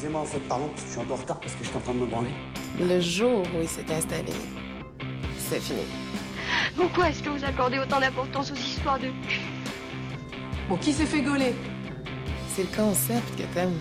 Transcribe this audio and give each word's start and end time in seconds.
Excusez-moi, 0.00 0.22
en 0.22 0.24
fait, 0.24 0.40
pardon, 0.48 0.68
parce 0.68 0.80
que 0.80 0.86
je 0.86 0.92
suis 0.92 1.00
un 1.02 1.04
peu 1.04 1.12
en 1.12 1.16
retard 1.16 1.40
parce 1.40 1.54
que 1.54 1.62
j'étais 1.62 1.76
en 1.76 1.80
train 1.80 1.92
de 1.92 1.98
me 1.98 2.06
branler. 2.06 2.30
Le 2.80 3.00
jour 3.00 3.42
où 3.42 3.60
il 3.60 3.68
s'est 3.68 3.84
installé, 3.92 4.32
c'est 5.36 5.60
fini. 5.60 5.82
Pourquoi 6.74 7.10
est-ce 7.10 7.22
que 7.22 7.28
vous 7.28 7.44
accordez 7.44 7.78
autant 7.78 8.00
d'importance 8.00 8.50
aux 8.50 8.54
histoires 8.54 8.98
de 8.98 9.08
Bon, 10.70 10.78
qui 10.78 10.94
s'est 10.94 11.04
fait 11.04 11.20
gauler? 11.20 11.54
C'est 12.48 12.62
le 12.62 12.74
concept 12.74 13.36
que 13.36 13.42
t'aimes. 13.52 13.78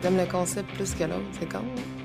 T'aimes 0.00 0.16
le 0.16 0.24
concept 0.24 0.72
plus 0.76 0.94
que 0.94 1.04
l'autre, 1.04 1.28
c'est 1.38 1.52
con. 1.52 1.58
Euh, 1.58 2.01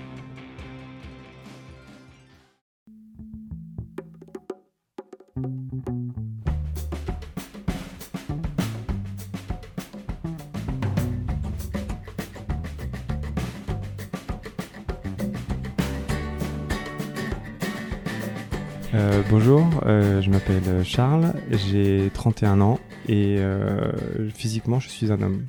euh, 19.88 20.22
je 20.22 20.30
m'appelle 20.30 20.84
Charles, 20.84 21.34
j'ai 21.50 22.10
31 22.14 22.62
ans 22.62 22.80
et 23.08 23.38
euh, 23.40 24.30
physiquement 24.32 24.80
je 24.80 24.90
suis 24.90 25.12
un 25.12 25.22
homme. 25.22 25.46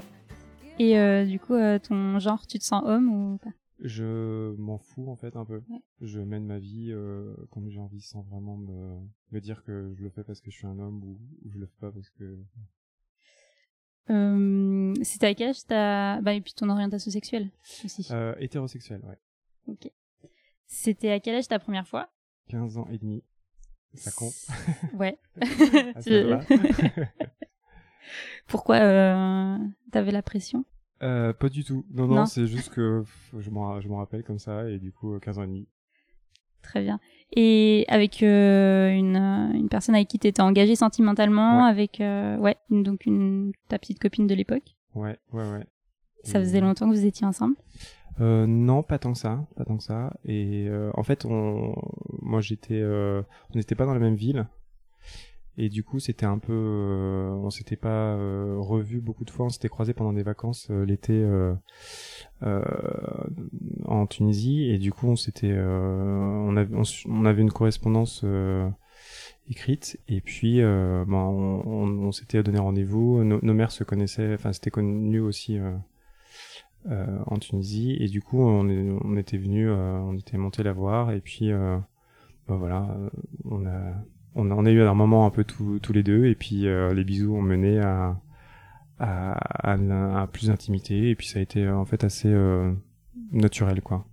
Et 0.78 0.98
euh, 0.98 1.24
du 1.26 1.40
coup, 1.40 1.54
ton 1.82 2.18
genre, 2.20 2.46
tu 2.46 2.58
te 2.58 2.64
sens 2.64 2.82
homme 2.86 3.08
ou 3.12 3.38
pas? 3.38 3.50
Je 3.80 4.54
m'en 4.56 4.78
fous 4.78 5.08
en 5.10 5.16
fait 5.16 5.36
un 5.36 5.44
peu. 5.44 5.62
Ouais. 5.68 5.82
Je 6.00 6.20
mène 6.20 6.44
ma 6.44 6.58
vie 6.58 6.92
comme 7.50 7.68
j'ai 7.68 7.78
envie 7.80 8.00
sans 8.00 8.22
vraiment 8.22 8.56
me, 8.56 8.98
me 9.32 9.40
dire 9.40 9.62
que 9.64 9.92
je 9.96 10.02
le 10.02 10.10
fais 10.10 10.24
parce 10.24 10.40
que 10.40 10.50
je 10.50 10.56
suis 10.56 10.66
un 10.66 10.78
homme 10.78 11.02
ou, 11.04 11.18
ou 11.44 11.50
je 11.50 11.58
le 11.58 11.66
fais 11.66 11.76
pas 11.80 11.90
parce 11.92 12.10
que... 12.10 12.38
euh, 14.10 14.94
C'était 15.02 15.26
à 15.26 15.34
quel 15.34 15.50
âge 15.50 15.64
t'as... 15.66 16.20
Bah, 16.20 16.34
et 16.34 16.40
puis 16.40 16.54
ton 16.54 16.68
orientation 16.70 17.10
sexuelle 17.10 17.50
aussi. 17.84 18.06
Euh, 18.10 18.34
hétérosexuel, 18.38 19.00
ouais. 19.04 19.18
Ok. 19.68 19.90
C'était 20.66 21.10
à 21.10 21.20
quel 21.20 21.34
âge 21.36 21.48
ta 21.48 21.58
première 21.58 21.86
fois? 21.86 22.08
15 22.48 22.78
ans 22.78 22.86
et 22.90 22.98
demi. 22.98 23.22
Ça 23.94 24.10
compte. 24.12 24.34
Ouais. 24.92 25.18
Niveau-là. 26.06 26.40
Pourquoi 28.46 28.76
euh, 28.76 29.58
t'avais 29.92 30.12
la 30.12 30.22
pression? 30.22 30.64
Euh, 31.02 31.32
pas 31.32 31.48
du 31.48 31.64
tout. 31.64 31.84
Non, 31.92 32.06
non, 32.06 32.14
Non. 32.16 32.26
c'est 32.26 32.46
juste 32.46 32.70
que 32.70 33.04
je 33.38 33.50
m'en 33.50 33.96
rappelle 33.98 34.24
comme 34.24 34.38
ça 34.38 34.68
et 34.68 34.78
du 34.78 34.92
coup 34.92 35.14
euh, 35.14 35.18
15 35.20 35.38
ans 35.38 35.42
et 35.44 35.46
demi. 35.46 35.68
Très 36.62 36.82
bien. 36.82 36.98
Et 37.36 37.84
avec 37.88 38.22
euh, 38.22 38.90
une, 38.90 39.16
euh, 39.16 39.52
une 39.54 39.68
personne 39.68 39.94
avec 39.94 40.08
qui 40.08 40.18
t'étais 40.18 40.42
engagé 40.42 40.74
sentimentalement, 40.76 41.64
Ouais. 41.64 41.70
avec 41.70 42.00
euh, 42.00 42.36
ouais, 42.38 42.56
une- 42.70 42.82
donc 42.82 43.06
une 43.06 43.52
ta 43.68 43.78
petite 43.78 43.98
copine 44.00 44.26
de 44.26 44.34
l'époque? 44.34 44.76
Ouais, 44.94 45.18
ouais, 45.32 45.50
ouais. 45.52 45.66
Ça 46.24 46.40
faisait 46.40 46.60
longtemps 46.60 46.88
que 46.90 46.94
vous 46.94 47.06
étiez 47.06 47.26
ensemble? 47.26 47.54
Euh, 48.20 48.46
non, 48.46 48.82
pas 48.82 48.98
tant 48.98 49.12
que 49.12 49.18
ça, 49.18 49.46
pas 49.56 49.64
tant 49.64 49.76
que 49.76 49.82
ça. 49.84 50.12
Et 50.24 50.66
euh, 50.68 50.90
en 50.94 51.02
fait, 51.02 51.24
on, 51.24 51.74
moi 52.20 52.40
j'étais, 52.40 52.80
euh, 52.80 53.22
on 53.54 53.58
n'était 53.58 53.74
pas 53.74 53.86
dans 53.86 53.94
la 53.94 54.00
même 54.00 54.16
ville. 54.16 54.46
Et 55.60 55.68
du 55.68 55.82
coup, 55.82 55.98
c'était 55.98 56.26
un 56.26 56.38
peu, 56.38 56.52
euh, 56.52 57.30
on 57.30 57.50
s'était 57.50 57.76
pas 57.76 58.14
euh, 58.14 58.56
revu 58.58 59.00
beaucoup 59.00 59.24
de 59.24 59.30
fois. 59.30 59.46
On 59.46 59.48
s'était 59.48 59.68
croisés 59.68 59.92
pendant 59.92 60.12
des 60.12 60.22
vacances 60.22 60.68
euh, 60.70 60.84
l'été 60.84 61.26
en 63.86 64.06
Tunisie. 64.06 64.70
Et 64.70 64.78
du 64.78 64.92
coup, 64.92 65.08
on 65.08 65.16
s'était, 65.16 65.56
on 65.58 66.56
avait, 66.56 66.76
on, 67.06 67.24
avait 67.24 67.42
une 67.42 67.50
correspondance 67.50 68.24
écrite. 69.50 69.98
Et 70.08 70.20
puis, 70.20 70.60
euh, 70.62 71.04
ben, 71.06 71.16
on 71.16 72.12
s'était 72.12 72.42
donné 72.42 72.58
rendez-vous. 72.58 73.24
Nos, 73.24 73.40
nos 73.42 73.54
mères 73.54 73.72
se 73.72 73.82
connaissaient. 73.84 74.34
Enfin, 74.34 74.52
c'était 74.52 74.70
connu 74.70 75.20
aussi. 75.20 75.58
euh, 75.58 75.72
euh, 76.88 77.18
en 77.26 77.38
Tunisie. 77.38 77.96
Et 78.00 78.08
du 78.08 78.22
coup 78.22 78.40
on, 78.40 78.68
est, 78.68 78.88
on 79.04 79.16
était 79.16 79.38
venu 79.38 79.70
on 79.70 80.16
était 80.16 80.38
monté 80.38 80.62
la 80.62 80.72
voir. 80.72 81.10
Et 81.12 81.20
puis 81.20 81.52
euh, 81.52 81.78
bah 82.48 82.56
voilà 82.56 82.88
euh, 82.98 83.10
on 83.44 83.66
a 83.66 83.94
on 84.34 84.66
a, 84.66 84.70
eu 84.70 84.82
un 84.82 84.94
moment 84.94 85.26
un 85.26 85.30
peu 85.30 85.44
tous 85.44 85.78
tous 85.80 85.92
les 85.92 86.02
deux. 86.02 86.26
Et 86.26 86.34
puis 86.34 86.66
euh, 86.66 86.94
les 86.94 87.04
bisous 87.04 87.34
ont 87.34 87.42
mené 87.42 87.78
à 87.80 88.20
à, 88.98 89.32
à, 89.72 90.22
à 90.22 90.26
plus 90.26 90.48
d'intimité. 90.48 91.10
Et 91.10 91.14
puis 91.14 91.26
ça 91.26 91.38
a 91.38 91.42
été 91.42 91.64
euh, 91.64 91.76
en 91.76 91.84
fait 91.84 92.04
assez 92.04 92.28
euh, 92.28 92.72
naturel 93.32 93.82
quoi. 93.82 94.06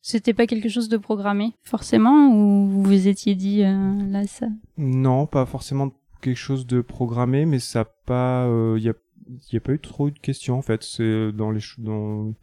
C'était 0.00 0.32
pas 0.32 0.46
quelque 0.46 0.68
chose 0.68 0.88
de 0.88 0.96
programmé 0.96 1.52
forcément 1.64 2.28
ou 2.32 2.66
vous 2.66 2.82
vous 2.82 3.08
étiez 3.08 3.34
dit 3.34 3.62
euh, 3.64 4.10
là 4.10 4.26
ça? 4.26 4.46
Non 4.78 5.26
pas 5.26 5.44
forcément 5.44 5.92
quelque 6.22 6.36
chose 6.36 6.66
de 6.66 6.80
programmé 6.80 7.44
mais 7.44 7.58
ça 7.58 7.84
pas 7.84 8.48
il 8.76 8.82
y 8.82 8.88
a 8.88 8.94
il 9.28 9.54
y 9.54 9.56
a 9.56 9.60
pas 9.60 9.72
eu 9.72 9.78
trop 9.78 10.10
de 10.10 10.18
questions 10.18 10.56
en 10.58 10.62
fait 10.62 10.82
c'est 10.82 11.32
dans 11.32 11.50
les 11.50 11.60
ch- 11.60 11.78
dans 11.80 12.34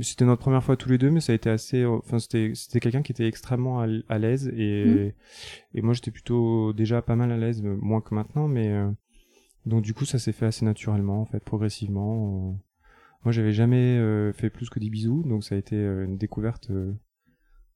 c'était 0.00 0.24
notre 0.24 0.40
première 0.42 0.62
fois 0.62 0.76
tous 0.76 0.88
les 0.88 0.98
deux 0.98 1.10
mais 1.10 1.20
ça 1.20 1.32
a 1.32 1.34
été 1.34 1.50
assez 1.50 1.82
euh, 1.82 1.90
enfin 1.98 2.18
c'était 2.18 2.52
c'était 2.54 2.78
quelqu'un 2.80 3.02
qui 3.02 3.12
était 3.12 3.26
extrêmement 3.26 3.80
à 3.80 4.18
l'aise 4.18 4.48
et 4.56 5.14
et 5.74 5.82
moi 5.82 5.94
j'étais 5.94 6.10
plutôt 6.12 6.72
déjà 6.72 7.02
pas 7.02 7.16
mal 7.16 7.32
à 7.32 7.36
l'aise 7.36 7.62
euh, 7.64 7.76
moins 7.80 8.00
que 8.00 8.14
maintenant 8.14 8.46
mais 8.48 8.68
euh, 8.72 8.90
donc 9.66 9.82
du 9.82 9.92
coup 9.94 10.04
ça 10.04 10.18
s'est 10.18 10.32
fait 10.32 10.46
assez 10.46 10.64
naturellement 10.64 11.20
en 11.20 11.26
fait 11.26 11.42
progressivement 11.44 12.50
euh. 12.50 12.52
moi 13.24 13.32
j'avais 13.32 13.52
jamais 13.52 13.96
euh, 13.98 14.32
fait 14.32 14.50
plus 14.50 14.70
que 14.70 14.78
des 14.78 14.90
bisous 14.90 15.22
donc 15.26 15.42
ça 15.44 15.54
a 15.54 15.58
été 15.58 15.76
euh, 15.76 16.04
une 16.04 16.16
découverte 16.18 16.70
euh, 16.70 16.92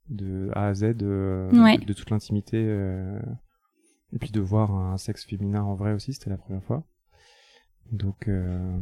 de 0.09 0.51
A 0.55 0.69
à 0.69 0.75
Z 0.75 0.97
euh, 1.03 1.51
Ouais. 1.65 1.79
de, 1.79 1.85
de 1.85 1.93
toute 1.93 2.11
l'intimité 2.11 2.59
euh, 2.65 3.19
et 4.13 4.19
puis 4.19 4.31
de 4.31 4.41
voir 4.41 4.71
un 4.73 4.99
sexe 4.99 5.25
féminin 5.25 5.63
en 5.63 5.75
vrai 5.75 5.93
aussi 5.95 6.13
c'était 6.13 6.31
la 6.31 6.37
première 6.39 6.63
fois 6.63 6.85
donc 7.93 8.29
euh, 8.29 8.79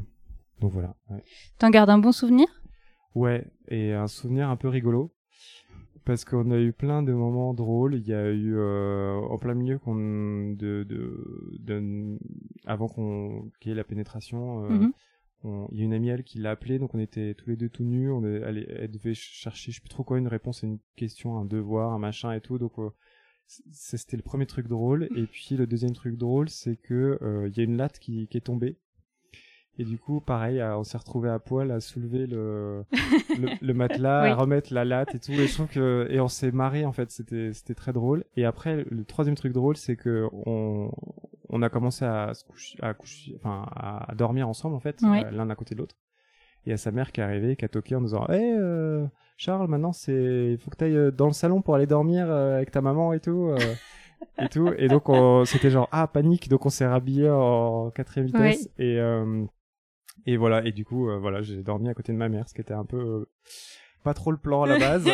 donc 0.61 0.73
voilà 0.73 0.97
ouais. 1.11 1.23
T'en 1.59 1.71
gardes 1.71 1.91
un 1.91 1.99
bon 1.99 2.13
souvenir? 2.13 2.47
Ouais, 3.15 3.45
et 3.69 3.93
un 3.93 4.07
souvenir 4.09 4.49
un 4.49 4.57
peu 4.57 4.69
rigolo. 4.69 5.13
Parce 6.05 6.25
qu'on 6.25 6.51
a 6.51 6.59
eu 6.59 6.73
plein 6.73 7.03
de 7.05 7.13
moments 7.13 7.55
drôles. 7.55 7.95
Il 7.95 8.09
y 8.09 8.13
a 8.15 8.29
eu, 8.31 8.57
euh, 8.57 9.15
en 9.15 9.39
plein 9.39 9.55
milieu 9.55 9.79
qu'on, 9.79 9.95
de, 10.55 10.83
de, 10.83 11.57
de- 11.61 12.19
avant 12.65 12.89
qu'on, 12.89 13.51
qu'il 13.61 13.69
y 13.69 13.73
ait 13.73 13.77
la 13.77 13.85
pénétration, 13.85 14.65
euh, 14.65 14.69
Mhm. 14.71 14.93
on- 15.45 15.69
il 15.71 15.79
y 15.79 15.83
a 15.83 15.85
une 15.85 15.93
amie 15.95 16.09
elle 16.09 16.25
qui 16.25 16.39
l'a 16.39 16.51
appelé, 16.53 16.81
donc 16.81 16.95
on 16.95 16.99
était 16.99 17.35
tous 17.35 17.51
les 17.51 17.57
deux 17.57 17.69
tout 17.69 17.85
nus. 17.85 18.11
On 18.11 18.25
est, 18.25 18.41
elle, 18.41 18.91
devait 18.91 19.15
chercher, 19.15 19.71
je 19.71 19.77
sais 19.77 19.81
plus 19.81 19.91
trop 19.91 20.03
quoi, 20.03 20.19
une 20.19 20.27
réponse 20.27 20.65
à 20.65 20.67
une 20.67 20.79
question, 20.97 21.37
un 21.39 21.45
devoir, 21.45 21.93
un 21.93 21.99
machin 22.01 22.33
et 22.33 22.41
tout. 22.41 22.59
Donc 22.59 22.73
euh, 22.81 22.91
c'était 23.71 24.17
le 24.17 24.23
premier 24.25 24.47
truc 24.47 24.67
drôle. 24.67 25.09
Et 25.15 25.27
puis 25.27 25.57
le 25.57 25.69
deuxième 25.69 25.93
truc 25.93 26.17
drôle, 26.17 26.49
c'est 26.49 26.77
que 26.77 27.19
il 27.49 27.57
y 27.57 27.61
a 27.61 27.65
une 27.65 27.77
latte 27.77 28.01
qui, 28.01 28.27
qui 28.27 28.39
est 28.39 28.41
tombée. 28.41 28.77
Et 29.79 29.85
du 29.85 29.99
coup, 29.99 30.21
pareil, 30.21 30.61
euh, 30.61 30.77
on 30.77 30.85
s'est 30.85 30.99
retrouvé 30.99 31.31
à 31.31 31.39
poil 31.39 31.71
à 31.71 31.81
soulever 31.81 32.27
le, 32.27 32.85
le, 33.39 33.49
le 33.61 33.75
matelas, 33.75 34.25
Oui. 34.25 34.29
à 34.31 34.35
remettre 34.35 34.73
la 34.75 34.85
latte 34.85 35.15
et 35.15 35.19
tout. 35.19 35.33
Et 35.33 35.47
je 35.47 35.55
trouve 35.55 35.69
que, 35.69 36.07
et 36.11 36.21
on 36.21 36.29
s'est 36.29 36.53
marré, 36.53 36.85
en 36.85 36.93
fait, 36.93 37.11
c'était, 37.11 37.53
c'était 37.55 37.75
très 37.75 37.93
drôle. 37.93 38.25
Et 38.37 38.45
après, 38.45 38.85
le 38.91 39.05
troisième 39.05 39.35
truc 39.35 39.53
drôle, 39.53 39.77
c'est 39.77 39.97
que 39.97 40.29
on, 40.47 40.91
on 41.49 41.63
a 41.63 41.69
commencé 41.71 42.05
à 42.05 42.35
se 42.35 42.45
coucher, 42.45 42.79
à 42.83 42.93
coucher, 42.93 43.35
enfin, 43.37 43.67
à 43.75 44.15
dormir 44.15 44.47
ensemble, 44.49 44.75
en 44.77 44.81
fait, 44.81 45.01
euh, 45.03 45.31
l'un 45.31 45.49
à 45.49 45.55
côté 45.55 45.75
de 45.75 45.81
l'autre. 45.81 45.97
Et 46.65 46.69
il 46.69 46.71
y 46.71 46.75
a 46.75 46.77
sa 46.77 46.91
mère 46.93 47.11
qui 47.11 47.21
est 47.21 47.25
arrivée, 47.25 47.57
qui 47.57 47.65
a 47.65 47.69
toqué 47.69 47.97
en 47.97 48.03
disant, 48.03 48.27
hé, 48.29 48.55
euh, 48.57 49.07
Charles, 49.39 49.67
maintenant, 49.69 49.93
c'est, 49.93 50.51
il 50.53 50.59
faut 50.59 50.71
que 50.71 50.77
tu 50.77 50.85
ailles 50.85 51.13
dans 51.13 51.27
le 51.27 51.33
salon 51.33 51.63
pour 51.63 51.75
aller 51.75 51.87
dormir 51.87 52.31
avec 52.31 52.71
ta 52.71 52.83
maman 52.83 53.15
et 53.15 53.21
tout. 53.21 53.51
et 54.39 54.49
tout. 54.49 54.69
Et 54.77 54.89
donc, 54.89 55.09
on- 55.09 55.45
c'était 55.47 55.71
genre, 55.71 55.89
ah, 55.93 56.07
panique. 56.07 56.49
Donc, 56.51 56.67
on 56.67 56.71
s'est 56.71 56.87
rhabillé 56.87 57.29
en 57.31 57.91
quatrième 57.91 58.27
vitesse. 58.27 58.69
Et, 58.79 58.99
euh, 59.01 59.45
et 60.27 60.37
voilà. 60.37 60.65
Et 60.65 60.73
du 60.73 60.85
coup, 60.85 61.09
euh, 61.09 61.19
voilà, 61.19 61.43
j'ai 61.43 61.63
dormi 61.63 61.89
à 61.89 61.95
côté 61.95 62.13
de 62.13 62.19
ma 62.19 62.29
mère, 62.29 62.49
ce 62.49 62.55
qui 62.55 62.61
était 62.61 62.75
un 62.75 62.85
peu 62.85 62.99
euh, 62.99 63.29
pas 64.05 64.15
trop 64.15 64.31
le 64.31 64.37
plan 64.37 64.63
à 64.63 64.67
la 64.67 64.79
base. 64.79 65.07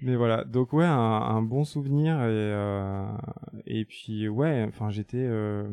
Mais 0.00 0.16
voilà. 0.16 0.44
Donc, 0.44 0.72
ouais, 0.72 0.84
un, 0.84 0.90
un 0.90 1.42
bon 1.42 1.64
souvenir. 1.64 2.14
Et, 2.16 2.28
euh, 2.28 3.06
et 3.66 3.84
puis, 3.84 4.28
ouais, 4.28 4.64
enfin, 4.68 4.90
j'étais, 4.90 5.18
euh, 5.18 5.68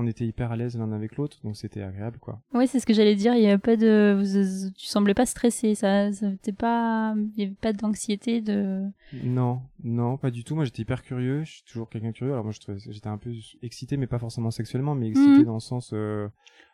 on 0.00 0.06
était 0.06 0.26
hyper 0.26 0.50
à 0.52 0.56
l'aise 0.56 0.76
l'un 0.76 0.90
avec 0.92 1.16
l'autre. 1.16 1.38
Donc, 1.44 1.56
c'était 1.56 1.82
agréable, 1.82 2.18
quoi. 2.20 2.40
Oui, 2.54 2.66
c'est 2.66 2.80
ce 2.80 2.86
que 2.86 2.92
j'allais 2.94 3.14
dire. 3.14 3.34
Il 3.34 3.42
y 3.42 3.46
avait 3.46 3.58
pas 3.58 3.76
de, 3.76 4.16
vous- 4.18 4.70
tu 4.76 4.86
semblais 4.86 5.14
pas 5.14 5.26
stressé. 5.26 5.74
Ça, 5.74 6.12
ça 6.12 6.26
pas, 6.58 7.14
il 7.36 7.42
y 7.42 7.46
avait 7.46 7.54
pas 7.60 7.72
d'anxiété 7.72 8.40
de. 8.40 8.84
Non, 9.24 9.60
non, 9.84 10.16
pas 10.16 10.30
du 10.30 10.42
tout. 10.44 10.54
Moi, 10.54 10.64
j'étais 10.64 10.82
hyper 10.82 11.02
curieux. 11.02 11.44
Je 11.44 11.50
suis 11.52 11.62
toujours 11.64 11.88
quelqu'un 11.88 12.12
curieux. 12.12 12.32
Alors 12.32 12.44
moi, 12.44 12.52
je 12.52 12.60
trouvais, 12.60 12.78
j'étais 12.88 13.08
un 13.08 13.18
peu 13.18 13.30
excité, 13.62 13.96
mais 13.96 14.06
pas 14.06 14.18
forcément 14.18 14.50
sexuellement, 14.50 14.94
mais 14.94 15.08
excité 15.08 15.38
Mhm. 15.38 15.44
dans 15.44 15.54
le 15.54 15.60
sens, 15.60 15.90
euh, 15.92 16.28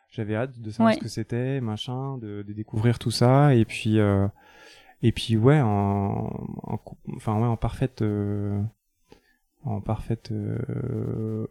j'avais 0.09 0.35
hâte 0.35 0.59
de 0.59 0.71
savoir 0.71 0.89
Ouais. 0.93 0.95
ce 0.95 1.03
que 1.03 1.09
c'était, 1.09 1.59
machin, 1.61 2.17
de, 2.17 2.41
de 2.47 2.53
découvrir 2.53 2.97
tout 2.97 3.11
ça, 3.11 3.53
et 3.53 3.65
puis, 3.65 3.99
euh, 3.99 4.27
et 5.03 5.11
puis 5.11 5.35
ouais, 5.37 5.59
en, 5.61 5.67
en 6.63 6.79
enfin 7.15 7.35
ouais, 7.39 7.47
en 7.47 7.57
parfaite, 7.57 8.01
euh, 8.01 8.61
en 9.63 9.81
parfaite 9.81 10.31
euh, 10.31 11.45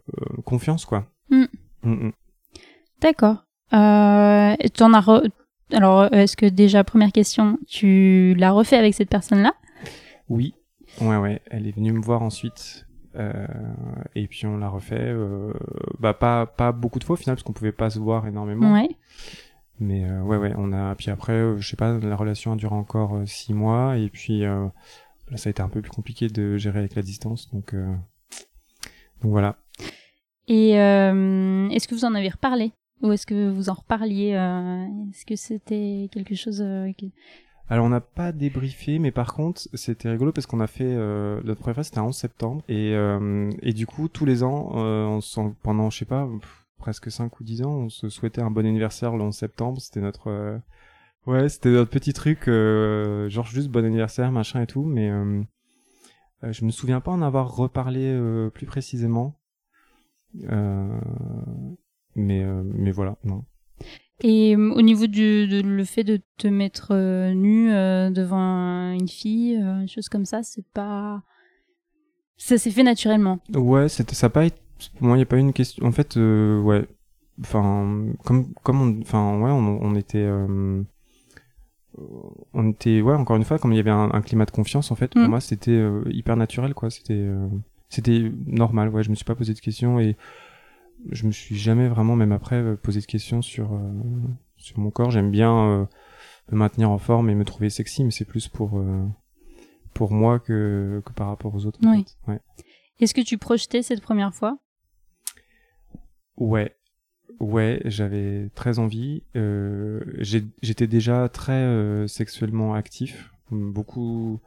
confiance, 0.45 0.85
quoi. 0.85 1.05
Mhm. 1.83 1.93
Mhm. 1.93 2.11
D'accord. 3.01 3.45
Euh, 3.73 4.55
t'en 4.73 4.93
as 4.93 5.01
re- 5.01 5.29
Alors, 5.73 6.11
est-ce 6.13 6.37
que 6.37 6.45
déjà 6.45 6.83
première 6.83 7.11
question, 7.11 7.59
tu 7.67 8.33
l'as 8.37 8.51
refait 8.51 8.77
avec 8.77 8.93
cette 8.93 9.09
personne-là? 9.09 9.53
Oui, 10.29 10.53
ouais, 11.01 11.17
ouais. 11.17 11.41
Elle 11.51 11.67
est 11.67 11.71
venue 11.75 11.91
me 11.93 12.01
voir 12.01 12.21
ensuite. 12.21 12.85
euh, 13.15 13.47
et 14.15 14.27
puis 14.27 14.45
on 14.45 14.57
l'a 14.57 14.69
refait. 14.69 14.95
euh, 14.99 15.51
bah 15.99 16.13
pas 16.13 16.45
pas 16.45 16.71
beaucoup 16.71 16.99
de 16.99 17.03
fois 17.03 17.13
au 17.15 17.17
final 17.17 17.35
parce 17.35 17.43
qu'on 17.43 17.53
pouvait 17.53 17.71
pas 17.71 17.89
se 17.89 17.97
voir 17.99 18.27
énormément. 18.27 18.71
Ouais. 18.73 18.89
Mais 19.79 20.05
euh, 20.09 20.21
ouais, 20.21 20.37
ouais, 20.37 20.53
on 20.57 20.71
a. 20.73 20.93
Puis 20.95 21.09
après, 21.11 21.57
je 21.57 21.67
sais 21.67 21.75
pas, 21.77 21.97
la 21.97 22.15
relation 22.15 22.51
a 22.53 22.55
duré 22.55 22.75
encore 22.75 23.15
euh, 23.15 23.25
six 23.25 23.53
mois, 23.53 23.97
et 23.97 24.09
puis 24.09 24.41
là, 24.41 24.71
ça 25.35 25.49
a 25.49 25.51
été 25.51 25.61
un 25.61 25.69
peu 25.69 25.81
plus 25.81 25.91
compliqué 25.91 26.27
de 26.29 26.57
gérer 26.57 26.79
avec 26.79 26.95
la 26.95 27.01
distance, 27.01 27.49
donc 27.51 27.73
donc 29.21 29.31
voilà. 29.31 29.57
Et 30.47 30.79
euh, 30.79 31.67
est-ce 31.69 31.87
que 31.87 31.95
vous 31.95 32.05
en 32.05 32.15
avez 32.15 32.29
reparlé? 32.29 32.71
Ou 33.01 33.11
est-ce 33.11 33.25
que 33.27 33.49
vous 33.49 33.69
en 33.69 33.73
reparliez 33.73 34.33
euh, 34.33 34.85
Est-ce 35.11 35.25
que 35.25 35.35
c'était 35.35 36.09
quelque 36.11 36.35
chose 36.35 36.61
euh, 36.65 36.91
qui- 36.93 37.11
Alors 37.69 37.85
on 37.85 37.89
n'a 37.89 38.01
pas 38.01 38.31
débriefé, 38.31 38.97
mais 38.97 39.11
par 39.11 39.33
contre 39.33 39.61
c'était 39.73 40.09
rigolo 40.09 40.31
parce 40.31 40.47
qu'on 40.47 40.61
a 40.61 40.67
fait 40.67 40.85
euh, 40.87 41.41
notre 41.43 41.59
première 41.61 41.75
fois 41.75 41.83
c'était 41.83 41.99
11 41.99 42.15
septembre. 42.15 42.63
Et 42.69 42.93
euh, 42.95 43.51
et 43.61 43.73
du 43.73 43.85
coup 43.85 44.07
tous 44.07 44.25
les 44.25 44.41
ans 44.43 44.71
euh, 44.77 45.19
on 45.37 45.51
pendant 45.61 45.89
je 45.89 45.97
sais 45.99 46.05
pas 46.05 46.27
presque 46.79 47.11
5 47.11 47.39
ou 47.39 47.43
10 47.43 47.63
ans 47.63 47.71
on 47.73 47.89
se 47.89 48.07
souhaitait 48.09 48.41
un 48.41 48.49
bon 48.51 48.65
anniversaire 48.65 49.15
le 49.15 49.23
11 49.23 49.35
septembre. 49.35 49.79
C'était 49.81 50.01
notre 50.01 50.29
euh, 50.31 50.57
ouais 51.27 51.49
c'était 51.49 51.69
notre 51.69 51.91
petit 51.91 52.13
truc 52.13 52.45
genre 52.47 53.45
juste 53.45 53.67
bon 53.69 53.83
anniversaire 53.85 54.31
machin 54.31 54.61
et 54.61 54.67
tout. 54.67 54.85
Mais 54.85 55.11
je 56.43 56.65
me 56.65 56.71
souviens 56.71 57.01
pas 57.01 57.11
en 57.11 57.21
avoir 57.21 57.55
reparlé 57.55 58.17
plus 58.53 58.65
précisément 58.65 59.35
mais 62.15 62.43
euh, 62.43 62.63
mais 62.65 62.91
voilà 62.91 63.17
non 63.23 63.43
Et 64.21 64.55
euh, 64.55 64.71
au 64.73 64.81
niveau 64.81 65.07
du 65.07 65.47
de, 65.47 65.61
le 65.61 65.83
fait 65.83 66.03
de 66.03 66.19
te 66.37 66.47
mettre 66.47 66.89
euh, 66.91 67.33
nu 67.33 67.71
euh, 67.71 68.09
devant 68.09 68.91
une 68.91 69.07
fille, 69.07 69.55
euh, 69.55 69.81
une 69.81 69.87
chose 69.87 70.09
comme 70.09 70.25
ça, 70.25 70.43
c'est 70.43 70.65
pas 70.73 71.23
ça 72.37 72.57
s'est 72.57 72.71
fait 72.71 72.83
naturellement. 72.83 73.39
Ouais, 73.55 73.89
c'était 73.89 74.15
ça 74.15 74.27
a 74.27 74.29
pas 74.29 74.45
été 74.45 74.57
pour 74.97 75.07
moi 75.07 75.17
il 75.17 75.21
y 75.21 75.23
a 75.23 75.25
pas 75.25 75.37
eu 75.37 75.39
une 75.39 75.53
question 75.53 75.85
en 75.87 75.91
fait 75.91 76.17
euh, 76.17 76.61
ouais 76.61 76.85
enfin 77.39 78.05
comme 78.23 78.53
comme 78.63 78.81
on 78.81 79.01
enfin 79.01 79.39
ouais 79.41 79.49
on, 79.49 79.79
on 79.81 79.95
était 79.95 80.19
euh, 80.23 80.83
on 82.53 82.69
était 82.69 83.01
ouais 83.01 83.15
encore 83.15 83.37
une 83.37 83.43
fois 83.43 83.57
comme 83.57 83.73
il 83.73 83.77
y 83.77 83.79
avait 83.79 83.89
un, 83.89 84.11
un 84.13 84.21
climat 84.21 84.45
de 84.45 84.51
confiance 84.51 84.91
en 84.91 84.95
fait 84.95 85.11
pour 85.13 85.21
Mm. 85.23 85.27
moi 85.29 85.39
c'était 85.39 85.71
euh, 85.71 86.03
hyper 86.11 86.35
naturel 86.37 86.73
quoi 86.75 86.91
c'était 86.91 87.13
euh, 87.15 87.47
c'était 87.89 88.31
normal 88.45 88.89
ouais 88.89 89.03
je 89.03 89.09
me 89.09 89.15
suis 89.15 89.25
pas 89.25 89.35
posé 89.35 89.53
de 89.53 89.59
questions 89.59 89.99
et 89.99 90.17
je 91.11 91.25
me 91.27 91.31
suis 91.31 91.55
jamais 91.55 91.87
vraiment 91.87 92.15
même 92.15 92.31
après 92.31 92.55
euh, 92.55 92.75
posé 92.75 92.99
de 93.01 93.05
questions 93.05 93.41
sur 93.41 93.73
euh, 93.73 93.91
sur 94.57 94.79
mon 94.79 94.89
corps 94.91 95.11
j'aime 95.11 95.31
bien 95.31 95.55
euh, 95.69 95.85
me 96.51 96.57
maintenir 96.57 96.89
en 96.89 96.97
forme 96.97 97.29
et 97.29 97.35
me 97.35 97.45
trouver 97.45 97.69
sexy 97.69 98.03
mais 98.03 98.11
c'est 98.11 98.25
plus 98.25 98.47
pour 98.47 98.79
euh, 98.79 99.05
pour 99.93 100.11
moi 100.11 100.39
que 100.39 101.01
que 101.05 101.13
par 101.13 101.27
rapport 101.27 101.53
aux 101.55 101.65
autres 101.65 101.79
en 101.85 101.91
Oui. 101.91 102.05
fait. 102.25 102.31
ouais 102.31 102.39
Est-ce 102.99 103.13
que 103.13 103.21
tu 103.21 103.37
projetais 103.37 103.81
cette 103.83 104.01
première 104.01 104.33
fois? 104.33 104.57
Ouais, 106.37 106.75
ouais, 107.39 107.81
j'avais 107.85 108.49
très 108.53 108.77
envie. 108.79 109.23
J'étais 109.33 110.87
déjà 110.87 111.29
très 111.29 112.07
sexuellement 112.07 112.75
actif, 112.75 113.33
beaucoup, 113.49 114.39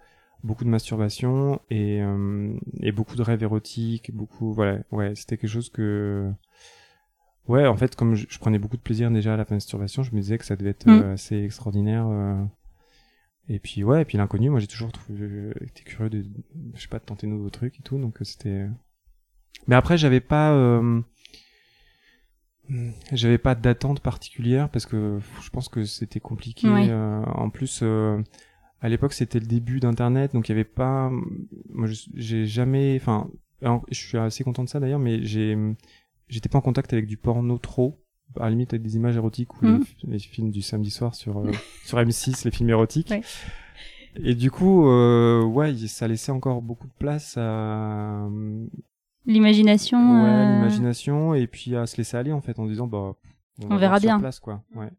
beaucoup 0.42 0.64
de 0.64 0.70
masturbation 0.70 1.60
et, 1.70 2.00
euh, 2.02 2.54
et 2.80 2.92
beaucoup 2.92 3.16
de 3.16 3.22
rêves 3.22 3.42
érotiques, 3.42 4.10
beaucoup, 4.14 4.52
voilà, 4.52 4.78
ouais, 4.90 5.14
c'était 5.14 5.36
quelque 5.36 5.50
chose 5.50 5.68
que, 5.70 6.30
ouais, 7.48 7.66
en 7.66 7.76
fait, 7.76 7.94
comme 7.96 8.14
je, 8.14 8.26
je 8.28 8.38
prenais 8.38 8.58
beaucoup 8.58 8.76
de 8.76 8.82
plaisir 8.82 9.10
déjà 9.10 9.34
à 9.34 9.36
la 9.36 9.46
masturbation, 9.48 10.02
je 10.02 10.14
me 10.14 10.20
disais 10.20 10.38
que 10.38 10.44
ça 10.44 10.56
devait 10.56 10.70
être 10.70 10.86
Mm. 10.86 10.90
euh, 11.00 11.12
assez 11.14 11.36
extraordinaire. 11.42 12.06
euh. 12.08 12.44
Et 13.48 13.58
puis 13.58 13.82
ouais, 13.82 14.02
et 14.02 14.04
puis 14.04 14.16
l'inconnu, 14.16 14.48
moi 14.48 14.60
j'ai 14.60 14.68
toujours 14.68 14.92
trouvé, 14.92 15.50
été 15.60 15.82
curieux 15.82 16.08
de, 16.10 16.24
je 16.74 16.80
sais 16.82 16.88
pas, 16.88 17.00
de 17.00 17.04
tenter 17.04 17.26
de 17.26 17.32
nouveaux 17.32 17.50
trucs 17.50 17.80
et 17.80 17.82
tout, 17.82 17.98
donc 17.98 18.20
euh, 18.20 18.24
c'était. 18.24 18.66
Mais 19.66 19.74
après, 19.74 19.98
j'avais 19.98 20.20
pas. 20.20 20.52
euh, 20.52 21.00
j'avais 23.12 23.38
pas 23.38 23.56
d'attente 23.56 24.00
particulière 24.00 24.68
parce 24.68 24.86
que 24.86 25.18
je 25.42 25.50
pense 25.50 25.68
que 25.68 25.84
c'était 25.84 26.20
compliqué. 26.20 26.68
Oui. 26.68 26.86
euh, 26.88 27.22
en 27.24 27.50
plus, 27.50 27.80
euh, 27.82 28.22
à 28.80 28.88
l'époque, 28.88 29.12
c'était 29.12 29.40
le 29.40 29.46
début 29.46 29.78
d'Internet, 29.80 30.32
donc 30.32 30.48
il 30.48 30.52
y 30.52 30.54
avait 30.54 30.64
pas. 30.64 31.10
Moi, 31.70 31.88
j'ai 32.14 32.46
jamais. 32.46 32.96
Enfin, 33.00 33.28
je 33.90 33.98
suis 33.98 34.16
assez 34.18 34.42
content 34.44 34.64
de 34.64 34.68
ça 34.68 34.80
d'ailleurs, 34.80 34.98
mais 35.00 35.22
j'ai. 35.24 35.56
J'étais 36.28 36.48
pas 36.48 36.58
en 36.58 36.62
contact 36.62 36.92
avec 36.92 37.06
du 37.06 37.16
porno 37.16 37.58
trop. 37.58 38.00
À 38.36 38.44
la 38.44 38.50
limite 38.50 38.72
avec 38.72 38.82
des 38.82 38.94
images 38.94 39.16
érotiques 39.16 39.60
ou 39.60 39.66
les, 39.66 39.78
les 40.04 40.18
films 40.20 40.52
du 40.52 40.62
samedi 40.62 40.90
soir 40.92 41.16
sur 41.16 41.38
euh, 41.38 41.50
sur 41.84 41.98
M6, 41.98 42.44
les 42.44 42.52
films 42.52 42.70
érotiques. 42.70 43.10
Ouais. 43.10 43.22
Et 44.22 44.34
du 44.36 44.52
coup, 44.52 44.86
euh, 44.88 45.42
ouais, 45.42 45.74
ça 45.88 46.06
laissait 46.06 46.30
encore 46.30 46.62
beaucoup 46.62 46.86
de 46.86 46.92
place 46.92 47.36
à 47.36 48.28
L'imagination. 49.26 50.22
ouais, 50.22 50.28
euh, 50.30 50.44
l'imagination 50.54 51.34
et 51.34 51.46
puis 51.46 51.76
à 51.76 51.86
se 51.86 51.96
laisser 51.96 52.16
aller 52.16 52.32
en 52.32 52.40
fait 52.40 52.58
en 52.58 52.66
disant 52.66 52.86
bah 52.86 53.14
On 53.62 53.66
va 53.68 53.76
verra 53.78 54.00
bien. 54.00 54.18
place 54.18 54.38
quoi. 54.40 54.62
Ouais. 54.74 54.90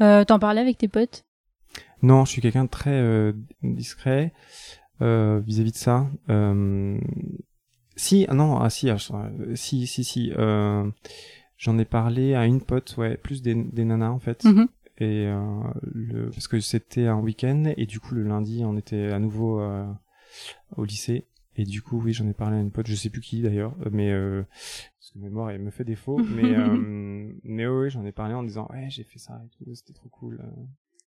euh, 0.00 0.24
T'en 0.24 0.38
parlais 0.38 0.60
avec 0.60 0.78
tes 0.78 0.88
potes? 0.88 1.24
Non, 2.04 2.26
je 2.26 2.32
suis 2.32 2.42
quelqu'un 2.42 2.64
de 2.64 2.68
très 2.68 2.90
euh, 2.90 3.32
discret 3.62 4.34
euh, 5.00 5.40
vis-à-vis 5.40 5.72
de 5.72 5.76
ça. 5.76 6.06
Euh, 6.28 6.98
si, 7.96 8.26
ah 8.28 8.34
non, 8.34 8.58
ah 8.58 8.68
si, 8.68 8.90
ah, 8.90 8.98
si, 9.54 9.86
si, 9.86 10.04
si. 10.04 10.30
J'en 11.56 11.78
ai 11.78 11.84
parlé 11.86 12.34
à 12.34 12.44
une 12.44 12.60
pote, 12.60 12.94
ouais, 12.98 13.16
plus 13.16 13.40
des, 13.40 13.54
des 13.54 13.84
nanas 13.84 14.10
en 14.10 14.18
fait. 14.18 14.44
Mhm. 14.44 14.68
Et 14.98 15.24
le, 15.92 16.30
parce 16.30 16.46
que 16.46 16.60
c'était 16.60 17.06
un 17.06 17.18
week-end 17.18 17.72
et 17.76 17.86
du 17.86 17.98
coup 18.00 18.14
le 18.14 18.22
lundi 18.22 18.62
on 18.64 18.76
était 18.76 19.10
à 19.10 19.18
nouveau 19.18 19.60
au 20.76 20.84
lycée. 20.84 21.26
Et 21.56 21.64
du 21.64 21.82
coup, 21.82 22.00
oui, 22.00 22.12
j'en 22.12 22.26
ai 22.28 22.32
parlé 22.32 22.56
à 22.56 22.60
une 22.60 22.72
pote, 22.72 22.88
je 22.88 22.94
sais 22.94 23.10
plus 23.10 23.20
qui 23.20 23.40
d'ailleurs, 23.40 23.76
mais 23.92 24.10
euh, 24.10 24.42
parce 24.98 25.12
que 25.12 25.18
ma 25.20 25.26
mémoire 25.26 25.50
elle 25.50 25.62
me 25.62 25.70
fait 25.70 25.84
défaut. 25.84 26.18
mais 26.36 26.54
euh, 26.54 27.32
mais 27.44 27.66
oui, 27.66 27.90
j'en 27.90 28.04
ai 28.04 28.12
parlé 28.12 28.34
en 28.34 28.42
disant 28.42 28.68
ouais 28.72 28.88
j'ai 28.90 29.04
fait 29.04 29.18
ça 29.18 29.40
et 29.44 29.48
tout, 29.56 29.72
c'était 29.74 29.92
trop 29.92 30.08
cool. 30.08 30.42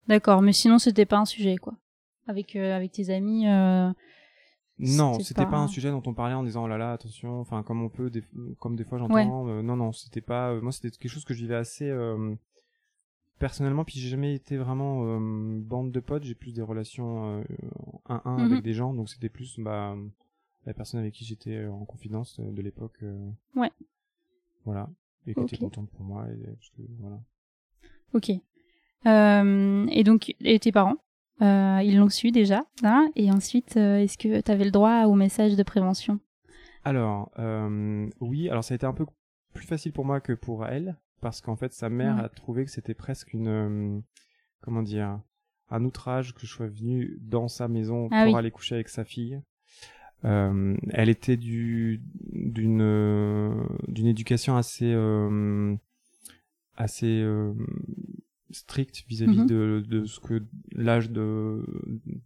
D'accord, 0.08 0.42
mais 0.42 0.52
sinon 0.52 0.78
c'était 0.78 1.06
pas 1.06 1.18
un 1.18 1.24
sujet 1.24 1.56
quoi. 1.56 1.74
Avec 2.26 2.56
euh, 2.56 2.74
avec 2.76 2.92
tes 2.92 3.10
amis. 3.10 3.46
euh, 3.48 3.90
Non, 4.78 5.18
C'était 5.20 5.44
pas... 5.44 5.50
pas 5.52 5.58
un 5.58 5.68
sujet 5.68 5.90
dont 5.90 6.02
on 6.06 6.14
parlait 6.14 6.34
en 6.34 6.42
disant 6.42 6.64
oh 6.64 6.68
là 6.68 6.78
là 6.78 6.92
attention, 6.92 7.40
enfin 7.40 7.62
comme 7.62 7.82
on 7.82 7.88
peut, 7.88 8.10
des... 8.10 8.22
comme 8.60 8.76
des 8.76 8.84
fois 8.84 8.98
j'entends. 8.98 9.48
euh, 9.48 9.62
non 9.62 9.76
non, 9.76 9.92
c'était 9.92 10.20
pas. 10.20 10.54
moi 10.60 10.72
c'était 10.72 10.90
quelque 10.90 11.10
chose 11.10 11.24
que 11.24 11.34
je 11.34 11.40
vivais 11.40 11.54
assez 11.56 11.90
personnellement. 13.38 13.84
Puis 13.84 13.98
j'ai 13.98 14.08
jamais 14.08 14.34
été 14.34 14.56
vraiment 14.56 15.18
bande 15.60 15.92
de 15.92 16.00
potes. 16.00 16.24
J'ai 16.24 16.34
plus 16.34 16.52
des 16.52 16.62
relations 16.62 17.40
euh, 17.40 17.44
un 18.06 18.22
un 18.24 18.38
Mhm. 18.38 18.52
avec 18.52 18.64
des 18.64 18.74
gens, 18.74 18.94
donc 18.94 19.08
c'était 19.08 19.28
plus 19.28 19.58
bah 19.58 19.96
la 20.66 20.72
personne 20.74 21.00
avec 21.00 21.12
qui 21.14 21.24
j'étais 21.24 21.66
en 21.66 21.84
confidence 21.84 22.40
de 22.40 22.62
l'époque. 22.62 23.04
Ouais. 23.54 23.70
Voilà. 24.64 24.88
Et 25.26 25.34
qui 25.34 25.40
était 25.42 25.58
contente 25.58 25.90
pour 25.90 26.02
moi. 26.04 26.26
Et, 26.30 26.36
parce 26.46 26.70
que, 26.70 26.82
voilà. 27.00 27.20
Ok. 28.14 28.30
Euh, 29.06 29.86
et 29.90 30.04
donc, 30.04 30.34
et 30.40 30.58
tes 30.58 30.72
parents, 30.72 30.96
euh, 31.42 31.80
ils 31.84 31.96
l'ont 31.98 32.08
su 32.08 32.30
déjà. 32.30 32.64
Hein 32.82 33.10
et 33.16 33.30
ensuite, 33.30 33.76
euh, 33.76 33.98
est-ce 33.98 34.16
que 34.18 34.40
tu 34.40 34.50
avais 34.50 34.64
le 34.64 34.70
droit 34.70 35.04
au 35.04 35.14
message 35.14 35.56
de 35.56 35.62
prévention? 35.62 36.20
Alors, 36.84 37.30
oui, 38.20 38.48
alors 38.50 38.62
ça 38.62 38.74
a 38.74 38.76
été 38.76 38.86
un 38.86 38.92
peu 38.92 39.06
plus 39.54 39.66
facile 39.66 39.92
pour 39.92 40.04
moi 40.04 40.20
que 40.20 40.32
pour 40.34 40.66
elle, 40.66 40.96
parce 41.20 41.40
qu'en 41.40 41.56
fait, 41.56 41.72
sa 41.72 41.88
mère 41.88 42.16
Ouais. 42.16 42.24
a 42.24 42.28
trouvé 42.28 42.64
que 42.66 42.70
c'était 42.70 42.92
presque 42.94 43.32
une, 43.32 44.02
comment 44.60 44.82
dire, 44.82 45.18
un 45.70 45.84
outrage 45.84 46.34
que 46.34 46.40
je 46.42 46.46
sois 46.52 46.66
venu 46.66 47.16
dans 47.22 47.48
sa 47.48 47.68
maison 47.68 48.08
Ah 48.10 48.24
pour 48.24 48.34
oui. 48.34 48.38
aller 48.38 48.50
coucher 48.50 48.74
avec 48.74 48.90
sa 48.90 49.04
fille. 49.04 49.40
Euh, 50.26 50.76
elle 50.90 51.08
était 51.10 51.36
du 51.36 52.02
d'une 52.32 52.80
euh, 52.82 53.54
d'une 53.88 54.06
éducation 54.06 54.56
assez 54.56 54.90
euh, 54.92 55.74
assez 56.76 57.22
stricte 58.54 59.04
vis-à-vis 59.08 59.38
Mhm. 59.40 59.46
de 59.46 59.84
de 59.86 60.04
ce 60.06 60.20
que 60.20 60.42
l'âge 60.72 61.10
de 61.10 61.64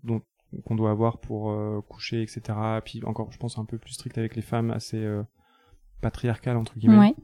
dont 0.05 0.23
qu'on 0.65 0.77
doit 0.77 0.91
avoir 0.91 1.19
pour 1.19 1.51
euh, 1.51 1.81
coucher 1.89 2.23
etc 2.23 2.59
puis 2.85 3.03
encore 3.05 3.31
je 3.33 3.39
pense 3.39 3.59
un 3.59 3.65
peu 3.65 3.77
plus 3.79 3.93
strict 3.93 4.17
avec 4.19 4.35
les 4.37 4.43
femmes 4.43 4.71
assez 4.71 4.97
euh, 5.03 5.23
patriarcale 6.01 6.57
entre 6.57 6.79
guillemets 6.79 6.99
Ouais. 6.99 7.15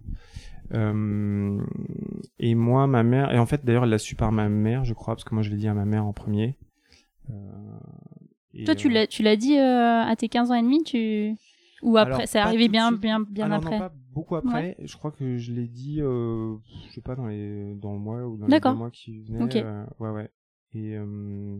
euh, 0.73 1.61
et 2.39 2.55
moi, 2.55 2.87
ma 2.87 3.03
mère, 3.03 3.33
et 3.33 3.39
en 3.39 3.47
fait 3.47 3.65
d'ailleurs 3.65 3.85
elle 3.85 3.91
l'a 3.91 3.99
su 3.99 4.15
par 4.17 4.33
ma 4.33 4.49
mère, 4.49 4.85
je 4.85 4.95
crois, 4.95 5.15
parce 5.15 5.25
que 5.25 5.35
moi 5.35 5.43
je 5.43 5.51
l'ai 5.51 5.57
dit 5.57 5.69
à 5.69 5.75
ma 5.75 5.85
mère 5.85 6.05
en 6.07 6.13
premier. 6.13 6.57
Euh, 7.31 7.35
Toi, 8.65 8.75
tu 8.75 8.89
l'as, 8.89 9.07
tu 9.07 9.23
l'as 9.23 9.37
dit 9.37 9.57
à 9.57 10.15
tes 10.17 10.29
15 10.29 10.51
ans 10.51 10.55
et 10.55 10.63
demi, 10.63 10.83
tu 10.85 11.35
ou 11.83 11.97
après, 11.99 12.15
Alors, 12.15 12.29
c'est 12.29 12.39
pas 12.39 12.45
arrivé 12.45 12.65
tout 12.65 12.69
de 12.69 12.73
bien, 12.73 12.93
bien, 12.93 13.21
bien 13.21 13.45
alors, 13.47 13.59
après? 13.59 13.79
Non, 13.79 13.89
pas 13.89 13.95
beaucoup 14.15 14.37
après? 14.37 14.77
Je 14.83 14.97
crois 14.97 15.11
que 15.11 15.37
je 15.37 15.53
l'ai 15.53 15.67
dit, 15.67 16.01
euh, 16.01 16.57
je 16.89 16.93
sais 16.95 17.01
pas, 17.03 17.15
dans 17.17 17.27
les, 17.27 17.75
dans 17.75 17.93
le 17.93 17.99
mois 17.99 18.25
ou 18.27 18.37
dans 18.39 18.47
les 18.47 18.61
deux 18.61 18.79
mois 18.79 18.91
qui 18.91 19.21
venaient. 19.25 19.63
Euh, 19.63 19.85
ouais, 19.99 20.11
ouais. 20.11 20.31
Et, 20.73 20.97
euh, 20.97 21.59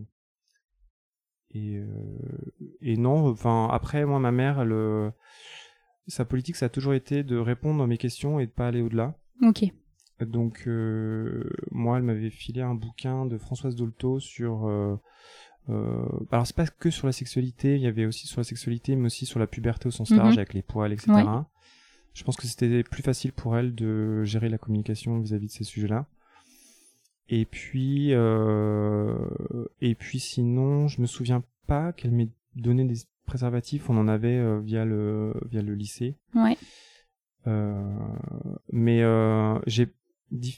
et, 1.51 1.77
euh, 1.77 1.85
et 2.81 2.97
non, 2.97 3.27
enfin, 3.29 3.67
après, 3.71 4.05
moi, 4.05 4.19
ma 4.19 4.31
mère, 4.31 4.61
elle, 4.61 5.11
sa 6.07 6.25
politique, 6.25 6.55
ça 6.55 6.65
a 6.67 6.69
toujours 6.69 6.93
été 6.93 7.23
de 7.23 7.37
répondre 7.37 7.83
à 7.83 7.87
mes 7.87 7.97
questions 7.97 8.39
et 8.39 8.45
de 8.47 8.51
pas 8.51 8.67
aller 8.67 8.81
au-delà. 8.81 9.17
Ok. 9.41 9.65
Donc, 10.21 10.65
moi, 11.71 11.97
elle 11.97 12.03
m'avait 12.03 12.29
filé 12.29 12.61
un 12.61 12.75
bouquin 12.75 13.25
de 13.25 13.37
Françoise 13.37 13.75
Dolto 13.75 14.19
sur. 14.19 14.67
Euh, 14.67 14.95
alors, 16.31 16.45
c'est 16.45 16.55
pas 16.55 16.67
que 16.67 16.89
sur 16.91 17.07
la 17.07 17.11
sexualité, 17.13 17.75
il 17.75 17.81
y 17.81 17.87
avait 17.87 18.05
aussi 18.05 18.27
sur 18.27 18.39
la 18.39 18.43
sexualité, 18.43 18.95
mais 18.95 19.07
aussi 19.07 19.25
sur 19.25 19.39
la 19.39 19.47
puberté 19.47 19.87
au 19.87 19.91
sens 19.91 20.11
Mhm. 20.11 20.17
large, 20.17 20.37
avec 20.37 20.53
les 20.53 20.61
poils, 20.61 20.93
etc. 20.93 21.11
Ouais. 21.11 21.23
Je 22.15 22.23
pense 22.23 22.35
que 22.37 22.47
c'était 22.47 22.81
plus 22.83 23.03
facile 23.03 23.31
pour 23.33 23.55
elle 23.57 23.75
de 23.75 24.23
gérer 24.23 24.49
la 24.49 24.57
communication 24.57 25.19
vis-à-vis 25.19 25.47
de 25.47 25.51
ces 25.51 25.63
sujets-là. 25.65 26.07
Et 27.29 27.45
puis, 27.45 28.13
euh, 28.13 29.15
et 29.81 29.95
puis 29.95 30.19
sinon, 30.19 30.87
je 30.87 31.01
me 31.01 31.05
souviens 31.07 31.43
pas 31.67 31.91
qu'elle 31.91 32.11
m'ait 32.11 32.29
donné 32.55 32.83
des 32.85 32.95
préservatifs. 33.25 33.89
On 33.89 33.97
en 33.97 34.07
avait 34.07 34.37
euh, 34.37 34.59
via 34.59 34.85
le 34.85 35.33
via 35.49 35.61
le 35.61 35.75
lycée. 35.75 36.15
Ouais. 36.35 36.57
Euh, 37.47 37.83
mais 38.71 39.01
euh, 39.03 39.59
j'ai 39.67 39.89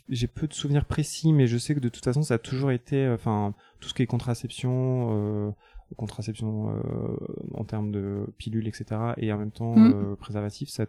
j'ai 0.09 0.27
peu 0.27 0.47
de 0.47 0.53
souvenirs 0.53 0.85
précis, 0.85 1.33
mais 1.33 1.47
je 1.47 1.57
sais 1.57 1.75
que 1.75 1.79
de 1.79 1.89
toute 1.89 2.03
façon, 2.03 2.21
ça 2.23 2.35
a 2.35 2.37
toujours 2.37 2.71
été, 2.71 3.07
enfin, 3.09 3.53
tout 3.81 3.89
ce 3.89 3.93
qui 3.93 4.01
est 4.01 4.07
contraception, 4.07 5.09
euh, 5.47 5.51
contraception 5.97 6.69
euh, 6.71 7.17
en 7.53 7.63
termes 7.65 7.91
de 7.91 8.25
pilules, 8.37 8.67
etc., 8.67 8.85
et 9.17 9.31
en 9.33 9.37
même 9.37 9.51
temps 9.51 9.75
Mm. 9.75 9.93
euh, 9.93 10.15
préservatif, 10.15 10.69
ça, 10.69 10.85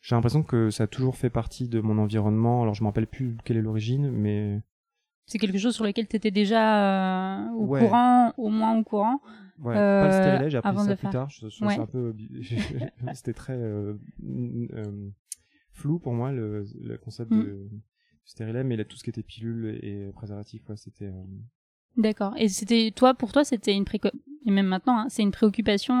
j'ai 0.00 0.14
l'impression 0.14 0.42
que 0.42 0.70
ça 0.70 0.84
a 0.84 0.86
toujours 0.86 1.16
fait 1.16 1.30
partie 1.30 1.68
de 1.68 1.80
mon 1.80 1.98
environnement. 1.98 2.62
Alors, 2.62 2.74
je 2.74 2.82
me 2.82 2.88
rappelle 2.88 3.06
plus 3.06 3.36
quelle 3.44 3.56
est 3.56 3.62
l'origine, 3.62 4.10
mais 4.10 4.60
C'est 5.26 5.38
quelque 5.38 5.58
chose 5.58 5.74
sur 5.74 5.84
lequel 5.84 6.06
tu 6.08 6.16
étais 6.16 6.30
déjà 6.30 7.44
euh, 7.46 7.50
au 7.52 7.66
Ouais. 7.66 7.80
courant, 7.80 8.32
au 8.38 8.48
moins 8.48 8.78
au 8.78 8.84
courant. 8.84 9.20
ouais, 9.60 9.76
Euh, 9.76 10.00
pas 10.00 10.06
le 10.06 10.12
stérilet, 10.12 10.50
j'ai 10.50 10.58
appris 10.58 10.70
ça 10.86 10.96
plus 10.96 11.08
tard. 11.10 11.28
Ouais. 11.60 11.78
un 11.78 11.86
peu, 11.86 12.14
c'était 13.14 13.34
très 13.34 13.56
euh, 13.56 13.94
euh, 14.24 15.10
flou 15.72 15.98
pour 15.98 16.12
moi 16.14 16.32
le, 16.32 16.64
le 16.80 16.96
concept 16.98 17.30
Mm. 17.30 17.40
de 17.42 17.68
stérilet, 18.24 18.64
mais 18.64 18.76
là, 18.76 18.84
tout 18.84 18.96
ce 18.96 19.02
qui 19.04 19.10
était 19.10 19.22
pilule 19.22 19.78
et 19.82 20.10
préservatif, 20.14 20.62
c'était. 20.76 21.06
euh, 21.06 21.24
D'accord. 21.96 22.34
Et 22.36 22.48
c'était 22.48 22.92
toi, 22.94 23.14
pour 23.14 23.32
toi, 23.32 23.44
c'était 23.44 23.74
une 23.74 23.84
préco... 23.84 24.08
et 24.46 24.50
même 24.50 24.66
maintenant, 24.66 24.98
hein, 25.00 25.06
c'est 25.08 25.22
une 25.22 25.32
préoccupation. 25.32 25.94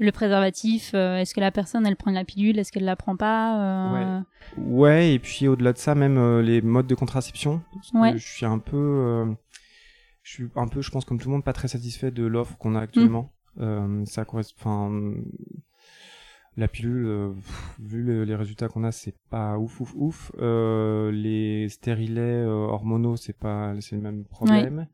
Le 0.00 0.12
préservatif, 0.12 0.92
euh, 0.94 1.16
est-ce 1.18 1.34
que 1.34 1.40
la 1.40 1.50
personne 1.50 1.84
elle 1.86 1.96
prend 1.96 2.12
la 2.12 2.24
pilule, 2.24 2.58
est-ce 2.58 2.70
qu'elle 2.70 2.84
la 2.84 2.94
prend 2.96 3.16
pas 3.16 4.18
euh, 4.18 4.20
Ouais, 4.56 5.12
et 5.14 5.18
puis 5.18 5.48
au-delà 5.48 5.72
de 5.72 5.78
ça, 5.78 5.94
même 5.96 6.16
euh, 6.18 6.40
les 6.40 6.62
modes 6.62 6.86
de 6.86 6.94
contraception. 6.94 7.62
Parce 7.74 7.90
que 7.90 7.96
Ouais. 7.98 8.12
je 8.18 8.26
suis 8.26 8.46
un 8.46 8.58
peu, 8.60 8.76
euh, 8.76 9.26
je 10.22 10.32
suis 10.32 10.48
un 10.54 10.68
peu, 10.68 10.82
je 10.82 10.90
pense 10.90 11.04
comme 11.04 11.18
tout 11.18 11.28
le 11.28 11.32
monde, 11.34 11.44
pas 11.44 11.52
très 11.52 11.66
satisfait 11.68 12.10
de 12.12 12.24
l'offre 12.24 12.56
qu'on 12.58 12.74
a 12.76 12.80
actuellement. 12.80 13.32
Mm. 13.56 14.04
Ça 14.06 14.24
correspond, 14.24 15.14
la 16.56 16.68
pilule, 16.68 17.32
pff, 17.34 17.74
vu 17.80 18.02
le- 18.04 18.22
les 18.22 18.36
résultats 18.36 18.68
qu'on 18.68 18.84
a, 18.84 18.92
c'est 18.92 19.16
pas 19.30 19.58
ouf, 19.58 19.80
ouf, 19.80 19.92
ouf. 19.96 20.30
Les 20.38 21.68
stérilets 21.68 22.44
hormonaux, 22.44 23.16
c'est 23.16 23.36
pas, 23.36 23.74
c'est 23.80 23.96
le 23.96 24.02
même 24.02 24.24
problème. 24.24 24.86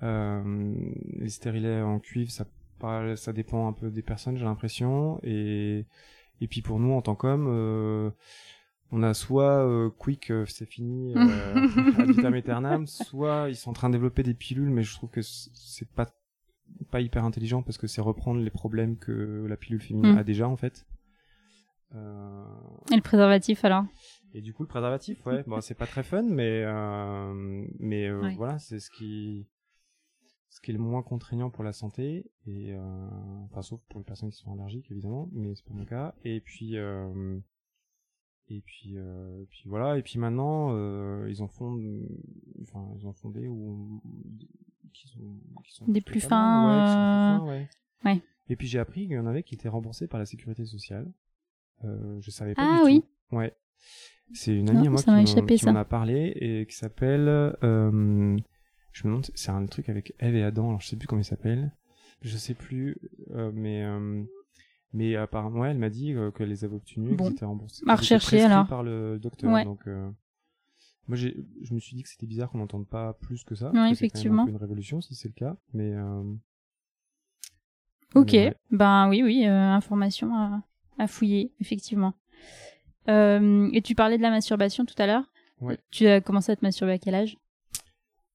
Les 0.00 1.28
stérilets 1.28 1.82
en 1.82 1.98
cuivre, 1.98 2.30
ça, 2.30 2.46
ça 3.16 3.32
dépend 3.32 3.68
un 3.68 3.72
peu 3.72 3.90
des 3.90 4.02
personnes, 4.02 4.36
j'ai 4.36 4.44
l'impression. 4.44 5.18
Et 5.22 5.86
et 6.40 6.48
puis 6.48 6.60
pour 6.62 6.78
nous, 6.78 6.92
en 6.92 7.00
tant 7.02 7.14
qu'hommes, 7.14 7.46
euh, 7.48 8.10
on 8.92 9.02
a 9.02 9.14
soit 9.14 9.66
euh, 9.66 9.90
quick, 9.90 10.30
euh, 10.30 10.44
c'est 10.46 10.66
fini, 10.66 11.14
euh, 11.16 11.54
ad 11.98 12.08
vitam 12.10 12.34
aeternam, 12.34 12.86
soit 12.86 13.48
ils 13.48 13.56
sont 13.56 13.70
en 13.70 13.72
train 13.72 13.88
de 13.88 13.94
développer 13.94 14.22
des 14.22 14.34
pilules, 14.34 14.70
mais 14.70 14.82
je 14.82 14.94
trouve 14.94 15.10
que 15.10 15.22
c'est 15.22 15.88
pas 15.90 16.06
pas 16.90 17.00
hyper 17.00 17.24
intelligent 17.24 17.62
parce 17.62 17.78
que 17.78 17.86
c'est 17.86 18.00
reprendre 18.00 18.40
les 18.40 18.50
problèmes 18.50 18.96
que 18.98 19.46
la 19.48 19.56
pilule 19.56 19.80
féminine 19.80 20.14
Mm. 20.14 20.18
a 20.18 20.24
déjà 20.24 20.48
en 20.48 20.56
fait. 20.56 20.84
Et 21.94 22.96
le 22.96 23.00
préservatif 23.02 23.64
alors? 23.64 23.84
et 24.34 24.42
du 24.42 24.52
coup, 24.52 24.64
le 24.64 24.68
préservatif, 24.68 25.24
ouais, 25.24 25.42
bon, 25.46 25.60
c'est 25.62 25.74
pas 25.74 25.86
très 25.86 26.02
fun, 26.02 26.22
mais 26.22 26.64
mais 27.78 28.12
Ouais. 28.12 28.34
voilà, 28.36 28.58
c'est 28.58 28.80
ce 28.80 28.90
qui 28.90 29.46
ce 30.56 30.60
qui 30.62 30.70
est 30.70 30.74
le 30.74 30.80
moins 30.80 31.02
contraignant 31.02 31.50
pour 31.50 31.64
la 31.64 31.74
santé 31.74 32.30
et 32.46 32.72
euh, 32.72 33.08
enfin 33.44 33.60
sauf 33.60 33.78
pour 33.90 34.00
les 34.00 34.04
personnes 34.04 34.30
qui 34.30 34.38
sont 34.38 34.54
allergiques 34.54 34.90
évidemment, 34.90 35.28
mais 35.32 35.54
c'est 35.54 35.66
pas 35.66 35.74
mon 35.74 35.84
cas. 35.84 36.14
Et 36.24 36.40
puis 36.40 36.78
euh, 36.78 37.38
et 38.48 38.62
puis 38.62 38.94
euh, 38.96 39.42
et 39.42 39.46
puis 39.46 39.64
voilà, 39.66 39.98
et 39.98 40.02
puis 40.02 40.18
maintenant 40.18 40.70
ils 41.26 41.42
en 41.42 41.46
font 41.48 41.78
enfin 42.62 42.88
ils 42.98 43.06
en 43.06 43.12
font 43.12 43.28
des 43.28 43.46
ou 43.48 44.00
qui 44.94 45.08
sont 45.08 45.20
qui 45.62 45.74
sont 45.74 45.84
Des 45.88 46.00
plus 46.00 46.22
ouais, 46.22 46.28
fins, 46.28 47.44
ouais. 47.46 47.68
ouais. 48.06 48.22
Et 48.48 48.56
puis 48.56 48.66
j'ai 48.66 48.78
appris 48.78 49.02
qu'il 49.02 49.12
y 49.16 49.18
en 49.18 49.26
avait 49.26 49.42
qui 49.42 49.56
étaient 49.56 49.68
remboursés 49.68 50.06
par 50.06 50.18
la 50.18 50.24
sécurité 50.24 50.64
sociale. 50.64 51.12
Je 51.84 52.30
savais 52.30 52.54
pas 52.54 52.62
Ah 52.64 52.78
du 52.80 52.84
oui. 52.86 53.02
tout. 53.28 53.36
Ouais. 53.36 53.54
C'est 54.32 54.56
une 54.56 54.70
amie 54.70 54.78
Non, 54.78 54.86
à 54.86 54.90
moi 54.90 55.02
qui 55.02 55.10
m'a 55.66 55.72
m'en- 55.72 55.78
a 55.80 55.84
parlé 55.84 56.32
et 56.36 56.66
qui 56.66 56.74
s'appelle. 56.74 57.28
Je 58.96 59.02
me 59.06 59.10
demande, 59.12 59.26
c'est 59.34 59.50
un 59.50 59.66
truc 59.66 59.88
avec 59.90 60.14
Eve 60.20 60.36
et 60.36 60.42
Adam. 60.42 60.68
Alors 60.68 60.80
je 60.80 60.88
sais 60.88 60.96
plus 60.96 61.06
comment 61.06 61.20
il 61.20 61.24
s'appelle. 61.24 61.70
Je 62.22 62.36
sais 62.38 62.54
plus, 62.54 62.96
euh, 63.32 63.50
mais 63.54 63.82
euh, 63.84 64.22
mais 64.94 65.16
apparemment 65.16 65.60
ouais, 65.60 65.70
elle 65.70 65.78
m'a 65.78 65.90
dit 65.90 66.14
euh, 66.14 66.30
qu'elle 66.30 66.48
les 66.48 66.64
avait 66.64 66.76
obtenus, 66.76 67.14
Bon. 67.14 67.24
qu'ils 67.24 67.34
étaient 67.34 67.44
remboursés. 67.44 67.84
À 67.86 67.94
rechercher, 67.94 68.40
alors. 68.42 68.66
par 68.66 68.82
le 68.82 69.18
docteur. 69.18 69.52
Ouais. 69.52 69.64
Donc 69.64 69.86
euh, 69.86 70.10
moi 71.08 71.16
j'ai, 71.16 71.36
je 71.62 71.74
me 71.74 71.78
suis 71.78 71.94
dit 71.94 72.02
que 72.04 72.08
c'était 72.08 72.26
bizarre 72.26 72.48
qu'on 72.50 72.56
n'entende 72.58 72.88
pas 72.88 73.12
plus 73.12 73.44
que 73.44 73.54
ça. 73.54 73.66
Ouais, 73.70 73.90
que 73.90 73.96
c'est 73.96 74.06
effectivement. 74.06 74.44
un 74.44 74.48
une 74.48 74.56
révolution 74.56 75.00
si 75.02 75.14
c'est 75.14 75.28
le 75.28 75.34
cas, 75.34 75.56
mais. 75.74 75.92
euh, 75.94 76.22
Ok, 78.14 78.32
mais 78.32 78.46
ouais. 78.46 78.54
ben 78.70 79.08
oui, 79.10 79.22
oui, 79.22 79.44
euh, 79.46 79.50
information 79.72 80.34
à, 80.34 80.62
à 80.98 81.06
fouiller, 81.06 81.52
effectivement. 81.60 82.14
Euh, 83.08 83.68
et 83.72 83.82
tu 83.82 83.94
parlais 83.94 84.16
de 84.16 84.22
la 84.22 84.30
masturbation 84.30 84.84
tout 84.86 84.94
à 84.98 85.06
l'heure. 85.06 85.30
Ouais. 85.60 85.78
Tu 85.90 86.06
as 86.06 86.20
commencé 86.20 86.50
à 86.52 86.56
te 86.56 86.64
masturber 86.64 86.92
à 86.94 86.98
quel 86.98 87.14
âge? 87.14 87.36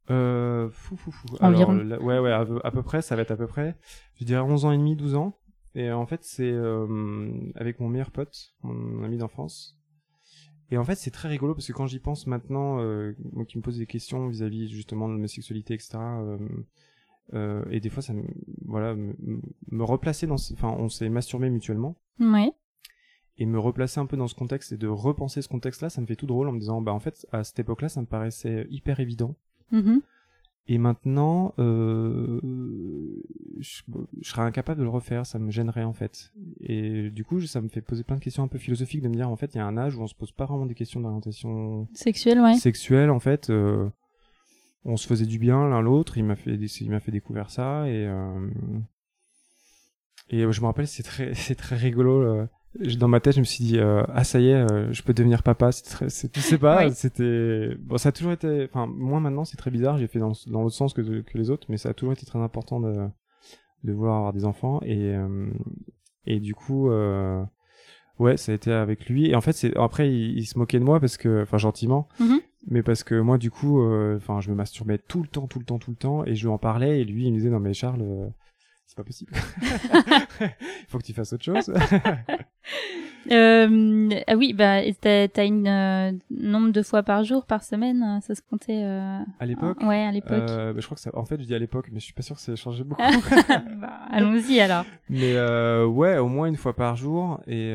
Euh, 0.10 0.70
fou, 0.72 0.96
fou, 0.98 1.12
fou. 1.12 1.28
Alors, 1.40 1.60
ouais, 2.02 2.20
ouais, 2.20 2.32
à, 2.32 2.46
peu- 2.46 2.60
à 2.64 2.72
peu 2.72 2.84
près, 2.84 3.02
ça 3.02 3.16
va 3.16 3.22
être 3.22 3.32
à 3.32 3.38
peu 3.38 3.48
près, 3.48 3.78
je 4.16 4.26
dirais 4.26 4.42
11 4.42 4.66
ans 4.66 4.72
et 4.72 4.78
demi, 4.78 4.96
12 4.96 5.16
ans. 5.16 5.38
Et 5.76 5.92
en 5.92 6.06
fait, 6.06 6.24
c'est 6.24 6.52
euh, 6.52 7.32
avec 7.56 7.80
mon 7.80 7.88
meilleur 7.88 8.12
pote, 8.12 8.54
mon 8.64 9.04
ami 9.04 9.18
d'enfance. 9.18 9.78
Et 10.70 10.78
en 10.78 10.84
fait, 10.84 10.96
c'est 10.96 11.12
très 11.12 11.28
rigolo 11.30 11.54
parce 11.54 11.68
que 11.68 11.74
quand 11.74 11.86
j'y 11.88 12.00
pense 12.00 12.28
maintenant, 12.28 12.80
euh, 12.80 13.14
moi 13.32 13.46
qui 13.46 13.58
me 13.58 13.62
pose 13.64 13.78
des 13.78 13.86
questions 13.86 14.28
vis-à-vis 14.28 14.70
justement 14.70 15.08
de 15.08 15.16
ma 15.16 15.28
sexualité, 15.28 15.74
etc. 15.74 15.98
euh, 17.34 17.64
et 17.70 17.80
des 17.80 17.90
fois, 17.90 18.02
ça 18.02 18.14
me, 18.14 18.24
voilà, 18.66 18.96
me, 18.96 19.14
me 19.72 19.84
replacer 19.84 20.28
dans, 20.28 20.38
ce- 20.38 20.54
enfin, 20.54 20.76
on 20.78 20.90
s'est 20.90 21.10
masturbé 21.10 21.50
mutuellement 21.50 21.96
Ouais. 22.20 22.52
et 23.38 23.46
me 23.46 23.60
replacer 23.60 24.00
un 24.00 24.06
peu 24.06 24.18
dans 24.18 24.28
ce 24.28 24.36
contexte 24.36 24.72
et 24.74 24.78
de 24.78 24.88
repenser 24.88 25.42
ce 25.42 25.48
contexte-là, 25.48 25.90
ça 25.90 26.02
me 26.02 26.06
fait 26.08 26.16
tout 26.18 26.28
drôle 26.28 26.50
en 26.50 26.52
me 26.52 26.60
disant, 26.60 26.82
bah 26.82 26.92
en 26.94 27.00
fait, 27.00 27.26
à 27.32 27.44
cette 27.46 27.60
époque-là, 27.60 27.88
ça 27.90 28.02
me 28.02 28.06
paraissait 28.08 28.68
hyper 28.70 29.00
évident. 29.00 29.36
Mhm. 29.72 30.02
Et 30.68 30.78
maintenant, 30.78 31.54
euh, 31.60 32.40
je, 33.60 33.82
je 34.22 34.30
serais 34.30 34.44
incapable 34.44 34.80
de 34.80 34.84
le 34.84 34.90
refaire, 34.90 35.26
ça 35.26 35.40
me 35.40 35.50
gênerait 35.52 35.84
en 35.84 35.94
fait. 35.94 36.32
Et 36.62 37.10
du 37.10 37.26
coup, 37.26 37.42
ça 37.42 37.62
me 37.62 37.68
fait 37.68 37.82
poser 37.82 38.04
plein 38.04 38.16
de 38.16 38.22
questions 38.22 38.44
un 38.44 38.48
peu 38.48 38.60
philosophiques 38.60 39.02
de 39.02 39.10
me 39.10 39.16
dire 39.16 39.28
en 39.30 39.36
fait, 39.36 39.54
il 39.56 39.58
y 39.58 39.60
a 39.62 39.66
un 39.66 39.78
âge 39.78 39.96
où 39.98 40.02
on 40.02 40.08
se 40.08 40.16
pose 40.16 40.32
pas 40.32 40.46
vraiment 40.46 40.66
des 40.68 40.76
questions 40.76 41.00
d'orientation 41.02 41.88
Sexuel, 41.94 42.40
ouais. 42.40 42.54
sexuelle 42.56 43.10
en 43.10 43.20
fait. 43.20 43.50
euh, 43.50 43.90
on 44.86 44.98
se 44.98 45.08
faisait 45.08 45.26
du 45.26 45.40
bien 45.40 45.68
l'un 45.68 45.82
l'autre. 45.82 46.18
Il 46.18 46.24
m'a 46.26 46.36
fait, 46.36 46.56
il 46.56 46.90
m'a 46.90 47.00
fait 47.00 47.12
découvrir 47.12 47.50
ça 47.50 47.88
et 47.90 48.06
euh, 48.08 48.48
et 50.30 50.50
je 50.50 50.62
me 50.62 50.66
rappelle, 50.68 50.88
c'est 50.88 51.04
très, 51.04 51.34
c'est 51.36 51.56
très 51.56 51.76
rigolo. 51.76 52.48
Dans 52.98 53.08
ma 53.08 53.20
tête, 53.20 53.36
je 53.36 53.40
me 53.40 53.46
suis 53.46 53.64
dit 53.64 53.80
euh, 53.80 54.04
ah 54.14 54.24
ça 54.24 54.40
y 54.40 54.48
est, 54.50 54.54
euh, 54.56 54.92
je 54.94 55.04
peux 55.04 55.14
devenir 55.14 55.44
papa. 55.44 55.72
C'est 55.72 55.84
très, 55.84 56.10
c'est, 56.10 56.36
je 56.36 56.42
sais 56.42 56.58
pas, 56.58 56.86
Oui. 56.86 56.94
c'était 56.94 57.76
bon, 57.80 57.98
ça 57.98 58.10
a 58.10 58.12
toujours 58.12 58.32
été. 58.32 58.66
Enfin, 58.72 58.88
moi 58.88 59.20
maintenant, 59.20 59.44
c'est 59.46 59.58
très 59.58 59.72
bizarre. 59.72 59.98
J'ai 59.98 60.08
fait 60.08 60.20
dans, 60.20 60.32
dans 60.48 60.62
l'autre 60.62 60.76
sens 60.76 60.94
que, 60.94 61.02
que 61.02 61.38
les 61.38 61.50
autres, 61.50 61.68
mais 61.70 61.78
ça 61.78 61.90
a 61.90 61.94
toujours 61.94 62.14
été 62.14 62.26
très 62.26 62.40
important 62.40 62.80
de 62.80 63.08
de 63.84 63.92
vouloir 63.94 64.18
avoir 64.18 64.32
des 64.34 64.46
enfants 64.46 64.80
et 64.84 65.16
euh, 65.16 65.50
et 66.26 66.40
du 66.40 66.56
coup. 66.56 66.90
Ouais, 68.20 68.38
ça 68.38 68.52
a 68.52 68.56
été 68.56 68.72
avec 68.72 69.08
lui. 69.10 69.32
Et 69.32 69.36
en 69.36 69.42
fait, 69.42 69.54
c'est 69.54 69.76
après, 69.78 70.12
il, 70.14 70.38
il 70.38 70.46
se 70.46 70.56
moquait 70.60 70.78
de 70.78 70.84
moi 70.84 71.00
parce 71.00 71.18
que, 71.18 71.42
enfin, 71.42 71.58
gentiment, 71.58 72.08
Mhm. 72.20 72.40
mais 72.70 72.84
parce 72.84 73.04
que 73.04 73.20
moi, 73.20 73.40
du 73.40 73.50
coup, 73.50 73.82
enfin, 74.16 74.42
je 74.42 74.52
me 74.52 74.56
masturbais 74.56 75.00
tout 75.00 75.24
le 75.24 75.28
temps, 75.28 75.48
tout 75.48 75.58
le 75.58 75.66
temps, 75.66 75.80
tout 75.80 75.90
le 75.90 75.98
temps, 75.98 76.24
et 76.26 76.36
je 76.36 76.44
lui 76.46 76.54
en 76.54 76.60
parlais, 76.60 77.02
et 77.02 77.04
lui, 77.04 77.26
il 77.26 77.32
me 77.32 77.38
disait, 77.38 77.50
non 77.50 77.60
mais 77.60 77.74
Charles, 77.74 78.04
c'est 78.86 78.96
pas 78.96 79.04
possible. 79.04 79.32
Il 80.42 80.86
faut 80.88 81.00
que 81.00 81.04
tu 81.04 81.14
fasses 81.14 81.34
autre 81.34 81.44
chose. 81.44 81.74
Euh, 83.32 84.10
ah 84.28 84.36
oui, 84.36 84.54
bah, 84.54 84.82
t'as, 85.00 85.28
t'as 85.28 85.46
une 85.46 85.68
euh, 85.68 86.12
nombre 86.32 86.72
de 86.72 86.82
fois 86.82 87.04
par 87.04 87.24
jour, 87.24 87.46
par 87.46 87.64
semaine, 87.64 88.02
euh, 88.04 88.20
ça 88.22 88.34
se 88.36 88.42
comptait. 88.42 88.84
euh, 88.84 89.20
à 89.40 89.46
l'époque? 89.46 89.78
Ouais, 89.84 90.04
à 90.04 90.12
l'époque. 90.12 90.30
Bah, 90.32 90.74
je 90.76 90.86
crois 90.86 90.96
que 90.96 91.02
ça, 91.02 91.12
en 91.14 91.26
fait, 91.26 91.40
je 91.40 91.46
dis 91.46 91.54
à 91.54 91.60
l'époque, 91.60 91.90
mais 91.92 92.00
je 92.00 92.06
suis 92.06 92.14
pas 92.14 92.24
sûr 92.24 92.36
que 92.36 92.42
ça 92.42 92.52
ait 92.52 92.56
changé 92.56 92.84
beaucoup. 92.84 93.02
Bah, 93.82 94.00
allons-y 94.10 94.60
alors. 94.60 94.86
mais 95.10 95.36
ouais, 95.86 96.18
au 96.18 96.28
moins 96.28 96.48
une 96.48 96.56
fois 96.56 96.76
par 96.76 96.96
jour. 96.96 97.40
Et 97.48 97.74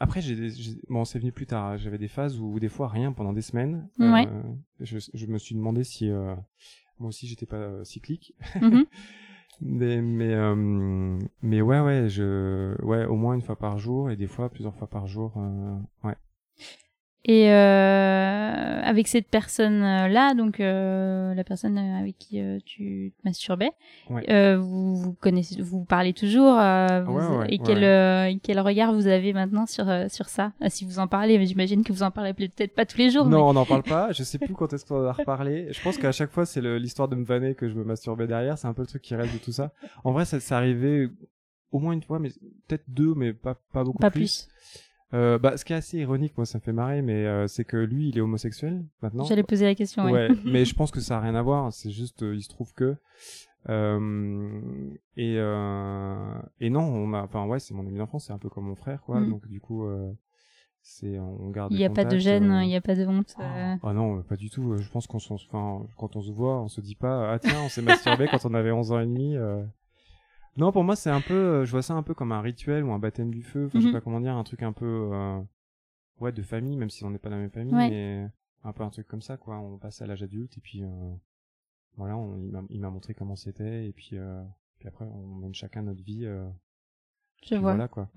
après, 0.00 0.20
j'ai, 0.20 0.50
bon, 0.88 1.04
c'est 1.04 1.18
venu 1.18 1.32
plus 1.32 1.46
tard. 1.46 1.76
J'avais 1.78 1.98
des 1.98 2.08
phases 2.08 2.38
où 2.38 2.58
des 2.60 2.68
fois 2.68 2.88
rien 2.88 3.12
pendant 3.12 3.32
des 3.32 3.42
semaines. 3.42 3.88
Ouais. 3.98 4.28
Je, 4.80 4.98
je 5.12 5.26
me 5.26 5.38
suis 5.38 5.54
demandé 5.54 5.84
si 5.84 6.08
moi 6.98 7.08
aussi 7.08 7.26
j'étais 7.26 7.46
pas 7.46 7.84
cyclique. 7.84 8.34
Mhm. 8.60 8.84
Mais 9.60 10.00
mais 10.02 10.34
euh, 10.34 11.18
mais 11.42 11.60
ouais 11.62 11.80
ouais 11.80 12.08
je 12.08 12.74
ouais 12.82 13.04
au 13.06 13.16
moins 13.16 13.34
une 13.34 13.42
fois 13.42 13.56
par 13.56 13.78
jour 13.78 14.10
et 14.10 14.16
des 14.16 14.26
fois 14.26 14.48
plusieurs 14.50 14.74
fois 14.74 14.88
par 14.88 15.06
jour 15.06 15.32
euh, 15.36 15.76
ouais 16.04 16.16
Et 17.26 17.50
euh, 17.50 18.80
avec 18.82 19.08
cette 19.08 19.28
personne-là, 19.28 20.34
donc 20.34 20.60
euh, 20.60 21.32
la 21.32 21.42
personne 21.42 21.78
avec 21.78 22.18
qui 22.18 22.38
euh, 22.38 22.58
tu 22.66 23.14
te 23.16 23.26
masturbais, 23.26 23.70
Ouais. 24.10 24.30
euh, 24.30 24.58
vous, 24.58 24.94
vous 24.94 25.14
connaissez, 25.14 25.62
vous 25.62 25.84
parlez 25.84 26.12
toujours, 26.12 26.58
euh, 26.58 27.02
vous- 27.02 27.14
Ouais, 27.14 27.26
ouais, 27.26 27.46
et 27.48 27.58
ouais, 27.58 27.60
quel, 27.64 27.78
ouais. 27.78 27.84
euh, 27.84 28.34
quel 28.42 28.60
regard 28.60 28.92
vous 28.92 29.06
avez 29.06 29.32
maintenant 29.32 29.64
sur 29.64 29.86
sur 30.10 30.28
ça? 30.28 30.52
Euh, 30.62 30.66
Si 30.68 30.84
vous 30.84 30.98
en 30.98 31.06
parlez, 31.08 31.38
mais 31.38 31.46
j'imagine 31.46 31.82
que 31.82 31.92
vous 31.94 32.02
en 32.02 32.10
parlez 32.10 32.34
peut-être 32.34 32.74
pas 32.74 32.84
tous 32.84 32.98
les 32.98 33.08
jours. 33.10 33.24
Non, 33.24 33.48
on 33.48 33.52
n'en 33.54 33.64
parle 33.64 33.84
pas. 33.84 34.12
Je 34.12 34.22
sais 34.22 34.38
plus 34.38 34.52
quand 34.54 34.72
est-ce 34.74 34.84
qu'on 34.84 35.02
en 35.02 35.06
a 35.06 35.12
reparlé. 35.12 35.72
Je 35.72 35.80
pense 35.82 35.96
qu'à 35.96 36.12
chaque 36.12 36.30
fois, 36.30 36.44
c'est 36.44 36.60
l'histoire 36.60 37.08
de 37.08 37.16
me 37.16 37.24
vanner 37.24 37.54
que 37.54 37.70
je 37.70 37.74
me 37.74 37.84
masturbais 37.84 38.26
derrière. 38.26 38.58
C'est 38.58 38.66
un 38.68 38.74
peu 38.74 38.82
le 38.82 38.86
truc 38.88 39.00
qui 39.00 39.14
reste 39.14 39.32
de 39.32 39.38
tout 39.38 39.52
ça. 39.52 39.72
En 40.04 40.12
vrai, 40.12 40.26
ça, 40.26 40.40
ça 40.40 40.58
arrivait 40.58 41.08
au 41.72 41.78
moins 41.78 41.92
une 41.94 42.02
fois, 42.02 42.18
mais 42.18 42.28
peut-être 42.68 42.84
deux, 42.86 43.14
mais 43.14 43.32
pas, 43.32 43.54
pas 43.72 43.82
beaucoup 43.82 43.98
pas 43.98 44.10
plus. 44.10 44.48
Euh, 45.12 45.38
bah, 45.38 45.56
ce 45.56 45.64
qui 45.64 45.72
est 45.72 45.76
assez 45.76 45.98
ironique, 45.98 46.36
moi, 46.36 46.46
ça 46.46 46.58
me 46.58 46.62
fait 46.62 46.72
marrer, 46.72 47.02
mais 47.02 47.26
euh, 47.26 47.46
c'est 47.46 47.64
que 47.64 47.76
lui, 47.76 48.08
il 48.08 48.18
est 48.18 48.20
homosexuel 48.20 48.84
maintenant. 49.02 49.24
J'allais 49.24 49.42
poser 49.42 49.64
la 49.64 49.74
question. 49.74 50.04
Ouais. 50.04 50.12
Ouais, 50.12 50.28
mais 50.44 50.64
je 50.64 50.74
pense 50.74 50.90
que 50.90 51.00
ça 51.00 51.18
a 51.18 51.20
rien 51.20 51.34
à 51.34 51.42
voir. 51.42 51.72
C'est 51.72 51.90
juste, 51.90 52.22
euh, 52.22 52.34
il 52.34 52.42
se 52.42 52.48
trouve 52.48 52.72
que 52.74 52.96
et 55.16 55.36
et 56.60 56.70
non, 56.70 56.82
on 56.82 57.14
a, 57.14 57.22
enfin 57.22 57.46
ouais, 57.46 57.58
c'est 57.58 57.72
mon 57.72 57.86
ami 57.86 57.96
d'enfance, 57.98 58.26
c'est 58.26 58.32
un 58.32 58.38
peu 58.38 58.50
comme 58.50 58.64
mon 58.64 58.74
frère, 58.74 59.02
quoi. 59.02 59.20
Mhm. 59.20 59.30
Donc 59.30 59.48
du 59.48 59.60
coup, 59.60 59.86
c'est 60.82 61.18
on 61.18 61.48
garde. 61.50 61.72
Il 61.72 61.78
n'y 61.78 61.84
a 61.84 61.90
pas 61.90 62.04
de 62.04 62.18
gêne, 62.18 62.60
il 62.62 62.68
n'y 62.68 62.76
a 62.76 62.82
pas 62.82 62.94
de 62.94 63.06
honte. 63.06 63.34
ah 63.38 63.92
non, 63.94 64.22
pas 64.22 64.36
du 64.36 64.50
tout. 64.50 64.76
Je 64.76 64.90
pense 64.90 65.06
qu'on 65.06 65.16
enfin, 65.16 65.86
quand 65.96 66.16
on 66.16 66.22
se 66.22 66.30
voit, 66.30 66.60
on 66.60 66.68
se 66.68 66.80
dit 66.80 66.96
pas, 66.96 67.32
ah 67.32 67.38
tiens, 67.38 67.62
on 67.64 67.68
s'est 67.68 67.82
masturbé 67.82 68.26
quand 68.30 68.44
on 68.44 68.52
avait 68.52 68.72
11 68.72 68.92
ans 68.92 69.00
et 69.00 69.06
demi. 69.06 69.36
Non, 70.56 70.70
pour 70.72 70.84
moi, 70.84 70.94
c'est 70.96 71.10
un 71.10 71.20
peu, 71.20 71.34
euh, 71.34 71.64
je 71.64 71.70
vois 71.72 71.82
ça 71.82 71.94
un 71.94 72.02
peu 72.02 72.14
comme 72.14 72.32
un 72.32 72.40
rituel 72.40 72.84
ou 72.84 72.92
un 72.92 72.98
baptême 72.98 73.30
du 73.32 73.42
feu. 73.42 73.66
Enfin, 73.66 73.80
je 73.80 73.84
sais 73.84 73.88
Mhm. 73.88 73.92
pas 73.94 74.00
comment 74.00 74.20
dire, 74.20 74.34
un 74.36 74.44
truc 74.44 74.62
un 74.62 74.72
peu, 74.72 75.10
euh, 75.12 75.40
ouais, 76.20 76.32
de 76.32 76.42
famille, 76.42 76.76
même 76.76 76.90
si 76.90 77.04
on 77.04 77.10
n'est 77.10 77.18
pas 77.18 77.28
dans 77.28 77.36
la 77.36 77.42
même 77.42 77.50
famille, 77.50 77.74
Ouais. 77.74 77.88
mais 77.90 78.28
un 78.62 78.72
peu 78.72 78.82
un 78.84 78.90
truc 78.90 79.06
comme 79.08 79.22
ça, 79.22 79.36
quoi. 79.36 79.58
On 79.58 79.78
passe 79.78 80.00
à 80.00 80.06
l'âge 80.06 80.22
adulte 80.22 80.56
et 80.56 80.60
puis, 80.60 80.82
euh, 80.84 81.12
voilà, 81.96 82.16
on, 82.16 82.38
il 82.70 82.80
m'a- 82.80 82.90
montré 82.90 83.14
comment 83.14 83.36
c'était 83.36 83.86
et 83.88 83.92
puis, 83.92 84.10
euh, 84.14 84.42
puis 84.78 84.86
après, 84.88 85.04
on 85.04 85.26
mène 85.36 85.54
chacun 85.54 85.82
notre 85.82 86.02
vie. 86.02 86.24
euh, 86.24 86.48
Je 87.44 87.56
vois. 87.56 87.72
Voilà, 87.72 87.88
quoi. 87.88 88.08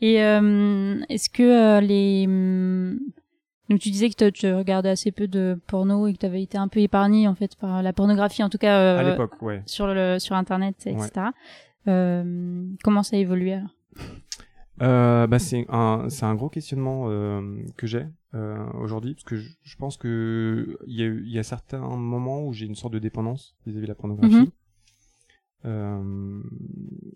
Et 0.00 0.22
euh, 0.22 1.00
est-ce 1.08 1.28
que 1.30 1.80
les 1.80 2.24
hum, 2.28 3.00
donc 3.68 3.80
tu 3.80 3.90
disais 3.90 4.08
que 4.10 4.30
tu 4.30 4.52
regardais 4.52 4.88
assez 4.88 5.12
peu 5.12 5.28
de 5.28 5.60
porno 5.66 6.06
et 6.06 6.12
que 6.14 6.18
tu 6.18 6.26
avais 6.26 6.42
été 6.42 6.56
un 6.58 6.68
peu 6.68 6.80
épargné 6.80 7.28
en 7.28 7.34
fait 7.34 7.54
par 7.56 7.82
la 7.82 7.92
pornographie 7.92 8.42
en 8.42 8.48
tout 8.48 8.58
cas 8.58 8.78
euh, 8.78 8.98
à 8.98 9.02
l'époque, 9.10 9.40
ouais. 9.42 9.62
sur 9.66 9.86
le 9.86 10.18
sur 10.18 10.36
internet 10.36 10.76
etc. 10.86 11.10
Euh, 11.86 12.66
comment 12.82 13.02
ça 13.02 13.16
a 13.16 13.18
évolué 13.18 13.54
alors? 13.54 13.70
Euh, 14.80 15.26
bah 15.26 15.38
c'est 15.40 15.66
un 15.70 16.08
c'est 16.08 16.24
un 16.24 16.34
gros 16.36 16.48
questionnement 16.48 17.08
que 17.76 17.86
j'ai 17.86 18.06
aujourd'hui 18.80 19.14
parce 19.14 19.24
que 19.24 19.36
je, 19.36 19.48
je 19.62 19.76
pense 19.76 19.96
que 19.96 20.78
il 20.86 20.94
y 20.96 21.02
a 21.02 21.06
eu- 21.06 21.22
il 21.26 21.32
y 21.32 21.38
a 21.38 21.42
certains 21.42 21.80
moments 21.96 22.44
où 22.44 22.52
j'ai 22.52 22.66
une 22.66 22.74
sorte 22.76 22.92
de 22.92 22.98
dépendance 23.00 23.56
vis-à-vis 23.66 23.82
de 23.86 23.88
la 23.88 23.94
pornographie. 23.96 24.52
Mhm. 25.64 26.42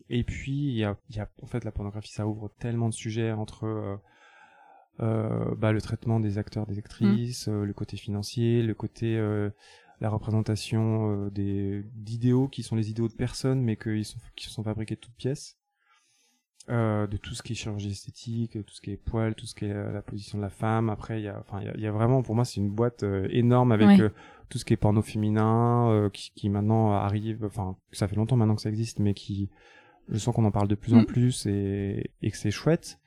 Et 0.09 0.25
puis 0.25 0.52
il 0.71 0.76
y 0.76 0.85
a 0.85 0.97
il 1.11 1.16
y 1.16 1.21
a 1.21 1.28
en 1.42 1.47
fait 1.47 1.64
la 1.64 1.71
pornographie 1.71 2.11
ça 2.12 2.26
ouvre 2.26 2.50
tellement 2.59 2.88
de 2.88 2.94
sujets 2.94 3.30
entre 3.32 4.00
euh, 5.01 5.55
bah, 5.57 5.73
le 5.73 5.81
traitement 5.81 6.21
des 6.21 6.39
acteurs 6.39 6.67
des 6.67 6.79
actrices 6.79 7.49
euh, 7.49 7.65
le 7.65 7.73
côté 7.73 7.97
financier 7.97 8.63
le 8.63 8.75
côté 8.75 9.17
euh, 9.17 9.51
la 10.01 10.11
représentation 10.11 11.11
euh, 11.27 11.31
des 11.31 11.83
d'idéaux 11.95 12.49
qui 12.49 12.63
sont 12.63 12.77
les 12.77 12.91
idéaux 12.91 13.09
de 13.09 13.15
personnes 13.15 13.63
mais 13.63 13.77
qui 13.77 14.05
sont 14.05 14.19
qui 14.37 14.49
sont 14.51 14.63
fabriqués 14.63 14.97
de 14.97 15.01
toutes 15.01 15.15
pièces 15.17 15.57
euh, 16.69 17.07
de 17.09 17.17
tout 17.17 17.35
ce 17.35 17.43
qui 17.43 17.53
est 17.55 17.57
chirurgie 17.57 17.91
esthétique, 17.91 18.53
tout 18.65 18.73
ce 18.75 18.81
qui 18.81 18.93
est 18.93 18.97
poil, 18.97 19.35
tout 19.35 19.47
ce 19.47 19.55
qui 19.57 19.65
est 19.65 19.75
la 19.93 20.01
position 20.01 20.39
de 20.39 20.43
la 20.45 20.49
femme. 20.49 20.91
Après, 20.91 21.21
il 21.21 21.25
y 21.25 21.29
a, 21.29 21.37
enfin, 21.41 21.61
il 21.61 21.67
y 21.67 21.69
a, 21.69 21.75
il 21.75 21.81
y 21.83 21.87
a 21.89 21.91
vraiment, 21.91 22.23
pour 22.23 22.37
moi, 22.37 22.45
c'est 22.45 22.61
une 22.61 22.71
boîte 22.71 23.03
euh, 23.03 23.27
énorme 23.31 23.73
avec 23.73 23.89
Ouais. 23.89 24.01
euh, 24.01 24.11
tout 24.49 24.59
ce 24.59 24.65
qui 24.65 24.73
est 24.73 24.77
porno 24.77 25.03
féminin, 25.03 25.89
euh, 25.91 26.09
qui, 26.09 26.31
qui 26.37 26.49
maintenant 26.49 26.93
arrive, 26.93 27.45
enfin, 27.45 27.77
ça 27.91 28.07
fait 28.07 28.15
longtemps 28.15 28.37
maintenant 28.37 28.55
que 28.55 28.63
ça 28.63 28.69
existe, 28.69 29.01
mais 29.01 29.13
qui, 29.13 29.51
je 30.09 30.19
sens 30.19 30.33
qu'on 30.33 30.45
en 30.45 30.53
parle 30.53 30.69
de 30.69 30.77
plus 30.77 30.95
en 30.95 31.01
Mm. 31.03 31.07
plus 31.07 31.47
et, 31.47 32.13
et 32.23 32.31
que 32.31 32.37
c'est 32.37 32.53
chouette. 32.53 33.01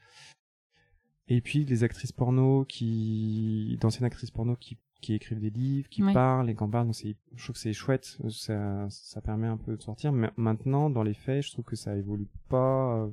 Et 1.28 1.42
puis 1.42 1.66
les 1.66 1.84
actrices 1.84 2.12
porno 2.12 2.66
qui, 2.66 3.78
d'anciennes 3.82 4.06
actrices 4.06 4.32
porno 4.32 4.56
qui, 4.56 4.78
qui 5.02 5.14
écrivent 5.14 5.40
des 5.40 5.50
livres, 5.50 5.90
qui 5.90 6.04
Ouais. 6.04 6.14
parlent 6.14 6.50
et 6.50 6.56
qui 6.56 6.64
en 6.64 6.70
parlent, 6.70 6.86
donc 6.86 6.96
c'est, 6.96 7.16
je 7.36 7.44
trouve 7.44 7.56
que 7.56 7.60
c'est 7.60 7.74
chouette, 7.74 8.18
ça, 8.30 8.86
ça 8.90 9.22
permet 9.22 9.48
un 9.48 9.58
peu 9.58 9.76
de 9.76 9.82
sortir. 9.82 10.12
Mais 10.12 10.30
maintenant, 10.38 10.90
dans 10.90 11.04
les 11.04 11.14
faits, 11.16 11.44
je 11.46 11.52
trouve 11.52 11.66
que 11.66 11.76
ça 11.76 11.96
évolue 11.96 12.28
pas. 12.50 13.08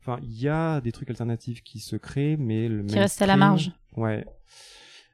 Enfin, 0.00 0.18
il 0.22 0.32
y 0.40 0.48
a 0.48 0.80
des 0.80 0.90
trucs 0.90 1.10
alternatifs 1.10 1.62
qui 1.62 1.78
se 1.78 1.94
créent, 1.94 2.36
mais 2.36 2.68
le 2.68 2.82
Qui 2.84 2.98
reste 2.98 3.22
à 3.22 3.26
la 3.26 3.36
marge. 3.36 3.70
Ouais. 3.96 4.26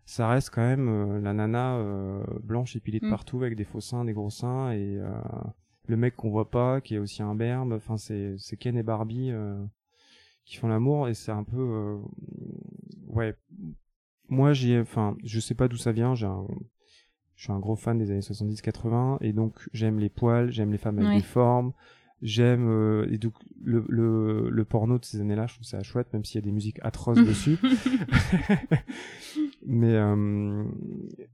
Ça 0.07 0.27
reste 0.29 0.49
quand 0.49 0.63
même 0.63 0.89
euh, 0.89 1.21
la 1.21 1.35
nana 1.35 1.77
euh, 1.77 2.25
blanche 2.43 2.75
épilée 2.75 2.99
de 3.01 3.07
Mm. 3.07 3.11
partout 3.11 3.43
avec 3.43 3.55
des 3.57 3.65
faux 3.65 3.83
seins, 3.83 4.07
des 4.07 4.15
gros 4.15 4.31
seins 4.31 4.73
et 4.73 4.97
euh, 4.97 5.11
le 5.87 5.97
mec 5.99 6.17
qu'on 6.17 6.31
voit 6.31 6.51
pas 6.51 6.81
qui 6.81 6.95
est 6.95 6.99
aussi 6.99 7.23
un 7.23 7.35
berbe. 7.35 7.75
Enfin, 7.75 7.99
c'est 7.99 8.35
c'est 8.39 8.57
Ken 8.57 8.79
et 8.79 8.83
Barbie 8.83 9.31
euh, 9.31 9.63
qui 10.49 10.57
font 10.57 10.69
l'amour 10.69 11.09
et 11.09 11.15
c'est 11.15 11.33
un 11.33 11.45
peu 11.45 11.57
euh, 11.61 11.99
ouais. 13.09 13.35
Moi, 14.31 14.53
j'ai 14.53 14.79
enfin, 14.81 15.17
je 15.25 15.41
sais 15.41 15.55
pas 15.55 15.69
d'où 15.69 15.77
ça 15.77 15.93
vient. 15.93 16.15
J'ai 16.15 16.27
un 16.27 16.47
je 17.37 17.45
suis 17.45 17.53
un 17.53 17.61
gros 17.61 17.77
fan 17.77 17.99
des 17.99 18.11
années 18.11 18.21
70-80 18.21 19.19
et 19.21 19.33
donc 19.33 19.55
j'aime 19.73 20.01
les 20.01 20.09
poils, 20.09 20.51
j'aime 20.51 20.73
les 20.73 20.79
femmes 20.79 20.99
avec 20.99 21.11
Ouais. 21.11 21.17
des 21.19 21.23
formes, 21.23 21.73
j'aime 22.21 22.69
euh, 22.69 23.07
et 23.13 23.19
donc 23.19 23.35
le, 23.63 23.85
le 23.89 24.51
le 24.51 24.65
porno 24.65 24.99
de 24.99 25.05
ces 25.05 25.21
années-là, 25.21 25.47
je 25.47 25.55
trouve 25.55 25.67
ça 25.67 25.83
chouette 25.85 26.13
même 26.13 26.25
s'il 26.25 26.41
y 26.41 26.43
a 26.43 26.45
des 26.45 26.51
musiques 26.53 26.81
atroces 26.83 27.19
dessus. 27.25 27.59
mais 29.67 29.95
euh, 29.95 30.65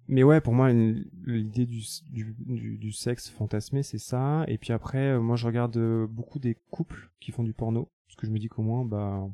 mais 0.09 0.23
ouais, 0.23 0.41
pour 0.41 0.55
moi 0.55 0.71
l'idée 0.73 1.67
du, 1.67 1.81
du 2.11 2.35
du 2.39 2.77
du 2.77 2.93
sexe 2.93 3.29
fantasmé, 3.31 3.83
c'est 3.83 3.99
ça 3.99 4.45
et 4.49 4.59
puis 4.59 4.73
après 4.73 5.19
moi 5.19 5.37
je 5.37 5.47
regarde 5.47 5.79
beaucoup 6.11 6.39
des 6.39 6.57
couples 6.71 7.11
qui 7.21 7.33
font 7.33 7.45
du 7.45 7.53
porno 7.55 7.89
parce 8.15 8.21
que 8.21 8.27
je 8.29 8.33
me 8.33 8.39
dis 8.39 8.49
qu'au 8.49 8.63
moins 8.63 8.85
bah 8.85 9.27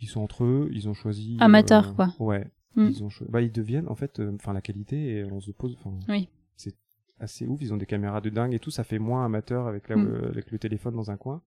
ils 0.00 0.08
sont 0.08 0.20
entre 0.20 0.44
eux, 0.44 0.68
ils 0.72 0.88
ont 0.88 0.94
choisi 0.94 1.36
Amateurs, 1.40 1.88
euh, 1.90 1.92
quoi. 1.94 2.08
Ouais. 2.18 2.50
Mm. 2.74 2.88
Ils 2.90 3.04
ont 3.04 3.08
bah 3.28 3.40
ils 3.42 3.52
deviennent 3.52 3.88
en 3.88 3.94
fait 3.94 4.18
euh, 4.20 4.32
enfin 4.34 4.52
la 4.52 4.60
qualité 4.60 5.18
et 5.18 5.24
on 5.24 5.40
se 5.40 5.50
pose 5.52 5.76
Oui. 6.08 6.28
c'est 6.56 6.74
assez 7.20 7.46
ouf, 7.46 7.60
ils 7.62 7.72
ont 7.72 7.78
des 7.78 7.86
caméras 7.86 8.20
de 8.20 8.28
dingue 8.28 8.52
et 8.52 8.58
tout, 8.58 8.70
ça 8.70 8.84
fait 8.84 8.98
moins 8.98 9.24
amateur 9.24 9.66
avec 9.68 9.88
la 9.88 9.96
Mm. 9.96 10.06
euh, 10.06 10.28
avec 10.28 10.50
le 10.50 10.58
téléphone 10.58 10.94
dans 10.96 11.10
un 11.10 11.16
coin. 11.16 11.42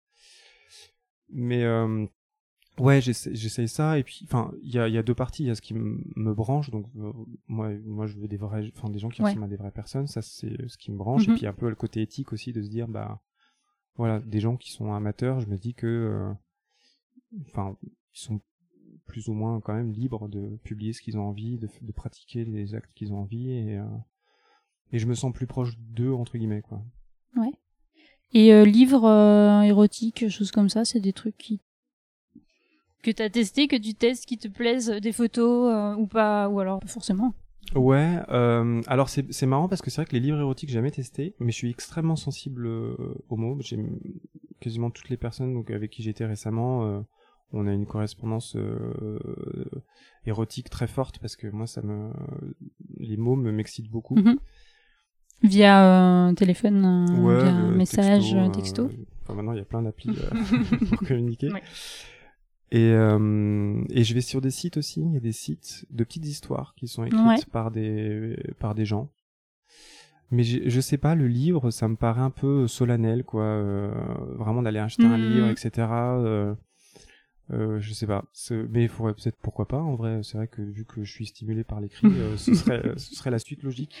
Mais 1.28 1.62
euh, 1.62 2.06
ouais, 2.78 3.00
j'essaye 3.00 3.68
ça 3.68 3.98
et 3.98 4.02
puis 4.02 4.20
enfin 4.24 4.50
il 4.62 4.72
y 4.72 4.78
a 4.80 4.88
y 4.88 4.98
a 4.98 5.02
deux 5.02 5.14
parties, 5.14 5.44
il 5.44 5.46
y 5.46 5.50
a 5.50 5.54
ce 5.54 5.62
qui 5.62 5.74
me 5.74 6.34
branche 6.34 6.70
donc 6.70 6.86
euh, 6.96 7.12
moi 7.46 7.70
moi 7.86 8.06
je 8.06 8.16
veux 8.18 8.26
des 8.26 8.36
vrais 8.36 8.68
enfin 8.76 8.88
des 8.90 8.98
gens 8.98 9.10
qui 9.10 9.22
Ouais. 9.22 9.28
ressemblent 9.28 9.44
à 9.44 9.48
des 9.48 9.56
vraies 9.56 9.70
personnes, 9.70 10.06
ça 10.08 10.22
c'est 10.22 10.56
ce 10.68 10.76
qui 10.78 10.90
me 10.90 10.96
branche 10.96 11.28
Mhm. 11.28 11.34
et 11.34 11.36
puis 11.36 11.46
un 11.46 11.52
peu 11.52 11.68
le 11.68 11.76
côté 11.76 12.02
éthique 12.02 12.32
aussi 12.32 12.52
de 12.52 12.62
se 12.62 12.68
dire 12.68 12.88
bah 12.88 13.20
voilà, 13.96 14.20
des 14.20 14.40
gens 14.40 14.56
qui 14.56 14.72
sont 14.72 14.92
amateurs, 14.92 15.40
je 15.40 15.46
me 15.46 15.58
dis 15.58 15.74
que 15.74 15.86
euh, 15.86 16.32
enfin 17.46 17.76
ils 17.82 17.92
sont 18.12 18.40
plus 19.06 19.28
ou 19.28 19.34
moins 19.34 19.60
quand 19.60 19.74
même 19.74 19.92
libres 19.92 20.28
de 20.28 20.56
publier 20.62 20.92
ce 20.92 21.02
qu'ils 21.02 21.18
ont 21.18 21.28
envie, 21.28 21.58
de, 21.58 21.68
de 21.82 21.92
pratiquer 21.92 22.44
les 22.44 22.74
actes 22.74 22.92
qu'ils 22.94 23.12
ont 23.12 23.18
envie 23.18 23.50
et 23.50 23.78
euh, 23.78 23.84
et 24.92 24.98
je 24.98 25.06
me 25.06 25.14
sens 25.14 25.32
plus 25.32 25.46
proche 25.46 25.76
d'eux 25.78 26.12
entre 26.12 26.38
guillemets 26.38 26.62
quoi. 26.62 26.82
Et 28.32 28.52
euh, 28.52 28.64
livres 28.64 29.08
érotiques, 29.64 30.28
choses 30.28 30.50
comme 30.52 30.68
ça, 30.68 30.84
c'est 30.84 31.00
des 31.00 31.12
trucs 31.12 31.36
qui 31.36 31.60
que 33.02 33.10
t'as 33.10 33.30
testé, 33.30 33.66
que 33.66 33.76
tu 33.76 33.94
testes, 33.94 34.26
qui 34.26 34.36
te 34.36 34.46
plaisent, 34.46 34.90
des 34.90 35.12
photos 35.12 35.96
ou 35.98 36.06
pas, 36.06 36.48
ou 36.48 36.60
alors 36.60 36.80
forcément. 36.86 37.34
Ouais, 37.74 38.18
euh, 38.30 38.80
alors 38.86 39.08
c'est 39.08 39.32
c'est 39.32 39.46
marrant 39.46 39.68
parce 39.68 39.80
que 39.82 39.90
c'est 39.90 40.00
vrai 40.02 40.06
que 40.06 40.12
les 40.12 40.20
livres 40.20 40.38
érotiques 40.38 40.68
j'ai 40.70 40.74
jamais 40.74 40.90
testé, 40.90 41.34
mais 41.38 41.52
je 41.52 41.56
suis 41.56 41.70
extrêmement 41.70 42.16
sensible 42.16 42.66
euh, 42.66 42.96
aux 43.28 43.36
mots. 43.36 43.56
J'ai 43.60 43.78
quasiment 44.60 44.90
toutes 44.90 45.08
les 45.08 45.16
personnes 45.16 45.54
donc 45.54 45.70
avec 45.70 45.90
qui 45.90 46.02
j'étais 46.02 46.26
récemment, 46.26 46.84
euh, 46.86 47.00
on 47.52 47.66
a 47.66 47.72
une 47.72 47.86
correspondance 47.86 48.56
euh, 48.56 49.18
érotique 50.26 50.68
très 50.70 50.86
forte 50.86 51.18
parce 51.20 51.36
que 51.36 51.46
moi 51.46 51.66
ça 51.66 51.82
me 51.82 52.10
les 52.98 53.16
mots 53.16 53.36
me 53.36 53.52
m'excitent 53.52 53.90
beaucoup. 53.90 54.16
Mhm. 54.16 54.38
Via 55.42 56.28
euh, 56.28 56.34
téléphone, 56.34 56.84
Ouais, 57.24 57.40
via 57.42 57.52
message, 57.52 58.30
texto, 58.32 58.50
texto. 58.50 58.82
euh, 58.84 59.06
enfin, 59.22 59.34
maintenant, 59.34 59.52
il 59.52 59.58
y 59.58 59.62
a 59.62 59.64
plein 59.64 59.80
d'applis 59.80 60.10
euh, 60.10 60.30
pour 60.90 60.98
communiquer. 61.08 61.50
Ouais. 61.50 61.62
Et, 62.72 62.92
euh, 62.92 63.82
et 63.90 64.04
je 64.04 64.14
vais 64.14 64.20
sur 64.20 64.40
des 64.40 64.50
sites 64.52 64.76
aussi. 64.76 65.00
Il 65.02 65.12
y 65.12 65.16
a 65.16 65.20
des 65.20 65.32
sites 65.32 65.86
de 65.90 66.04
petites 66.04 66.26
histoires 66.26 66.74
qui 66.76 66.86
sont 66.88 67.04
écrites 67.04 67.20
Ouais. 67.26 67.36
par 67.52 67.70
des 67.70 68.36
par 68.58 68.74
des 68.74 68.84
gens. 68.84 69.10
Mais 70.32 70.44
je 70.44 70.80
sais 70.80 70.96
pas, 70.98 71.16
le 71.16 71.26
livre, 71.26 71.70
ça 71.72 71.88
me 71.88 71.96
paraît 71.96 72.20
un 72.20 72.30
peu 72.30 72.68
solennel, 72.68 73.24
quoi. 73.24 73.42
euh, 73.42 73.90
vraiment 74.36 74.62
d'aller 74.62 74.78
acheter 74.78 75.04
un 75.04 75.18
livre, 75.18 75.48
etc. 75.48 75.88
Euh, 75.90 76.54
euh, 77.50 77.80
je 77.80 77.92
sais 77.92 78.06
pas. 78.06 78.24
Mais 78.68 78.84
il 78.84 78.88
faudrait 78.88 79.14
peut-être 79.14 79.38
pourquoi 79.42 79.66
pas. 79.66 79.78
En 79.80 79.96
vrai, 79.96 80.20
c'est 80.22 80.36
vrai 80.36 80.46
que 80.46 80.62
vu 80.62 80.84
que 80.84 81.02
je 81.02 81.10
suis 81.10 81.26
stimulé 81.26 81.64
par 81.64 81.80
l'écrit, 81.80 82.06
euh, 82.06 82.36
ce 82.36 82.54
serait 82.54 82.92
ce 82.96 83.16
serait 83.16 83.32
la 83.32 83.40
suite 83.40 83.64
logique. 83.64 83.92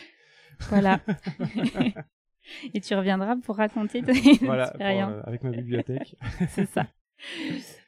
Voilà. 0.68 1.00
Et 2.74 2.80
tu 2.80 2.94
reviendras 2.94 3.34
pour 3.36 3.56
raconter 3.56 4.02
tes 4.02 4.12
Voilà, 4.44 4.70
pour, 4.70 4.80
euh, 4.82 5.20
avec 5.24 5.42
ma 5.42 5.50
bibliothèque. 5.50 6.14
C'est 6.50 6.66
ça. 6.66 6.86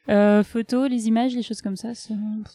Euh, 0.09 0.43
photos, 0.43 0.91
les 0.91 1.07
images, 1.07 1.35
les 1.35 1.43
choses 1.43 1.62
comme 1.62 1.77
ça. 1.77 1.93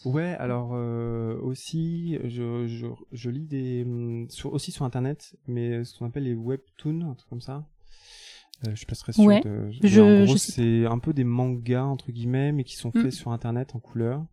Ouais, 0.04 0.36
alors 0.38 0.72
euh, 0.74 1.38
aussi, 1.40 2.18
je, 2.24 2.66
je, 2.66 2.86
je 3.12 3.30
lis 3.30 3.46
des 3.46 3.86
sur, 4.28 4.52
aussi 4.52 4.70
sur 4.70 4.84
internet, 4.84 5.34
mais 5.46 5.82
ce 5.84 5.98
qu'on 5.98 6.06
appelle 6.06 6.24
les 6.24 6.34
webtoons, 6.34 7.10
un 7.10 7.14
truc 7.14 7.28
comme 7.30 7.40
ça. 7.40 7.66
Euh, 8.66 8.70
je 8.72 8.76
suis 8.76 8.86
pas 8.86 8.96
très 8.96 9.12
sûr 9.12 9.24
Ouais, 9.24 9.40
de. 9.40 9.68
je- 9.70 10.00
en 10.00 10.24
gros, 10.24 10.36
c'est 10.36 10.84
un 10.84 10.98
peu 10.98 11.12
des 11.14 11.24
mangas 11.24 11.84
entre 11.84 12.12
guillemets, 12.12 12.52
mais 12.52 12.64
qui 12.64 12.76
sont 12.76 12.90
Mm. 12.94 13.00
faits 13.02 13.12
sur 13.12 13.30
internet 13.32 13.74
en 13.74 13.78
couleur. 13.78 14.24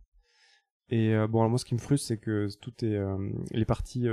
Et 0.90 1.14
bon, 1.28 1.38
alors 1.40 1.48
moi, 1.50 1.58
ce 1.58 1.64
qui 1.64 1.74
me 1.74 1.80
frustre, 1.80 2.06
c'est 2.06 2.16
que 2.18 2.46
tout 2.60 2.72
est, 2.84 2.96
les 3.50 3.64
parties 3.64 4.06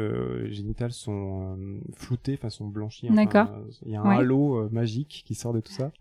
génitales 0.50 0.92
sont 0.92 1.56
floutées, 1.96 2.34
enfin 2.34 2.50
sont 2.50 2.68
blanchies. 2.68 3.10
D'accord. 3.12 3.48
Il 3.86 3.92
y 3.92 3.96
a 3.96 4.02
un 4.02 4.10
Ouais. 4.10 4.16
halo 4.24 4.70
magique 4.72 5.24
qui 5.26 5.36
sort 5.36 5.54
de 5.54 5.60
tout 5.60 5.72
ça. 5.72 5.92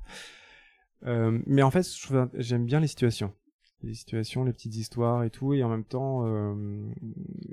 Euh, 1.06 1.38
mais 1.46 1.62
en 1.62 1.70
fait, 1.70 1.86
j'aime 2.34 2.64
bien 2.64 2.80
les 2.80 2.86
situations 2.86 3.32
les 3.84 3.94
situations, 3.94 4.44
les 4.44 4.52
petites 4.52 4.76
histoires 4.76 5.24
et 5.24 5.30
tout, 5.30 5.54
et 5.54 5.64
en 5.64 5.68
même 5.68 5.82
temps, 5.82 6.24
euh, 6.24 6.54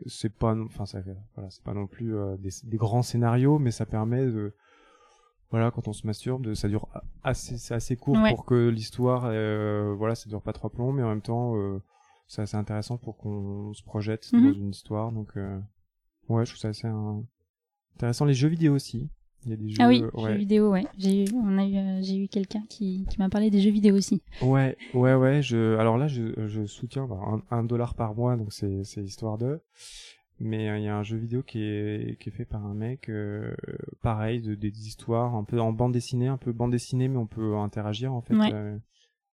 c'est 0.06 0.32
pas, 0.32 0.54
non- 0.54 0.66
enfin, 0.66 0.86
ça, 0.86 1.00
voilà, 1.34 1.50
c'est 1.50 1.64
pas 1.64 1.74
non 1.74 1.88
plus 1.88 2.16
euh, 2.16 2.38
des, 2.38 2.52
des 2.66 2.78
grands 2.78 3.02
scénarios, 3.02 3.58
mais 3.58 3.72
ça 3.72 3.88
permet 3.88 4.24
de, 4.28 4.54
voilà, 5.50 5.72
quand 5.72 5.88
on 5.88 5.92
se 5.94 6.06
masturbe, 6.06 6.44
de, 6.44 6.54
ça 6.54 6.68
dure 6.68 6.88
a- 6.94 7.02
assez, 7.24 7.58
c'est 7.58 7.74
assez 7.74 7.96
court 7.96 8.16
Ouais. 8.16 8.30
pour 8.30 8.46
que 8.46 8.68
l'histoire, 8.70 9.24
euh, 9.26 9.96
voilà, 9.98 10.14
ça 10.14 10.30
dure 10.30 10.44
pas 10.44 10.54
trois 10.54 10.70
plombs, 10.70 10.92
mais 10.92 11.02
en 11.02 11.10
même 11.10 11.24
temps, 11.24 11.56
euh, 11.58 11.82
c'est 12.28 12.44
assez 12.44 12.58
intéressant 12.58 12.98
pour 13.00 13.18
qu'on 13.18 13.74
se 13.74 13.82
projette 13.82 14.32
Mhm. 14.32 14.44
dans 14.44 14.54
une 14.54 14.70
histoire, 14.70 15.12
donc, 15.12 15.30
euh, 15.36 15.60
ouais, 16.28 16.46
je 16.46 16.52
trouve 16.52 16.62
ça 16.62 16.68
assez 16.68 16.88
intéressant. 17.96 18.26
Les 18.26 18.36
jeux 18.36 18.50
vidéo 18.50 18.76
aussi. 18.76 19.10
Il 19.46 19.52
y 19.52 19.54
a 19.54 19.56
des 19.56 19.70
jeux, 19.70 19.78
Ah 19.82 19.88
oui, 19.88 20.04
ouais. 20.14 20.32
jeux 20.32 20.38
vidéo, 20.38 20.72
ouais. 20.72 20.86
J'ai 20.98 21.24
eu, 21.24 21.28
on 21.34 21.58
a 21.58 21.66
eu, 21.66 21.78
euh, 21.78 22.02
j'ai 22.02 22.18
eu 22.18 22.28
quelqu'un 22.28 22.64
qui, 22.70 23.06
qui 23.10 23.18
m'a 23.20 23.30
parlé 23.30 23.50
des 23.50 23.62
jeux 23.62 23.72
vidéo 23.72 23.96
aussi. 23.96 24.22
Ouais, 24.42 24.78
ouais, 24.94 25.14
ouais. 25.16 25.42
Je, 25.42 25.78
alors 25.78 25.98
là, 25.98 26.08
je, 26.08 26.48
je 26.48 26.66
soutiens 26.66 27.06
bah, 27.08 27.20
un, 27.26 27.42
un 27.58 27.64
dollar 27.64 27.96
par 27.96 28.14
mois, 28.16 28.36
donc 28.36 28.52
c'est, 28.52 28.84
c'est 28.84 29.02
histoire 29.02 29.38
de. 29.38 29.62
Mais 30.42 30.70
euh, 30.70 30.78
il 30.78 30.84
y 30.84 30.88
a 30.88 30.96
un 30.96 31.04
jeu 31.04 31.18
vidéo 31.18 31.42
qui 31.44 31.62
est, 31.62 32.18
qui 32.20 32.30
est 32.30 32.32
fait 32.32 32.46
par 32.46 32.66
un 32.66 32.74
mec, 32.74 33.10
euh, 33.10 33.54
pareil, 34.02 34.42
de, 34.42 34.56
des 34.56 34.88
histoires 34.88 35.36
un 35.36 35.44
peu 35.46 35.60
en 35.60 35.72
bande 35.74 35.94
dessinée, 35.94 36.28
un 36.28 36.38
peu 36.38 36.52
bande 36.52 36.72
dessinée, 36.72 37.08
mais 37.08 37.18
on 37.18 37.26
peut 37.28 37.56
interagir 37.58 38.14
en 38.14 38.22
fait 38.22 38.36
Ouais. 38.36 38.52
euh, 38.54 38.78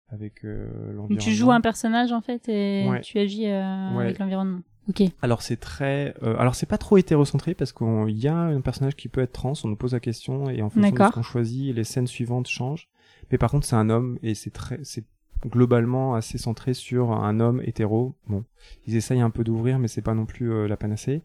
avec 0.08 0.42
l'environnement. 0.44 1.16
Tu 1.18 1.32
joues 1.32 1.50
un 1.50 1.60
personnage 1.60 2.12
en 2.12 2.20
fait 2.20 2.48
et 2.48 2.88
Ouais. 2.88 3.00
tu 3.00 3.18
agis 3.18 3.42
Ouais. 3.44 3.50
avec 3.52 4.18
l'environnement. 4.20 4.60
Ok. 4.88 5.02
Alors 5.22 5.42
c'est 5.42 5.56
très, 5.56 6.14
euh, 6.22 6.36
alors 6.38 6.54
c'est 6.54 6.66
pas 6.66 6.78
trop 6.78 6.96
hétérocentré 6.96 7.54
parce 7.54 7.72
qu'il 7.72 8.18
y 8.18 8.28
a 8.28 8.36
un 8.36 8.60
personnage 8.60 8.94
qui 8.94 9.08
peut 9.08 9.20
être 9.20 9.32
trans, 9.32 9.54
on 9.64 9.68
nous 9.68 9.76
pose 9.76 9.92
la 9.92 10.00
question 10.00 10.48
et 10.48 10.62
en 10.62 10.70
fonction 10.70 10.92
de 10.92 11.08
ce 11.10 11.12
qu'on 11.12 11.22
choisit, 11.22 11.74
les 11.74 11.84
scènes 11.84 12.06
suivantes 12.06 12.48
changent. 12.48 12.88
Mais 13.30 13.38
par 13.38 13.50
contre 13.50 13.66
c'est 13.66 13.76
un 13.76 13.90
homme 13.90 14.18
et 14.22 14.34
c'est 14.34 14.50
très, 14.50 14.78
c'est 14.84 15.04
globalement 15.44 16.14
assez 16.14 16.38
centré 16.38 16.72
sur 16.74 17.12
un 17.12 17.40
homme 17.40 17.60
hétéro. 17.64 18.14
Bon, 18.28 18.44
ils 18.86 18.96
essayent 18.96 19.20
un 19.20 19.30
peu 19.30 19.44
d'ouvrir, 19.44 19.78
mais 19.78 19.88
c'est 19.88 20.02
pas 20.02 20.14
non 20.14 20.26
plus 20.26 20.52
euh, 20.52 20.68
la 20.68 20.76
panacée. 20.76 21.22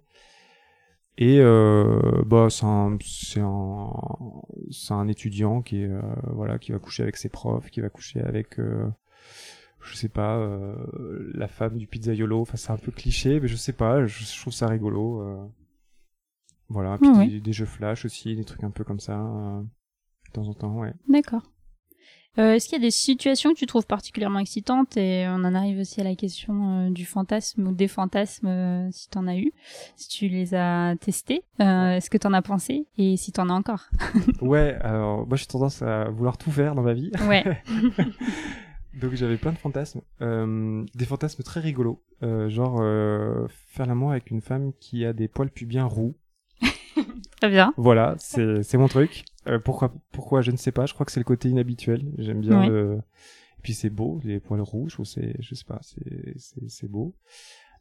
Et 1.18 1.40
euh, 1.40 2.24
bah 2.26 2.48
c'est 2.50 2.66
un, 2.66 2.98
c'est 3.04 3.42
un, 3.42 3.92
c'est 4.72 4.94
un 4.94 5.08
étudiant 5.08 5.62
qui 5.62 5.84
est 5.84 5.88
euh, 5.88 6.02
voilà 6.34 6.58
qui 6.58 6.72
va 6.72 6.80
coucher 6.80 7.04
avec 7.04 7.18
ses 7.18 7.30
profs, 7.30 7.70
qui 7.70 7.82
va 7.82 7.90
coucher 7.90 8.22
avec 8.22 8.60
euh, 8.60 8.88
je 9.84 9.96
sais 9.96 10.10
pas, 10.10 10.38
euh, 10.38 10.76
la 11.34 11.48
femme 11.48 11.78
du 11.78 11.88
pizzaiolo, 11.88 12.42
enfin 12.42 12.58
c'est 12.58 12.72
un 12.72 12.78
peu 12.78 12.92
cliché, 12.92 13.40
mais 13.40 13.48
je 13.48 13.56
sais 13.56 13.74
pas, 13.74 14.06
je, 14.06 14.24
je 14.24 14.40
trouve 14.40 14.54
ça 14.54 14.68
rigolo. 14.68 15.22
euh. 15.22 15.46
Voilà, 16.70 16.98
puis 16.98 17.42
des, 17.42 17.52
jeux 17.54 17.66
flash 17.66 18.06
aussi, 18.06 18.34
des 18.36 18.46
trucs 18.46 18.64
un 18.64 18.72
peu 18.72 18.86
comme 18.86 19.02
ça, 19.02 19.20
euh, 19.20 19.62
de 19.62 20.32
temps 20.32 20.48
en 20.48 20.54
temps, 20.54 20.80
ouais. 20.80 20.94
D'accord. 21.10 21.42
Est-ce 22.38 22.70
qu'il 22.70 22.78
y 22.78 22.82
a 22.82 22.86
des 22.86 22.92
situations 22.92 23.52
que 23.54 23.60
tu 23.60 23.66
trouves 23.66 23.86
particulièrement 23.86 24.40
excitantes? 24.40 24.96
Et 24.96 25.26
on 25.28 25.44
en 25.44 25.54
arrive 25.54 25.80
aussi 25.80 26.00
à 26.00 26.06
la 26.06 26.16
question 26.16 26.90
du 26.90 27.06
fantasme 27.06 27.68
ou 27.68 27.74
des 27.74 27.90
fantasmes 27.90 28.90
si 28.94 29.10
t'en 29.10 29.28
as 29.28 29.36
eu, 29.36 29.52
si 29.98 30.08
tu 30.08 30.30
les 30.30 30.56
as 30.56 30.96
testés, 31.02 31.44
est-ce 31.60 32.10
que 32.10 32.18
t'en 32.18 32.32
as 32.32 32.42
pensé? 32.42 32.88
Et 32.98 33.18
si 33.18 33.34
t'en 33.34 33.50
as 33.50 33.54
encore? 33.54 33.90
Ouais, 34.42 34.76
alors 34.82 35.28
moi 35.28 35.36
j'ai 35.36 35.46
tendance 35.46 35.82
à 35.82 36.06
vouloir 36.06 36.38
tout 36.38 36.52
faire 36.52 36.74
dans 36.74 36.84
ma 36.84 36.94
vie, 36.94 37.12
Ouais. 37.28 37.44
donc 38.94 39.14
j'avais 39.14 39.38
plein 39.38 39.52
de 39.54 39.58
fantasmes, 39.58 40.02
euh, 40.22 40.84
des 40.96 41.06
fantasmes 41.06 41.44
très 41.44 41.60
rigolos, 41.60 42.04
euh, 42.24 42.50
genre 42.50 42.80
euh, 42.82 43.48
faire 43.50 43.86
l'amour 43.86 44.12
avec 44.12 44.32
une 44.32 44.42
femme 44.42 44.74
qui 44.80 45.06
a 45.06 45.14
des 45.14 45.28
poils 45.28 45.50
pubiens 45.50 45.86
roux. 45.86 46.16
Très 47.40 47.50
bien. 47.50 47.74
Voilà, 47.78 48.16
c'est 48.20 48.62
c'est 48.64 48.78
mon 48.78 48.88
truc. 48.88 49.24
Euh, 49.48 49.58
pourquoi 49.60 49.94
pourquoi 50.12 50.42
je 50.42 50.52
ne 50.52 50.58
sais 50.58 50.72
pas. 50.72 50.86
Je 50.86 50.94
crois 50.94 51.06
que 51.06 51.12
c'est 51.12 51.20
le 51.20 51.24
côté 51.26 51.50
inhabituel. 51.50 52.04
J'aime 52.18 52.42
bien 52.42 52.62
Ouais. 52.62 52.68
le. 52.70 52.98
Et 53.58 53.62
puis 53.64 53.74
c'est 53.74 53.90
beau, 53.90 54.20
les 54.24 54.40
poils 54.40 54.62
roux. 54.62 54.90
Je 54.90 55.04
c'est 55.04 55.36
je 55.40 55.56
sais 55.56 55.66
pas, 55.66 55.80
c'est 55.82 56.88
beau. 56.92 57.16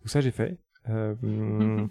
Donc 0.01 0.09
ça 0.11 0.20
j'ai 0.20 0.31
fait. 0.31 0.59
Euh, 0.88 1.14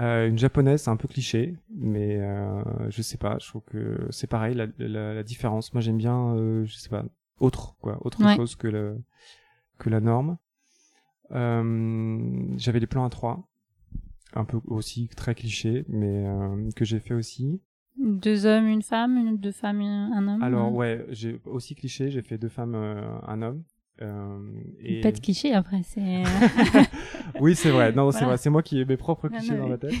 euh, 0.00 0.28
une 0.28 0.38
japonaise, 0.38 0.82
c'est 0.82 0.90
un 0.90 0.96
peu 0.96 1.06
cliché, 1.08 1.56
mais 1.76 2.16
euh, 2.16 2.62
je 2.90 3.02
sais 3.02 3.18
pas. 3.18 3.36
Je 3.40 3.46
trouve 3.48 3.62
que 3.62 4.06
c'est 4.10 4.26
pareil 4.26 4.54
la, 4.54 4.66
la, 4.78 5.14
la 5.14 5.22
différence. 5.22 5.72
Moi 5.74 5.80
j'aime 5.80 5.98
bien, 5.98 6.34
euh, 6.36 6.64
je 6.64 6.74
sais 6.74 6.88
pas, 6.88 7.04
autre 7.40 7.76
quoi, 7.80 7.98
autre 8.04 8.24
Ouais. 8.24 8.36
chose 8.36 8.56
que 8.56 8.68
le 8.68 8.98
que 9.78 9.90
la 9.90 10.00
norme. 10.00 10.38
Euh, 11.32 12.54
J'avais 12.56 12.80
des 12.80 12.86
plans 12.86 13.04
à 13.04 13.10
trois 13.10 13.48
un 14.34 14.44
peu 14.44 14.58
aussi 14.66 15.08
très 15.08 15.34
cliché, 15.34 15.84
mais 15.88 16.26
euh, 16.26 16.70
que 16.76 16.84
j'ai 16.84 17.00
fait 17.00 17.14
aussi. 17.14 17.60
Deux 17.98 18.46
hommes, 18.46 18.68
une 18.68 18.82
femme, 18.82 19.16
une, 19.16 19.38
deux 19.38 19.52
femmes, 19.52 19.80
un 19.80 20.28
homme. 20.28 20.42
Alors 20.42 20.68
euh, 20.68 20.70
ouais, 20.70 21.06
j'ai 21.10 21.40
aussi 21.44 21.74
cliché, 21.74 22.10
j'ai 22.10 22.22
fait 22.22 22.38
deux 22.38 22.48
femmes, 22.48 22.74
euh, 22.74 23.18
un 23.26 23.42
homme. 23.42 23.62
Euh, 24.00 24.38
et... 24.80 25.00
Pas 25.00 25.10
de 25.10 25.18
cliché 25.18 25.52
après, 25.54 25.82
c'est. 25.82 26.22
oui, 27.40 27.56
c'est 27.56 27.70
vrai. 27.70 27.92
Non, 27.92 28.12
c'est 28.12 28.24
vrai. 28.24 28.36
C'est 28.36 28.50
moi 28.50 28.62
qui 28.62 28.78
ai 28.80 28.84
mes 28.84 28.96
propres 28.96 29.28
clichés 29.28 29.54
non, 29.54 29.64
dans 29.64 29.68
ma 29.70 29.78
tête. 29.78 29.94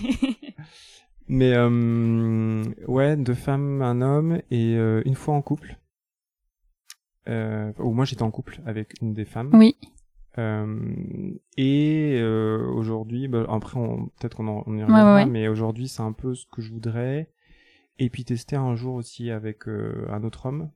Mais 1.28 1.52
euh, 1.54 2.62
ouais, 2.86 3.16
deux 3.16 3.34
femmes, 3.34 3.82
un 3.82 4.00
homme 4.00 4.40
et 4.50 4.74
une 4.74 5.14
fois 5.14 5.34
en 5.34 5.42
couple. 5.42 5.76
Euh, 7.28 7.72
moi 7.78 8.04
j'étais 8.04 8.22
en 8.22 8.30
couple 8.30 8.60
avec 8.66 8.94
une 9.02 9.12
des 9.14 9.24
femmes. 9.24 9.50
oui. 9.54 9.76
Euh, 10.38 11.32
et 11.56 12.16
euh, 12.20 12.64
aujourd'hui, 12.68 13.26
bah, 13.26 13.44
après 13.48 13.78
on, 13.80 14.06
peut-être 14.06 14.36
qu'on 14.36 14.46
en- 14.46 14.62
on 14.66 14.76
y 14.76 14.82
reviendra, 14.82 15.16
ouais, 15.16 15.24
ouais. 15.24 15.30
mais 15.30 15.48
aujourd'hui 15.48 15.88
c'est 15.88 16.02
un 16.02 16.12
peu 16.12 16.34
ce 16.34 16.46
que 16.46 16.62
je 16.62 16.70
voudrais. 16.72 17.28
Et 17.98 18.08
puis 18.08 18.24
tester 18.24 18.54
un 18.54 18.76
jour 18.76 18.94
aussi 18.94 19.30
avec 19.32 19.66
euh, 19.66 20.06
un 20.10 20.22
autre 20.22 20.46
homme. 20.46 20.70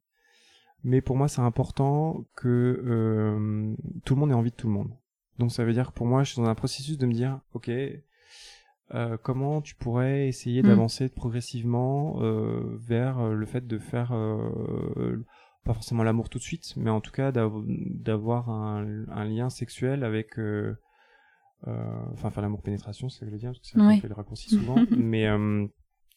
Mais 0.83 1.01
pour 1.01 1.17
moi 1.17 1.29
c'est 1.29 1.43
important 1.43 2.25
que 2.35 3.77
tout 4.05 4.15
le 4.15 4.21
monde 4.21 4.31
ait 4.33 4.35
envie 4.35 4.51
de 4.51 4.57
tout 4.57 4.67
le 4.67 4.73
monde. 4.73 4.91
Donc 5.39 5.53
ça 5.53 5.65
veut 5.65 5.73
dire 5.73 5.89
que 5.91 5.93
pour 5.95 6.07
moi 6.07 6.25
je 6.25 6.33
suis 6.33 6.43
dans 6.43 6.49
un 6.49 6.57
processus 6.57 6.99
de 6.99 7.07
me 7.07 7.13
dire, 7.13 7.39
ok, 7.55 7.71
euh, 8.95 9.17
comment 9.23 9.61
tu 9.61 9.77
pourrais 9.77 10.27
essayer 10.27 10.63
Mm. 10.63 10.67
d'avancer 10.67 11.09
progressivement 11.09 12.17
euh, 12.21 12.77
vers 12.81 13.29
le 13.29 13.47
fait 13.47 13.65
de 13.65 13.79
faire 13.79 14.11
euh, 14.13 15.25
pas 15.65 15.75
forcément 15.75 16.03
l'amour 16.03 16.29
tout 16.29 16.39
de 16.39 16.43
suite, 16.43 16.75
mais 16.77 16.91
en 16.91 17.01
tout 17.01 17.13
cas 17.13 17.33
d'av- 17.33 17.65
d'avoir 17.67 18.51
un, 18.51 19.07
un 19.09 19.25
lien 19.25 19.49
sexuel 19.51 20.03
avec, 20.05 20.39
euh, 20.39 20.75
euh, 21.69 22.01
enfin 22.13 22.31
faire 22.31 22.43
l'amour 22.43 22.63
pénétration, 22.63 23.09
c'est 23.09 23.17
ce 23.17 23.21
que 23.21 23.27
je 23.27 23.31
veux 23.33 23.39
dire, 23.39 23.51
parce 23.53 23.61
que 23.61 23.67
c'est 23.67 23.79
Ouais. 23.81 24.01
fait 24.01 24.09
le 24.09 24.15
raccourci 24.15 24.51
souvent, 24.51 24.77
mais 24.91 25.27
euh, 25.29 25.67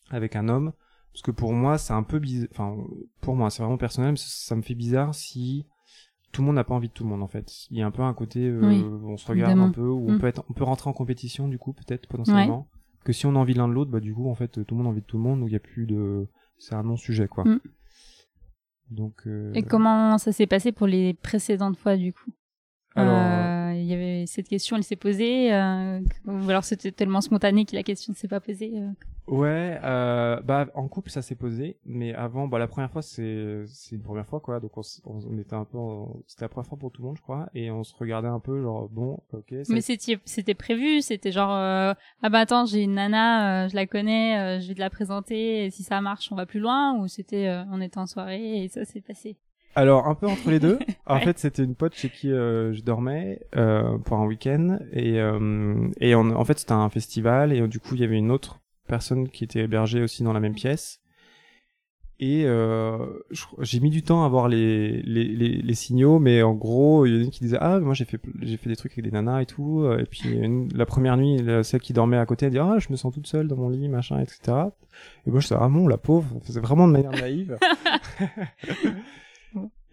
avec 0.10 0.36
un 0.36 0.50
homme, 0.50 0.74
parce 1.14 1.22
que 1.22 1.32
pour 1.32 1.54
moi 1.54 1.78
c'est 1.78 1.94
un 1.94 2.04
peu 2.04 2.20
bizarre, 2.20 2.50
enfin 2.52 2.76
pour 3.22 3.36
moi 3.36 3.50
c'est 3.50 3.62
vraiment 3.62 3.78
personnel, 3.78 4.12
mais 4.12 4.18
ça, 4.18 4.56
me 4.56 4.62
fait 4.62 4.76
bizarre 4.76 5.14
si 5.14 5.66
tout 6.32 6.42
le 6.42 6.48
monde 6.48 6.56
n'a 6.56 6.64
pas 6.64 6.74
envie 6.76 6.90
de 6.90 6.94
tout 6.94 7.04
le 7.04 7.10
monde 7.10 7.24
en 7.24 7.28
fait. 7.28 7.50
Il 7.70 7.78
y 7.78 7.82
a 7.82 7.86
un 7.86 7.92
peu 7.92 8.02
un 8.02 8.14
côté, 8.14 8.48
euh, 8.48 8.68
Oui, 8.68 8.84
on 9.14 9.18
se 9.18 9.28
regarde 9.28 9.52
évidemment. 9.54 9.70
un 9.70 9.72
peu, 9.74 9.88
où 9.88 10.10
on 10.10 10.14
Mm. 10.14 10.20
peut 10.20 10.28
être, 10.28 10.44
on 10.50 10.54
peut 10.54 10.64
rentrer 10.66 10.90
en 10.90 10.94
compétition 10.94 11.48
du 11.48 11.58
coup 11.60 11.74
peut-être 11.74 12.08
potentiellement. 12.08 12.68
Que 13.04 13.14
si 13.14 13.28
on 13.28 13.36
a 13.36 13.40
envie 13.40 13.54
l'un 13.54 13.68
de 13.68 13.74
l'autre, 13.74 13.92
bah 13.92 14.00
du 14.00 14.14
coup 14.16 14.28
en 14.30 14.36
fait 14.36 14.48
tout 14.66 14.66
le 14.74 14.78
monde 14.78 14.88
a 14.88 14.90
envie 14.90 15.02
de 15.02 15.06
tout 15.06 15.18
le 15.18 15.24
monde, 15.24 15.40
donc 15.42 15.50
il 15.50 15.54
y 15.54 15.56
a 15.56 15.60
plus 15.60 15.86
de, 15.86 16.28
c'est 16.58 16.74
un 16.74 16.82
non 16.84 16.98
sujet 16.98 17.28
quoi. 17.28 17.44
Mm. 17.46 17.60
Donc. 18.92 19.24
euh, 19.28 19.52
Et 19.54 19.64
comment 19.64 20.18
ça 20.18 20.32
s'est 20.32 20.48
passé 20.48 20.72
pour 20.72 20.88
les 20.88 21.14
précédentes 21.14 21.78
fois 21.78 21.98
du 21.98 22.14
coup? 22.14 22.32
Alors, 22.96 23.14
Euh, 23.16 23.46
Il 23.80 23.86
y 23.86 23.94
avait 23.94 24.26
cette 24.28 24.48
question, 24.48 24.76
elle 24.78 24.84
s'est 24.84 24.96
posée, 24.96 25.54
euh, 25.54 26.00
ou 26.26 26.50
alors 26.50 26.64
c'était 26.64 26.92
tellement 26.92 27.22
spontané 27.22 27.66
que 27.66 27.76
la 27.76 27.84
question 27.84 28.12
ne 28.14 28.16
s'est 28.18 28.28
pas 28.28 28.40
posée. 28.40 28.74
euh. 28.76 28.90
Ouais, 29.28 29.80
euh, 29.84 30.40
bah 30.42 30.68
en 30.76 30.88
couple 30.88 31.10
ça 31.10 31.24
s'est 31.24 31.34
posé, 31.34 31.78
mais 31.84 32.14
avant, 32.14 32.48
bah 32.48 32.60
la 32.60 32.68
première 32.68 32.92
fois 32.92 33.02
c'est 33.02 33.64
c'est 33.66 33.96
une 33.96 34.04
première 34.04 34.28
fois 34.28 34.40
quoi, 34.40 34.60
donc 34.60 34.78
on, 34.78 34.82
on, 35.06 35.38
était 35.40 35.56
un 35.56 35.66
peu, 35.66 35.80
en- 35.80 36.16
c'était 36.28 36.46
la 36.46 36.50
première 36.50 36.68
fois 36.70 36.78
pour 36.78 36.92
tout 36.92 37.02
le 37.02 37.08
monde 37.08 37.18
je 37.18 37.24
crois, 37.24 37.50
et 37.56 37.72
on 37.72 37.84
se 37.84 37.96
regardait 37.96 38.28
un 38.28 38.40
peu 38.40 38.62
genre 38.62 38.88
bon, 38.88 39.18
ok. 39.34 39.52
ça- 39.64 39.74
Mais 39.74 39.82
c'était 39.82 40.20
c'était 40.26 40.54
prévu, 40.54 41.02
c'était 41.02 41.32
genre 41.32 41.56
euh, 41.56 41.94
ah 42.22 42.30
bah 42.30 42.38
attends 42.42 42.68
j'ai 42.68 42.84
une 42.84 42.94
nana, 42.94 43.66
euh, 43.66 43.68
je 43.68 43.76
la 43.76 43.88
connais, 43.88 44.38
euh, 44.38 44.60
je 44.62 44.68
vais 44.68 44.76
te 44.76 44.80
la 44.80 44.92
présenter, 44.92 45.66
et 45.66 45.72
si 45.72 45.82
ça 45.82 46.02
marche 46.02 46.32
on 46.32 46.36
va 46.36 46.46
plus 46.46 46.60
loin, 46.60 46.96
ou 47.00 47.08
c'était 47.08 47.48
euh, 47.48 47.64
on 47.72 47.82
était 47.82 47.98
en 47.98 48.06
soirée 48.06 48.64
et 48.64 48.68
ça 48.68 48.86
s'est 48.86 49.02
passé. 49.02 49.38
Alors 49.76 50.08
un 50.08 50.16
peu 50.16 50.28
entre 50.28 50.50
les 50.50 50.60
deux. 50.60 50.80
En 51.08 51.16
Ouais. 51.18 51.22
fait 51.24 51.38
c'était 51.38 51.64
une 51.64 51.76
pote 51.76 51.94
chez 51.96 52.10
qui 52.10 52.32
euh, 52.32 52.74
je 52.74 52.82
dormais 52.82 53.40
euh, 53.56 53.98
pour 54.00 54.18
un 54.18 54.26
week-end 54.26 54.80
et 54.92 55.20
euh, 55.20 55.88
et 56.00 56.16
on- 56.16 56.32
en 56.36 56.44
fait 56.46 56.58
c'était 56.58 56.72
un 56.72 56.90
festival 56.90 57.54
et 57.54 57.62
euh, 57.62 57.68
du 57.68 57.80
coup 57.80 57.94
il 57.94 58.02
y 58.02 58.04
avait 58.04 58.18
une 58.18 58.32
autre 58.32 58.60
personne 58.88 59.28
qui 59.30 59.44
était 59.44 59.60
hébergée 59.62 60.02
aussi 60.02 60.24
dans 60.24 60.34
la 60.34 60.40
même 60.40 60.56
pièce. 60.56 61.02
Et 62.18 62.44
euh, 62.46 62.98
j'ai 63.60 63.82
mis 63.82 63.90
du 63.90 64.02
temps 64.02 64.24
à 64.24 64.30
voir 64.30 64.48
les, 64.48 65.02
les, 65.02 65.26
les, 65.26 65.50
les 65.62 65.74
signaux, 65.76 66.18
mais 66.18 66.42
en 66.44 66.54
gros, 66.54 67.06
il 67.06 67.14
y 67.14 67.18
en 67.18 67.20
a 67.20 67.24
une 67.26 67.30
qui 67.30 67.42
disait 67.42 67.58
ah 67.60 67.78
moi 67.82 67.94
j'ai 67.94 68.06
fait 68.06 68.22
j'ai 68.42 68.56
fait 68.56 68.70
des 68.70 68.78
trucs 68.78 68.94
avec 68.94 69.04
des 69.04 69.12
nanas 69.12 69.42
et 69.42 69.46
tout. 69.46 69.86
Et 70.00 70.06
puis 70.06 70.30
une- 70.30 70.70
la 70.74 70.86
première 70.86 71.18
nuit, 71.18 71.44
celle 71.64 71.82
qui 71.82 71.92
dormait 71.94 72.18
à 72.18 72.26
côté, 72.26 72.46
elle 72.46 72.54
dit 72.54 72.58
ah 72.60 72.78
je 72.80 72.88
me 72.90 72.96
sens 72.96 73.14
toute 73.14 73.28
seule 73.28 73.48
dans 73.50 73.58
mon 73.58 73.68
lit 73.70 73.90
machin 73.90 74.18
etc. 74.22 74.40
Et 75.28 75.32
moi 75.32 75.42
je 75.42 75.48
suis 75.48 75.56
ah 75.60 75.68
bon 75.68 75.88
la 75.90 75.98
pauvre, 75.98 76.40
c'est 76.46 76.60
vraiment 76.62 76.88
de 76.88 76.94
manière 76.94 77.12
naïve. 77.12 77.58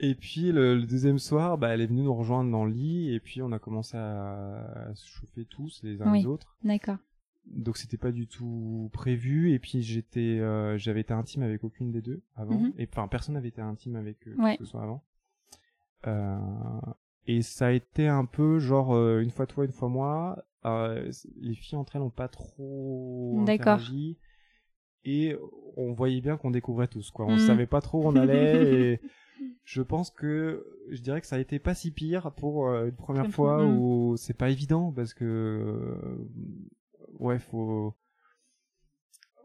et 0.03 0.15
puis 0.15 0.53
le, 0.53 0.75
le 0.77 0.87
deuxième 0.87 1.19
soir, 1.19 1.57
bah 1.57 1.69
elle 1.71 1.81
est 1.81 1.87
venue 1.87 2.03
nous 2.03 2.15
rejoindre 2.15 2.51
dans 2.51 2.65
le 2.65 2.73
lit 2.73 3.15
et 3.15 3.21
puis 3.21 3.41
on 3.41 3.53
a 3.53 3.59
commencé 3.59 3.97
à, 3.97 4.89
à 4.91 4.95
se 4.95 5.07
chauffer 5.09 5.45
tous 5.47 5.81
les 5.83 6.03
uns 6.03 6.11
Oui. 6.13 6.19
les 6.21 6.27
autres 6.27 6.57
D'accord. 6.65 6.99
donc 7.47 7.77
c'était 7.77 7.97
pas 7.97 8.13
du 8.13 8.27
tout 8.27 8.91
prévu 8.93 9.53
et 9.53 9.59
puis 9.59 9.83
j'étais 9.83 10.39
euh, 10.41 10.77
j'avais 10.77 11.01
été 11.01 11.13
intime 11.15 11.43
avec 11.43 11.65
aucune 11.65 11.91
des 11.93 12.03
deux 12.03 12.21
avant 12.37 12.59
Mhm. 12.59 12.73
et 12.79 12.89
enfin 12.91 13.09
personne 13.09 13.35
n'avait 13.35 13.49
été 13.49 13.61
intime 13.63 13.97
avec 13.97 14.17
eux 14.29 14.35
Ouais. 14.39 14.57
que 14.59 14.65
ce 14.65 14.71
soit 14.71 14.83
avant 14.83 15.03
euh, 16.07 16.81
et 17.27 17.43
ça 17.43 17.67
a 17.67 17.71
été 17.73 18.09
un 18.09 18.25
peu 18.25 18.59
genre 18.59 18.95
euh, 18.95 19.21
une 19.21 19.31
fois 19.31 19.47
toi 19.47 19.65
une 19.65 19.73
fois 19.73 19.89
moi 19.89 20.45
les 20.65 21.55
filles 21.55 21.79
entre 21.79 21.97
elles 21.97 22.03
ont 22.03 22.11
pas 22.11 22.29
trop 22.29 23.37
interagi 23.41 24.17
et 25.05 25.37
on 25.77 25.93
voyait 25.93 26.21
bien 26.21 26.37
qu'on 26.37 26.51
découvrait 26.53 26.87
tous 26.89 27.11
quoi 27.11 27.27
on 27.27 27.33
Mhm. 27.33 27.39
savait 27.39 27.67
pas 27.67 27.81
trop 27.81 28.03
où 28.05 28.07
on 28.09 28.17
allait 28.17 28.93
et 28.93 29.01
je 29.65 29.83
pense 29.83 30.11
que 30.11 30.67
je 30.91 31.01
dirais 31.01 31.21
que 31.21 31.27
ça 31.27 31.37
a 31.37 31.39
été 31.39 31.59
pas 31.59 31.75
si 31.75 31.91
pire 31.91 32.33
pour 32.33 32.69
euh, 32.69 32.87
une 32.87 32.97
première 32.97 33.31
fois 33.31 33.65
où 33.65 34.17
c'est 34.17 34.37
pas 34.37 34.51
évident 34.51 34.93
parce 34.93 35.15
que 35.15 35.25
euh, 35.25 36.29
ouais 37.19 37.39
faut 37.39 37.95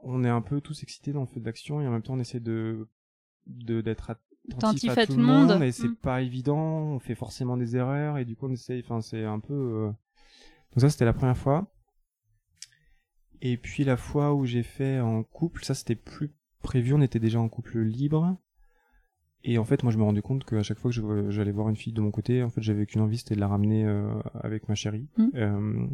on 0.04 0.24
est 0.24 0.30
un 0.30 0.42
peu 0.42 0.62
tous 0.62 0.84
excités 0.84 1.12
dans 1.12 1.22
le 1.22 1.28
feu 1.28 1.40
d'action 1.40 1.82
et 1.82 1.88
en 1.88 1.92
même 1.92 2.02
temps 2.02 2.14
on 2.14 2.20
essaie 2.20 2.40
de 2.40 2.88
de 3.46 3.82
d'être 3.82 4.12
attentif 4.12 4.98
à, 4.98 5.06
tout, 5.06 5.18
le 5.18 5.24
monde, 5.24 5.62
et 5.62 5.72
c'est 5.72 5.88
Mm. 5.88 5.96
pas 5.96 6.22
évident 6.22 6.58
on 6.58 7.00
fait 7.00 7.16
forcément 7.16 7.58
des 7.58 7.76
erreurs 7.76 8.18
et 8.18 8.26
du 8.26 8.36
coup 8.36 8.48
on 8.48 8.52
essaie 8.52 8.82
enfin 8.84 9.02
c'est 9.02 9.24
un 9.24 9.40
peu 9.40 9.54
euh, 9.54 9.88
donc 10.72 10.82
ça 10.82 10.90
c'était 10.90 11.06
la 11.06 11.14
première 11.14 11.38
fois. 11.38 11.72
Et 13.42 13.58
puis 13.58 13.84
la 13.84 13.98
fois 13.98 14.34
où 14.34 14.46
j'ai 14.46 14.64
fait 14.64 15.00
en 15.00 15.24
couple 15.24 15.64
ça 15.64 15.76
c'était 15.76 15.96
plus 15.96 16.34
prévu 16.62 16.94
on 16.94 17.02
était 17.02 17.20
déjà 17.20 17.40
en 17.40 17.50
couple 17.50 17.80
libre 17.80 18.38
et 19.48 19.58
en 19.58 19.64
fait 19.64 19.82
moi 19.82 19.92
je 19.92 19.98
me 19.98 20.04
rendais 20.04 20.22
compte 20.22 20.44
qu'à 20.46 20.62
chaque 20.62 20.78
fois 20.78 20.92
que 20.92 21.32
j'allais 21.32 21.52
voir 21.52 21.70
une 21.70 21.76
fille 21.76 21.94
de 21.94 22.02
mon 22.02 22.12
côté 22.12 22.44
en 22.44 22.50
fait 22.50 22.62
j'avais 22.62 22.86
qu'une 22.86 23.02
envie 23.02 23.18
c'était 23.18 23.34
de 23.36 23.40
la 23.40 23.48
ramener 23.48 23.86
euh, 23.86 24.14
avec 24.42 24.70
ma 24.70 24.76
chérie 24.76 25.08
Mm. 25.18 25.28
Euh, 25.36 25.88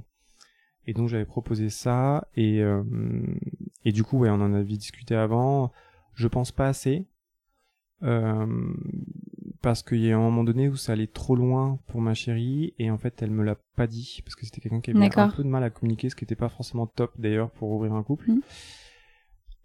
et 0.87 0.93
donc 0.93 1.07
j'avais 1.07 1.25
proposé 1.25 1.69
ça 1.69 2.27
et 2.35 2.61
euh, 2.61 2.83
et 3.85 3.91
du 3.93 4.03
coup 4.03 4.17
ouais 4.19 4.29
on 4.29 4.41
en 4.41 4.53
avait 4.53 4.75
discuté 4.77 5.15
avant 5.15 5.71
je 6.13 6.27
pense 6.27 6.51
pas 6.51 6.67
assez 6.67 7.05
parce 9.61 9.81
qu'il 9.81 9.99
y 10.03 10.11
a 10.11 10.17
un 10.17 10.19
moment 10.21 10.43
donné 10.43 10.67
où 10.67 10.75
ça 10.75 10.91
allait 10.91 11.07
trop 11.07 11.37
loin 11.37 11.79
pour 11.87 12.01
ma 12.01 12.13
chérie 12.13 12.73
et 12.79 12.91
en 12.91 12.97
fait 12.97 13.21
elle 13.21 13.31
me 13.31 13.43
l'a 13.43 13.55
pas 13.77 13.87
dit 13.87 14.21
parce 14.25 14.35
que 14.35 14.45
c'était 14.45 14.59
quelqu'un 14.59 14.81
qui 14.81 14.91
avait 14.91 14.99
un 15.21 15.29
peu 15.37 15.43
de 15.43 15.47
mal 15.47 15.63
à 15.63 15.69
communiquer 15.69 16.09
ce 16.09 16.15
qui 16.17 16.25
était 16.25 16.35
pas 16.35 16.49
forcément 16.49 16.85
top 16.85 17.13
d'ailleurs 17.17 17.49
pour 17.51 17.71
ouvrir 17.71 17.93
un 17.93 18.03
couple 18.03 18.29
Mhm. 18.31 18.41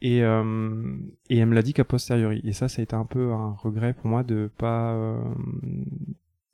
Et 0.00 0.22
euh, 0.22 0.96
et 1.28 1.38
elle 1.38 1.46
me 1.46 1.54
l'a 1.54 1.62
dit 1.62 1.72
qu'à 1.74 1.84
posteriori 1.84 2.40
et 2.44 2.52
ça 2.52 2.68
ça 2.68 2.80
a 2.80 2.82
été 2.82 2.94
un 2.94 3.04
peu 3.04 3.32
un 3.32 3.52
regret 3.52 3.94
pour 3.94 4.06
moi 4.06 4.22
de 4.22 4.50
pas 4.58 4.92
euh, 4.94 5.20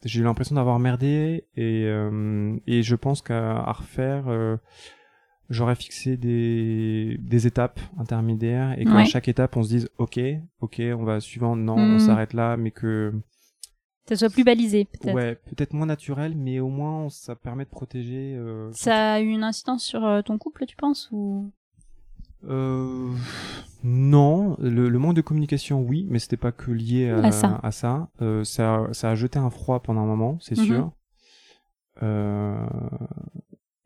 j'ai 0.04 0.20
eu 0.20 0.24
l'impression 0.24 0.56
d'avoir 0.56 0.78
merdé 0.78 1.44
et 1.56 1.84
euh, 1.86 2.56
et 2.66 2.82
je 2.82 2.94
pense 2.96 3.22
qu'à 3.22 3.56
à 3.58 3.72
refaire 3.72 4.28
euh, 4.28 4.56
j'aurais 5.50 5.74
fixé 5.74 6.16
des 6.16 7.18
des 7.20 7.46
étapes 7.46 7.80
intermédiaires 7.98 8.78
et 8.78 8.84
qu'à 8.84 8.94
Ouais. 8.96 9.06
chaque 9.06 9.28
étape 9.28 9.56
on 9.56 9.62
se 9.62 9.68
dise 9.68 9.88
ok 9.98 10.18
ok 10.60 10.80
on 10.98 11.04
va 11.04 11.20
suivant 11.20 11.54
non 11.56 11.76
Mhm. 11.78 11.94
on 11.94 11.98
s'arrête 11.98 12.32
là 12.32 12.56
mais 12.56 12.70
que 12.70 13.12
Ça 14.08 14.16
soit 14.16 14.30
plus 14.30 14.44
balisé, 14.44 14.84
peut-être. 14.86 15.14
ouais 15.14 15.34
peut-être 15.34 15.72
moins 15.74 15.86
naturel 15.86 16.34
mais 16.36 16.60
au 16.60 16.68
moins 16.68 17.08
ça 17.10 17.34
permet 17.36 17.64
de 17.64 17.70
protéger 17.70 18.34
euh, 18.36 18.70
Ça 18.72 19.14
a 19.14 19.20
eu 19.20 19.28
une 19.28 19.42
incidence 19.44 19.84
sur 19.84 20.04
euh, 20.04 20.22
ton 20.22 20.38
couple, 20.38 20.64
tu 20.66 20.76
penses 20.76 21.08
ou? 21.12 21.50
Euh, 22.48 23.10
non, 23.82 24.56
le, 24.60 24.88
le 24.88 24.98
manque 24.98 25.14
de 25.14 25.20
communication, 25.20 25.80
oui, 25.82 26.06
mais 26.10 26.18
c'était 26.18 26.36
pas 26.36 26.52
que 26.52 26.70
lié 26.70 27.10
à, 27.10 27.18
À 27.18 27.32
ça. 27.32 27.60
à 27.62 27.70
ça. 27.70 28.08
Euh, 28.22 28.44
ça. 28.44 28.88
Ça 28.92 29.10
a 29.10 29.14
jeté 29.14 29.38
un 29.38 29.50
froid 29.50 29.80
pendant 29.80 30.02
un 30.02 30.06
moment, 30.06 30.38
c'est 30.40 30.58
Mhm. 30.58 30.64
sûr. 30.64 30.92
Euh, 32.02 32.66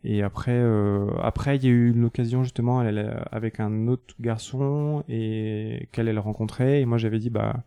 et 0.04 0.22
après, 0.22 0.56
euh, 0.56 1.10
après, 1.22 1.56
il 1.56 1.64
y 1.64 1.66
a 1.66 1.70
eu 1.70 1.92
l'occasion 1.92 2.42
justement 2.42 2.82
elle, 2.82 2.98
elle, 2.98 3.24
avec 3.32 3.60
un 3.60 3.88
autre 3.88 4.14
garçon 4.20 5.04
et 5.08 5.88
qu'elle 5.92 6.08
elle 6.08 6.18
rencontrait. 6.18 6.80
Et 6.80 6.86
moi, 6.86 6.98
j'avais 6.98 7.18
dit 7.18 7.30
bah, 7.30 7.64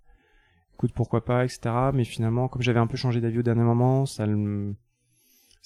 écoute, 0.76 0.94
pourquoi 0.94 1.26
pas, 1.26 1.44
etc. 1.44 1.60
Mais 1.94 2.06
finalement, 2.06 2.48
comme 2.48 2.62
j'avais 2.62 2.80
un 2.80 2.88
peu 2.88 2.98
changé 2.98 3.22
d'avis 3.22 3.40
au 3.40 3.44
dernier 3.44 3.64
moment, 3.64 4.06
ça 4.06 4.26
le 4.26 4.74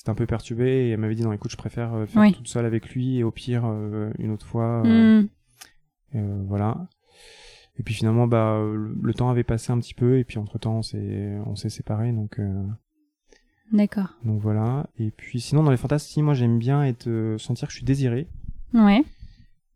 c'était 0.05 0.11
un 0.11 0.15
peu 0.15 0.27
perturbé 0.27 0.65
et 0.67 0.89
elle 0.91 0.99
m'avait 0.99 1.15
dit 1.15 1.23
non 1.23 1.33
écoute 1.33 1.49
je 1.49 1.57
préfère 1.57 1.95
euh, 1.95 2.05
faire 2.05 2.21
Oui. 2.21 2.31
toute 2.31 2.47
seule 2.47 2.65
avec 2.65 2.89
lui 2.91 3.17
et 3.17 3.23
au 3.23 3.31
pire 3.31 3.63
euh, 3.65 4.11
une 4.19 4.29
autre 4.31 4.45
fois 4.45 4.83
euh, 4.85 5.23
Hmm. 6.13 6.45
voilà. 6.47 6.87
Et 7.79 7.83
puis 7.83 7.93
finalement, 7.95 8.25
bah, 8.27 8.57
le, 8.61 8.95
le 9.01 9.13
temps 9.15 9.29
avait 9.29 9.43
passé 9.43 9.71
un 9.73 9.79
petit 9.79 9.93
peu, 9.95 10.17
et 10.19 10.23
puis 10.23 10.37
entre 10.37 10.57
temps, 10.59 10.77
on 10.77 10.81
s'est, 10.81 11.37
on 11.45 11.55
s'est 11.57 11.69
séparés, 11.69 12.13
donc, 12.13 12.39
D'accord. 13.73 14.13
donc 14.23 14.39
voilà. 14.41 14.87
Et 14.99 15.11
puis 15.11 15.41
sinon, 15.41 15.63
dans 15.63 15.71
les 15.71 15.77
fantasmes, 15.77 16.21
moi 16.21 16.33
j'aime 16.35 16.57
bien 16.59 16.83
être, 16.85 17.07
euh, 17.07 17.37
sentir 17.37 17.67
que 17.67 17.73
je 17.73 17.77
suis 17.77 17.85
désiré. 17.85 18.27
Ouais. 18.73 19.03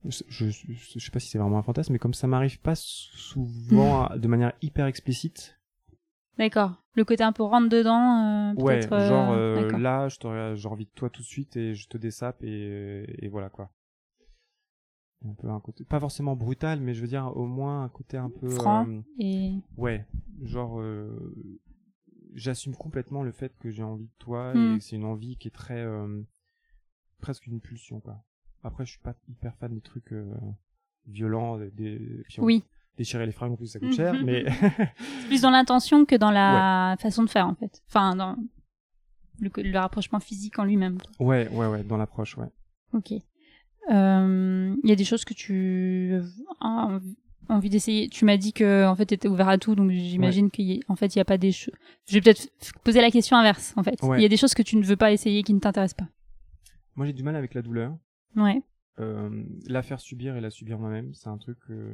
Je, 0.06 0.22
je, 0.30 0.50
je- 0.50 0.72
je 0.74 1.00
sais 1.04 1.12
pas 1.12 1.20
si 1.20 1.28
c'est 1.30 1.40
vraiment 1.40 1.58
un 1.58 1.64
fantasme, 1.64 1.92
mais 1.92 2.00
comme 2.00 2.14
ça 2.14 2.28
m'arrive 2.28 2.60
pas 2.60 2.76
souvent 2.76 4.04
à- 4.06 4.18
de 4.18 4.28
manière 4.30 4.54
hyper 4.62 4.86
explicite. 4.86 5.59
D'accord. 6.40 6.82
Le 6.96 7.06
côté 7.06 7.24
un 7.24 7.32
peu 7.34 7.44
rentre 7.44 7.70
dedans, 7.70 8.54
euh, 8.54 8.54
Ouais, 8.56 8.92
euh, 8.92 9.08
genre 9.08 9.32
euh, 9.32 9.78
là, 9.78 10.08
je 10.10 10.18
t'aurais- 10.18 10.56
j'ai 10.56 10.68
envie 10.68 10.86
de 10.86 10.92
toi 10.92 11.10
tout 11.10 11.22
de 11.22 11.28
suite 11.28 11.56
et 11.58 11.76
je 11.76 11.88
te 11.88 11.98
dessape 11.98 12.42
et, 12.44 13.06
et 13.24 13.28
voilà 13.28 13.50
quoi. 13.50 13.70
Un 15.26 15.34
peu 15.34 15.50
un 15.50 15.60
côté, 15.60 15.84
pas 15.84 16.00
forcément 16.00 16.36
brutal, 16.38 16.80
mais 16.80 16.94
je 16.94 17.02
veux 17.02 17.08
dire 17.08 17.36
au 17.36 17.46
moins 17.46 17.84
un 17.84 17.90
côté 17.90 18.16
un 18.18 18.30
peu 18.30 18.50
Franc. 18.50 18.88
Et 19.20 19.52
Ouais, 19.78 20.06
genre 20.42 20.82
j'assume 22.36 22.74
complètement 22.76 23.22
le 23.24 23.32
fait 23.34 23.54
que 23.60 23.70
j'ai 23.70 23.84
envie 23.84 24.06
de 24.08 24.16
toi 24.20 24.54
Hmm. 24.56 24.76
et 24.76 24.78
que 24.78 24.84
c'est 24.84 24.96
une 24.96 25.04
envie 25.06 25.36
qui 25.36 25.50
est 25.50 25.52
très 25.52 25.86
presque 27.22 27.48
une 27.48 27.60
pulsion 27.60 28.00
quoi. 28.00 28.24
Après 28.64 28.86
je 28.86 28.92
suis 28.92 29.02
pas 29.02 29.14
hyper 29.28 29.56
fan 29.58 29.74
des 29.74 29.82
trucs 29.82 30.14
violents, 31.06 31.58
des, 31.58 31.70
des 31.72 32.24
puis 32.30 32.40
on- 32.40 32.46
oui, 32.46 32.64
déchirer 33.00 33.26
les 33.26 33.32
fringues 33.32 33.54
en 33.54 33.56
plus 33.56 33.68
ça 33.68 33.80
coûte 33.80 33.96
cher, 33.96 34.14
Mhm. 34.14 34.24
mais 34.26 34.46
plus 35.28 35.42
dans 35.42 35.50
l'intention 35.50 36.06
que 36.06 36.16
dans 36.16 36.30
la 36.32 36.96
façon 37.00 37.24
de 37.24 37.30
faire 37.30 37.48
en 37.48 37.56
fait. 37.56 37.82
Enfin, 37.88 38.16
dans 38.16 38.36
le, 39.40 39.50
le 39.58 39.80
rapprochement 39.80 40.20
physique 40.20 40.60
en 40.60 40.66
lui-même. 40.66 40.98
ouais 41.20 41.48
ouais 41.50 41.66
ouais 41.68 41.84
dans 41.84 41.98
l'approche 41.98 42.38
ouais. 42.38 42.50
Ok. 42.94 43.14
Euh, 43.92 44.76
Il 44.84 44.90
y 44.90 44.92
a 44.94 44.96
des 44.96 45.06
choses 45.06 45.26
que 45.26 45.34
tu 45.34 46.14
as 46.60 47.00
envie- 47.48 47.70
d'essayer. 47.70 48.10
Tu 48.10 48.26
m'as 48.26 48.38
dit 48.38 48.54
que 48.54 48.86
en 48.86 48.96
fait 48.96 49.06
t'étais 49.08 49.28
ouvert 49.28 49.48
à 49.50 49.58
tout, 49.58 49.74
donc 49.76 49.90
j'imagine 49.92 50.52
qu'en 50.52 50.96
fait 50.96 51.16
il 51.16 51.18
y 51.20 51.22
a 51.22 51.26
pas 51.26 51.38
des 51.38 51.52
choses. 51.52 51.74
Je 52.08 52.14
vais 52.16 52.22
peut-être 52.22 52.50
poser 52.84 53.02
la 53.02 53.10
question 53.12 53.38
inverse 53.38 53.74
en 53.78 53.84
fait. 53.84 53.98
Il 54.04 54.10
Ouais. 54.10 54.22
y 54.22 54.26
a 54.26 54.30
des 54.30 54.38
choses 54.38 54.54
que 54.54 54.62
tu 54.62 54.76
ne 54.76 54.84
veux 54.84 54.98
pas 54.98 55.12
essayer 55.12 55.42
qui 55.44 55.54
ne 55.54 55.60
t'intéressent 55.60 55.98
pas. 56.06 56.12
Moi 56.96 57.06
j'ai 57.08 57.14
du 57.14 57.24
mal 57.24 57.36
avec 57.36 57.54
la 57.54 57.62
douleur. 57.62 57.98
Ouais. 58.36 58.62
Euh, 59.00 59.44
la 59.68 59.82
faire 59.82 60.02
subir 60.02 60.36
et 60.36 60.42
la 60.42 60.50
subir 60.50 60.78
moi-même, 60.78 61.14
c'est 61.14 61.30
un 61.30 61.38
truc 61.38 61.58
que 61.66 61.94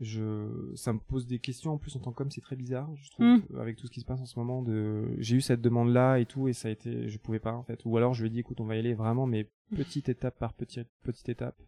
je 0.00 0.72
ça 0.74 0.92
me 0.92 0.98
pose 0.98 1.26
des 1.26 1.38
questions 1.38 1.72
en 1.72 1.78
plus 1.78 1.94
en 1.96 2.00
tant 2.00 2.12
qu'homme, 2.12 2.30
c'est 2.30 2.40
très 2.40 2.56
bizarre, 2.56 2.88
je 2.96 3.10
trouve 3.10 3.26
Mm. 3.26 3.42
avec 3.60 3.76
tout 3.76 3.86
ce 3.86 3.90
qui 3.92 4.00
se 4.00 4.04
passe 4.06 4.20
en 4.20 4.26
ce 4.26 4.38
moment 4.38 4.62
de 4.62 5.04
j'ai 5.18 5.36
eu 5.36 5.40
cette 5.40 5.60
demande 5.60 5.90
là 5.92 6.18
et 6.18 6.26
tout 6.26 6.48
et 6.48 6.52
ça 6.52 6.68
a 6.68 6.70
été 6.70 7.08
je 7.08 7.18
pouvais 7.18 7.40
pas 7.40 7.52
en 7.54 7.62
fait 7.62 7.80
ou 7.84 7.96
alors 7.96 8.14
je 8.14 8.22
lui 8.22 8.28
ai 8.28 8.30
dit 8.32 8.40
écoute, 8.40 8.60
on 8.60 8.64
va 8.66 8.76
y 8.76 8.78
aller 8.78 8.94
vraiment 8.94 9.26
mais 9.26 9.50
petite 9.74 10.08
étape 10.08 10.38
par 10.38 10.52
petite 10.54 10.88
petite 11.02 11.28
étape. 11.28 11.60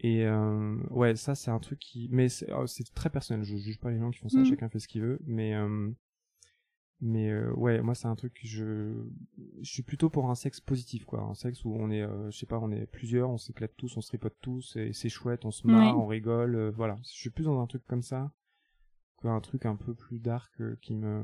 Et 0.00 0.24
euh, 0.24 0.76
ouais, 0.90 1.16
ça 1.16 1.34
c'est 1.34 1.50
un 1.50 1.58
truc 1.58 1.80
qui 1.80 2.08
mais 2.12 2.28
c'est 2.28 2.48
c'est 2.66 2.94
très 2.94 3.10
personnel, 3.10 3.42
je 3.44 3.56
juge 3.56 3.80
pas 3.80 3.90
les 3.90 3.98
gens 3.98 4.10
qui 4.10 4.18
font 4.20 4.28
ça, 4.28 4.38
Mm. 4.40 4.44
chacun 4.44 4.68
fait 4.68 4.78
ce 4.78 4.86
qu'il 4.88 5.02
veut 5.02 5.18
mais 5.26 5.54
euh, 5.54 5.90
mais 7.00 7.30
euh, 7.30 7.52
ouais, 7.54 7.80
moi 7.80 7.94
c'est 7.94 8.08
un 8.08 8.16
truc 8.16 8.34
que 8.34 8.46
je 8.46 8.92
je 9.62 9.70
suis 9.70 9.82
plutôt 9.82 10.10
pour 10.10 10.30
un 10.30 10.34
sexe 10.34 10.60
positif 10.60 11.04
quoi, 11.04 11.20
un 11.22 11.34
sexe 11.34 11.64
où 11.64 11.72
on 11.74 11.90
est 11.90 12.02
euh, 12.02 12.30
je 12.30 12.36
sais 12.38 12.46
pas, 12.46 12.58
on 12.58 12.70
est 12.72 12.86
plusieurs, 12.86 13.30
on 13.30 13.38
s'éclate 13.38 13.72
tous, 13.76 13.96
on 13.96 14.00
se 14.00 14.08
tripote 14.08 14.36
tous 14.40 14.76
et 14.76 14.92
c'est 14.92 15.08
chouette, 15.08 15.44
on 15.44 15.50
se 15.50 15.66
marre, 15.66 15.98
on 15.98 16.06
rigole, 16.06 16.54
euh, 16.56 16.70
voilà. 16.70 16.96
Je 17.04 17.10
suis 17.10 17.30
plus 17.30 17.44
dans 17.44 17.60
un 17.60 17.66
truc 17.66 17.82
comme 17.86 18.02
ça 18.02 18.32
qu'un 19.22 19.40
truc 19.40 19.66
un 19.66 19.76
peu 19.76 19.94
plus 19.94 20.18
dark 20.18 20.52
qui 20.80 20.94
me 20.94 21.22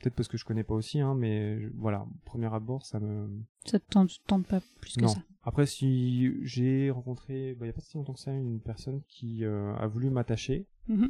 peut-être 0.00 0.14
parce 0.16 0.28
que 0.28 0.36
je 0.36 0.44
connais 0.44 0.64
pas 0.64 0.74
aussi 0.74 1.00
hein, 1.00 1.14
mais 1.14 1.60
je- 1.60 1.68
voilà, 1.76 2.04
premier 2.24 2.52
abord 2.52 2.84
ça 2.86 2.98
me 3.00 3.28
Ça 3.64 3.78
te 3.78 3.84
tente, 3.90 4.10
tente 4.26 4.46
pas 4.46 4.60
plus 4.80 4.96
que 4.96 5.02
non. 5.02 5.08
ça. 5.08 5.22
Après, 5.44 5.66
si 5.66 6.32
j'ai 6.44 6.90
rencontré, 6.92 7.54
bah, 7.54 7.66
il 7.66 7.68
y 7.68 7.70
a 7.70 7.72
pas 7.72 7.80
si 7.80 7.96
longtemps 7.96 8.12
que 8.12 8.20
ça, 8.20 8.32
une 8.32 8.60
personne 8.60 9.02
qui 9.08 9.44
a 9.44 9.86
voulu 9.88 10.08
m'attacher, 10.10 10.66
Mhm. 10.88 11.04
Euh, 11.04 11.08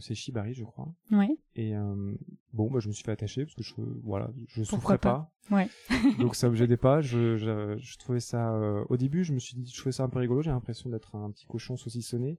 c'est 0.00 0.14
Shibari, 0.14 0.54
je 0.54 0.64
crois. 0.64 0.94
Ouais. 1.10 1.36
Et 1.56 1.74
euh, 1.74 2.14
bon, 2.52 2.70
bah, 2.70 2.80
je 2.80 2.88
me 2.88 2.92
suis 2.92 3.04
fait 3.04 3.12
attacher 3.12 3.44
parce 3.44 3.54
que 3.54 3.62
je, 3.62 3.74
voilà, 4.02 4.30
je 4.48 4.60
Pourquoi 4.62 4.78
souffrais 4.78 4.98
pas? 4.98 5.30
pas. 5.48 5.56
Ouais. 5.56 5.68
Donc 6.18 6.34
ça 6.34 6.48
me 6.48 6.54
gênait 6.54 6.76
pas. 6.76 7.00
Je, 7.00 7.36
je, 7.36 7.76
je 7.78 7.98
trouvais 7.98 8.20
ça. 8.20 8.54
euh, 8.54 8.84
au 8.88 8.96
début, 8.96 9.24
je 9.24 9.32
me 9.32 9.38
suis 9.38 9.56
dit, 9.56 9.70
je 9.70 9.78
trouvais 9.78 9.92
ça 9.92 10.02
un 10.04 10.08
peu 10.08 10.18
rigolo. 10.18 10.42
J'ai 10.42 10.50
l'impression 10.50 10.90
d'être 10.90 11.14
un 11.16 11.30
petit 11.30 11.46
cochon 11.46 11.76
saucissonné. 11.76 12.38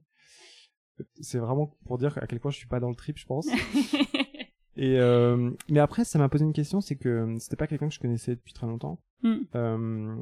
C'est 1.20 1.38
vraiment 1.38 1.76
pour 1.84 1.98
dire 1.98 2.16
à 2.18 2.26
quel 2.26 2.40
point 2.40 2.50
je 2.50 2.56
suis 2.56 2.68
pas 2.68 2.80
dans 2.80 2.88
le 2.88 2.94
trip, 2.96 3.18
je 3.18 3.26
pense. 3.26 3.46
Et 4.78 4.98
euh, 5.00 5.50
mais 5.70 5.80
après, 5.80 6.04
ça 6.04 6.18
m'a 6.18 6.28
posé 6.28 6.44
une 6.44 6.52
question, 6.52 6.80
c'est 6.82 6.96
que 6.96 7.34
c'était 7.38 7.56
pas 7.56 7.66
quelqu'un 7.66 7.88
que 7.88 7.94
je 7.94 8.00
connaissais 8.00 8.36
depuis 8.36 8.52
très 8.52 8.66
longtemps. 8.66 9.00
Mm. 9.22 9.36
Euh, 9.54 10.16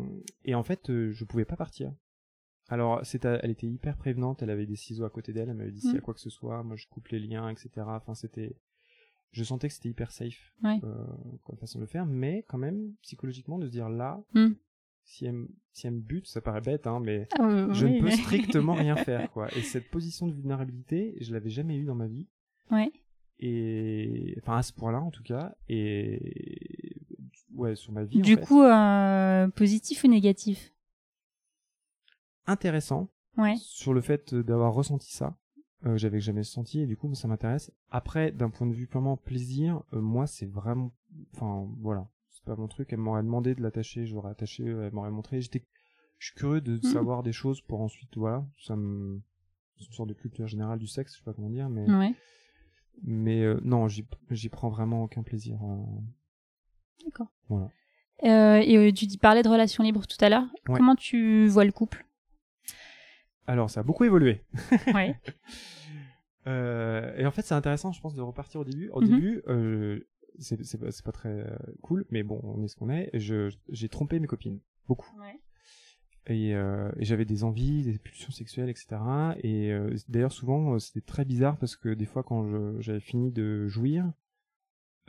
et 0.45 0.55
en 0.55 0.63
fait, 0.63 0.91
euh, 0.91 1.11
je 1.11 1.25
pouvais 1.25 1.45
pas 1.45 1.57
partir. 1.57 1.93
Alors, 2.69 3.05
c'était, 3.05 3.39
elle 3.43 3.51
était 3.51 3.67
hyper 3.67 3.97
prévenante. 3.97 4.43
Elle 4.43 4.51
avait 4.51 4.67
des 4.67 4.77
ciseaux 4.77 5.05
à 5.05 5.11
côté 5.11 5.33
d'elle. 5.33 5.49
Elle 5.51 5.57
m'avait 5.57 5.71
dit 5.71 5.81
s'il 5.81 5.93
y 5.93 5.97
a 5.97 5.99
Mm. 5.99 6.03
quoi 6.03 6.15
que 6.15 6.21
ce 6.21 6.31
soit, 6.31 6.63
moi 6.63 6.77
je 6.77 6.87
coupe 6.89 7.09
les 7.09 7.19
liens, 7.21 7.49
etc. 7.51 7.71
Enfin, 7.87 8.15
c'était, 8.15 8.57
je 9.33 9.45
sentais 9.45 9.69
que 9.69 9.75
c'était 9.75 9.91
hyper 9.91 10.11
safe 10.11 10.53
Ouais. 10.63 10.81
euh, 10.85 11.05
comme 11.45 11.57
façon 11.59 11.79
de 11.79 11.83
le 11.85 11.89
faire, 11.89 12.07
mais 12.07 12.45
quand 12.49 12.59
même 12.59 12.95
psychologiquement 13.03 13.59
de 13.59 13.67
se 13.67 13.71
dire 13.73 13.89
là, 13.91 14.23
Mm. 14.35 14.53
si 15.05 15.27
elle, 15.27 15.33
me- 15.35 15.49
si 15.73 15.87
elle 15.87 15.95
me 15.95 16.01
bute, 16.01 16.27
ça 16.27 16.41
paraît 16.41 16.63
bête, 16.63 16.87
hein, 16.87 17.01
mais 17.01 17.29
Ah, 17.39 17.69
je 17.73 17.85
oui, 17.87 17.95
ne 17.95 17.99
peux 18.01 18.05
mais- 18.07 18.17
strictement 18.17 18.73
rien 18.75 18.97
faire, 19.29 19.31
quoi. 19.31 19.49
Et 19.55 19.61
cette 19.61 19.91
position 19.91 20.27
de 20.27 20.33
vulnérabilité, 20.33 21.17
je 21.21 21.33
l'avais 21.35 21.51
jamais 21.51 21.77
eue 21.77 21.85
dans 21.85 21.95
ma 21.97 22.07
vie 22.07 22.27
Ouais. 22.71 22.91
et 23.41 24.35
enfin 24.41 24.57
à 24.57 24.63
ce 24.63 24.73
point-là 24.73 25.01
en 25.03 25.11
tout 25.11 25.23
cas 25.23 25.55
et 25.69 26.97
ouais 27.55 27.77
sur 27.77 27.93
ma 27.93 28.05
vie 28.05 28.21
Du 28.23 28.35
en 28.35 28.37
fait. 28.39 28.43
coup, 28.47 28.63
euh, 28.63 29.49
positif 29.49 30.05
ou 30.05 30.09
négatif? 30.09 30.71
Intéressant 32.47 33.09
Ouais. 33.37 33.57
sur 33.59 33.93
le 33.95 34.01
fait 34.01 34.35
d'avoir 34.35 34.73
ressenti 34.75 35.13
ça 35.13 35.37
euh, 35.87 35.97
j'avais 35.97 36.21
jamais 36.21 36.45
senti 36.45 36.81
et 36.81 36.87
du 36.87 36.97
coup 36.97 37.13
ça 37.15 37.27
m'intéresse 37.29 37.73
après 37.91 38.31
d'un 38.31 38.49
point 38.49 38.67
de 38.67 38.73
vue 38.75 38.87
purement 38.87 39.17
plaisir 39.17 39.83
euh, 39.93 40.01
moi 40.01 40.27
c'est 40.29 40.47
vraiment 40.47 40.93
enfin 41.35 41.69
voilà 41.81 42.09
c'est 42.31 42.45
pas 42.45 42.55
mon 42.57 42.69
truc 42.69 42.93
elle 42.93 43.01
m'aurait 43.01 43.23
demandé 43.25 43.55
de 43.57 43.63
l'attacher 43.63 44.07
j'aurais 44.07 44.31
attaché 44.31 44.65
elle 44.65 44.93
m'aurait 44.93 45.11
montré 45.11 45.41
j'étais 45.41 45.65
je 46.19 46.27
suis 46.29 46.37
curieux 46.37 46.61
de 46.61 46.75
Mhm. 46.75 46.83
savoir 46.83 47.23
des 47.25 47.33
choses 47.33 47.61
pour 47.61 47.81
ensuite 47.81 48.17
voilà 48.17 48.47
ça 48.61 48.77
me 48.77 49.21
c'est 49.79 49.87
une 49.87 49.93
sorte 49.93 50.09
de 50.11 50.15
culture 50.15 50.47
générale 50.47 50.79
du 50.79 50.87
sexe 50.87 51.13
je 51.15 51.19
sais 51.19 51.25
pas 51.25 51.33
comment 51.33 51.51
dire 51.51 51.69
mais 51.69 51.91
Ouais. 51.91 52.15
mais 53.03 53.43
euh, 53.43 53.59
non 53.65 53.89
j'y 53.89 54.49
prends 54.49 54.69
vraiment 54.71 55.03
aucun 55.03 55.23
plaisir 55.25 55.59
D'accord. 57.05 57.27
Voilà. 57.49 57.71
Et 58.63 58.93
tu 58.95 59.07
dis 59.07 59.19
parlais 59.19 59.43
de 59.43 59.49
relations 59.49 59.83
libres 59.85 60.07
tout 60.07 60.17
à 60.25 60.29
l'heure. 60.29 60.47
Ouais. 60.69 60.77
Comment 60.79 60.95
tu 60.95 61.47
vois 61.49 61.65
le 61.65 61.73
couple? 61.73 62.07
Alors, 63.47 63.71
ça 63.71 63.81
a 63.81 63.83
beaucoup 63.83 64.05
évolué. 64.05 64.43
Ouais. 64.95 65.17
Euh, 66.47 67.17
et 67.17 67.25
en 67.25 67.31
fait, 67.31 67.41
c'est 67.41 67.55
intéressant, 67.55 67.93
je 67.93 68.01
pense, 68.03 68.15
de 68.15 68.21
repartir 68.21 68.61
au 68.61 68.65
début. 68.65 68.91
Au 68.91 69.01
Mhm. 69.01 69.07
début, 69.09 69.43
euh, 69.49 70.01
c'est 70.39 71.03
pas, 71.03 71.11
très 71.13 71.31
euh, 71.31 71.57
cool, 71.81 72.05
mais 72.11 72.23
bon, 72.23 72.39
on 72.43 72.63
est 72.63 72.69
ce 72.69 72.77
qu'on 72.77 72.91
est. 72.91 73.11
J'ai 73.15 73.89
trompé 73.89 74.21
mes 74.21 74.27
copines, 74.27 74.61
beaucoup. 74.87 75.11
Ouais. 75.19 75.41
Et, 76.27 76.55
euh, 76.55 76.91
et 76.99 77.05
j'avais 77.07 77.25
des 77.25 77.45
envies, 77.45 77.83
des 77.83 77.99
pulsions 77.99 78.31
sexuelles, 78.31 78.69
etc. 78.69 78.97
Et 79.43 79.73
d'ailleurs, 80.11 80.33
souvent, 80.33 80.79
c'était 80.79 81.01
très 81.01 81.25
bizarre 81.25 81.57
parce 81.57 81.77
que 81.77 81.95
des 81.95 82.05
fois, 82.07 82.23
quand 82.23 82.79
j'avais 82.81 83.01
fini 83.01 83.31
de 83.33 83.67
jouir, 83.69 84.13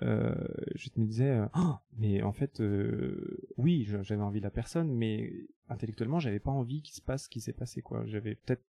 euh, 0.04 0.34
je 0.76 0.90
me 0.98 1.06
disais, 1.06 1.30
euh, 1.30 1.46
Ah, 1.54 1.82
mais 1.98 2.22
en 2.24 2.32
fait, 2.34 2.60
euh, 2.60 3.38
oui, 3.58 3.88
j'avais 4.04 4.22
envie 4.22 4.40
de 4.40 4.46
la 4.46 4.52
personne, 4.52 4.92
mais 4.94 5.32
intellectuellement, 5.70 6.20
j'avais 6.20 6.40
pas 6.40 6.52
envie 6.52 6.82
qu'il 6.82 6.94
se 6.96 7.02
passe 7.02 7.24
ce 7.26 7.30
qui 7.30 7.40
s'est 7.42 7.54
passé, 7.54 7.82
quoi. 7.82 8.04
J'avais 8.06 8.36
peut-être 8.36 8.64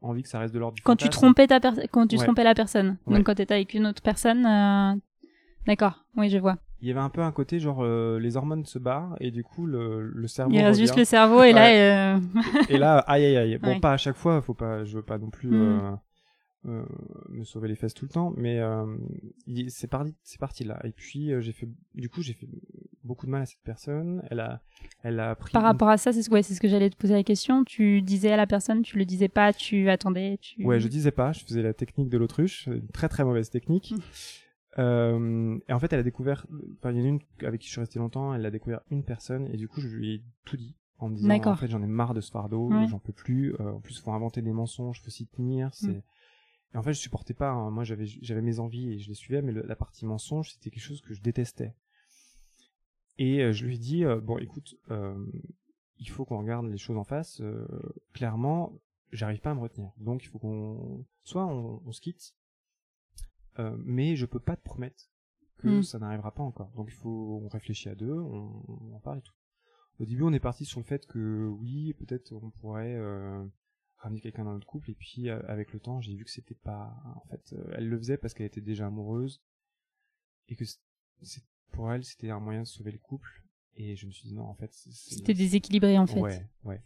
envie 0.00 0.22
que 0.22 0.28
ça 0.28 0.38
reste 0.40 0.52
de 0.52 0.58
l'ordre 0.58 0.74
du 0.76 0.82
Quand 0.82 0.96
tu 0.96 1.08
trompais 1.08 1.46
ta 1.46 1.60
quand 1.90 2.06
tu 2.08 2.16
Ouais. 2.16 2.24
trompais 2.24 2.42
la 2.44 2.54
personne. 2.54 2.96
Ouais. 3.06 3.14
Donc 3.18 3.26
quand 3.26 3.34
t'étais 3.36 3.54
avec 3.54 3.72
une 3.74 3.86
autre 3.86 4.02
personne. 4.02 4.44
euh, 4.46 4.94
D'accord. 5.66 6.04
Oui, 6.16 6.28
je 6.28 6.38
vois. 6.38 6.58
Il 6.80 6.88
y 6.88 6.90
avait 6.90 6.98
un 6.98 7.08
peu 7.10 7.20
un 7.20 7.30
côté 7.30 7.60
genre 7.60 7.84
euh, 7.84 8.18
les 8.18 8.36
hormones 8.36 8.64
se 8.66 8.80
barrent 8.80 9.14
et 9.20 9.30
du 9.30 9.44
coup 9.44 9.66
le, 9.66 10.08
le 10.08 10.26
cerveau 10.26 10.52
Il 10.52 10.58
reste 10.58 10.70
revient. 10.70 10.80
juste 10.80 10.96
le 10.98 11.04
cerveau 11.04 11.44
et 11.44 11.52
là. 11.52 12.14
euh, 12.16 12.18
et 12.68 12.76
là 12.78 12.98
aïe 13.06 13.24
aïe 13.24 13.36
aïe 13.36 13.58
bon 13.58 13.68
Ouais. 13.68 13.78
pas 13.78 13.92
à 13.92 13.96
chaque 13.96 14.16
fois 14.16 14.42
faut 14.42 14.54
pas 14.54 14.82
je 14.84 14.96
veux 14.96 15.04
pas 15.04 15.18
non 15.18 15.30
plus 15.30 15.48
Mm. 15.50 15.98
Euh, 16.66 16.84
me 17.28 17.42
sauver 17.44 17.68
les 17.68 17.74
fesses 17.74 17.94
tout 17.94 18.04
le 18.04 18.10
temps 18.10 18.32
mais 18.36 18.60
euh, 18.60 18.86
c'est 19.68 19.88
parti 19.88 20.14
c'est 20.22 20.38
parti 20.38 20.62
là 20.64 20.80
et 20.84 20.92
puis 20.92 21.32
euh, 21.32 21.40
j'ai 21.40 21.52
fait 21.52 21.68
du 21.94 22.08
coup 22.08 22.22
j'ai 22.22 22.34
fait 22.34 22.46
beaucoup 23.02 23.26
de 23.26 23.32
mal 23.32 23.42
à 23.42 23.46
cette 23.46 23.62
personne 23.64 24.22
elle 24.30 24.38
a 24.40 24.60
elle 25.02 25.18
a 25.18 25.34
pris 25.34 25.52
Par 25.52 25.62
rapport 25.64 25.88
à 25.88 25.96
ça, 25.96 26.12
c'est 26.12 26.22
ce, 26.22 26.30
ouais, 26.30 26.42
c'est 26.44 26.54
ce 26.54 26.60
que 26.60 26.68
j'allais 26.68 26.90
te 26.90 26.96
poser 26.96 27.14
la 27.14 27.24
question. 27.24 27.64
Tu 27.64 28.02
disais 28.02 28.30
à 28.30 28.36
la 28.36 28.46
personne, 28.46 28.82
tu 28.82 28.96
le 28.98 29.04
disais 29.04 29.28
pas, 29.28 29.52
tu 29.52 29.90
attendais. 29.90 30.38
Tu... 30.40 30.64
Ouais, 30.64 30.78
je 30.78 30.86
disais 30.86 31.10
pas, 31.10 31.32
je 31.32 31.44
faisais 31.44 31.62
la 31.62 31.74
technique 31.74 32.08
de 32.08 32.18
l'autruche, 32.18 32.66
une 32.68 32.86
très 32.88 33.08
très 33.08 33.24
mauvaise 33.24 33.50
technique. 33.50 33.94
Euh, 34.78 35.58
et 35.68 35.72
en 35.72 35.78
fait, 35.78 35.92
elle 35.92 36.00
a 36.00 36.02
découvert, 36.04 36.46
enfin, 36.78 36.92
il 36.92 36.98
y 36.98 37.02
en 37.02 37.04
a 37.04 37.08
une 37.08 37.20
avec 37.42 37.60
qui 37.60 37.66
je 37.66 37.72
suis 37.72 37.80
resté 37.80 37.98
longtemps, 37.98 38.32
elle 38.34 38.46
a 38.46 38.50
découvert 38.50 38.80
une 38.90 39.04
personne, 39.04 39.48
et 39.52 39.56
du 39.56 39.68
coup, 39.68 39.80
je 39.80 39.88
lui 39.88 40.14
ai 40.14 40.22
tout 40.44 40.56
dit. 40.56 40.74
En 40.98 41.08
me 41.08 41.16
disant, 41.16 41.34
en 41.46 41.56
fait, 41.56 41.66
j'en 41.66 41.82
ai 41.82 41.86
marre 41.88 42.14
de 42.14 42.20
ce 42.20 42.30
fardeau, 42.30 42.68
Ouais. 42.70 42.86
j'en 42.86 43.00
peux 43.00 43.12
plus. 43.12 43.54
euh, 43.58 43.72
en 43.72 43.80
plus, 43.80 43.98
faut 44.00 44.12
inventer 44.12 44.40
des 44.40 44.52
mensonges, 44.52 45.00
faut 45.02 45.10
s'y 45.10 45.26
tenir. 45.26 45.70
C'est. 45.74 46.02
Et 46.74 46.78
en 46.78 46.82
fait, 46.82 46.92
je 46.94 46.98
supportais 47.00 47.34
pas. 47.34 47.50
hein. 47.50 47.70
Moi, 47.70 47.84
j'avais 47.84 48.06
j'avais 48.06 48.40
mes 48.42 48.58
envies 48.58 48.92
et 48.92 48.98
je 48.98 49.08
les 49.08 49.14
suivais, 49.14 49.42
mais 49.42 49.52
le- 49.52 49.62
la 49.62 49.76
partie 49.76 50.06
mensonge, 50.06 50.52
c'était 50.52 50.70
quelque 50.70 50.82
chose 50.82 51.00
que 51.02 51.12
je 51.14 51.20
détestais. 51.22 51.74
Et 53.18 53.42
euh, 53.42 53.52
je 53.52 53.66
lui 53.66 53.74
ai 53.76 53.78
dit, 53.78 54.04
euh, 54.04 54.20
bon, 54.20 54.38
écoute, 54.38 54.74
euh, 54.90 55.14
il 55.98 56.08
faut 56.08 56.24
qu'on 56.24 56.38
regarde 56.38 56.66
les 56.66 56.78
choses 56.78 56.96
en 56.96 57.04
face. 57.04 57.40
euh, 57.40 57.66
clairement, 58.14 58.72
j'arrive 59.12 59.40
pas 59.40 59.50
à 59.50 59.54
me 59.54 59.60
retenir. 59.60 59.90
Donc, 59.98 60.24
il 60.24 60.28
faut 60.28 60.38
qu'on, 60.38 61.04
soit 61.24 61.44
on, 61.46 61.82
on 61.84 61.92
se 61.92 62.00
quitte, 62.00 62.34
euh, 63.58 63.76
mais 63.84 64.16
je 64.16 64.24
peux 64.26 64.40
pas 64.40 64.56
te 64.56 64.62
promettre 64.64 65.10
que 65.58 65.78
Mm. 65.78 65.82
ça 65.82 65.98
n'arrivera 65.98 66.32
pas 66.34 66.42
encore. 66.42 66.70
Donc, 66.74 66.88
il 66.88 66.94
faut, 66.94 67.40
on 67.44 67.48
réfléchit 67.48 67.90
à 67.90 67.94
deux, 67.94 68.12
on, 68.18 68.64
on 68.66 68.94
en 68.96 69.00
parle 69.00 69.18
et 69.18 69.22
tout. 69.22 69.34
Au 70.00 70.04
début, 70.06 70.22
on 70.22 70.32
est 70.32 70.40
parti 70.40 70.64
sur 70.64 70.80
le 70.80 70.84
fait 70.86 71.06
que 71.06 71.46
oui, 71.60 71.92
peut-être 71.92 72.32
on 72.32 72.50
pourrait 72.50 72.96
euh, 72.96 73.44
ramener 74.02 74.20
quelqu'un 74.20 74.44
dans 74.44 74.52
notre 74.52 74.66
couple. 74.66 74.90
Et 74.90 74.94
puis, 74.94 75.28
euh, 75.28 75.40
avec 75.48 75.72
le 75.72 75.80
temps, 75.80 76.00
j'ai 76.00 76.14
vu 76.14 76.24
que 76.24 76.30
c'était 76.30 76.54
pas. 76.54 76.94
En 77.16 77.24
fait, 77.30 77.52
euh, 77.54 77.74
elle 77.76 77.88
le 77.88 77.96
faisait 77.98 78.16
parce 78.18 78.34
qu'elle 78.34 78.46
était 78.46 78.60
déjà 78.60 78.86
amoureuse 78.86 79.40
et 80.48 80.56
que 80.56 80.64
c'est- 80.64 81.44
pour 81.70 81.90
elle, 81.92 82.04
c'était 82.04 82.30
un 82.30 82.40
moyen 82.40 82.62
de 82.62 82.66
sauver 82.66 82.92
le 82.92 82.98
couple. 82.98 83.28
Et 83.76 83.96
je 83.96 84.06
me 84.06 84.12
suis 84.12 84.28
dit 84.28 84.34
non, 84.34 84.44
en 84.44 84.54
fait, 84.54 84.70
C'était 84.72 85.32
déséquilibré 85.34 85.96
en 85.98 86.06
fait. 86.06 86.20
Ouais, 86.20 86.46
ouais. 86.64 86.82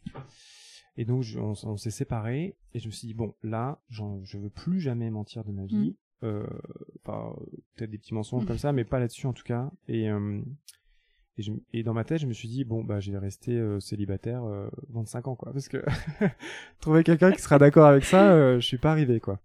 Et 0.96 1.04
donc, 1.04 1.22
je- 1.22 1.38
on, 1.40 1.76
s'est 1.76 1.90
séparés, 1.90 2.56
et 2.72 2.78
je 2.78 2.86
me 2.86 2.92
suis 2.92 3.08
dit, 3.08 3.14
bon, 3.14 3.34
là, 3.42 3.82
je 3.90 4.38
veux 4.38 4.48
plus 4.50 4.80
jamais 4.80 5.10
mentir 5.10 5.44
de 5.44 5.50
ma 5.52 5.66
vie. 5.66 5.96
Euh, 6.22 6.46
Enfin, 7.04 7.36
peut-être 7.76 7.90
des 7.90 7.98
petits 7.98 8.14
mensonges 8.14 8.44
Mm. 8.44 8.46
comme 8.46 8.58
ça, 8.58 8.72
mais 8.72 8.84
pas 8.84 8.98
là-dessus 8.98 9.26
en 9.26 9.32
tout 9.32 9.44
cas. 9.44 9.70
Et, 9.88 10.08
euh, 10.10 10.40
et, 11.38 11.42
je- 11.42 11.52
et 11.72 11.82
dans 11.82 11.94
ma 11.94 12.04
tête, 12.04 12.20
je 12.20 12.26
me 12.26 12.32
suis 12.32 12.48
dit, 12.48 12.64
bon, 12.64 12.82
bah, 12.84 13.00
je 13.00 13.10
vais 13.12 13.18
rester 13.18 13.52
euh, 13.52 13.80
célibataire 13.80 14.44
euh, 14.44 14.68
25 14.90 15.28
ans, 15.28 15.36
quoi. 15.36 15.52
Parce 15.52 15.68
que 15.68 15.84
trouver 16.80 17.04
quelqu'un 17.04 17.32
qui 17.32 17.40
sera 17.42 17.58
d'accord 17.58 17.86
avec 17.86 18.04
ça, 18.04 18.32
euh, 18.32 18.60
je 18.60 18.66
suis 18.66 18.78
pas 18.78 18.90
arrivé, 18.92 19.20
quoi. 19.20 19.40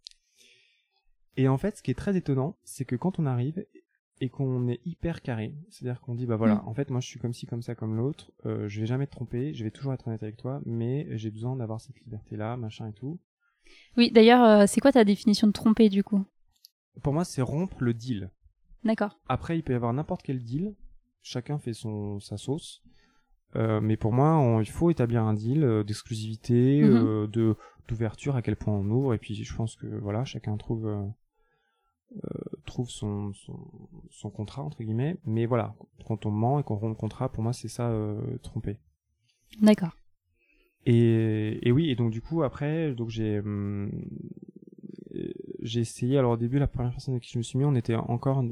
Et 1.38 1.47
en 1.47 1.58
fait, 1.58 1.77
ce 1.77 1.84
qui 1.84 1.91
est 1.91 1.95
très 1.95 2.15
étonnant, 2.17 2.58
c'est 2.63 2.86
que 2.86 2.95
quand 2.95 3.19
on 3.19 3.25
arrive 3.25 3.65
et 4.19 4.30
qu'on 4.30 4.67
est 4.67 4.80
hyper 4.86 5.21
carré, 5.21 5.56
c'est-à-dire 5.69 5.99
qu'on 6.01 6.13
dit 6.13 6.25
bah 6.27 6.36
voilà, 6.36 6.56
Mm. 6.56 6.67
en 6.67 6.73
fait 6.75 6.91
moi 6.91 6.99
je 6.99 7.08
suis 7.08 7.19
comme 7.19 7.34
ci 7.34 7.47
comme 7.47 7.63
ça 7.63 7.73
comme 7.73 7.95
l'autre, 7.97 8.32
euh, 8.45 8.67
je 8.67 8.80
vais 8.80 8.86
jamais 8.86 9.08
te 9.08 9.12
tromper, 9.12 9.51
je 9.56 9.63
vais 9.63 9.71
toujours 9.71 9.93
être 9.93 10.08
honnête 10.08 10.21
avec 10.21 10.38
toi, 10.38 10.62
mais 10.65 11.08
j'ai 11.17 11.32
besoin 11.32 11.56
d'avoir 11.56 11.82
cette 11.82 11.99
liberté 12.01 12.36
là, 12.36 12.56
machin 12.56 12.88
et 12.88 12.93
tout. 12.93 13.19
Oui, 13.97 14.12
d'ailleurs, 14.12 14.43
euh, 14.43 14.65
c'est 14.67 14.80
quoi 14.80 14.91
ta 14.91 15.04
définition 15.06 15.47
de 15.47 15.54
tromper 15.54 15.89
du 15.89 16.04
coup? 16.04 16.23
Pour 17.01 17.13
moi 17.13 17.23
c'est 17.25 17.41
rompre 17.41 17.77
le 17.82 17.95
deal. 17.95 18.30
D'accord. 18.84 19.17
Après 19.27 19.58
il 19.58 19.63
peut 19.63 19.73
y 19.73 19.75
avoir 19.75 19.91
n'importe 19.93 20.21
quel 20.21 20.43
deal, 20.43 20.75
chacun 21.21 21.60
fait 21.60 21.73
son 21.73 22.19
sa 22.19 22.38
sauce. 22.38 22.81
Euh, 23.55 23.81
mais 23.81 23.97
pour 23.97 24.13
moi, 24.13 24.38
on- 24.38 24.62
il 24.62 24.69
faut 24.69 24.89
établir 24.91 25.23
un 25.23 25.34
deal 25.34 25.63
euh, 25.63 25.84
d'exclusivité, 25.84 26.81
Mhm. 26.81 26.89
euh, 26.95 27.27
de 27.27 27.55
d'ouverture, 27.88 28.36
à 28.38 28.41
quel 28.41 28.55
point 28.55 28.73
on 28.73 28.89
ouvre, 28.89 29.13
et 29.13 29.17
puis 29.17 29.36
je 29.36 29.55
pense 29.55 29.75
que 29.75 29.88
voilà, 29.88 30.23
chacun 30.23 30.55
trouve 30.57 30.88
trouve 32.65 32.89
son, 32.89 33.34
son 33.34 33.57
son 34.10 34.29
contrat 34.29 34.63
entre 34.63 34.84
guillemets. 34.84 35.17
Mais 35.25 35.45
voilà, 35.45 35.75
quand 36.05 36.25
on 36.25 36.31
ment 36.31 36.60
et 36.60 36.63
qu'on 36.63 36.75
rompt 36.75 36.89
le 36.89 36.95
contrat, 36.95 37.29
pour 37.29 37.43
moi 37.43 37.53
c'est 37.53 37.67
ça 37.67 37.93
tromper. 38.43 38.77
D'accord. 39.62 39.95
Et, 40.86 41.60
et 41.67 41.71
oui, 41.71 41.89
et 41.89 41.95
donc 41.95 42.12
du 42.12 42.21
coup 42.21 42.43
après, 42.43 42.93
donc 42.93 43.10
j'ai 43.10 43.39
hum, 43.39 43.91
j'ai 45.62 45.81
essayé. 45.81 46.17
Alors 46.17 46.31
au 46.34 46.38
début, 46.38 46.60
la 46.60 46.67
première 46.67 46.91
personne 46.91 47.13
avec 47.13 47.23
qui 47.23 47.31
je 47.34 47.38
me 47.38 47.43
suis 47.43 47.57
mis, 47.57 47.65
on 47.65 47.75
était 47.75 47.95
encore 47.95 48.43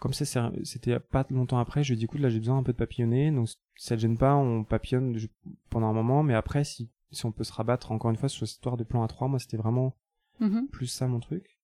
comme 0.00 0.12
ça, 0.12 0.24
c'était 0.64 0.98
pas 0.98 1.24
longtemps 1.30 1.58
après. 1.58 1.84
Je 1.84 1.90
lui 1.90 1.94
ai 1.94 1.98
dit 1.98 2.04
écoute, 2.06 2.20
là 2.20 2.28
j'ai 2.28 2.38
besoin 2.40 2.58
un 2.58 2.62
peu 2.64 2.72
de 2.72 2.76
papillonner, 2.78 3.30
donc 3.30 3.48
si 3.48 3.56
ça 3.76 3.94
te 3.96 4.00
gêne 4.00 4.18
pas, 4.18 4.34
on 4.34 4.64
papillonne 4.64 5.16
pendant 5.68 5.86
un 5.88 5.92
moment, 5.92 6.22
mais 6.24 6.34
après 6.34 6.64
si 6.64 6.90
si 7.12 7.26
on 7.26 7.32
peut 7.32 7.44
se 7.44 7.52
rabattre 7.52 7.92
encore 7.92 8.10
une 8.10 8.16
fois 8.16 8.28
sur 8.28 8.46
cette 8.46 8.56
histoire 8.56 8.76
de 8.76 8.84
plan 8.84 9.02
à 9.02 9.08
trois, 9.08 9.28
moi 9.28 9.38
c'était 9.38 9.56
vraiment 9.56 9.94
Mhm. 10.40 10.68
plus 10.68 10.86
ça 10.86 11.06
mon 11.06 11.20
truc. 11.20 11.58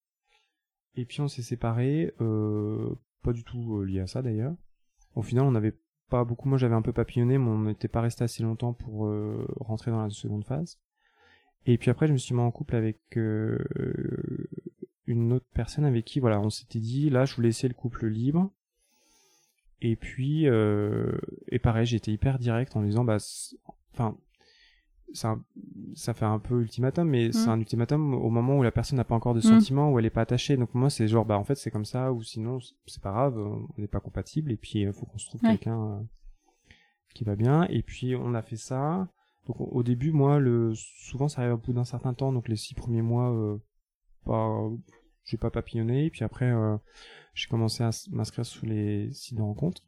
Et 0.96 1.04
puis 1.04 1.20
on 1.20 1.28
s'est 1.28 1.42
séparés, 1.42 2.12
euh, 2.20 2.94
pas 3.22 3.32
du 3.32 3.42
tout 3.44 3.78
euh, 3.78 3.84
lié 3.84 4.00
à 4.00 4.06
ça 4.06 4.22
d'ailleurs. 4.22 4.54
Au 5.14 5.22
final, 5.22 5.44
on 5.44 5.52
n'avait 5.52 5.74
pas 6.10 6.24
beaucoup. 6.24 6.48
Moi, 6.48 6.58
j'avais 6.58 6.74
un 6.74 6.82
peu 6.82 6.92
papillonné, 6.92 7.38
mais 7.38 7.48
on 7.48 7.62
n'était 7.62 7.88
pas 7.88 8.00
resté 8.02 8.22
assez 8.24 8.42
longtemps 8.42 8.72
pour 8.74 9.06
euh, 9.06 9.46
rentrer 9.60 9.90
dans 9.90 10.02
la 10.02 10.10
seconde 10.10 10.44
phase. 10.44 10.78
Et 11.64 11.78
puis 11.78 11.90
après, 11.90 12.06
je 12.06 12.12
me 12.12 12.18
suis 12.18 12.34
mis 12.34 12.40
en 12.42 12.50
couple 12.50 12.76
avec 12.76 13.00
euh, 13.16 13.58
une 15.06 15.32
autre 15.32 15.46
personne 15.54 15.84
avec 15.84 16.04
qui, 16.04 16.20
voilà, 16.20 16.40
on 16.40 16.50
s'était 16.50 16.80
dit, 16.80 17.10
là, 17.10 17.24
je 17.24 17.34
voulais 17.34 17.48
laisser 17.48 17.68
le 17.68 17.74
couple 17.74 18.06
libre. 18.06 18.50
Et 19.82 19.94
puis, 19.96 20.48
euh, 20.48 21.12
et 21.48 21.58
pareil, 21.58 21.86
j'étais 21.86 22.10
hyper 22.12 22.38
direct 22.38 22.74
en 22.76 22.80
lui 22.80 22.88
disant, 22.88 23.04
bah, 23.04 23.18
enfin, 23.92 24.16
ça, 25.12 25.38
ça 25.94 26.14
fait 26.14 26.24
un 26.24 26.38
peu 26.38 26.60
ultimatum, 26.62 27.08
mais 27.08 27.30
c'est 27.30 27.48
un 27.48 27.58
ultimatum 27.60 28.14
au 28.14 28.28
moment 28.30 28.56
où 28.58 28.62
la 28.62 28.72
personne 28.72 28.96
n'a 28.96 29.04
pas 29.04 29.14
encore 29.14 29.34
de 29.34 29.38
Mm. 29.38 29.42
sentiments, 29.42 29.90
où 29.92 29.98
elle 29.98 30.06
est 30.06 30.10
pas 30.10 30.22
attachée. 30.22 30.56
Donc 30.56 30.74
moi, 30.74 30.90
c'est 30.90 31.06
genre, 31.08 31.24
bah, 31.24 31.38
en 31.38 31.44
fait, 31.44 31.54
c'est 31.54 31.70
comme 31.70 31.84
ça, 31.84 32.12
ou 32.12 32.22
sinon, 32.22 32.58
c'est- 32.86 33.00
pas 33.02 33.12
grave, 33.12 33.38
on 33.38 33.68
n'est 33.80 33.86
pas 33.86 34.00
compatible, 34.00 34.50
et 34.50 34.56
puis 34.56 34.80
il 34.80 34.92
faut 34.92 35.06
qu'on 35.06 35.18
se 35.18 35.26
trouve 35.26 35.42
Ouais. 35.44 35.50
quelqu'un 35.50 35.80
euh, 35.92 36.00
qui 37.14 37.24
va 37.24 37.36
bien. 37.36 37.64
Et 37.68 37.82
puis 37.82 38.16
on 38.16 38.34
a 38.34 38.42
fait 38.42 38.56
ça. 38.56 39.08
Donc 39.46 39.60
au- 39.60 39.66
au 39.66 39.82
début, 39.82 40.10
moi, 40.10 40.38
le, 40.40 40.72
souvent, 40.74 41.28
ça 41.28 41.42
arrive 41.42 41.54
au 41.54 41.58
bout 41.58 41.72
d'un 41.72 41.84
certain 41.84 42.14
temps, 42.14 42.32
donc 42.32 42.48
les 42.48 42.56
six 42.56 42.74
premiers 42.74 43.02
mois, 43.02 43.30
euh, 43.32 43.58
pas, 44.26 44.68
j'ai 45.24 45.36
pas 45.38 45.50
papillonné. 45.50 46.06
Et 46.06 46.10
puis 46.10 46.24
après, 46.24 46.50
euh, 46.50 46.76
j'ai 47.34 47.48
commencé 47.48 47.82
à 47.84 47.90
m'inscrire 48.10 48.44
sur 48.44 48.66
les 48.66 49.12
sites 49.12 49.36
de 49.38 49.42
rencontres. 49.42 49.82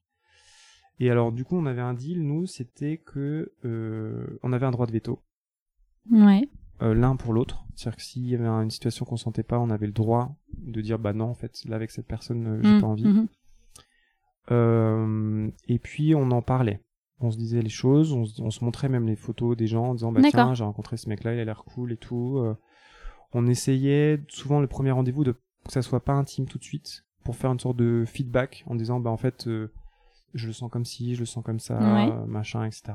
Et 1.00 1.10
alors, 1.10 1.30
du 1.32 1.44
coup, 1.44 1.56
on 1.56 1.66
avait 1.66 1.80
un 1.80 1.94
deal, 1.94 2.22
nous, 2.26 2.46
c'était 2.46 2.96
que 2.98 3.52
euh, 3.64 4.38
on 4.42 4.52
avait 4.52 4.66
un 4.66 4.70
droit 4.72 4.86
de 4.86 4.92
veto 4.92 5.20
Ouais. 6.10 6.48
euh, 6.82 6.94
l'un 6.94 7.14
pour 7.16 7.32
l'autre. 7.32 7.64
C'est-à-dire 7.76 7.96
que 7.98 8.02
s'il 8.02 8.26
y 8.26 8.34
avait 8.34 8.46
un- 8.46 8.62
une 8.62 8.70
situation 8.70 9.04
qu'on 9.04 9.16
sentait 9.16 9.42
pas, 9.44 9.58
on 9.60 9.70
avait 9.70 9.86
le 9.86 9.92
droit 9.92 10.34
de 10.56 10.80
dire 10.80 10.98
bah 10.98 11.12
non, 11.12 11.26
en 11.26 11.34
fait, 11.34 11.64
là 11.66 11.76
avec 11.76 11.90
cette 11.92 12.06
personne, 12.08 12.60
j'ai 12.62 12.74
Mm, 12.74 12.80
pas 12.80 12.86
envie. 12.88 13.04
mhm. 13.06 13.28
Euh, 14.50 15.50
et 15.66 15.78
puis 15.78 16.14
on 16.14 16.30
en 16.30 16.42
parlait. 16.42 16.80
On 17.20 17.30
se 17.30 17.36
disait 17.36 17.62
les 17.62 17.68
choses, 17.68 18.12
on, 18.12 18.24
se- 18.24 18.40
on 18.40 18.50
se 18.50 18.64
montrait 18.64 18.88
même 18.88 19.06
les 19.06 19.16
photos 19.16 19.56
des 19.56 19.66
gens 19.66 19.86
en 19.88 19.94
disant 19.94 20.12
bah 20.12 20.20
tiens, 20.30 20.54
j'ai 20.54 20.64
rencontré 20.64 20.96
ce 20.96 21.08
mec-là, 21.08 21.34
il 21.34 21.40
a 21.40 21.44
l'air 21.44 21.64
cool 21.64 21.92
et 21.92 21.96
tout. 21.96 22.38
On 23.32 23.46
essayait 23.46 24.20
souvent 24.28 24.60
le 24.60 24.66
premier 24.66 24.90
rendez-vous 24.90 25.24
de 25.24 25.32
que 25.32 25.72
ça 25.72 25.82
soit 25.82 26.04
pas 26.04 26.14
intime 26.14 26.46
tout 26.46 26.58
de 26.58 26.64
suite 26.64 27.04
pour 27.24 27.36
faire 27.36 27.52
une 27.52 27.60
sorte 27.60 27.76
de 27.76 28.04
feedback 28.06 28.64
en 28.66 28.74
disant 28.74 29.00
bah 29.00 29.10
en 29.10 29.16
fait 29.18 29.46
euh, 29.46 29.70
je 30.34 30.46
le 30.46 30.52
sens 30.52 30.70
comme 30.70 30.84
ci, 30.84 31.14
je 31.14 31.20
le 31.20 31.26
sens 31.26 31.44
comme 31.44 31.58
ça, 31.60 31.78
Ouais. 31.94 32.10
machin, 32.26 32.64
etc. 32.64 32.94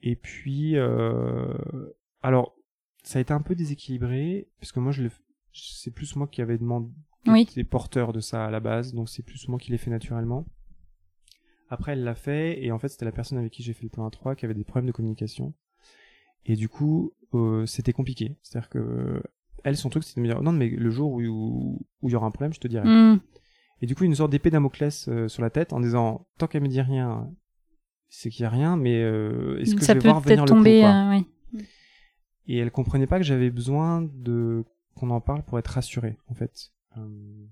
Et 0.00 0.16
puis 0.16 0.76
euh, 0.76 1.54
alors 2.22 2.54
ça 3.04 3.18
a 3.18 3.22
été 3.22 3.32
un 3.32 3.40
peu 3.42 3.54
déséquilibré 3.54 4.48
parce 4.60 4.72
que 4.72 4.80
moi 4.80 4.92
je 4.92 5.02
le 5.04 5.10
c'est 5.52 5.90
plus 5.90 6.16
moi 6.16 6.26
qui 6.28 6.40
avais 6.42 6.58
demandé 6.58 6.88
qui 7.24 7.30
Oui. 7.30 7.42
était 7.42 7.64
porteur 7.64 8.12
de 8.12 8.20
ça 8.20 8.44
à 8.46 8.50
la 8.50 8.60
base 8.60 8.94
donc 8.94 9.08
c'est 9.08 9.22
plus 9.22 9.48
moi 9.48 9.58
qui 9.58 9.70
l'ai 9.70 9.78
fait 9.78 9.90
naturellement 9.90 10.46
après 11.68 11.92
elle 11.92 12.04
l'a 12.04 12.14
fait 12.14 12.62
et 12.64 12.72
en 12.72 12.78
fait 12.78 12.88
c'était 12.88 13.04
la 13.04 13.12
personne 13.12 13.38
avec 13.38 13.52
qui 13.52 13.62
j'ai 13.62 13.72
fait 13.74 13.84
le 13.84 13.90
plan 13.90 14.08
A3 14.08 14.34
qui 14.34 14.44
avait 14.44 14.54
des 14.54 14.64
problèmes 14.64 14.86
de 14.86 14.92
communication 14.92 15.52
et 16.46 16.56
du 16.56 16.68
coup 16.68 17.12
euh, 17.34 17.64
c'était 17.66 17.92
compliqué 17.92 18.36
c'est 18.42 18.58
à 18.58 18.60
dire 18.60 18.68
que 18.68 19.22
elle 19.64 19.76
son 19.76 19.88
truc 19.90 20.02
c'était 20.04 20.20
de 20.20 20.26
me 20.26 20.32
dire 20.32 20.42
non 20.42 20.52
mais 20.52 20.68
le 20.68 20.90
jour 20.90 21.12
où 21.12 21.20
où 22.02 22.08
il 22.08 22.12
y 22.12 22.14
aura 22.16 22.26
un 22.26 22.30
problème 22.30 22.52
je 22.52 22.60
te 22.60 22.68
dirai 22.68 22.86
Mm. 22.88 23.20
et 23.80 23.86
du 23.86 23.94
coup 23.94 24.04
une 24.04 24.14
sorte 24.14 24.30
d'épée 24.32 24.50
Damoclès 24.50 25.08
euh, 25.08 25.28
sur 25.28 25.42
la 25.42 25.50
tête 25.50 25.72
en 25.72 25.80
disant 25.80 26.26
tant 26.38 26.46
qu'elle 26.46 26.62
me 26.62 26.68
dit 26.68 26.80
rien 26.80 27.30
c'est 28.08 28.28
qu'il 28.30 28.42
y 28.42 28.46
a 28.46 28.50
rien 28.50 28.76
mais 28.76 29.02
euh, 29.02 29.58
est-ce 29.60 29.74
que 29.74 29.82
ça 29.84 29.92
je 29.94 29.98
vais 29.98 30.02
peut 30.02 30.08
voir 30.08 30.20
venir 30.20 30.44
peut-être 30.44 30.48
le 30.50 30.54
coup 30.54 30.58
tomber. 30.58 30.80
quoi 30.80 30.90
euh, 30.90 31.10
ouais. 31.10 31.64
et 32.48 32.58
elle 32.58 32.70
comprenait 32.70 33.06
pas 33.06 33.18
que 33.18 33.24
j'avais 33.24 33.50
besoin 33.50 34.02
de 34.02 34.64
qu'on 34.96 35.10
en 35.10 35.20
parle 35.20 35.42
pour 35.44 35.58
être 35.58 35.68
rassurée 35.68 36.18
en 36.28 36.34
fait 36.34 36.72
euh, 36.98 37.46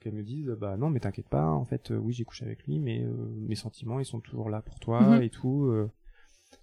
qu'elle 0.00 0.14
me 0.14 0.22
dise 0.22 0.48
bah 0.60 0.76
non 0.76 0.90
mais 0.90 0.98
t'inquiète 1.00 1.28
pas 1.28 1.50
en 1.50 1.64
fait 1.64 1.90
oui 1.90 2.12
j'ai 2.12 2.24
couché 2.24 2.44
avec 2.44 2.64
lui 2.64 2.78
mais 2.80 3.02
euh, 3.04 3.12
mes 3.46 3.54
sentiments 3.54 4.00
ils 4.00 4.04
sont 4.06 4.20
toujours 4.20 4.48
là 4.50 4.62
pour 4.62 4.80
toi 4.80 5.16
Mhm. 5.16 5.22
et 5.22 5.30
tout. 5.30 5.70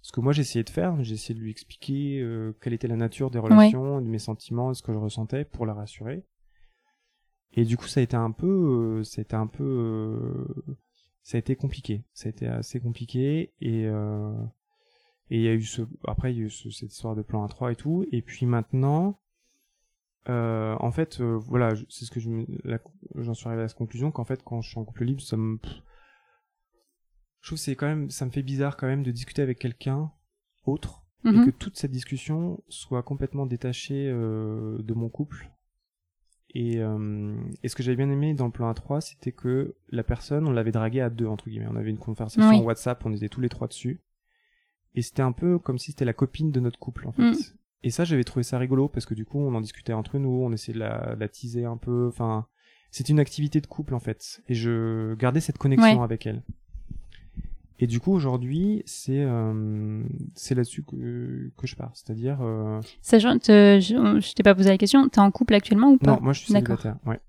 Ce 0.02 0.12
que 0.12 0.20
moi 0.20 0.32
essayé 0.42 0.62
de 0.62 0.70
faire 0.70 0.98
essayé 1.00 1.34
de 1.34 1.40
lui 1.40 1.50
expliquer 1.50 2.20
euh, 2.20 2.52
quelle 2.60 2.72
était 2.72 2.86
la 2.88 2.96
nature 2.96 3.30
des 3.30 3.38
relations 3.40 4.00
de 4.00 4.06
mes 4.06 4.18
sentiments 4.20 4.72
ce 4.74 4.82
que 4.82 4.92
je 4.92 4.98
ressentais 4.98 5.44
pour 5.44 5.66
la 5.66 5.74
rassurer. 5.74 6.24
Et 7.54 7.64
du 7.64 7.76
coup 7.76 7.86
ça 7.86 8.00
a 8.00 8.02
été 8.02 8.16
un 8.16 8.30
peu 8.30 8.46
euh, 9.00 9.02
ça 9.04 9.20
a 9.20 9.22
été 9.22 9.34
un 9.34 9.46
peu 9.46 9.64
euh, 9.64 10.74
ça 11.22 11.36
a 11.36 11.40
été 11.40 11.56
compliqué. 11.56 12.04
Ça 12.12 12.28
a 12.28 12.30
été 12.30 12.46
assez 12.46 12.78
compliqué 12.80 13.52
et 13.60 13.86
euh, 13.86 14.32
et 15.30 15.38
il 15.38 15.42
y 15.42 15.48
a 15.48 15.54
eu 15.54 15.62
ce, 15.62 15.82
après 16.06 16.32
il 16.32 16.38
y 16.38 16.42
a 16.42 16.44
eu 16.44 16.50
ce- 16.50 16.70
cette 16.70 16.92
histoire 16.92 17.16
de 17.16 17.22
plan 17.22 17.44
A3 17.46 17.72
et 17.72 17.76
tout. 17.76 18.04
Et 18.12 18.22
puis 18.22 18.46
maintenant, 18.46 19.18
en 20.28 20.90
fait, 20.92 21.20
voilà, 21.20 21.74
c'est 21.88 22.04
ce 22.04 22.10
que 22.10 22.20
je 22.20 22.30
j'en 23.16 23.34
suis 23.34 23.46
arrivé 23.48 23.62
à 23.62 23.68
cette 23.68 23.78
conclusion 23.78 24.10
qu'en 24.10 24.24
fait, 24.24 24.42
quand 24.44 24.60
je 24.60 24.70
suis 24.70 24.78
en 24.78 24.84
couple 24.84 25.04
libre, 25.04 25.20
ça 25.20 25.36
me, 25.36 25.56
pff, 25.58 25.82
je 27.46 27.50
trouve 27.50 27.58
que 27.58 27.62
c'est 27.64 27.76
quand 27.76 27.86
même, 27.86 28.10
ça 28.10 28.26
me 28.26 28.32
fait 28.32 28.42
bizarre 28.42 28.76
quand 28.76 28.88
même 28.88 29.04
de 29.04 29.12
discuter 29.12 29.40
avec 29.40 29.60
quelqu'un 29.60 30.10
autre 30.64 31.04
et 31.24 31.28
Mhm. 31.30 31.46
que 31.46 31.50
toute 31.52 31.76
cette 31.76 31.92
discussion 31.92 32.60
soit 32.68 33.04
complètement 33.04 33.46
détachée 33.46 34.08
euh, 34.12 34.82
de 34.82 34.94
mon 34.94 35.08
couple. 35.08 35.48
Et, 36.50 36.78
euh, 36.80 37.36
et 37.62 37.68
ce 37.68 37.76
que 37.76 37.84
j'avais 37.84 37.96
bien 37.96 38.10
aimé 38.10 38.34
dans 38.34 38.46
le 38.46 38.50
plan 38.50 38.68
A3, 38.72 39.00
c'était 39.00 39.30
que 39.30 39.76
la 39.90 40.02
personne, 40.02 40.48
on 40.48 40.50
l'avait 40.50 40.72
draguée 40.72 41.00
à 41.02 41.08
deux, 41.08 41.26
entre 41.26 41.48
guillemets. 41.48 41.68
On 41.70 41.76
avait 41.76 41.90
une 41.90 41.98
conversation 41.98 42.48
Oui. 42.50 42.60
WhatsApp, 42.64 43.06
on 43.06 43.12
était 43.12 43.28
tous 43.28 43.40
les 43.40 43.48
trois 43.48 43.68
dessus. 43.68 44.00
Et 44.96 45.02
c'était 45.02 45.22
un 45.22 45.30
peu 45.32 45.60
comme 45.60 45.78
si 45.78 45.92
c'était 45.92 46.04
la 46.04 46.14
copine 46.14 46.50
de 46.50 46.58
notre 46.58 46.80
couple, 46.80 47.06
en 47.06 47.12
fait. 47.12 47.30
Mm. 47.30 47.36
Et 47.84 47.90
ça, 47.90 48.02
j'avais 48.02 48.24
trouvé 48.24 48.42
ça 48.42 48.58
rigolo, 48.58 48.88
parce 48.88 49.06
que 49.06 49.14
du 49.14 49.24
coup, 49.24 49.38
on 49.38 49.54
en 49.54 49.60
discutait 49.60 49.92
entre 49.92 50.18
nous, 50.18 50.30
on 50.42 50.50
essayait 50.50 50.74
de 50.74 50.80
la, 50.80 51.14
de 51.14 51.20
la 51.20 51.28
teaser 51.28 51.64
un 51.64 51.76
peu. 51.76 52.08
Enfin, 52.08 52.48
c'était 52.90 53.12
une 53.12 53.20
activité 53.20 53.60
de 53.60 53.66
couple, 53.68 53.94
en 53.94 54.00
fait. 54.00 54.42
Et 54.48 54.54
je 54.54 55.14
gardais 55.14 55.40
cette 55.40 55.58
connexion 55.58 55.98
Ouais. 55.98 56.02
avec 56.04 56.26
elle. 56.26 56.42
Et 57.78 57.86
du 57.86 58.00
coup, 58.00 58.12
aujourd'hui, 58.12 58.82
c'est 58.86 59.20
euh, 59.22 60.02
c'est 60.34 60.54
là-dessus 60.54 60.82
que, 60.82 61.50
que 61.56 61.66
je 61.66 61.76
pars. 61.76 61.90
C'est-à-dire... 61.94 62.38
euh, 62.40 62.80
Sachant, 63.02 63.38
te- 63.38 63.78
je, 63.80 64.20
je 64.20 64.32
t'ai 64.34 64.42
pas 64.42 64.54
posé 64.54 64.70
la 64.70 64.78
question, 64.78 65.08
t'es 65.08 65.18
en 65.20 65.30
couple 65.30 65.54
actuellement 65.54 65.90
ou 65.92 65.98
pas 65.98 66.12
non, 66.16 66.20
moi 66.22 66.32
je 66.32 66.40
suis 66.40 66.52
célibataire, 66.52 66.96
ouais. 67.06 67.20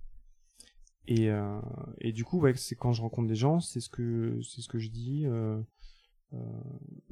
Et, 1.10 1.30
euh, 1.30 1.60
et 2.00 2.12
du 2.12 2.24
coup, 2.26 2.40
ouais, 2.40 2.54
c'est 2.56 2.76
quand 2.76 2.92
je 2.94 3.02
rencontre 3.02 3.28
des 3.28 3.36
gens, 3.36 3.60
c'est 3.60 3.80
ce 3.80 3.90
que 3.90 4.40
c'est 4.42 4.62
ce 4.62 4.68
que 4.70 4.78
je 4.80 4.90
dis. 4.90 5.24
Euh, 5.26 5.60
euh, 6.34 6.38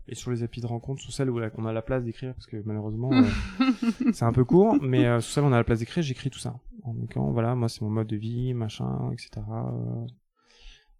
et 0.09 0.15
sur 0.15 0.31
les 0.31 0.43
applis 0.43 0.59
de 0.61 0.65
rencontre, 0.67 1.01
sur 1.01 1.13
celles 1.13 1.29
où 1.29 1.39
on 1.57 1.65
a 1.65 1.71
la 1.73 1.81
place 1.81 2.03
d'écrire, 2.03 2.33
parce 2.33 2.45
que 2.47 2.57
malheureusement 2.65 3.11
euh, 3.13 3.23
c'est 4.13 4.25
un 4.25 4.33
peu 4.33 4.43
court, 4.43 4.75
mais 4.81 5.05
euh, 5.05 5.21
sur 5.21 5.31
celles 5.33 5.43
où 5.45 5.47
on 5.47 5.53
a 5.53 5.57
la 5.57 5.63
place 5.63 5.79
d'écrire, 5.79 6.03
j'écris 6.03 6.29
tout 6.29 6.39
ça. 6.39 6.59
En 6.83 6.93
disant, 6.93 7.31
voilà, 7.31 7.55
moi 7.55 7.69
c'est 7.69 7.81
mon 7.81 7.89
mode 7.89 8.07
de 8.07 8.17
vie, 8.17 8.53
machin, 8.53 9.11
etc. 9.13 9.29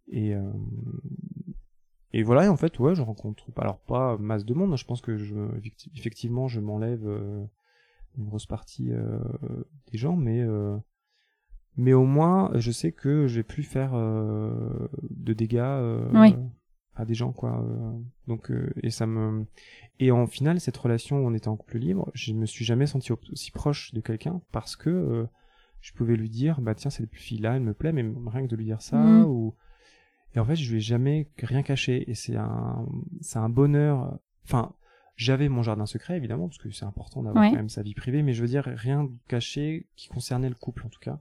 et 0.08 0.34
et 2.18 2.24
voilà, 2.24 2.46
et 2.46 2.48
en 2.48 2.58
fait, 2.58 2.80
ouais, 2.80 2.96
je 2.96 3.02
rencontre 3.02 3.52
pas, 3.52 3.62
alors 3.64 3.80
pas 3.80 4.18
masse 4.18 4.46
de 4.46 4.54
monde. 4.54 4.72
hein, 4.74 4.76
Je 4.78 4.86
pense 4.86 5.02
que 5.02 5.18
je, 5.18 5.36
effecti- 5.58 5.92
effectivement, 5.98 6.48
je 6.48 6.60
m'enlève 6.60 7.06
euh, 7.06 7.44
une 8.18 8.26
grosse 8.26 8.46
partie 8.46 8.92
euh, 8.92 9.20
des 9.92 9.98
gens, 9.98 10.16
mais 10.16 10.42
euh, 10.42 10.78
mais 11.78 11.94
au 11.94 12.06
moins, 12.06 12.52
je 12.56 12.72
sais 12.72 12.92
que 12.94 13.28
je 13.28 13.36
vais 13.36 13.44
plus 13.44 13.64
faire 13.64 13.92
de 13.96 15.34
dégâts 15.34 16.10
Oui. 16.14 16.36
à 16.96 17.04
des 17.06 17.14
gens, 17.14 17.34
quoi. 17.34 17.66
donc, 18.28 18.52
et 18.82 18.90
ça 18.90 19.06
me 19.06 19.46
et 20.00 20.12
en 20.12 20.28
final, 20.28 20.60
cette 20.60 20.78
relation 20.78 21.18
où 21.20 21.28
on 21.28 21.34
était 21.34 21.48
en 21.50 21.56
couple 21.58 21.78
libre, 21.80 22.10
je 22.14 22.34
me 22.34 22.46
suis 22.46 22.64
jamais 22.66 22.86
senti 22.88 23.12
au- 23.12 23.20
aussi 23.32 23.52
proche 23.52 23.94
de 23.94 24.00
quelqu'un 24.02 24.42
parce 24.54 24.76
que 24.76 25.28
je 25.82 25.92
pouvais 25.94 26.16
lui 26.16 26.30
dire, 26.30 26.62
bah 26.62 26.76
tiens, 26.76 26.90
cette 26.92 27.14
fille-là, 27.14 27.56
elle 27.58 27.62
me 27.64 27.74
plaît, 27.74 27.92
mais 27.92 28.06
rien 28.28 28.44
que 28.44 28.50
de 28.52 28.56
lui 28.56 28.66
dire 28.66 28.82
ça, 28.82 28.98
Mhm. 28.98 29.26
ou 29.26 29.54
et 30.36 30.40
en 30.40 30.46
fait, 30.46 30.56
je 30.56 30.70
lui 30.70 30.78
ai 30.78 30.82
jamais 30.82 31.30
rien 31.42 31.64
caché. 31.64 32.10
Et 32.10 32.14
c'est 32.16 32.36
un, 32.36 32.86
c'est 33.22 33.40
un 33.40 33.50
bonheur. 33.50 34.20
Enfin, 34.44 34.74
j'avais 35.16 35.48
mon 35.50 35.64
jardin 35.64 35.86
secret, 35.86 36.18
évidemment, 36.18 36.48
parce 36.48 36.58
que 36.58 36.70
c'est 36.72 36.86
important 36.86 37.24
d'avoir 37.24 37.44
Ouais. 37.44 37.50
quand 37.52 37.56
même 37.56 37.70
sa 37.70 37.82
vie 37.84 37.94
privée, 37.94 38.22
mais 38.22 38.34
je 38.34 38.42
veux 38.42 38.48
dire, 38.50 38.64
rien 38.66 39.10
caché 39.28 39.88
qui 39.96 40.10
concernait 40.10 40.50
le 40.50 40.56
couple, 40.56 40.86
en 40.86 40.90
tout 40.90 41.00
cas. 41.00 41.20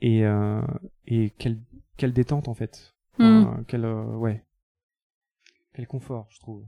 Et, 0.00 0.24
euh, 0.24 0.62
et 1.06 1.30
quelle, 1.38 1.58
quelle 1.96 2.12
détente, 2.12 2.48
en 2.48 2.54
fait. 2.54 2.94
Enfin, 3.18 3.62
quel, 3.68 3.84
euh, 3.84 4.04
ouais. 4.16 4.42
Quel 5.74 5.86
confort, 5.86 6.26
je 6.30 6.38
trouve. 6.40 6.64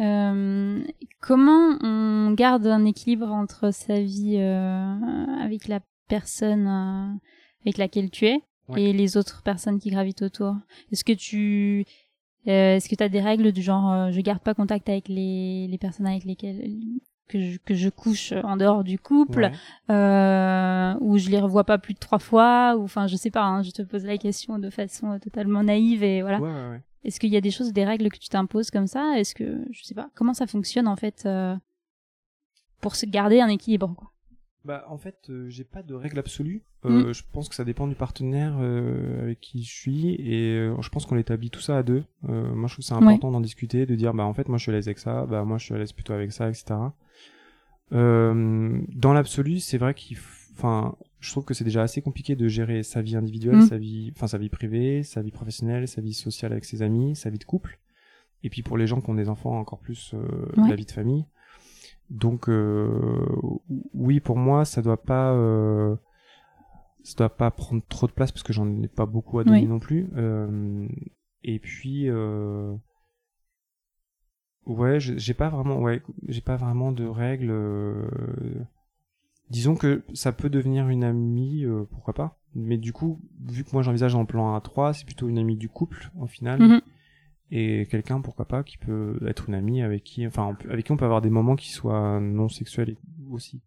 Euh, 0.00 0.84
comment 1.20 1.78
on 1.82 2.32
garde 2.32 2.66
un 2.66 2.84
équilibre 2.84 3.30
entre 3.30 3.72
sa 3.72 4.00
vie 4.00 4.38
avec 4.38 5.68
la 5.68 5.80
personne 6.08 7.20
avec 7.62 7.78
laquelle 7.78 8.10
tu 8.10 8.26
es 8.26 8.40
Ouais. 8.68 8.82
et 8.82 8.92
les 8.92 9.16
autres 9.16 9.42
personnes 9.42 9.78
qui 9.78 9.90
gravitent 9.90 10.22
autour 10.22 10.56
Est-ce 10.92 11.04
que 11.04 11.12
tu 11.12 11.84
euh, 12.48 12.76
est-ce 12.76 12.88
que 12.88 12.94
tu 12.94 13.02
as 13.02 13.08
des 13.08 13.20
règles 13.20 13.52
du 13.52 13.62
genre 13.62 13.90
euh, 13.92 14.10
je 14.10 14.20
garde 14.20 14.40
pas 14.40 14.54
contact 14.54 14.88
avec 14.88 15.08
les, 15.08 15.66
les 15.68 15.78
personnes 15.78 16.06
avec 16.06 16.24
lesquelles 16.24 16.70
que 17.28 17.40
je, 17.40 17.58
que 17.58 17.74
je 17.74 17.88
couche 17.88 18.32
en 18.32 18.56
dehors 18.56 18.84
du 18.84 18.98
couple 18.98 19.44
Ouais. 19.44 19.94
euh, 19.94 20.94
ou 21.00 21.16
je 21.18 21.30
les 21.30 21.40
revois 21.40 21.64
pas 21.64 21.78
plus 21.78 21.94
de 21.94 21.98
trois 21.98 22.18
fois 22.18 22.76
ou 22.76 22.84
enfin 22.84 23.06
je 23.06 23.16
sais 23.16 23.30
pas 23.30 23.44
hein, 23.44 23.62
je 23.62 23.70
te 23.70 23.82
pose 23.82 24.04
la 24.04 24.18
question 24.18 24.58
de 24.58 24.68
façon 24.70 25.12
euh, 25.12 25.18
totalement 25.18 25.62
naïve 25.62 26.02
et 26.02 26.20
voilà 26.22 26.38
Ouais, 26.40 26.50
ouais, 26.50 26.68
ouais. 26.70 26.80
est-ce 27.04 27.18
qu'il 27.20 27.30
y 27.30 27.36
a 27.36 27.40
des 27.40 27.50
choses, 27.50 27.72
des 27.72 27.84
règles 27.84 28.08
que 28.10 28.18
tu 28.18 28.28
t'imposes 28.28 28.70
comme 28.70 28.86
ça? 28.86 29.18
Est-ce 29.18 29.34
que, 29.34 29.64
je 29.70 29.82
sais 29.84 29.94
pas, 29.94 30.08
comment 30.14 30.34
ça 30.34 30.46
fonctionne 30.46 30.86
en 30.88 30.96
fait 30.96 31.24
euh, 31.26 31.54
pour 32.80 32.96
se 32.96 33.06
garder 33.06 33.40
un 33.40 33.48
équilibre 33.48 33.94
quoi? 33.96 34.10
Bah, 34.64 34.84
en 34.88 34.96
fait, 34.96 35.16
euh, 35.28 35.48
j'ai 35.50 35.64
pas 35.64 35.82
de 35.82 35.92
règle 35.94 36.18
absolue. 36.18 36.62
Euh, 36.86 37.10
Mm. 37.10 37.12
Je 37.14 37.22
pense 37.32 37.48
que 37.50 37.54
ça 37.54 37.64
dépend 37.64 37.86
du 37.86 37.94
partenaire 37.94 38.56
euh, 38.60 39.22
avec 39.24 39.40
qui 39.40 39.62
je 39.62 39.72
suis 39.72 40.14
et 40.14 40.70
je 40.80 40.88
pense 40.88 41.04
qu'on 41.06 41.16
établit 41.18 41.50
tout 41.50 41.60
ça 41.60 41.76
à 41.78 41.82
deux. 41.82 42.04
Moi, 42.22 42.66
je 42.68 42.74
trouve 42.74 42.76
que 42.76 42.82
c'est 42.82 42.94
important 42.94 43.30
d'en 43.30 43.40
discuter, 43.40 43.84
de 43.86 43.94
dire 43.94 44.14
bah 44.14 44.24
en 44.24 44.32
fait 44.34 44.48
moi 44.48 44.56
je 44.58 44.62
suis 44.62 44.70
à 44.72 44.74
l'aise 44.74 44.88
avec 44.88 44.98
ça, 44.98 45.26
bah 45.26 45.44
moi 45.44 45.58
je 45.58 45.64
suis 45.64 45.74
à 45.74 45.78
l'aise 45.78 45.92
plutôt 45.92 46.12
avec 46.14 46.32
ça, 46.32 46.48
etc. 46.48 46.74
Dans 47.90 49.12
l'absolu, 49.12 49.60
c'est 49.60 49.78
vrai 49.78 49.94
qu'il, 49.94 50.16
enfin, 50.56 50.96
je 51.20 51.30
trouve 51.30 51.44
que 51.44 51.54
c'est 51.54 51.64
déjà 51.64 51.82
assez 51.82 52.02
compliqué 52.02 52.36
de 52.36 52.48
gérer 52.48 52.82
sa 52.82 53.02
vie 53.02 53.16
individuelle, 53.16 53.56
Mm. 53.58 53.66
sa 53.66 53.78
vie, 53.78 54.12
enfin 54.16 54.26
sa 54.26 54.38
vie 54.38 54.48
privée, 54.48 55.02
sa 55.02 55.22
vie 55.22 55.30
professionnelle, 55.30 55.86
sa 55.88 56.00
vie 56.00 56.14
sociale 56.14 56.52
avec 56.52 56.64
ses 56.64 56.82
amis, 56.82 57.16
sa 57.16 57.30
vie 57.30 57.38
de 57.38 57.44
couple. 57.44 57.78
Et 58.42 58.50
puis 58.50 58.62
pour 58.62 58.76
les 58.76 58.86
gens 58.86 59.00
qui 59.00 59.10
ont 59.10 59.14
des 59.14 59.28
enfants, 59.28 59.58
encore 59.58 59.78
plus 59.78 60.14
Ouais. 60.56 60.68
la 60.68 60.74
vie 60.76 60.84
de 60.86 60.90
famille. 60.90 61.24
Donc 62.10 62.48
euh, 62.48 63.28
oui, 63.94 64.20
pour 64.20 64.36
moi, 64.36 64.64
ça 64.64 64.82
doit 64.82 65.02
pas, 65.02 65.32
euh, 65.32 65.96
ça 67.02 67.14
doit 67.16 67.36
pas 67.36 67.50
prendre 67.50 67.82
trop 67.88 68.06
de 68.06 68.12
place 68.12 68.30
parce 68.32 68.42
que 68.42 68.52
j'en 68.52 68.82
ai 68.82 68.88
pas 68.88 69.06
beaucoup 69.06 69.38
à 69.38 69.44
donner 69.44 69.62
Oui. 69.62 69.66
non 69.66 69.78
plus. 69.78 70.08
Euh, 70.16 70.86
et 71.42 71.58
puis 71.58 72.08
euh, 72.08 72.74
ouais, 74.66 74.98
j'ai 75.00 75.34
pas 75.34 75.48
vraiment, 75.48 75.80
ouais, 75.80 76.02
j'ai 76.28 76.40
pas 76.40 76.56
vraiment 76.56 76.92
de 76.92 77.04
règles. 77.06 77.50
euh, 77.50 78.06
disons 79.50 79.74
que 79.76 80.02
ça 80.14 80.32
peut 80.32 80.50
devenir 80.50 80.88
une 80.88 81.04
amie, 81.04 81.64
pourquoi 81.90 82.14
pas. 82.14 82.38
Mais 82.54 82.76
du 82.78 82.92
coup, 82.92 83.18
vu 83.46 83.64
que 83.64 83.70
moi 83.72 83.82
j'envisage 83.82 84.14
en 84.14 84.24
plan 84.24 84.56
A3, 84.58 84.92
c'est 84.92 85.04
plutôt 85.04 85.28
une 85.28 85.38
amie 85.38 85.56
du 85.56 85.68
couple 85.68 86.10
en 86.18 86.26
final. 86.26 86.60
Mhm. 86.60 86.80
Et 87.50 87.86
quelqu'un, 87.90 88.20
pourquoi 88.20 88.46
pas, 88.46 88.62
qui 88.62 88.78
peut 88.78 89.18
être 89.26 89.48
une 89.48 89.54
amie 89.54 89.82
avec 89.82 90.02
qui, 90.02 90.26
enfin, 90.26 90.54
peut- 90.54 90.70
avec 90.70 90.86
qui 90.86 90.92
on 90.92 90.96
peut 90.96 91.04
avoir 91.04 91.20
des 91.20 91.30
moments 91.30 91.56
qui 91.56 91.70
soient 91.70 92.18
non 92.20 92.48
sexuels 92.48 92.96
aussi. 93.30 93.60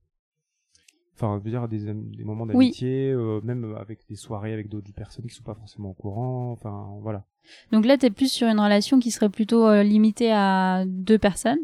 Enfin, 1.15 1.39
je 1.39 1.43
veux 1.43 1.49
dire 1.49 1.67
des, 1.67 1.93
moments 2.23 2.43
Oui. 2.45 2.53
d'amitié, 2.53 3.09
euh, 3.11 3.41
même 3.43 3.75
avec 3.79 3.99
des 4.07 4.15
soirées 4.15 4.53
avec 4.53 4.69
d'autres 4.69 4.91
personnes 4.93 5.25
qui 5.25 5.33
sont 5.33 5.43
pas 5.43 5.55
forcément 5.55 5.89
au 5.89 5.93
courant. 5.93 6.51
Enfin, 6.51 6.89
voilà. 7.01 7.23
Donc 7.71 7.85
là, 7.85 7.97
t'es 7.97 8.09
plus 8.11 8.31
sur 8.31 8.47
une 8.47 8.59
relation 8.59 8.99
qui 8.99 9.09
serait 9.09 9.29
plutôt 9.29 9.65
euh, 9.67 9.81
limitée 9.83 10.31
à 10.31 10.83
deux 10.85 11.17
personnes? 11.17 11.57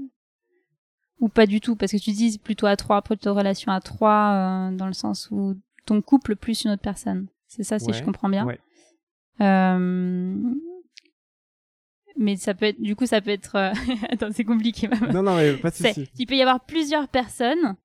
Ou 1.19 1.29
pas 1.29 1.45
du 1.45 1.61
tout? 1.61 1.75
Parce 1.75 1.91
que 1.91 1.97
tu 1.97 2.11
dis 2.11 2.39
plutôt 2.39 2.65
à 2.65 2.75
trois, 2.75 3.01
plutôt 3.01 3.33
relation 3.33 3.71
à 3.71 3.79
trois, 3.79 4.69
euh, 4.71 4.75
dans 4.75 4.87
le 4.87 4.93
sens 4.93 5.29
où 5.31 5.55
ton 5.85 6.01
couple 6.01 6.35
plus 6.35 6.63
une 6.63 6.71
autre 6.71 6.81
personne. 6.81 7.27
C'est 7.47 7.63
ça, 7.63 7.77
si 7.77 7.87
Ouais, 7.87 7.93
je 7.93 8.03
comprends 8.03 8.29
bien? 8.29 8.45
ouais. 8.45 8.59
Mais 12.17 12.35
ça 12.35 12.53
peut 12.53 12.65
être, 12.67 12.81
du 12.81 12.95
coup, 12.95 13.05
ça 13.05 13.21
peut 13.21 13.31
être. 13.31 13.55
euh, 13.55 13.71
Attends, 14.09 14.29
c'est 14.31 14.43
compliqué. 14.43 14.87
non, 15.13 15.23
non, 15.23 15.35
mais 15.35 15.53
pas 15.53 15.69
de 15.71 15.75
souci. 15.75 16.09
Il 16.17 16.25
peut 16.27 16.35
y 16.35 16.41
avoir 16.41 16.59
plusieurs 16.61 17.07
personnes, 17.07 17.75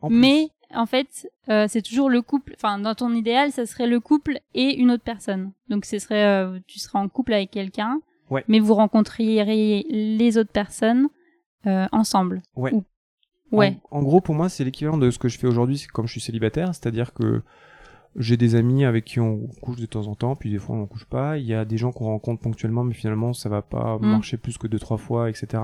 En 0.00 0.08
plus. 0.08 0.16
mais 0.18 0.48
en 0.74 0.86
fait, 0.86 1.28
euh, 1.48 1.66
c'est 1.68 1.82
toujours 1.82 2.08
le 2.08 2.22
couple. 2.22 2.54
Enfin, 2.56 2.78
dans 2.78 2.94
ton 2.94 3.12
idéal, 3.14 3.52
ça 3.52 3.66
serait 3.66 3.86
le 3.86 4.00
couple 4.00 4.38
et 4.54 4.74
une 4.76 4.90
autre 4.90 5.02
personne. 5.04 5.52
Donc, 5.68 5.84
ce 5.84 5.98
serait, 5.98 6.24
euh, 6.24 6.58
tu 6.66 6.78
serais 6.78 6.98
en 6.98 7.08
couple 7.08 7.34
avec 7.34 7.50
quelqu'un, 7.50 8.00
Ouais. 8.30 8.44
mais 8.48 8.60
vous 8.60 8.74
rencontriez 8.74 9.44
les 9.90 10.38
autres 10.38 10.52
personnes 10.52 11.08
ensemble. 11.92 12.42
Ouais. 12.56 12.72
Ou- 12.72 12.84
Ouais. 13.50 13.76
En, 13.90 13.98
en 13.98 14.02
gros, 14.02 14.22
pour 14.22 14.34
moi, 14.34 14.48
c'est 14.48 14.64
l'équivalent 14.64 14.96
de 14.96 15.10
ce 15.10 15.18
que 15.18 15.28
je 15.28 15.38
fais 15.38 15.46
aujourd'hui, 15.46 15.84
comme 15.92 16.06
je 16.06 16.12
suis 16.12 16.22
célibataire, 16.22 16.68
c'est-à-dire 16.74 17.12
que 17.12 17.42
j'ai 18.16 18.36
des 18.36 18.54
amis 18.54 18.84
avec 18.84 19.04
qui 19.04 19.20
on 19.20 19.46
couche 19.62 19.76
de 19.80 19.86
temps 19.86 20.06
en 20.06 20.14
temps, 20.14 20.36
puis 20.36 20.50
des 20.50 20.58
fois 20.58 20.76
on 20.76 20.82
en 20.82 20.86
couche 20.86 21.04
pas. 21.06 21.38
Il 21.38 21.46
y 21.46 21.54
a 21.54 21.64
des 21.64 21.76
gens 21.78 21.92
qu'on 21.92 22.06
rencontre 22.06 22.42
ponctuellement, 22.42 22.84
mais 22.84 22.94
finalement 22.94 23.32
ça 23.32 23.48
va 23.48 23.62
pas 23.62 23.98
Mm. 23.98 24.06
marcher 24.06 24.36
plus 24.36 24.58
que 24.58 24.66
deux 24.66 24.78
trois 24.78 24.98
fois, 24.98 25.30
etc. 25.30 25.62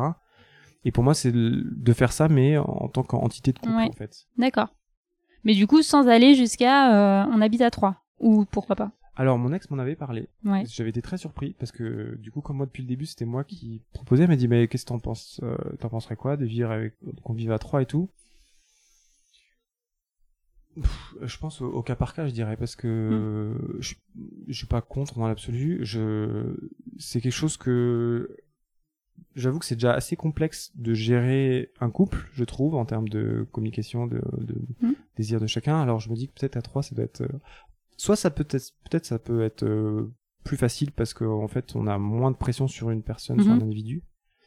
Et 0.85 0.93
pour 0.93 1.03
moi, 1.05 1.13
c'est 1.13 1.33
de 1.33 1.93
faire 1.93 2.13
ça, 2.13 2.29
mais 2.29 2.57
en 2.57 2.89
tant 2.89 3.03
qu'entité 3.03 3.53
de 3.53 3.59
couple, 3.59 3.75
Ouais. 3.75 3.89
en 3.89 3.93
fait. 3.93 4.27
D'accord. 4.39 4.69
Mais 5.45 5.55
du 5.55 5.67
coup, 5.67 5.83
sans 5.83 6.07
aller 6.09 6.35
jusqu'à 6.35 7.23
euh, 7.25 7.27
on 7.33 7.41
habite 7.41 7.61
à 7.63 7.71
trois. 7.71 8.05
Ou 8.21 8.45
pourquoi 8.45 8.77
pas? 8.77 8.93
Alors, 9.17 9.37
mon 9.39 9.53
ex 9.53 9.69
m'en 9.71 9.79
avait 9.79 9.97
parlé. 9.97 10.29
Ouais. 10.45 10.63
J'avais 10.67 10.91
été 10.91 11.03
très 11.03 11.19
surpris 11.19 11.55
parce 11.59 11.73
que 11.73 12.17
du 12.21 12.31
coup, 12.31 12.41
comme 12.41 12.57
moi 12.59 12.67
depuis 12.67 12.83
le 12.85 12.89
début, 12.89 13.07
c'était 13.07 13.25
moi 13.25 13.43
qui 13.43 13.83
proposais. 13.93 14.23
Elle 14.23 14.29
m'a 14.31 14.37
dit, 14.37 14.47
mais 14.47 14.69
qu'est-ce 14.69 14.85
que 14.85 14.91
t'en 14.91 15.01
penses 15.01 15.41
euh, 15.43 15.57
T'en 15.81 15.89
penserais 15.89 16.15
quoi 16.17 16.37
de 16.37 16.45
vivre 16.47 16.71
avec 16.71 16.95
qu'on 17.25 17.33
vive 17.35 17.51
à 17.51 17.59
trois 17.59 17.83
et 17.83 17.87
tout? 17.87 18.09
Je 21.23 21.39
pense 21.39 21.61
au, 21.61 21.67
au 21.67 21.83
cas 21.83 21.97
par 21.97 22.15
cas, 22.15 22.27
je 22.27 22.33
dirais, 22.33 22.57
parce 22.57 22.77
que 22.77 23.55
je, 23.81 23.95
je 24.47 24.53
suis 24.53 24.67
pas 24.67 24.81
contre 24.81 25.19
dans 25.19 25.27
l'absolu. 25.29 25.79
Je, 25.85 26.55
c'est 26.99 27.21
quelque 27.21 27.33
chose 27.33 27.57
que 27.57 28.37
j'avoue 29.35 29.59
que 29.59 29.65
c'est 29.65 29.77
déjà 29.77 29.93
assez 29.95 30.17
complexe 30.17 30.71
de 30.77 30.95
gérer 30.95 31.71
un 31.81 31.91
couple, 31.91 32.29
je 32.33 32.45
trouve, 32.45 32.75
en 32.75 32.85
termes 32.85 33.09
de 33.09 33.47
communication, 33.53 34.07
de, 34.07 34.21
de 34.39 34.55
Mm. 34.81 34.93
désir 35.17 35.41
de 35.41 35.47
chacun. 35.47 35.81
Alors 35.81 36.01
je 36.01 36.11
me 36.11 36.15
dis 36.15 36.29
que 36.29 36.35
peut-être 36.39 36.57
à 36.57 36.63
trois, 36.63 36.83
ça 36.83 36.95
doit 36.95 37.05
être, 37.05 37.23
euh, 37.23 37.41
soit 37.97 38.17
ça 38.17 38.31
peut 38.31 38.47
être, 38.51 38.73
peut-être 38.89 39.07
ça 39.07 39.19
peut 39.19 39.43
être 39.43 39.65
euh, 39.65 40.13
plus 40.45 40.57
facile 40.57 40.93
parce 40.93 41.15
qu'en 41.15 41.43
en 41.43 41.49
fait, 41.49 41.75
on 41.77 41.87
a 41.87 41.99
moins 41.99 42.31
de 42.31 42.37
pression 42.37 42.69
sur 42.69 42.91
une 42.91 43.03
personne, 43.03 43.41
sur 43.43 43.53
un 43.53 43.57
Mhm. 43.57 43.63
individu. 43.63 44.03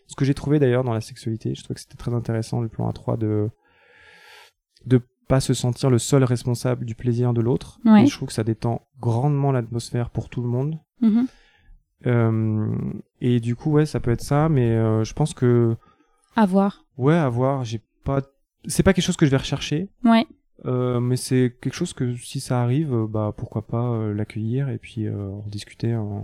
Ce 0.08 0.16
que 0.16 0.26
j'ai 0.26 0.34
trouvé 0.34 0.60
d'ailleurs 0.60 0.84
dans 0.84 0.94
la 0.94 1.02
sexualité, 1.02 1.54
je 1.56 1.64
trouve 1.64 1.76
que 1.76 1.82
c'était 1.82 1.96
très 1.98 2.14
intéressant 2.14 2.62
le 2.62 2.70
plan 2.70 2.90
A3 2.90 3.18
de 3.18 3.50
de 4.86 5.00
pas 5.32 5.40
se 5.40 5.54
sentir 5.54 5.90
le 5.90 5.98
seul 5.98 6.26
responsable 6.26 6.84
du 6.86 6.94
plaisir 6.94 7.34
de 7.34 7.40
l'autre. 7.40 7.80
Ouais. 7.86 8.04
Et 8.04 8.08
je 8.08 8.14
trouve 8.16 8.28
que 8.28 8.34
ça 8.34 8.44
détend 8.44 8.82
grandement 9.00 9.54
l'atmosphère 9.54 10.10
pour 10.10 10.28
tout 10.28 10.42
le 10.42 10.50
monde. 10.50 10.78
Mhm. 11.00 11.26
Euh, 12.06 12.76
et 13.22 13.40
du 13.40 13.56
coup, 13.56 13.72
ouais, 13.72 13.86
ça 13.86 14.02
peut 14.02 14.12
être 14.12 14.22
ça, 14.24 14.50
mais 14.50 14.72
euh, 14.72 15.04
je 15.06 15.14
pense 15.14 15.34
que 15.34 15.78
À 16.36 16.46
voir. 16.46 16.84
ouais, 16.98 17.16
à 17.16 17.30
voir, 17.30 17.64
j'ai 17.64 17.80
pas, 18.04 18.22
c'est 18.66 18.84
pas 18.84 18.94
quelque 18.94 19.06
chose 19.06 19.16
que 19.18 19.26
je 19.26 19.32
vais 19.32 19.38
rechercher, 19.38 19.88
Ouais. 20.04 20.26
euh, 20.66 21.00
mais 21.00 21.16
c'est 21.16 21.56
quelque 21.62 21.76
chose 21.76 21.94
que 21.94 22.14
si 22.18 22.40
ça 22.42 22.62
arrive, 22.62 22.94
bah 23.08 23.34
pourquoi 23.38 23.66
pas 23.68 24.12
l'accueillir 24.14 24.68
et 24.70 24.80
puis 24.80 25.08
en 25.10 25.44
discuter, 25.48 25.94
euh, 25.94 26.20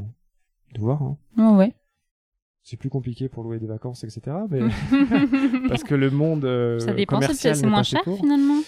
de 0.73 0.79
voir. 0.81 1.01
Hein. 1.01 1.17
Ouais, 1.37 1.55
ouais. 1.57 1.73
C'est 2.63 2.75
plus 2.77 2.89
compliqué 2.89 3.29
pour 3.29 3.43
louer 3.43 3.59
des 3.59 3.67
vacances, 3.67 4.03
etc. 4.03 4.21
Mais 4.49 4.59
parce 5.69 5.83
que 5.85 5.95
le 5.95 6.09
monde 6.09 6.43
euh, 6.43 6.79
Ça 6.79 6.91
dépend, 6.93 7.21
c'est 7.21 7.27
commercial 7.27 7.55
c'est 7.55 7.65
moins 7.67 7.83
cher 7.83 8.01
finalement. 8.03 8.61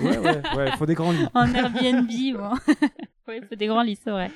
Ouais, 0.00 0.18
ouais, 0.18 0.42
ouais, 0.56 0.70
faut 0.72 0.86
des 0.86 0.94
grands 0.94 1.12
lits. 1.12 1.26
en 1.34 1.52
Airbnb, 1.52 2.08
bon. 2.36 2.50
oui, 3.28 3.34
il 3.40 3.46
faut 3.48 3.54
des 3.54 3.66
grands 3.66 3.82
lits, 3.82 3.98
c'est 4.02 4.10
vrai. 4.10 4.30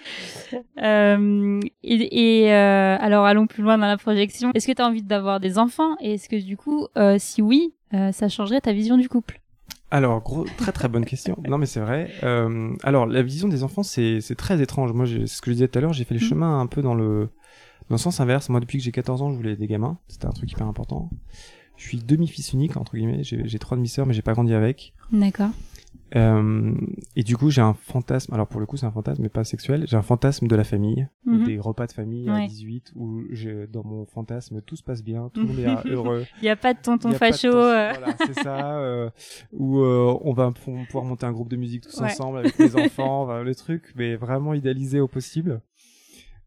Euh, 0.82 1.61
et 1.82 2.43
et, 2.45 2.53
euh, 2.53 2.97
alors, 3.01 3.24
allons 3.26 3.47
plus 3.47 3.62
loin 3.62 3.78
dans 3.78 3.87
la 3.87 3.97
projection. 3.97 4.51
Est-ce 4.55 4.66
que 4.66 4.72
tu 4.72 4.82
as 4.82 4.87
envie 4.87 5.03
d'avoir 5.03 5.41
des 5.41 5.59
enfants? 5.59 5.97
Et 6.01 6.14
est-ce 6.14 6.28
que 6.28 6.37
du 6.43 6.57
coup, 6.57 6.87
euh, 6.97 7.16
si 7.18 7.43
oui, 7.43 7.74
ça 8.12 8.28
changerait 8.28 8.61
ta 8.61 8.72
vision 8.72 8.97
du 8.97 9.09
couple? 9.09 9.41
Alors, 9.91 10.20
gros, 10.22 10.45
très 10.59 10.72
très 10.72 10.89
bonne 10.89 11.05
question. 11.05 11.37
Non, 11.49 11.59
mais 11.59 11.66
c'est 11.66 11.80
vrai. 11.80 12.11
Alors, 12.82 13.07
la 13.07 13.22
vision 13.22 13.49
des 13.49 13.62
enfants, 13.62 13.82
c'est 13.82 14.20
très 14.37 14.61
étrange. 14.61 14.93
Moi, 14.93 15.07
c'est 15.07 15.26
ce 15.26 15.41
que 15.43 15.51
je 15.51 15.55
disais 15.55 15.68
tout 15.68 15.78
à 15.78 15.82
l'heure, 15.82 15.93
j'ai 15.93 16.05
fait 16.05 16.14
le 16.14 16.20
Mhm. 16.20 16.28
chemin 16.28 16.61
un 16.61 16.66
peu 16.66 16.82
dans 16.82 16.95
le 16.95 17.28
dans 17.89 17.95
le 17.95 17.99
sens 17.99 18.18
inverse. 18.18 18.49
Moi, 18.49 18.59
depuis 18.59 18.78
que 18.78 18.84
j'ai 18.84 18.91
14 18.91 19.22
ans, 19.22 19.30
je 19.30 19.37
voulais 19.37 19.55
des 19.55 19.68
gamins. 19.68 19.99
C'était 20.09 20.26
un 20.26 20.32
truc 20.32 20.51
hyper 20.51 20.66
important. 20.66 21.09
Je 21.77 21.85
suis 21.89 21.99
demi-fils 21.99 22.53
unique 22.53 22.77
entre 22.77 22.97
guillemets. 22.97 23.22
J'ai 23.22 23.59
trois 23.59 23.77
demi-sœurs, 23.77 24.07
mais 24.07 24.14
j'ai 24.14 24.22
pas 24.22 24.33
grandi 24.33 24.55
avec. 24.55 24.95
D'accord. 25.12 25.51
Euh, 26.14 26.72
et 27.16 27.24
du 27.24 27.37
coup, 27.37 27.51
j'ai 27.51 27.61
un 27.61 27.74
fantasme. 27.74 28.33
Alors 28.33 28.47
pour 28.47 28.61
le 28.61 28.66
coup, 28.66 28.77
c'est 28.77 28.87
un 28.87 28.93
fantasme, 28.93 29.22
mais 29.22 29.29
pas 29.29 29.43
sexuel. 29.43 29.85
J'ai 29.89 29.97
un 29.97 30.03
fantasme 30.03 30.47
de 30.47 30.55
la 30.55 30.62
famille, 30.62 31.09
Mhm. 31.27 31.45
des 31.45 31.59
repas 31.59 31.87
de 31.89 31.93
famille 31.93 32.31
Ouais. 32.31 32.45
à 32.45 32.47
18 32.47 32.93
où 32.95 33.22
je, 33.33 33.66
dans 33.66 33.83
mon 33.85 34.07
fantasme 34.07 34.61
tout 34.62 34.77
se 34.77 34.85
passe 34.85 35.03
bien, 35.03 35.31
tout 35.35 35.41
le 35.41 35.47
monde 35.49 35.59
est 35.59 35.64
heureux. 35.91 36.24
Il 36.41 36.45
n'y 36.45 36.49
a 36.49 36.55
pas 36.57 36.74
de 36.74 36.79
tonton 36.81 37.11
facho. 37.12 37.49
euh. 37.49 37.93
Voilà, 37.93 38.16
c'est 38.24 38.35
ça. 38.41 38.79
euh, 38.79 39.11
où 39.53 39.81
euh, 39.81 40.16
on 40.22 40.33
va 40.33 40.53
pou- 40.53 40.79
pouvoir 40.87 41.05
monter 41.05 41.27
un 41.27 41.33
groupe 41.33 41.49
de 41.49 41.57
musique 41.57 41.83
tous 41.83 41.99
Ouais. 42.01 42.07
ensemble 42.07 42.39
avec 42.39 42.57
les 42.59 42.77
enfants, 42.77 43.43
le 43.43 43.55
truc, 43.57 43.93
mais 43.97 44.14
vraiment 44.14 44.55
idéalisé 44.55 45.01
au 45.01 45.09
possible. 45.09 45.61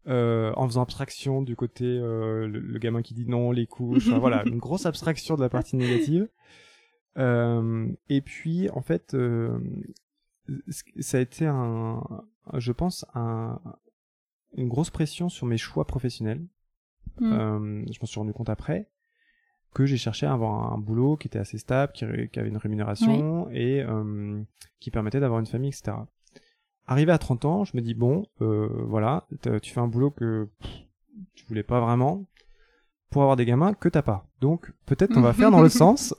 Euh, 0.08 0.50
en 0.56 0.66
faisant 0.66 0.82
abstraction 0.82 1.42
du 1.42 1.56
côté 1.56 1.84
euh, 1.84 2.46
le, 2.46 2.58
le 2.58 2.78
gamin 2.78 3.02
qui 3.02 3.12
dit 3.12 3.26
non, 3.26 3.52
les 3.52 3.66
couches, 3.66 4.08
enfin, 4.08 4.18
voilà, 4.18 4.42
une 4.46 4.58
grosse 4.58 4.86
abstraction 4.86 5.36
de 5.36 5.42
la 5.42 5.50
partie 5.50 5.76
négative. 5.76 6.26
Euh, 7.18 7.86
et 8.08 8.22
puis, 8.22 8.70
en 8.70 8.80
fait, 8.80 9.14
ça 11.00 11.18
a 11.18 11.20
été 11.20 11.46
un, 11.46 12.02
je 12.54 12.72
pense, 12.72 13.04
un, 13.14 13.60
une 14.54 14.68
grosse 14.68 14.90
pression 14.90 15.28
sur 15.28 15.46
mes 15.46 15.58
choix 15.58 15.86
professionnels. 15.86 16.46
Mm. 17.18 17.32
Euh, 17.32 17.84
je 17.92 17.98
m'en 18.00 18.06
suis 18.06 18.18
rendu 18.18 18.32
compte 18.32 18.48
après 18.48 18.88
que 19.74 19.84
j'ai 19.84 19.98
cherché 19.98 20.24
à 20.24 20.32
avoir 20.32 20.72
un 20.72 20.78
boulot 20.78 21.18
qui 21.18 21.28
était 21.28 21.38
assez 21.38 21.58
stable, 21.58 21.92
qui, 21.92 22.04
avait 22.04 22.48
une 22.48 22.56
rémunération 22.56 23.50
et 23.52 23.84
qui 24.80 24.90
permettait 24.90 25.20
d'avoir 25.20 25.40
une 25.40 25.46
famille, 25.46 25.70
etc. 25.70 25.92
Arrivé 26.90 27.12
à 27.12 27.18
30 27.18 27.44
ans, 27.44 27.64
je 27.64 27.76
me 27.76 27.82
dis 27.82 27.94
bon, 27.94 28.26
euh, 28.42 28.68
voilà, 28.86 29.26
tu 29.62 29.72
fais 29.72 29.80
un 29.80 29.86
boulot 29.86 30.10
que 30.10 30.48
pff, 30.60 30.70
tu 31.34 31.44
voulais 31.46 31.62
pas 31.62 31.80
vraiment 31.80 32.26
pour 33.10 33.22
avoir 33.22 33.36
des 33.36 33.44
gamins 33.46 33.74
que 33.74 33.88
t'as 33.88 34.02
pas. 34.02 34.26
Donc 34.40 34.72
peut-être 34.86 35.16
on 35.16 35.20
va 35.20 35.32
faire 35.32 35.50
dans 35.52 35.62
le 35.62 35.68
sens. 35.82 36.14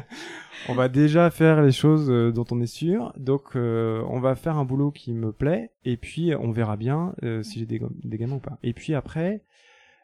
on 0.68 0.74
va 0.74 0.88
déjà 0.88 1.30
faire 1.30 1.62
les 1.62 1.72
choses 1.72 2.10
euh, 2.10 2.32
dont 2.32 2.44
on 2.50 2.60
est 2.60 2.66
sûr. 2.66 3.12
Donc 3.16 3.54
euh, 3.56 4.02
on 4.08 4.20
va 4.20 4.34
faire 4.34 4.56
un 4.58 4.64
boulot 4.64 4.90
qui 4.90 5.12
me 5.14 5.32
plaît 5.32 5.70
et 5.84 5.96
puis 5.96 6.32
on 6.34 6.50
verra 6.50 6.76
bien 6.76 7.14
euh, 7.22 7.42
si 7.42 7.58
j'ai 7.60 7.66
des, 7.66 7.78
gam- 7.78 7.94
des 8.02 8.18
gamins 8.18 8.36
ou 8.36 8.40
pas. 8.40 8.58
Et 8.62 8.72
puis 8.72 8.94
après, 8.94 9.44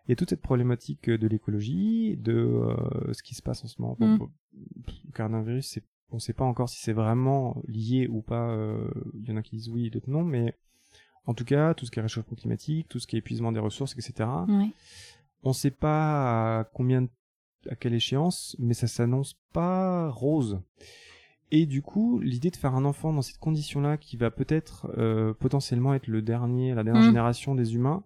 il 0.06 0.10
y 0.10 0.12
a 0.12 0.16
toute 0.16 0.30
cette 0.30 0.42
problématique 0.42 1.10
de 1.10 1.26
l'écologie, 1.26 2.16
de 2.16 2.32
euh, 2.32 3.12
ce 3.12 3.22
qui 3.24 3.34
se 3.34 3.42
passe 3.42 3.64
en 3.64 3.66
ce 3.68 3.82
moment. 3.82 3.96
Bon, 3.98 4.06
Mm. 4.16 4.28
le 5.06 5.12
coronavirus, 5.12 5.66
c'est, 5.68 5.84
on 6.10 6.18
sait 6.18 6.32
pas 6.32 6.44
encore 6.44 6.68
si 6.68 6.80
c'est 6.80 6.92
vraiment 6.92 7.60
lié 7.66 8.06
ou 8.08 8.22
pas. 8.22 8.50
euh, 8.50 8.88
Il 9.20 9.28
y 9.28 9.32
en 9.32 9.36
a 9.36 9.42
qui 9.42 9.56
disent 9.56 9.68
oui, 9.68 9.90
d'autres 9.90 10.10
non, 10.10 10.24
mais 10.24 10.54
en 11.26 11.34
tout 11.34 11.44
cas, 11.44 11.74
tout 11.74 11.84
ce 11.86 11.90
qui 11.90 11.98
est 11.98 12.02
réchauffement 12.02 12.36
climatique, 12.36 12.88
tout 12.88 12.98
ce 13.00 13.06
qui 13.06 13.16
est 13.16 13.18
épuisement 13.18 13.50
des 13.52 13.58
ressources, 13.60 13.92
etc. 13.94 14.28
On 15.42 15.52
sait 15.52 15.70
pas 15.72 16.60
à 16.60 16.64
combien 16.64 17.02
de 17.02 17.08
à 17.68 17.74
quelle 17.74 17.94
échéance, 17.94 18.54
mais 18.60 18.74
ça 18.74 18.86
s'annonce 18.86 19.34
pas 19.52 20.08
rose. 20.10 20.60
Et 21.50 21.66
du 21.66 21.82
coup, 21.82 22.20
l'idée 22.20 22.50
de 22.50 22.56
faire 22.56 22.76
un 22.76 22.84
enfant 22.84 23.12
dans 23.12 23.22
cette 23.22 23.38
condition-là, 23.38 23.96
qui 23.96 24.16
va 24.16 24.30
peut-être 24.30 24.86
euh, 24.98 25.34
potentiellement 25.34 25.92
être 25.94 26.06
le 26.06 26.22
dernier, 26.22 26.74
la 26.74 26.84
dernière 26.84 27.02
Mm. 27.02 27.06
génération 27.06 27.54
des 27.56 27.74
humains, 27.74 28.04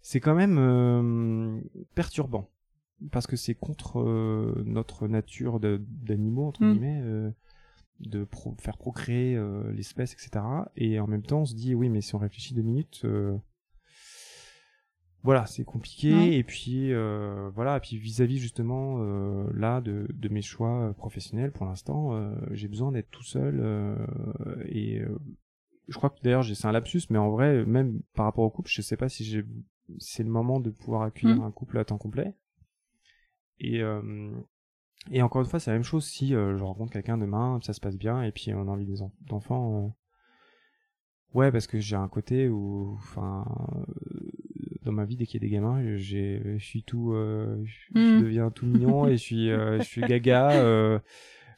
c'est 0.00 0.20
quand 0.20 0.34
même 0.34 0.56
euh, 0.58 1.60
perturbant 1.94 2.48
parce 3.12 3.26
que 3.26 3.36
c'est 3.36 3.54
contre 3.54 4.00
euh, 4.00 4.62
notre 4.64 5.08
nature 5.08 5.60
d'animaux 5.60 6.46
entre 6.48 6.64
Mm. 6.64 6.72
guillemets 6.72 7.00
euh, 7.02 7.30
de 8.00 8.24
pro- 8.24 8.54
faire 8.58 8.76
procréer 8.78 9.36
euh, 9.36 9.72
l'espèce, 9.72 10.12
etc. 10.14 10.44
Et 10.76 10.98
en 11.00 11.06
même 11.06 11.22
temps, 11.22 11.40
on 11.40 11.46
se 11.46 11.54
dit 11.54 11.74
oui, 11.74 11.88
mais 11.88 12.00
si 12.00 12.14
on 12.14 12.18
réfléchit 12.18 12.54
deux 12.54 12.62
minutes, 12.62 13.04
voilà, 15.22 15.44
c'est 15.46 15.64
compliqué. 15.64 16.36
Et 16.38 16.44
puis 16.44 16.92
voilà, 17.54 17.76
et 17.76 17.80
puis 17.80 17.96
vis-à-vis 17.98 18.38
justement 18.38 18.98
là 19.54 19.80
de, 19.80 20.06
de 20.12 20.28
mes 20.28 20.42
choix 20.42 20.94
professionnels, 20.96 21.52
pour 21.52 21.66
l'instant, 21.66 22.30
j'ai 22.52 22.68
besoin 22.68 22.92
d'être 22.92 23.10
tout 23.10 23.24
seul. 23.24 23.60
et 24.68 25.02
je 25.88 25.96
crois 25.96 26.10
que 26.10 26.20
d'ailleurs 26.22 26.42
j'ai- 26.42 26.54
c'est 26.54 26.66
un 26.66 26.72
lapsus, 26.72 27.02
mais 27.10 27.18
en 27.18 27.30
vrai, 27.30 27.64
même 27.64 28.00
par 28.14 28.24
rapport 28.24 28.44
au 28.44 28.50
couple, 28.50 28.70
je 28.70 28.82
sais 28.82 28.96
pas 28.96 29.08
si 29.08 29.24
j'ai 29.24 29.44
c'est 29.98 30.24
le 30.24 30.30
moment 30.30 30.58
de 30.58 30.70
pouvoir 30.70 31.02
accueillir 31.02 31.38
Mm. 31.40 31.44
un 31.44 31.50
couple 31.52 31.78
à 31.78 31.84
temps 31.84 31.98
complet. 31.98 32.34
Et 33.60 33.82
euh, 33.82 34.30
et 35.10 35.22
encore 35.22 35.42
une 35.42 35.48
fois, 35.48 35.60
c'est 35.60 35.70
la 35.70 35.76
même 35.76 35.84
chose 35.84 36.06
si 36.06 36.34
euh, 36.34 36.56
je 36.56 36.64
rencontre 36.64 36.92
quelqu'un 36.92 37.18
demain, 37.18 37.60
ça 37.62 37.72
se 37.72 37.80
passe 37.80 37.96
bien, 37.96 38.22
et 38.22 38.32
puis 38.32 38.52
on 38.54 38.62
a 38.68 38.72
envie 38.72 38.88
d'enfants. 39.22 39.86
euh, 39.86 39.90
Ouais, 41.34 41.52
parce 41.52 41.66
que 41.66 41.78
j'ai 41.78 41.96
un 41.96 42.08
côté 42.08 42.48
où, 42.48 42.94
enfin, 42.98 43.44
dans 44.84 44.92
ma 44.92 45.04
vie, 45.04 45.16
dès 45.16 45.26
qu'il 45.26 45.42
y 45.42 45.44
a 45.44 45.48
des 45.48 45.52
gamins, 45.52 45.82
je 45.96 46.56
suis 46.58 46.82
tout, 46.82 47.12
euh, 47.12 47.62
je, 47.64 47.98
je 48.00 48.14
Mm. 48.14 48.18
deviens 48.22 48.50
tout 48.50 48.66
mignon 48.66 49.06
et 49.06 49.12
je 49.12 49.22
suis, 49.22 49.50
euh, 49.50 49.80
je 49.80 49.84
suis 49.84 50.02
gaga. 50.06 50.52
euh, 50.52 50.98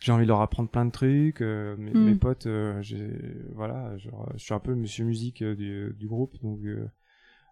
j'ai 0.01 0.13
envie 0.13 0.25
de 0.25 0.29
leur 0.29 0.41
apprendre 0.41 0.71
plein 0.71 0.85
de 0.87 0.91
trucs. 0.91 1.43
euh, 1.43 1.77
mes, 1.77 1.95
Mm. 1.95 2.05
mes 2.07 2.15
potes, 2.15 2.47
euh, 2.47 2.81
j'ai, 2.83 3.09
voilà, 3.55 3.97
genre, 3.99 4.31
je 4.35 4.39
suis 4.45 4.55
un 4.55 4.61
peu 4.61 4.75
monsieur 4.75 5.05
musique 5.05 5.43
du, 5.45 5.95
du 5.99 6.07
groupe, 6.09 6.37
donc 6.43 6.61
euh, 6.65 6.89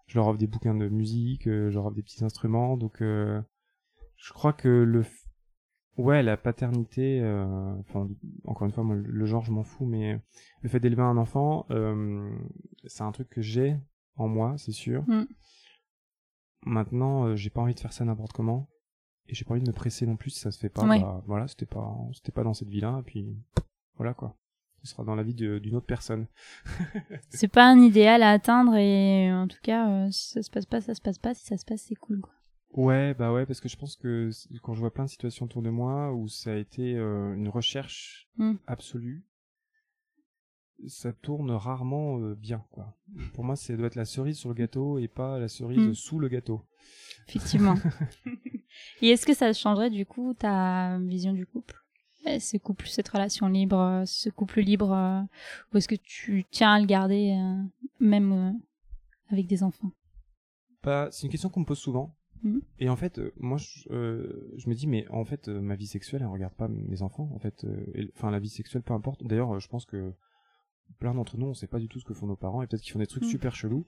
je 0.07 0.17
leur 0.17 0.27
offre 0.27 0.39
des 0.39 0.47
bouquins 0.47 0.75
de 0.75 0.87
musique, 0.89 1.47
euh, 1.47 1.69
je 1.69 1.75
leur 1.75 1.85
offre 1.87 1.95
des 1.95 2.03
petits 2.03 2.23
instruments, 2.25 2.77
donc 2.77 3.01
euh, 3.01 3.41
je 4.17 4.33
crois 4.33 4.53
que 4.53 4.67
le, 4.67 5.03
ouais, 5.97 6.23
la 6.23 6.37
paternité, 6.37 7.21
euh, 7.21 7.73
enfin, 7.79 8.07
encore 8.45 8.65
une 8.65 8.73
fois, 8.73 8.83
moi, 8.83 8.95
le 8.95 9.25
genre, 9.25 9.43
je 9.43 9.51
m'en 9.51 9.63
fous, 9.63 9.85
mais 9.85 10.19
le 10.61 10.69
fait 10.69 10.79
d'élever 10.79 11.03
un 11.03 11.17
enfant, 11.17 11.65
euh, 11.71 12.29
c'est 12.85 13.03
un 13.03 13.11
truc 13.11 13.29
que 13.29 13.41
j'ai 13.41 13.77
en 14.15 14.27
moi, 14.27 14.55
c'est 14.57 14.71
sûr. 14.71 15.03
Mm. 15.07 15.25
Maintenant, 16.65 17.25
euh, 17.25 17.35
j'ai 17.35 17.49
pas 17.49 17.61
envie 17.61 17.75
de 17.75 17.79
faire 17.79 17.93
ça 17.93 18.03
n'importe 18.05 18.33
comment, 18.33 18.69
et 19.27 19.35
j'ai 19.35 19.45
pas 19.45 19.53
envie 19.53 19.63
de 19.63 19.69
me 19.69 19.75
presser 19.75 20.05
non 20.05 20.17
plus 20.17 20.31
si 20.31 20.39
ça 20.39 20.51
se 20.51 20.59
fait 20.59 20.69
pas. 20.69 20.85
Ouais. 20.85 20.99
Bah, 20.99 21.23
voilà, 21.27 21.47
c'était 21.47 21.65
pas, 21.65 21.95
c'était 22.13 22.31
pas 22.31 22.43
dans 22.43 22.53
cette 22.53 22.69
vie-là, 22.69 22.97
et 22.99 23.03
puis 23.03 23.37
voilà 23.95 24.13
quoi. 24.13 24.37
Ce 24.83 24.91
sera 24.91 25.03
dans 25.03 25.15
la 25.15 25.23
vie 25.23 25.33
d'une 25.33 25.75
autre 25.75 25.85
personne. 25.85 26.27
C'est 27.29 27.47
pas 27.47 27.67
un 27.67 27.79
idéal 27.79 28.21
à 28.21 28.31
atteindre 28.31 28.75
et 28.75 29.33
en 29.33 29.47
tout 29.47 29.57
cas, 29.61 29.89
euh, 29.89 30.11
si 30.11 30.29
ça 30.29 30.43
se 30.43 30.51
passe 30.51 30.65
pas, 30.65 30.81
ça 30.81 30.93
se 30.93 31.01
passe 31.01 31.17
pas. 31.17 31.33
Si 31.33 31.45
ça 31.45 31.57
se 31.57 31.65
passe, 31.65 31.81
c'est 31.81 31.95
cool. 31.95 32.21
Quoi. 32.21 32.33
Ouais, 32.71 33.13
bah 33.13 33.31
ouais, 33.33 33.45
parce 33.45 33.59
que 33.61 33.69
je 33.69 33.77
pense 33.77 33.95
que 33.95 34.29
quand 34.61 34.73
je 34.75 34.79
vois 34.81 34.93
plein 34.93 35.05
de 35.05 35.09
situations 35.09 35.45
autour 35.45 35.61
de 35.61 35.69
moi 35.69 36.13
où 36.13 36.27
ça 36.27 36.51
a 36.51 36.55
été 36.55 36.95
euh, 36.95 37.33
une 37.33 37.49
recherche 37.49 38.27
Mm. 38.37 38.55
absolue, 38.67 39.25
ça 40.87 41.11
tourne 41.11 41.49
rarement 41.51 42.19
euh, 42.19 42.35
bien, 42.35 42.63
quoi. 42.71 42.95
Pour 43.33 43.43
moi, 43.43 43.55
ça 43.55 43.75
doit 43.75 43.87
être 43.87 43.95
la 43.95 44.05
cerise 44.05 44.37
sur 44.37 44.49
le 44.49 44.55
gâteau 44.55 44.99
et 44.99 45.07
pas 45.07 45.39
la 45.39 45.47
cerise 45.47 45.87
Mm. 45.87 45.93
sous 45.95 46.19
le 46.19 46.27
gâteau. 46.27 46.61
Effectivement. 47.27 47.75
et 49.01 49.09
est-ce 49.09 49.25
que 49.25 49.33
ça 49.33 49.51
changerait 49.53 49.89
du 49.89 50.05
coup 50.05 50.33
ta 50.33 50.99
vision 50.99 51.33
du 51.33 51.45
couple? 51.47 51.75
Euh, 52.27 52.39
Ce 52.39 52.57
couple, 52.57 52.87
cette 52.87 53.07
relation 53.07 53.47
libre, 53.47 54.03
ce 54.05 54.29
couple 54.29 54.59
libre, 54.61 54.91
euh, 54.91 55.21
ou 55.73 55.77
est-ce 55.77 55.87
que 55.87 55.95
tu 55.95 56.45
tiens 56.51 56.73
à 56.73 56.79
le 56.79 56.85
garder 56.85 57.35
même 57.99 58.59
avec 59.29 59.47
des 59.47 59.63
enfants? 59.63 59.91
Bah, 60.83 61.07
c'est 61.11 61.23
une 61.25 61.31
question 61.31 61.49
qu'on 61.49 61.61
me 61.61 61.65
pose 61.65 61.79
souvent. 61.79 62.13
Mhm. 62.43 62.61
Et 62.79 62.89
en 62.89 62.95
fait, 62.95 63.19
euh, 63.19 63.31
moi, 63.39 63.57
je, 63.57 63.89
euh, 63.91 64.51
je 64.57 64.69
me 64.69 64.75
dis, 64.75 64.87
mais 64.87 65.05
en 65.09 65.25
fait, 65.25 65.47
euh, 65.47 65.59
ma 65.61 65.75
vie 65.75 65.87
sexuelle, 65.87 66.21
elle 66.21 66.27
regarde 66.27 66.53
pas 66.53 66.67
mes 66.67 67.01
enfants. 67.01 67.29
En 67.33 67.39
fait, 67.39 67.65
enfin, 68.15 68.31
la 68.31 68.39
vie 68.39 68.49
sexuelle, 68.49 68.83
peu 68.83 68.93
importe. 68.93 69.23
D'ailleurs, 69.23 69.59
je 69.59 69.67
pense 69.67 69.85
que 69.85 70.13
plein 70.99 71.13
d'entre 71.13 71.37
nous, 71.37 71.47
on 71.47 71.53
sait 71.53 71.67
pas 71.67 71.79
du 71.79 71.89
tout 71.89 71.99
ce 71.99 72.05
que 72.05 72.13
font 72.13 72.27
nos 72.27 72.37
parents, 72.37 72.61
et 72.61 72.67
peut-être 72.67 72.81
qu'ils 72.81 72.93
font 72.93 72.99
des 72.99 73.07
trucs 73.07 73.23
Mhm. 73.23 73.29
super 73.29 73.55
chelous. 73.55 73.85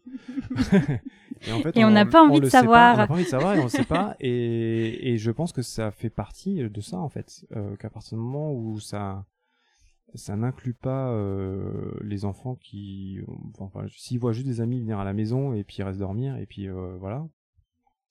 et 1.48 1.52
en 1.54 1.60
fait, 1.60 1.78
Et 1.78 1.86
on 1.86 1.92
n'a 1.92 2.06
pas 2.06 2.22
envie 2.22 2.40
de 2.40 2.46
pas, 2.46 2.50
savoir. 2.50 2.96
on 2.96 2.98
n'a 2.98 3.08
pas 3.08 3.14
envie 3.14 3.24
de 3.24 3.30
savoir 3.30 3.56
et 3.56 3.60
on 3.60 3.64
le 3.64 3.70
sait 3.70 3.86
pas. 3.86 4.16
Et, 4.20 5.12
et 5.14 5.18
je 5.18 5.32
pense 5.32 5.54
que 5.54 5.62
ça 5.62 5.92
fait 5.92 6.10
partie 6.10 6.56
de 6.70 6.82
ça, 6.82 6.98
en 7.00 7.10
fait. 7.10 7.46
Euh, 7.56 7.76
Qu'à 7.78 7.90
partir 7.90 8.18
du 8.18 8.24
moment 8.24 8.54
où 8.54 8.80
ça, 8.80 9.26
ça 10.14 10.36
n'inclut 10.36 10.74
pas 10.74 11.12
euh, 11.12 11.92
les 12.02 12.26
enfants 12.26 12.56
qui, 12.56 13.20
enfin, 13.60 13.86
s'ils 13.96 14.20
voient 14.20 14.34
juste 14.34 14.48
des 14.48 14.60
amis 14.60 14.80
venir 14.80 15.00
à 15.00 15.06
la 15.06 15.14
maison 15.14 15.54
et 15.54 15.64
puis 15.64 15.78
ils 15.80 15.84
restent 15.84 16.00
dormir 16.00 16.36
et 16.38 16.46
puis 16.48 16.68
euh, 16.68 16.98
voilà, 17.00 17.26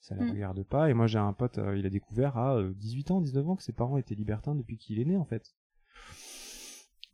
ça 0.00 0.14
les 0.14 0.24
Mm. 0.24 0.30
regarde 0.30 0.62
pas. 0.64 0.90
Et 0.90 0.94
moi 0.94 1.06
j'ai 1.06 1.18
un 1.18 1.32
pote, 1.32 1.58
euh, 1.58 1.76
il 1.78 1.84
a 1.86 1.90
découvert 1.90 2.36
à 2.38 2.56
euh, 2.56 2.72
18 2.76 3.10
ans, 3.10 3.20
19 3.20 3.48
ans 3.48 3.56
que 3.56 3.62
ses 3.62 3.72
parents 3.72 3.96
étaient 3.98 4.14
libertins 4.14 4.54
depuis 4.54 4.76
qu'il 4.78 4.98
est 5.00 5.04
né 5.04 5.16
en 5.16 5.24
fait. 5.24 5.54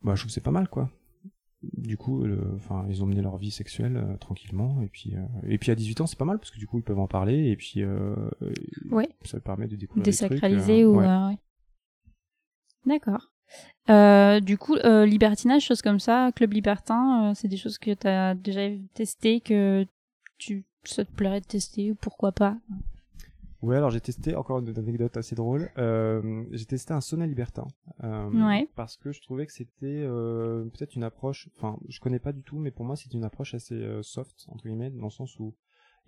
Bah 0.01 0.13
je 0.15 0.21
trouve 0.21 0.27
que 0.29 0.33
c'est 0.33 0.41
pas 0.41 0.51
mal 0.51 0.67
quoi. 0.69 0.89
Du 1.63 1.97
coup, 1.97 2.23
enfin 2.55 2.85
ils 2.89 3.01
ont 3.03 3.07
mené 3.07 3.21
leur 3.23 3.37
vie 3.37 3.49
sexuelle 3.49 3.97
euh, 3.97 4.17
tranquillement 4.17 4.81
et 4.81 4.87
puis 4.87 5.15
euh, 5.15 5.21
et 5.47 5.57
puis 5.57 5.71
à 5.71 5.75
18 5.75 6.01
ans 6.01 6.05
c'est 6.07 6.19
pas 6.19 6.25
mal 6.25 6.37
parce 6.37 6.51
que 6.51 6.59
du 6.59 6.67
coup 6.67 6.77
ils 6.77 6.83
peuvent 6.83 6.99
en 6.99 7.07
parler 7.07 7.47
et 7.49 7.55
puis 7.55 7.81
euh, 7.81 8.13
Ouais. 8.91 9.09
ça 9.23 9.39
permet 9.39 9.67
de 9.67 9.75
découvrir 9.75 10.03
des 10.03 10.11
trucs, 10.11 10.29
Désacraliser 10.29 10.83
euh, 10.83 10.87
ou 10.89 10.97
ouais. 10.99 11.07
euh, 11.07 11.27
ouais. 11.29 11.37
D'accord. 12.85 13.31
Euh, 13.89 14.39
du 14.39 14.57
coup, 14.57 14.75
euh, 14.75 15.05
libertinage, 15.05 15.63
choses 15.63 15.81
comme 15.81 15.99
ça, 15.99 16.31
club 16.35 16.53
libertin, 16.53 17.31
euh, 17.31 17.33
c'est 17.35 17.47
des 17.47 17.57
choses 17.57 17.77
que 17.77 17.91
tu 17.93 18.07
as 18.07 18.35
déjà 18.35 18.61
testé, 18.93 19.39
que 19.41 19.85
tu 20.37 20.65
ça 20.89 21.05
te 21.05 21.11
plairait 21.11 21.41
de 21.41 21.45
tester 21.45 21.91
ou 21.91 21.95
pourquoi 21.95 22.31
pas? 22.31 22.57
Ouais, 23.61 23.77
alors 23.77 23.89
j'ai 23.89 24.01
testé, 24.01 24.35
encore 24.35 24.59
une 24.59 24.77
anecdote 24.77 25.17
assez 25.17 25.33
drôle, 25.33 25.71
euh, 25.79 26.43
j'ai 26.51 26.65
testé 26.65 26.93
un 26.93 27.01
sauna 27.01 27.25
libertin. 27.25 27.65
euh, 28.03 28.29
Ouais. 28.45 28.67
Parce 28.75 28.95
que 28.97 29.11
je 29.11 29.21
trouvais 29.21 29.45
que 29.47 29.51
c'était 29.53 30.03
euh, 30.05 30.65
peut-être 30.65 30.95
une 30.95 31.03
approche, 31.03 31.49
enfin 31.57 31.79
je 31.87 31.99
connais 31.99 32.19
pas 32.19 32.31
du 32.31 32.43
tout, 32.43 32.59
mais 32.59 32.69
pour 32.69 32.85
moi 32.85 32.95
c'est 32.95 33.11
une 33.13 33.23
approche 33.23 33.55
assez 33.55 33.81
soft, 34.03 34.45
entre 34.49 34.65
guillemets, 34.65 34.91
dans 34.91 35.05
le 35.05 35.09
sens 35.09 35.39
où 35.39 35.55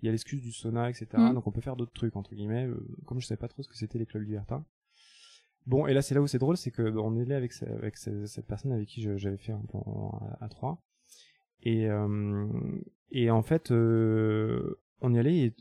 il 0.02 0.06
y 0.06 0.08
a 0.08 0.12
l'excuse 0.12 0.40
du 0.40 0.52
sauna, 0.52 0.88
etc. 0.88 1.06
Mm. 1.30 1.34
Donc 1.34 1.46
on 1.48 1.50
peut 1.50 1.60
faire 1.62 1.74
d'autres 1.74 1.92
trucs, 1.92 2.14
entre 2.14 2.34
guillemets, 2.36 2.68
comme 3.06 3.18
je 3.20 3.26
savais 3.26 3.38
pas 3.38 3.48
trop 3.48 3.62
ce 3.62 3.68
que 3.68 3.76
c'était 3.76 3.98
les 3.98 4.06
clubs 4.06 4.22
libertins. 4.22 4.64
Bon, 5.66 5.86
et 5.88 5.94
là 5.94 6.02
c'est 6.02 6.14
là 6.14 6.22
où 6.22 6.26
c'est 6.28 6.38
drôle, 6.38 6.56
c'est 6.56 6.70
que 6.70 6.82
on 6.96 7.16
est 7.18 7.24
là 7.24 7.36
avec, 7.36 7.52
ce- 7.52 7.64
avec 7.64 7.96
ce- 7.96 8.26
cette 8.26 8.46
personne 8.46 8.72
avec 8.72 8.88
qui 8.88 9.02
j'avais 9.02 9.36
fait 9.36 9.52
un 9.52 9.62
plan 9.68 10.20
à, 10.40 10.44
à 10.44 10.48
trois. 10.48 10.80
Et, 11.68 11.88
et 13.12 13.30
en 13.30 13.42
fait, 13.42 13.70
on 13.70 15.14
y 15.14 15.18
allait 15.18 15.36
et 15.38 15.54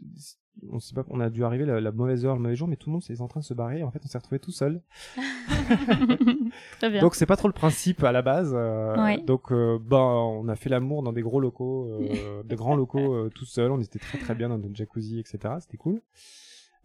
on 0.71 0.79
sait 0.79 0.95
pas, 0.95 1.05
on 1.09 1.19
a 1.19 1.29
dû 1.29 1.43
arriver 1.43 1.65
la, 1.65 1.79
la 1.79 1.91
mauvaise 1.91 2.25
heure, 2.25 2.35
le 2.35 2.41
mauvais 2.41 2.55
jour, 2.55 2.67
mais 2.67 2.77
tout 2.77 2.89
le 2.89 2.93
monde 2.93 3.03
s'est 3.03 3.21
en 3.21 3.27
train 3.27 3.41
de 3.41 3.45
se 3.45 3.53
barrer. 3.53 3.83
En 3.83 3.91
fait, 3.91 3.99
on 4.03 4.07
s'est 4.07 4.17
retrouvé 4.17 4.39
tout 4.39 4.51
seul. 4.51 4.81
Très 6.79 6.89
bien. 6.89 7.01
Donc 7.01 7.15
c'est 7.15 7.25
pas 7.25 7.35
trop 7.35 7.47
le 7.47 7.53
principe 7.53 8.03
à 8.03 8.11
la 8.11 8.21
base. 8.21 8.53
euh, 8.55 8.95
Ouais. 8.97 9.17
Donc 9.21 9.51
euh, 9.51 9.77
bah 9.79 9.97
on 9.99 10.47
a 10.47 10.55
fait 10.55 10.69
l'amour 10.69 11.03
dans 11.03 11.13
des 11.13 11.21
gros 11.21 11.39
locaux, 11.39 11.87
euh, 12.01 12.43
de 12.43 12.55
grands 12.55 12.75
locaux 12.75 13.29
tout 13.29 13.45
seul. 13.45 13.71
On 13.71 13.79
était 13.79 13.99
très 13.99 14.17
très 14.17 14.35
bien 14.35 14.49
dans 14.49 14.57
notre 14.57 14.75
jacuzzi, 14.75 15.19
etc. 15.19 15.55
C'était 15.59 15.77
cool. 15.77 16.01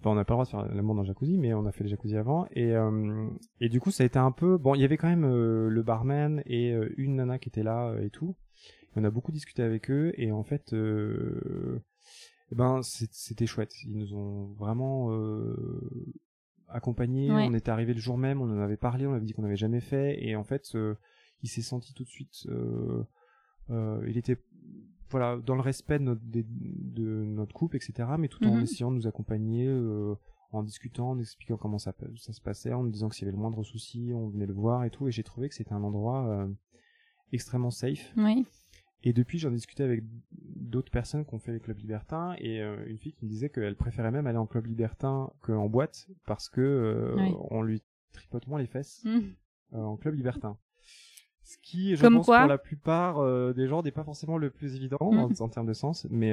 Enfin, 0.01 0.11
on 0.11 0.15
n'a 0.17 0.25
pas 0.25 0.35
le 0.35 0.37
droit 0.37 0.45
de 0.45 0.51
faire 0.51 0.75
l'amour 0.75 0.95
dans 0.97 1.03
le 1.03 1.07
jacuzzi, 1.07 1.39
mais 1.39 1.55
on 1.55 1.65
a 1.65 1.73
fait 1.73 1.85
le 1.85 1.91
jacuzzi 1.91 2.17
avant. 2.17 2.47
Et 2.53 2.73
et 3.61 3.69
du 3.69 3.81
coup 3.81 3.91
ça 3.91 4.03
a 4.03 4.07
été 4.07 4.19
un 4.19 4.33
peu 4.33 4.59
bon. 4.59 4.75
Il 4.75 4.81
y 4.81 4.85
avait 4.85 4.97
quand 4.97 5.09
même 5.09 5.27
le 5.69 5.83
barman 5.83 6.43
et 6.47 6.75
une 6.97 7.17
nana 7.17 7.39
qui 7.39 7.49
était 7.49 7.63
là 7.63 7.95
et 8.03 8.11
tout. 8.11 8.35
On 8.97 9.05
a 9.05 9.11
beaucoup 9.11 9.33
discuté 9.33 9.63
avec 9.63 9.91
eux 9.91 10.13
et 10.17 10.33
en 10.33 10.45
fait. 10.45 10.73
Euh, 10.73 11.81
eh 12.51 12.55
ben 12.55 12.81
c'était 12.83 13.47
chouette. 13.47 13.73
Ils 13.85 13.97
nous 13.97 14.15
ont 14.15 14.53
vraiment 14.59 15.11
euh, 15.13 15.57
accompagnés. 16.69 17.31
Ouais. 17.31 17.47
On 17.49 17.55
était 17.55 17.71
arrivé 17.71 17.95
le 17.95 18.01
jour 18.01 18.19
même, 18.19 18.41
on 18.43 18.51
en 18.51 18.59
avait 18.61 18.77
parlé, 18.77 19.07
on 19.07 19.15
avait 19.15 19.25
dit 19.25 19.33
qu'on 19.33 19.43
n'avait 19.43 19.57
jamais 19.57 19.81
fait, 19.81 20.23
et 20.23 20.37
en 20.37 20.45
fait, 20.45 20.75
euh, 20.75 20.95
il 21.43 21.49
s'est 21.49 21.63
senti 21.63 21.95
tout 21.95 22.05
de 22.05 22.09
suite. 22.09 22.47
il 23.71 24.17
était 24.19 24.37
voilà 25.11 25.37
dans 25.39 25.55
le 25.55 25.61
respect 25.61 25.99
de 25.99 26.05
notre, 26.05 26.23
des- 26.25 26.45
de 26.47 27.25
notre 27.25 27.55
couple, 27.55 27.77
etc. 27.77 28.09
Mais 28.19 28.29
tout 28.29 28.47
en 28.47 28.57
Mhm. 28.57 28.63
essayant 28.63 28.91
de 28.91 28.97
nous 28.97 29.07
accompagner. 29.07 29.67
euh, 29.67 30.15
en 30.55 30.63
discutant, 30.63 31.13
en 31.13 31.19
expliquant 31.19 31.57
comment 31.57 31.79
ça, 31.79 31.95
ça 32.17 32.35
se 32.35 32.41
passait, 32.43 32.75
en 32.75 32.83
nous 32.83 32.91
disant 32.91 33.09
que 33.09 33.15
s'il 33.15 33.25
y 33.25 33.29
avait 33.29 33.35
le 33.35 33.41
moindre 33.41 33.65
souci, 33.65 34.13
on 34.15 34.29
venait 34.29 34.45
le 34.45 34.53
voir 34.53 34.85
et 34.85 34.91
tout. 34.91 35.09
Et 35.09 35.11
j'ai 35.11 35.23
trouvé 35.23 35.49
que 35.49 35.55
c'était 35.55 35.73
un 35.73 35.83
endroit 35.83 36.27
euh, 36.29 36.47
extrêmement 37.33 37.71
safe. 37.71 38.13
Oui. 38.19 38.45
Et 39.05 39.13
depuis, 39.13 39.39
j'en 39.39 39.51
ai 39.51 39.57
discuté 39.57 39.83
avec 39.83 40.05
d'autres 40.31 40.93
personnes 40.93 41.25
qui 41.27 41.35
ont 41.35 41.39
fait 41.41 41.53
les 41.53 41.61
clubs 41.61 41.79
libertins 41.79 42.35
et 42.39 42.61
euh, 42.63 42.77
une 42.87 42.99
fille 42.99 43.13
qui 43.13 43.25
me 43.25 43.31
disait 43.31 43.51
qu'elle 43.51 43.75
préférait 43.77 44.11
même 44.13 44.27
aller 44.27 44.39
en 44.39 44.47
club 44.47 44.67
libertin 44.67 45.31
qu'en 45.41 45.69
boîte 45.69 46.09
parce 46.25 46.49
que 46.49 46.61
euh, 46.61 47.15
Oui. 47.17 47.35
on 47.51 47.63
lui 47.63 47.83
tripote 48.13 48.47
moins 48.47 48.61
les 48.61 48.67
fesses 48.67 49.03
Mm. 49.05 49.19
euh, 49.75 49.79
en 49.79 49.97
club 49.97 50.15
libertin. 50.15 50.57
Ce 51.43 51.57
qui, 51.59 51.97
je 51.97 52.03
Comme 52.03 52.15
pense, 52.17 52.27
quoi 52.27 52.39
pour 52.41 52.49
la 52.49 52.59
plupart 52.59 53.55
des 53.55 53.67
gens 53.67 53.83
n'est 53.83 53.91
pas 53.91 54.05
forcément 54.05 54.39
le 54.39 54.51
plus 54.51 54.77
évident 54.77 54.99
en, 55.01 55.29
Mm. 55.29 55.35
en 55.41 55.49
termes 55.49 55.67
de 55.67 55.73
sens. 55.75 56.07
Mais 56.09 56.33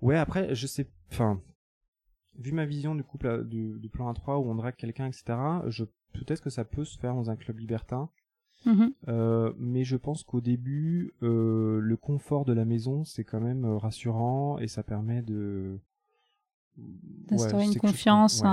ouais, 0.00 0.16
après, 0.16 0.54
je 0.54 0.66
sais, 0.66 0.88
enfin, 1.10 1.42
vu 2.38 2.52
ma 2.52 2.64
vision 2.66 2.94
du 2.94 3.02
couple 3.02 3.44
du 3.44 3.88
plan 3.92 4.12
A3 4.12 4.36
où 4.38 4.48
on 4.50 4.54
drague 4.54 4.76
quelqu'un, 4.76 5.06
etc. 5.06 5.36
Je 5.66 5.84
peut-être 6.12 6.40
que 6.42 6.50
ça 6.50 6.64
peut 6.64 6.84
se 6.84 6.96
faire 6.98 7.14
dans 7.14 7.30
un 7.30 7.36
club 7.36 7.58
libertin. 7.58 8.08
Mhm. 8.66 8.92
Euh, 9.08 9.52
mais 9.58 9.84
je 9.84 9.96
pense 9.96 10.24
qu'au 10.24 10.40
début, 10.40 11.12
euh, 11.22 11.78
le 11.80 11.96
confort 11.96 12.44
de 12.44 12.52
la 12.52 12.64
maison, 12.64 13.04
c'est 13.04 13.24
quand 13.24 13.40
même 13.40 13.64
euh, 13.64 13.76
rassurant 13.78 14.58
et 14.58 14.68
ça 14.68 14.82
permet 14.82 15.22
de 15.22 15.78
D'instaurer 16.76 17.66
Ouais, 17.66 17.72
une 17.72 17.78
confiance, 17.80 18.40
qu'on- 18.40 18.44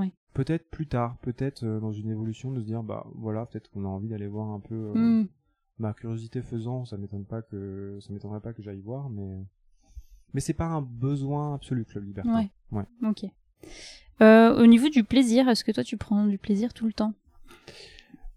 ouais. 0.00 0.06
un... 0.06 0.10
Peut-être 0.34 0.70
plus 0.70 0.86
tard, 0.86 1.16
peut-être 1.18 1.64
dans 1.64 1.90
une 1.92 2.08
évolution 2.10 2.52
de 2.52 2.60
se 2.60 2.64
dire 2.64 2.82
bah 2.84 3.04
voilà, 3.16 3.44
peut-être 3.46 3.70
qu'on 3.70 3.84
a 3.84 3.88
envie 3.88 4.08
d'aller 4.08 4.28
voir 4.28 4.48
un 4.50 4.60
peu. 4.60 4.74
euh, 4.74 4.94
Hmm. 4.94 5.26
Ma 5.80 5.92
curiosité 5.94 6.42
faisant, 6.42 6.84
ça 6.84 6.96
m'étonne 6.96 7.24
pas 7.24 7.42
que 7.42 7.98
ça 8.00 8.12
m'étonnerait 8.12 8.40
pas 8.40 8.52
que 8.52 8.62
j'aille 8.62 8.80
voir, 8.80 9.10
mais 9.10 9.44
mais 10.34 10.40
c'est 10.40 10.52
pas 10.54 10.66
un 10.66 10.80
besoin 10.82 11.54
absolu 11.54 11.84
club 11.84 12.04
libertin. 12.04 12.48
Ouais. 12.72 12.84
Ok. 13.02 13.24
Au 14.20 14.66
niveau 14.66 14.88
du 14.88 15.02
plaisir, 15.04 15.48
est-ce 15.48 15.64
que 15.64 15.72
toi 15.72 15.82
tu 15.84 15.96
prends 15.96 16.26
du 16.26 16.38
plaisir 16.38 16.72
tout 16.72 16.86
le 16.86 16.92
temps? 16.92 17.14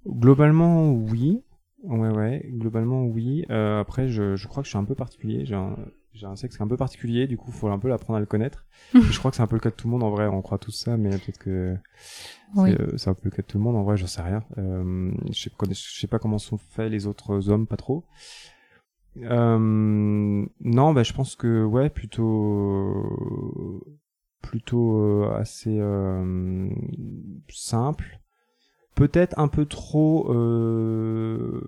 Globalement, 0.08 0.92
oui. 0.92 1.44
Ouais, 1.84 2.10
ouais. 2.10 2.46
Globalement, 2.54 3.04
oui. 3.06 3.46
Euh, 3.50 3.80
après, 3.80 4.08
je, 4.08 4.36
je 4.36 4.48
crois 4.48 4.64
que 4.64 4.66
je 4.66 4.72
suis 4.72 4.78
un 4.78 4.84
peu 4.86 4.96
particulier. 4.96 5.46
J'ai 5.46 5.56
un, 5.56 5.76
j'ai 6.14 6.26
un 6.26 6.36
sexe 6.36 6.60
un 6.62 6.68
peu 6.68 6.78
particulier. 6.78 7.28
Du 7.28 7.38
coup, 7.38 7.52
faut 7.52 7.68
un 7.70 7.80
peu 7.80 7.88
l'apprendre 7.88 8.18
à 8.18 8.20
le 8.20 8.26
connaître. 8.26 8.66
je 8.94 9.18
crois 9.20 9.32
que 9.32 9.38
c'est 9.38 9.44
un 9.44 9.48
peu 9.48 9.56
le 9.56 9.62
cas 9.62 9.70
de 9.70 9.76
tout 9.76 9.88
le 9.88 9.92
monde. 9.92 10.04
En 10.04 10.10
vrai, 10.10 10.28
on 10.28 10.42
croit 10.42 10.58
tous 10.58 10.72
ça, 10.72 10.98
mais 10.98 11.10
peut-être 11.10 11.40
que 11.40 11.76
Oui. 12.56 12.72
c'est, 12.72 12.82
euh, 12.82 12.98
c'est 12.98 13.10
un 13.10 13.14
peu 13.14 13.22
le 13.26 13.32
cas 13.32 13.42
de 13.42 13.48
tout 13.48 13.58
le 13.58 13.64
monde. 13.64 13.76
En 13.76 13.84
vrai, 13.84 13.98
j'en 13.98 14.08
sais 14.08 14.22
rien. 14.22 14.44
Euh, 14.58 15.12
je 15.32 15.42
sais, 15.44 15.52
je 15.72 16.00
sais 16.00 16.08
pas 16.08 16.20
comment 16.20 16.38
sont 16.38 16.58
faits 16.58 16.92
les 16.92 17.08
autres 17.08 17.50
hommes, 17.50 17.68
pas 17.68 17.78
trop. 17.78 18.06
Euh, 19.18 19.58
non, 19.60 20.94
bah, 20.94 21.04
je 21.04 21.14
pense 21.14 21.36
que 21.36 21.64
ouais, 21.66 21.90
plutôt, 21.90 23.84
plutôt 24.42 24.98
euh, 24.98 25.36
assez 25.36 25.78
euh, 25.80 26.70
simple 27.50 28.21
peut-être 28.96 29.38
un 29.40 29.48
peu 29.48 29.66
trop 29.66 30.32
euh, 30.34 31.62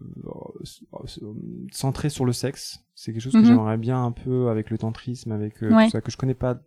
centré 1.72 2.10
sur 2.10 2.26
le 2.26 2.34
sexe. 2.34 2.84
C'est 2.96 3.12
quelque 3.12 3.22
chose 3.22 3.34
que 3.34 3.40
Mhm. 3.40 3.46
j'aimerais 3.46 3.78
bien 3.78 4.04
un 4.04 4.12
peu 4.12 4.50
avec 4.50 4.70
le 4.70 4.78
tantrisme, 4.78 5.32
avec 5.32 5.64
euh, 5.64 5.74
Ouais. 5.74 5.86
tout 5.86 5.92
ça 5.92 6.02
que 6.02 6.12
je 6.12 6.18
connais 6.18 6.34
pas 6.34 6.60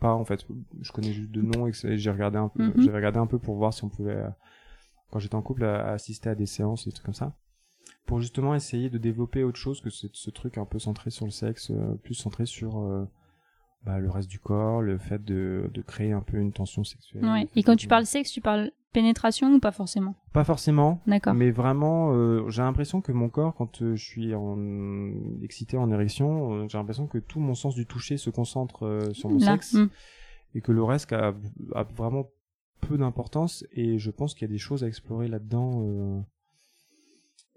pas 0.00 0.14
en 0.14 0.24
fait. 0.24 0.46
Je 0.80 0.92
connais 0.92 1.12
juste 1.12 1.30
de 1.30 1.42
nom 1.42 1.66
et 1.66 1.72
j'ai 1.72 2.10
regardé 2.10 2.38
un 2.38 2.48
peu. 2.48 2.62
Mhm. 2.64 2.74
J'avais 2.82 2.96
regardé 2.98 3.18
un 3.18 3.26
peu 3.26 3.38
pour 3.38 3.56
voir 3.56 3.74
si 3.74 3.82
on 3.84 3.88
pouvait 3.88 4.14
euh, 4.16 4.28
quand 5.10 5.18
j'étais 5.18 5.34
en 5.34 5.42
couple 5.42 5.64
à, 5.64 5.88
à 5.88 5.92
assister 5.92 6.30
à 6.30 6.34
des 6.34 6.46
séances 6.46 6.86
et 6.86 6.90
des 6.90 6.94
trucs 6.94 7.06
comme 7.06 7.14
ça 7.14 7.34
pour 8.06 8.20
justement 8.20 8.54
essayer 8.54 8.90
de 8.90 8.98
développer 8.98 9.42
autre 9.44 9.58
chose 9.58 9.80
que 9.80 9.90
ce, 9.90 10.06
ce 10.12 10.30
truc 10.30 10.58
un 10.58 10.64
peu 10.64 10.78
centré 10.78 11.10
sur 11.10 11.24
le 11.24 11.30
sexe, 11.30 11.70
euh, 11.70 11.94
plus 12.02 12.14
centré 12.14 12.46
sur 12.46 12.78
euh, 12.78 13.04
bah, 13.84 13.98
le 13.98 14.10
reste 14.10 14.28
du 14.28 14.38
corps, 14.38 14.82
le 14.82 14.98
fait 14.98 15.22
de, 15.24 15.70
de 15.72 15.82
créer 15.82 16.12
un 16.12 16.20
peu 16.20 16.36
une 16.36 16.52
tension 16.52 16.84
sexuelle. 16.84 17.24
Ouais. 17.24 17.48
Et 17.56 17.62
quand 17.62 17.76
tu 17.76 17.88
parles 17.88 18.06
sexe, 18.06 18.30
tu 18.30 18.40
parles 18.40 18.70
pénétration 18.92 19.54
ou 19.54 19.58
pas 19.58 19.72
forcément? 19.72 20.14
Pas 20.32 20.44
forcément, 20.44 21.00
D'accord. 21.06 21.34
mais 21.34 21.50
vraiment, 21.50 22.12
euh, 22.12 22.48
j'ai 22.48 22.62
l'impression 22.62 23.00
que 23.00 23.12
mon 23.12 23.28
corps, 23.28 23.54
quand 23.54 23.82
euh, 23.82 23.96
je 23.96 24.04
suis 24.04 24.34
en... 24.34 24.56
excité 25.42 25.76
en 25.76 25.90
érection, 25.90 26.54
euh, 26.54 26.68
j'ai 26.68 26.78
l'impression 26.78 27.06
que 27.06 27.18
tout 27.18 27.40
mon 27.40 27.54
sens 27.54 27.74
du 27.74 27.86
toucher 27.86 28.16
se 28.16 28.30
concentre 28.30 29.10
sur 29.12 29.30
mon 29.30 29.38
Là. 29.38 29.52
sexe 29.52 29.74
hmm. 29.74 29.88
et 30.54 30.60
que 30.60 30.72
le 30.72 30.82
reste 30.82 31.12
a, 31.12 31.34
a 31.74 31.82
vraiment 31.82 32.26
peu 32.80 32.98
d'importance 32.98 33.64
et 33.72 33.98
je 33.98 34.10
pense 34.10 34.34
qu'il 34.34 34.42
y 34.46 34.50
a 34.50 34.52
des 34.52 34.58
choses 34.58 34.84
à 34.84 34.88
explorer 34.88 35.28
là-dedans. 35.28 36.24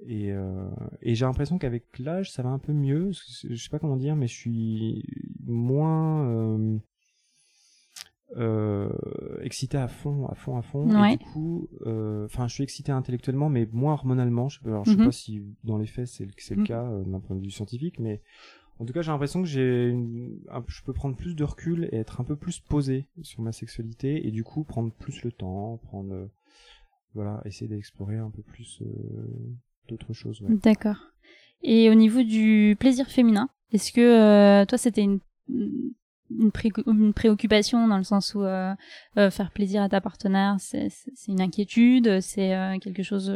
et 0.06 0.34
et 1.02 1.16
j'ai 1.16 1.26
l'impression 1.26 1.58
qu'avec 1.58 1.98
l'âge, 1.98 2.32
ça 2.32 2.44
va 2.44 2.50
un 2.50 2.60
peu 2.60 2.74
mieux. 2.74 3.12
Je 3.50 3.56
sais 3.56 3.70
pas 3.70 3.80
comment 3.80 3.98
dire, 3.98 4.16
mais 4.16 4.28
je 4.28 4.36
suis 4.36 5.04
moins 5.46 6.80
euh, 8.38 8.90
excité 9.42 9.78
à 9.78 9.88
fond, 9.88 10.28
à 10.28 10.36
fond, 10.36 10.58
à 10.58 10.62
fond. 10.62 10.90
Ouais. 11.02 11.14
Et 11.14 11.18
du 11.18 11.24
coup, 11.26 11.70
euh, 11.86 12.26
enfin, 12.26 12.48
je 12.48 12.54
suis 12.56 12.64
excité 12.64 12.92
intellectuellement, 12.92 13.50
mais 13.50 13.68
moins 13.72 13.94
hormonalement. 13.94 14.50
Je, 14.50 14.60
alors, 14.66 14.84
je 14.86 14.92
sais 14.92 14.98
Mhm. 14.98 15.06
pas 15.06 15.12
si 15.12 15.44
dans 15.64 15.78
les 15.78 15.86
faits 15.86 16.08
c'est 16.08 16.26
le, 16.26 16.58
Mhm. 16.62 16.68
cas 16.68 16.84
euh, 16.84 17.04
d'un 17.04 17.20
point 17.20 17.36
de 17.36 17.42
vue 17.42 17.52
scientifique, 17.52 18.00
mais 18.00 18.22
en 18.80 18.86
tout 18.86 18.92
cas, 18.94 19.02
j'ai 19.02 19.12
l'impression 19.12 19.42
que 19.42 19.48
j'ai, 19.48 19.96
je 20.68 20.84
peux 20.84 20.92
prendre 20.92 21.16
plus 21.16 21.36
de 21.36 21.44
recul 21.44 21.88
et 21.92 21.98
être 21.98 22.20
un 22.20 22.24
peu 22.26 22.36
plus 22.36 22.60
posé 22.60 23.08
sur 23.22 23.42
ma 23.42 23.52
sexualité 23.54 24.28
et 24.28 24.32
du 24.32 24.44
coup 24.44 24.64
prendre 24.64 24.92
plus 24.92 25.24
le 25.24 25.32
temps, 25.32 25.78
prendre, 25.84 26.30
voilà, 27.14 27.42
essayer 27.46 27.68
d'explorer 27.70 28.18
un 28.18 28.30
peu 28.32 28.42
plus 28.42 28.82
d'autres 29.88 30.12
choses. 30.14 30.42
Ouais. 30.42 30.56
D'accord. 30.62 30.98
Et 31.62 31.90
au 31.90 31.94
niveau 31.94 32.22
du 32.22 32.76
plaisir 32.78 33.08
féminin, 33.08 33.50
est-ce 33.72 33.94
que 33.94 34.66
toi 34.66 34.78
c'était 34.78 35.04
une, 35.04 35.20
une, 36.32 36.52
pré- 36.52 36.72
une 36.88 37.14
préoccupation 37.14 37.88
dans 37.88 37.98
le 37.98 38.04
sens 38.04 38.34
où 38.36 38.44
euh, 38.44 38.74
euh, 39.18 39.30
faire 39.30 39.52
plaisir 39.52 39.82
à 39.84 39.90
ta 39.90 40.02
partenaire, 40.02 40.56
c'est 40.60 40.90
une 41.28 41.42
inquiétude, 41.42 42.20
c'est 42.22 42.56
euh, 42.56 42.78
quelque 42.80 43.04
chose 43.04 43.32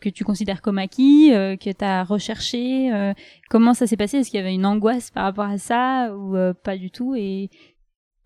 que 0.00 0.08
tu 0.08 0.24
considères 0.24 0.62
comme 0.62 0.78
acquis, 0.78 1.30
que 1.30 1.72
tu 1.72 1.84
as 1.84 2.04
recherché 2.04 2.90
Comment 3.50 3.74
ça 3.74 3.86
s'est 3.86 3.96
passé? 3.98 4.16
Est-ce 4.18 4.30
qu'il 4.30 4.38
y 4.38 4.42
avait 4.42 4.54
une 4.54 4.64
angoisse 4.66 5.10
par 5.10 5.24
rapport 5.24 5.44
à 5.44 5.58
ça 5.58 6.16
ou 6.16 6.34
pas 6.64 6.76
du 6.78 6.90
tout? 6.90 7.14
Et 7.14 7.50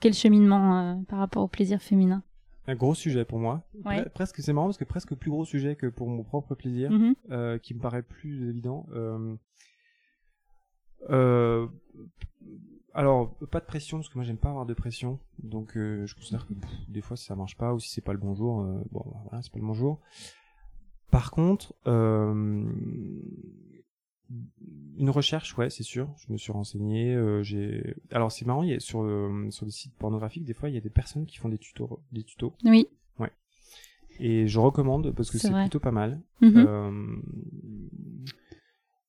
quel 0.01 0.15
cheminement 0.15 1.03
par 1.09 1.19
rapport 1.19 1.43
au 1.43 1.49
plaisir 1.49 1.83
féminin? 1.83 2.23
Un 2.67 2.77
gros 2.77 2.95
sujet 2.95 3.25
pour 3.25 3.39
moi. 3.41 3.63
Ouais. 3.85 4.09
Presque, 4.15 4.41
c'est 4.41 4.53
marrant 4.53 4.69
parce 4.69 4.79
que 4.79 4.85
presque 4.85 5.15
plus 5.17 5.31
gros 5.31 5.45
sujet 5.45 5.75
que 5.77 5.87
pour 5.87 6.09
mon 6.09 6.23
propre 6.23 6.55
plaisir. 6.55 6.91
Mhm. 6.91 7.15
euh, 7.33 7.59
qui 7.59 7.75
me 7.75 7.81
paraît 7.81 8.03
plus 8.03 8.49
évident. 8.49 8.87
Euh, 11.11 11.67
alors, 12.95 13.35
pas 13.51 13.61
de 13.61 13.65
pression, 13.67 13.99
parce 13.99 14.09
que 14.09 14.15
moi 14.17 14.25
j'aime 14.25 14.37
pas 14.39 14.51
avoir 14.51 14.67
de 14.67 14.75
pression, 14.75 15.19
donc 15.43 15.77
euh, 15.77 16.07
je 16.07 16.15
considère 16.15 16.47
que 16.47 16.55
pff, 16.55 16.71
des 16.89 17.01
fois 17.01 17.17
si 17.17 17.25
ça 17.27 17.35
marche 17.37 17.57
pas 17.57 17.75
ou 17.75 17.81
si 17.81 17.91
c'est 17.91 18.01
pas 18.01 18.13
le 18.13 18.19
bon 18.19 18.35
jour, 18.35 18.61
euh, 18.63 18.81
bon 18.93 19.05
voilà, 19.25 19.43
c'est 19.43 19.53
pas 19.53 19.59
le 19.59 19.67
bon 19.67 19.75
jour. 19.75 20.01
Par 21.11 21.31
contre, 21.31 21.75
euh, 21.87 22.65
une 24.97 25.11
recherche, 25.11 25.57
ouais, 25.59 25.71
c'est 25.71 25.83
sûr. 25.83 26.09
Je 26.19 26.33
me 26.33 26.39
suis 26.39 26.51
renseigné. 26.53 27.15
euh, 27.15 27.43
j'ai. 27.43 27.95
Alors 28.11 28.33
c'est 28.33 28.45
marrant, 28.47 28.63
il 28.63 28.71
y 28.71 28.75
a 28.75 28.81
sur 28.81 29.01
sur 29.51 29.67
des 29.67 29.73
sites 29.73 29.95
pornographiques, 29.97 30.45
des 30.45 30.55
fois 30.55 30.69
il 30.71 30.75
y 30.75 30.79
a 30.79 30.81
des 30.81 30.91
personnes 30.91 31.27
qui 31.27 31.37
font 31.39 31.49
des 31.49 31.59
tutos, 31.59 32.01
des 32.13 32.23
tutos, 32.25 32.55
Oui. 32.65 32.87
et 34.21 34.47
je 34.47 34.59
recommande 34.61 35.11
parce 35.11 35.31
que 35.31 35.39
C'est 35.39 35.53
plutôt 35.53 35.81
pas 35.81 35.91
mal. 35.91 36.21
Mhm. 36.41 37.23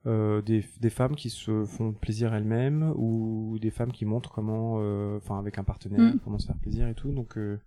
Euh, 0.05 0.41
des, 0.41 0.63
des 0.79 0.89
femmes 0.89 1.15
qui 1.15 1.29
se 1.29 1.65
font 1.65 1.91
plaisir 1.93 2.33
elles-mêmes 2.33 2.93
ou 2.95 3.57
des 3.59 3.71
femmes 3.71 3.91
qui 3.91 4.05
montrent 4.05 4.31
comment, 4.31 4.75
euh, 4.79 5.17
enfin 5.17 5.39
avec 5.39 5.57
un 5.57 5.63
partenaire, 5.63 6.15
Mm. 6.15 6.19
comment 6.23 6.37
se 6.37 6.47
faire 6.47 6.57
plaisir 6.59 6.87
et 6.87 6.93
tout. 6.95 7.11
Donc 7.11 7.37
euh, 7.37 7.59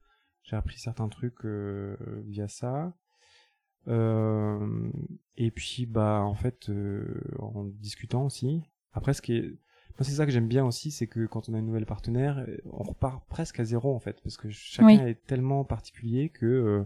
j'ai 0.44 0.56
appris 0.56 0.78
certains 0.78 1.08
trucs 1.08 1.44
euh, 1.44 1.96
via 2.26 2.46
ça. 2.48 2.94
Euh, 3.86 4.90
et 5.36 5.50
puis 5.50 5.86
bah 5.86 6.20
en 6.22 6.34
fait 6.34 6.68
euh, 6.68 7.20
en 7.38 7.64
discutant 7.64 8.26
aussi. 8.26 8.62
Après 8.92 9.14
ce 9.14 9.22
qui 9.22 9.36
est 9.36 9.42
moi 9.98 10.04
c'est 10.04 10.12
ça 10.12 10.26
que 10.26 10.32
j'aime 10.32 10.46
bien 10.48 10.64
aussi, 10.64 10.90
c'est 10.90 11.06
que 11.08 11.26
quand 11.26 11.48
on 11.48 11.54
a 11.54 11.58
une 11.58 11.66
nouvelle 11.66 11.86
partenaire, 11.86 12.46
on 12.70 12.82
repart 12.84 13.26
presque 13.28 13.58
à 13.60 13.64
zéro 13.64 13.94
en 13.94 13.98
fait, 13.98 14.20
parce 14.22 14.36
que 14.36 14.48
chacun 14.50 14.86
Oui. 14.86 14.94
est 15.10 15.26
tellement 15.26 15.64
particulier 15.64 16.28
que 16.28 16.46
euh, 16.46 16.84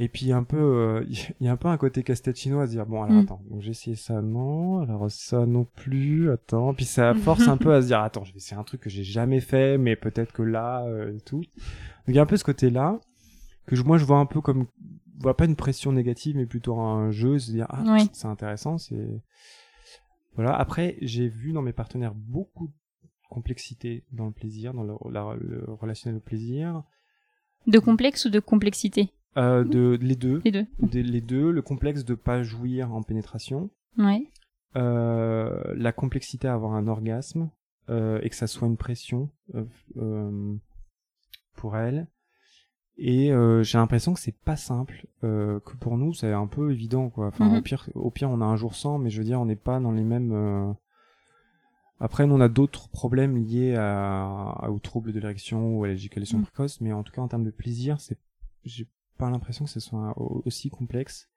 et 0.00 0.08
puis 0.08 0.30
un 0.32 0.44
peu, 0.44 0.56
euh, 0.58 1.04
il 1.40 1.46
y 1.46 1.48
a 1.48 1.52
un 1.52 1.56
peu 1.56 1.68
un 1.68 1.76
côté 1.76 2.02
casse-tête 2.02 2.36
chinois 2.38 2.62
à 2.62 2.66
se 2.66 2.72
dire 2.72 2.86
bon 2.86 3.02
alors 3.02 3.16
Mm. 3.16 3.24
attends, 3.24 3.42
donc 3.50 3.62
j'ai 3.62 3.70
essayé 3.70 3.96
ça 3.96 4.20
non, 4.22 4.80
alors 4.80 5.10
ça 5.10 5.46
non 5.46 5.64
plus, 5.64 6.30
attends, 6.30 6.72
puis 6.74 6.84
ça 6.84 7.14
force 7.24 7.48
un 7.48 7.56
peu 7.56 7.72
à 7.74 7.82
se 7.82 7.86
dire 7.88 8.00
attends 8.00 8.24
je 8.24 8.32
vais 8.32 8.38
essayer 8.38 8.58
un 8.60 8.64
truc 8.64 8.80
que 8.82 8.90
j'ai 8.90 9.04
jamais 9.04 9.40
fait, 9.40 9.76
mais 9.78 9.96
peut-être 9.96 10.32
que 10.32 10.42
là 10.42 10.84
euh, 10.86 11.16
et 11.16 11.20
tout. 11.20 11.40
Donc 11.40 12.08
il 12.08 12.14
y 12.14 12.18
a 12.18 12.22
un 12.22 12.26
peu 12.26 12.36
ce 12.36 12.44
côté 12.44 12.70
là 12.70 13.00
que 13.66 13.76
je, 13.76 13.82
moi 13.82 13.98
je 13.98 14.04
vois 14.04 14.18
un 14.18 14.26
peu 14.26 14.40
comme, 14.40 14.66
je 15.18 15.22
vois 15.22 15.36
pas 15.36 15.44
une 15.44 15.56
pression 15.56 15.92
négative, 15.92 16.36
mais 16.36 16.46
plutôt 16.46 16.78
un 16.80 17.10
jeu, 17.10 17.38
se 17.38 17.50
dire 17.50 17.66
ah 17.70 17.82
Oui. 17.86 18.08
c'est 18.12 18.28
intéressant, 18.28 18.78
c'est 18.78 19.20
voilà. 20.34 20.54
Après 20.56 20.96
j'ai 21.02 21.28
vu 21.28 21.52
dans 21.52 21.62
mes 21.62 21.72
partenaires 21.72 22.14
beaucoup 22.14 22.68
de 22.68 22.72
complexité 23.28 24.04
dans 24.12 24.26
le 24.26 24.32
plaisir, 24.32 24.72
dans 24.72 24.84
le, 24.84 24.94
la- 25.10 25.36
le 25.38 25.64
relationnel 25.68 26.16
au 26.18 26.20
plaisir, 26.20 26.82
De 27.66 27.78
complexe 27.78 28.24
ou 28.24 28.30
de 28.30 28.40
complexité? 28.40 29.10
Euh, 29.38 29.64
de 29.64 29.96
les 30.00 30.16
deux. 30.16 30.40
Les 30.44 30.50
deux. 30.52 30.66
Des- 30.80 31.02
les 31.02 31.20
deux, 31.22 31.50
le 31.50 31.62
complexe 31.62 32.04
de 32.04 32.14
pas 32.14 32.42
jouir 32.42 32.92
en 32.94 33.02
pénétration, 33.02 33.70
Ouais. 33.96 34.26
euh, 34.76 35.62
la 35.76 35.92
complexité 35.92 36.46
à 36.48 36.54
avoir 36.54 36.72
un 36.74 36.86
orgasme 36.88 37.50
euh, 37.88 38.20
et 38.22 38.28
que 38.28 38.36
ça 38.36 38.46
soit 38.46 38.68
une 38.68 38.76
pression 38.76 39.30
pour 41.54 41.76
elle. 41.76 42.06
Et 43.00 43.30
j'ai 43.62 43.78
l'impression 43.78 44.12
que 44.12 44.18
c'est 44.20 44.36
pas 44.36 44.56
simple, 44.56 45.06
que 45.22 45.76
pour 45.78 45.96
nous 45.96 46.12
c'est 46.14 46.32
un 46.32 46.48
peu 46.48 46.72
évident 46.72 47.10
quoi. 47.10 47.28
Enfin 47.28 47.56
au 47.56 47.62
pire, 47.62 47.88
au 47.94 48.10
pire 48.10 48.28
on 48.28 48.40
a 48.40 48.44
un 48.44 48.56
jour 48.56 48.74
sans, 48.74 48.98
mais 48.98 49.08
je 49.08 49.18
veux 49.18 49.24
dire 49.24 49.40
on 49.40 49.46
n'est 49.46 49.54
pas 49.54 49.78
dans 49.78 49.92
les 49.92 50.02
mêmes. 50.02 50.74
Après 52.00 52.26
nous 52.26 52.34
on 52.34 52.40
a 52.40 52.48
d'autres 52.48 52.88
problèmes 52.90 53.36
liés 53.36 53.76
à, 53.76 54.50
à- 54.50 54.68
aux 54.70 54.80
troubles 54.80 55.12
de 55.12 55.20
l'érection 55.20 55.76
ou 55.78 55.84
à 55.84 55.88
l'éjaculation 55.88 56.38
Mhm. 56.38 56.44
précoce, 56.44 56.80
mais 56.80 56.92
en 56.92 57.04
tout 57.04 57.12
cas 57.12 57.22
en 57.22 57.28
termes 57.28 57.44
de 57.44 57.50
plaisir, 57.52 58.00
c'est 58.00 58.18
j'ai 58.64 58.88
pas 59.18 59.28
l'impression 59.30 59.64
que 59.66 59.70
ce 59.70 59.80
soit 59.80 60.14
au- 60.16 60.42
aussi 60.46 60.70
complexe. 60.70 61.28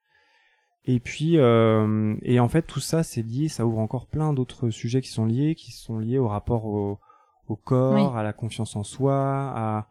Et 0.85 0.99
puis, 0.99 1.37
euh, 1.37 2.15
et 2.23 2.39
en 2.39 2.47
fait, 2.49 2.63
tout 2.63 2.79
ça, 2.79 3.03
c'est 3.03 3.21
lié, 3.21 3.47
ça 3.49 3.65
ouvre 3.67 3.79
encore 3.79 4.07
plein 4.07 4.33
d'autres 4.33 4.69
sujets 4.71 5.01
qui 5.01 5.09
sont 5.09 5.25
liés, 5.25 5.53
qui 5.55 5.71
sont 5.71 5.99
liés 5.99 6.17
au 6.17 6.27
rapport 6.27 6.65
au, 6.65 6.99
au 7.47 7.55
corps, 7.55 7.93
Oui. 8.13 8.17
à 8.19 8.23
la 8.23 8.33
confiance 8.33 8.75
en 8.75 8.83
soi, 8.83 9.15
à, 9.55 9.87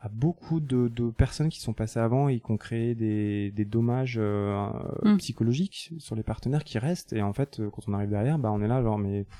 à 0.00 0.08
beaucoup 0.10 0.60
de, 0.60 0.88
de 0.88 1.08
personnes 1.10 1.48
qui 1.48 1.60
sont 1.60 1.72
passées 1.72 2.00
avant 2.00 2.28
et 2.28 2.40
qui 2.40 2.50
ont 2.50 2.58
créé 2.58 2.94
des, 2.94 3.50
des 3.52 3.64
dommages 3.64 4.18
euh, 4.20 4.68
Mm. 5.04 5.16
psychologiques 5.16 5.92
sur 5.98 6.14
les 6.16 6.22
partenaires 6.22 6.64
qui 6.64 6.78
restent. 6.78 7.14
Et 7.14 7.22
en 7.22 7.32
fait, 7.32 7.60
euh, 7.60 7.70
quand 7.70 7.88
on 7.88 7.94
arrive 7.94 8.10
derrière, 8.10 8.38
bah 8.38 8.50
on 8.52 8.60
est 8.60 8.68
là 8.68 8.82
genre 8.82 8.98
mais 8.98 9.24
pff, 9.24 9.38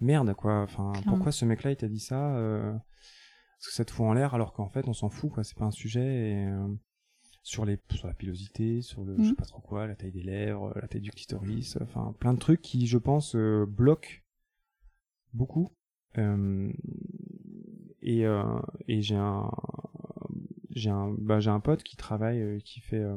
merde 0.00 0.32
quoi. 0.34 0.62
Enfin, 0.62 0.92
Clairement. 0.92 1.12
pourquoi 1.12 1.30
ce 1.32 1.44
mec-là 1.44 1.72
il 1.72 1.76
t'a 1.76 1.88
dit 1.88 2.00
ça 2.00 2.34
euh, 2.36 2.72
Parce 2.72 3.66
que 3.68 3.74
ça 3.74 3.84
te 3.84 3.90
fout 3.90 4.06
en 4.06 4.14
l'air 4.14 4.34
alors 4.34 4.54
qu'en 4.54 4.68
fait 4.70 4.88
on 4.88 4.94
s'en 4.94 5.10
fout 5.10 5.30
quoi. 5.30 5.44
C'est 5.44 5.58
pas 5.58 5.66
un 5.66 5.70
sujet. 5.70 6.30
Et, 6.30 6.48
sur 7.42 7.64
les 7.64 7.78
sur 7.90 8.06
la 8.06 8.14
pilosité, 8.14 8.82
sur 8.82 9.04
le 9.04 9.16
je 9.18 9.28
sais 9.28 9.30
Mhm. 9.30 9.36
pas 9.36 9.44
trop 9.46 9.60
quoi, 9.60 9.86
la 9.86 9.94
taille 9.96 10.12
des 10.12 10.22
lèvres, 10.22 10.72
la 10.80 10.88
taille 10.88 11.00
du 11.00 11.10
clitoris, 11.10 11.78
enfin 11.80 12.14
plein 12.18 12.34
de 12.34 12.38
trucs 12.38 12.60
qui 12.62 12.86
je 12.86 12.98
pense 12.98 13.34
euh, 13.34 13.66
bloquent 13.66 14.10
beaucoup. 15.32 15.70
Euh, 16.18 16.72
et 18.02 18.26
euh, 18.26 18.42
et 18.88 19.00
j'ai 19.02 19.16
un 19.16 19.50
j'ai 20.70 20.90
un 20.90 21.14
bah, 21.18 21.40
j'ai 21.40 21.50
un 21.50 21.60
pote 21.60 21.82
qui 21.82 21.96
travaille 21.96 22.40
euh, 22.40 22.58
qui 22.60 22.80
fait 22.80 22.98
euh, 23.00 23.16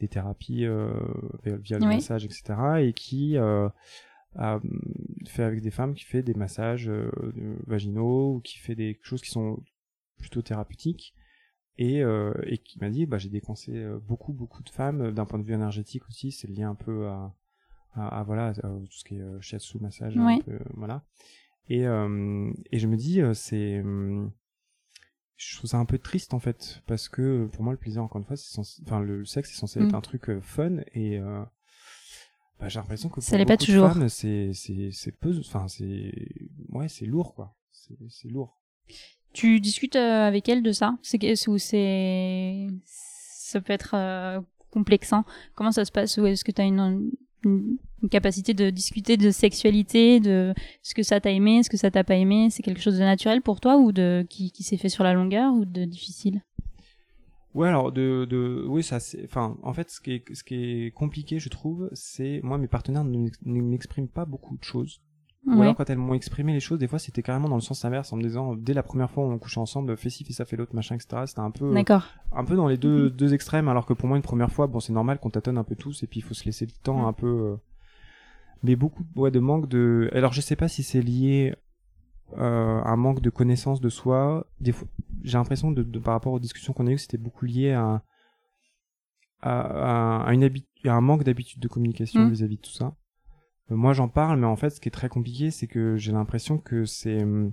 des 0.00 0.08
thérapies 0.08 0.64
euh, 0.64 0.92
via, 1.44 1.78
le 1.78 1.86
Oui. 1.86 1.94
massage 1.94 2.24
etc 2.24 2.54
et 2.80 2.92
qui 2.92 3.36
euh, 3.36 3.68
a 4.36 4.60
fait 5.26 5.42
avec 5.42 5.60
des 5.60 5.70
femmes 5.70 5.94
qui 5.94 6.04
fait 6.04 6.22
des 6.22 6.34
massages 6.34 6.88
euh, 6.88 7.10
vaginaux 7.66 8.36
ou 8.36 8.40
qui 8.40 8.58
fait 8.58 8.74
des 8.74 8.98
choses 9.02 9.22
qui 9.22 9.30
sont 9.30 9.62
plutôt 10.18 10.42
thérapeutiques 10.42 11.14
et, 11.78 12.02
euh, 12.02 12.32
et 12.44 12.58
qui 12.58 12.78
m'a 12.80 12.90
dit 12.90 13.06
bah 13.06 13.18
j'ai 13.18 13.30
déconcé 13.30 13.72
euh, 13.76 13.98
beaucoup 13.98 14.32
beaucoup 14.32 14.62
de 14.62 14.68
femmes 14.70 15.00
euh, 15.02 15.12
d'un 15.12 15.24
point 15.24 15.38
de 15.38 15.44
vue 15.44 15.54
énergétique 15.54 16.06
aussi 16.08 16.30
c'est 16.32 16.48
lié 16.48 16.62
un 16.62 16.74
peu 16.74 17.08
à, 17.08 17.34
à, 17.94 18.20
à, 18.20 18.22
voilà 18.24 18.48
à 18.48 18.52
tout 18.54 18.86
ce 18.90 19.04
qui 19.04 19.16
est 19.16 19.20
euh, 19.20 19.40
shiatsu 19.40 19.78
massage 19.78 20.16
un 20.18 20.24
Ouais. 20.26 20.38
peu, 20.44 20.58
voilà 20.74 21.02
et 21.68 21.86
euh, 21.86 22.52
et 22.70 22.78
je 22.78 22.86
me 22.88 22.96
dis 22.96 23.20
c'est 23.34 23.80
hum, 23.80 24.30
je 25.36 25.56
trouve 25.56 25.70
ça 25.70 25.78
un 25.78 25.84
peu 25.86 25.98
triste 25.98 26.34
en 26.34 26.38
fait 26.40 26.82
parce 26.86 27.08
que 27.08 27.46
pour 27.52 27.62
moi 27.64 27.72
le 27.72 27.78
plaisir 27.78 28.02
encore 28.02 28.18
une 28.20 28.26
fois 28.26 28.36
c'est 28.36 28.52
censé 28.52 28.82
enfin 28.86 29.00
le 29.00 29.24
sexe 29.24 29.50
c'est 29.50 29.58
censé 29.58 29.80
Mm. 29.80 29.84
être 29.84 29.94
un 29.94 30.00
truc 30.00 30.40
fun 30.40 30.78
et 30.94 31.18
bah, 32.60 32.68
j'ai 32.68 32.78
l'impression 32.78 33.08
que 33.08 33.20
Ça 33.20 33.36
pour 33.38 33.46
pas 33.46 33.56
beaucoup 33.56 33.66
de 33.66 33.72
femmes, 33.94 34.08
c'est 34.08 34.52
c'est 34.54 34.90
c'est 34.92 35.12
peu 35.12 35.36
enfin 35.40 35.66
c'est 35.68 36.12
ouais 36.68 36.88
c'est 36.88 37.06
lourd 37.06 37.34
quoi 37.34 37.56
c'est 37.72 37.96
c'est 38.08 38.28
lourd 38.28 38.60
Tu 39.32 39.60
discutes 39.60 39.96
euh, 39.96 40.26
avec 40.26 40.48
elle 40.48 40.62
de 40.62 40.72
ça? 40.72 40.96
C'est 41.02 41.18
c'est 41.34 42.68
ça 42.84 43.60
peut 43.60 43.72
être 43.72 43.94
euh, 43.94 44.40
complexant. 44.70 45.24
Comment 45.54 45.72
ça 45.72 45.84
se 45.84 45.92
passe? 45.92 46.16
Ou 46.18 46.26
est-ce 46.26 46.44
que 46.44 46.52
tu 46.52 46.60
as 46.60 46.64
une, 46.64 47.10
capacité 48.10 48.54
de 48.54 48.70
discuter 48.70 49.16
de 49.16 49.30
sexualité, 49.30 50.20
de 50.20 50.54
ce 50.82 50.94
que 50.94 51.02
ça 51.02 51.20
t'a 51.20 51.30
aimé, 51.30 51.62
ce 51.62 51.70
que 51.70 51.76
ça 51.76 51.90
t'a 51.90 52.04
pas 52.04 52.14
aimé? 52.14 52.48
C'est 52.50 52.62
quelque 52.62 52.80
chose 52.80 52.98
de 52.98 53.04
naturel 53.04 53.42
pour 53.42 53.60
toi 53.60 53.76
ou 53.76 53.92
de 53.92 54.26
qui, 54.28 54.50
s'est 54.62 54.76
fait 54.76 54.88
sur 54.88 55.04
la 55.04 55.12
longueur 55.12 55.52
ou 55.54 55.64
de 55.64 55.84
difficile? 55.84 56.42
Ouais, 57.54 57.68
alors 57.68 57.92
de, 57.92 58.24
de 58.24 58.64
oui, 58.66 58.82
ça 58.82 58.98
enfin 59.24 59.58
en 59.62 59.74
fait 59.74 59.90
ce 59.90 60.00
qui 60.00 60.12
est 60.12 60.34
ce 60.34 60.42
qui 60.42 60.54
est 60.54 60.90
compliqué, 60.94 61.38
je 61.38 61.50
trouve, 61.50 61.90
c'est 61.92 62.40
moi 62.42 62.56
mes 62.56 62.66
partenaires 62.66 63.04
ne 63.04 63.60
m'expriment 63.60 64.08
pas 64.08 64.24
beaucoup 64.24 64.56
de 64.56 64.64
choses. 64.64 65.02
Ou 65.46 65.50
Ouais. 65.54 65.62
alors 65.62 65.74
quand 65.76 65.90
elles 65.90 65.98
m'ont 65.98 66.14
exprimé 66.14 66.52
les 66.52 66.60
choses, 66.60 66.78
des 66.78 66.86
fois 66.86 66.98
c'était 67.00 67.22
carrément 67.22 67.48
dans 67.48 67.56
le 67.56 67.60
sens 67.62 67.84
inverse 67.84 68.12
en 68.12 68.16
me 68.16 68.22
disant 68.22 68.54
dès 68.54 68.74
la 68.74 68.82
première 68.84 69.10
fois 69.10 69.24
où 69.26 69.30
on 69.30 69.38
couchait 69.38 69.58
ensemble, 69.60 69.96
fais 69.96 70.08
ci, 70.08 70.24
fais 70.24 70.32
ça, 70.32 70.44
fais 70.44 70.56
l'autre, 70.56 70.74
machin, 70.74 70.94
etc. 70.94 71.22
C'était 71.26 71.40
un 71.40 71.50
peu 71.50 71.74
D'accord. 71.74 72.04
un 72.30 72.44
peu 72.44 72.54
dans 72.54 72.68
les 72.68 72.76
deux 72.76 73.10
deux 73.10 73.34
extrêmes 73.34 73.68
alors 73.68 73.84
que 73.86 73.92
pour 73.92 74.08
moi 74.08 74.16
une 74.16 74.22
première 74.22 74.52
fois, 74.52 74.68
bon 74.68 74.78
c'est 74.80 74.92
normal 74.92 75.18
qu'on 75.18 75.30
tâtonne 75.30 75.58
un 75.58 75.64
peu 75.64 75.74
tous 75.74 76.02
et 76.04 76.06
puis 76.06 76.20
il 76.20 76.22
faut 76.22 76.34
se 76.34 76.44
laisser 76.44 76.64
le 76.66 76.72
temps 76.82 77.02
Mm. 77.02 77.06
un 77.06 77.12
peu 77.12 77.26
euh, 77.26 77.56
mais 78.62 78.76
beaucoup 78.76 79.02
ouais 79.16 79.32
de 79.32 79.40
manque 79.40 79.68
de 79.68 80.08
alors 80.12 80.32
je 80.32 80.40
sais 80.40 80.54
pas 80.56 80.68
si 80.68 80.84
c'est 80.84 81.02
lié 81.02 81.54
euh, 82.38 82.80
à 82.80 82.90
un 82.90 82.96
manque 82.96 83.20
de 83.20 83.28
connaissance 83.28 83.80
de 83.80 83.88
soi. 83.90 84.46
Des 84.60 84.72
fois, 84.72 84.86
j'ai 85.22 85.36
l'impression 85.36 85.70
de, 85.72 85.82
de- 85.82 85.98
par 85.98 86.14
rapport 86.14 86.32
aux 86.32 86.38
discussions 86.40 86.72
qu'on 86.72 86.86
a 86.86 86.90
eues, 86.92 86.94
que 86.94 87.00
c'était 87.02 87.18
beaucoup 87.18 87.44
lié 87.44 87.72
à, 87.72 88.02
à, 89.42 90.20
à, 90.22 90.24
à 90.28 90.32
une 90.32 90.44
habi- 90.44 90.64
à 90.84 90.92
un 90.92 91.00
manque 91.02 91.24
d'habitude 91.24 91.60
de 91.60 91.68
communication 91.68 92.24
Mm. 92.26 92.30
vis-à-vis 92.30 92.56
de 92.56 92.62
tout 92.62 92.70
ça. 92.70 92.94
Euh, 93.70 93.76
moi, 93.76 93.92
j'en 93.92 94.08
parle, 94.08 94.38
mais 94.40 94.46
en 94.46 94.56
fait, 94.56 94.70
ce 94.70 94.80
qui 94.80 94.88
est 94.88 94.92
très 94.92 95.08
compliqué, 95.08 95.50
c'est 95.50 95.66
que 95.66 95.96
j'ai 95.96 96.12
l'impression 96.12 96.58
que 96.58 96.84
c'est 96.84 97.22
hum, 97.22 97.52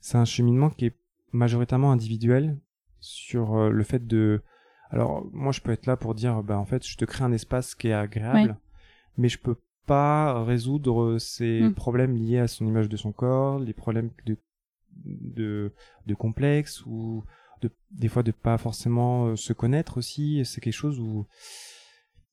c'est 0.00 0.18
un 0.18 0.24
cheminement 0.24 0.70
qui 0.70 0.86
est 0.86 0.96
majoritairement 1.32 1.92
individuel 1.92 2.58
sur 3.00 3.54
euh, 3.56 3.70
le 3.70 3.82
fait 3.84 4.06
de. 4.06 4.42
Alors, 4.90 5.26
moi, 5.32 5.50
je 5.52 5.60
peux 5.60 5.72
être 5.72 5.86
là 5.86 5.96
pour 5.96 6.14
dire, 6.14 6.42
bah, 6.42 6.58
en 6.58 6.64
fait, 6.66 6.86
je 6.86 6.96
te 6.96 7.04
crée 7.04 7.24
un 7.24 7.32
espace 7.32 7.74
qui 7.74 7.88
est 7.88 7.92
agréable, 7.92 8.50
Ouais. 8.50 8.54
mais 9.16 9.28
je 9.28 9.38
peux 9.38 9.56
pas 9.86 10.42
résoudre 10.44 11.18
ces 11.18 11.68
Mm. 11.68 11.74
problèmes 11.74 12.16
liés 12.16 12.38
à 12.38 12.48
son 12.48 12.66
image 12.66 12.88
de 12.88 12.96
son 12.96 13.12
corps, 13.12 13.58
les 13.58 13.72
problèmes 13.74 14.10
de 14.26 14.36
de, 15.04 15.72
de 16.06 16.14
complexe 16.14 16.86
ou 16.86 17.24
de, 17.60 17.68
des 17.90 18.06
fois 18.08 18.22
de 18.22 18.30
pas 18.30 18.56
forcément 18.58 19.26
euh, 19.26 19.36
se 19.36 19.52
connaître 19.52 19.98
aussi. 19.98 20.42
C'est 20.44 20.60
quelque 20.60 20.72
chose 20.72 21.00
où, 21.00 21.26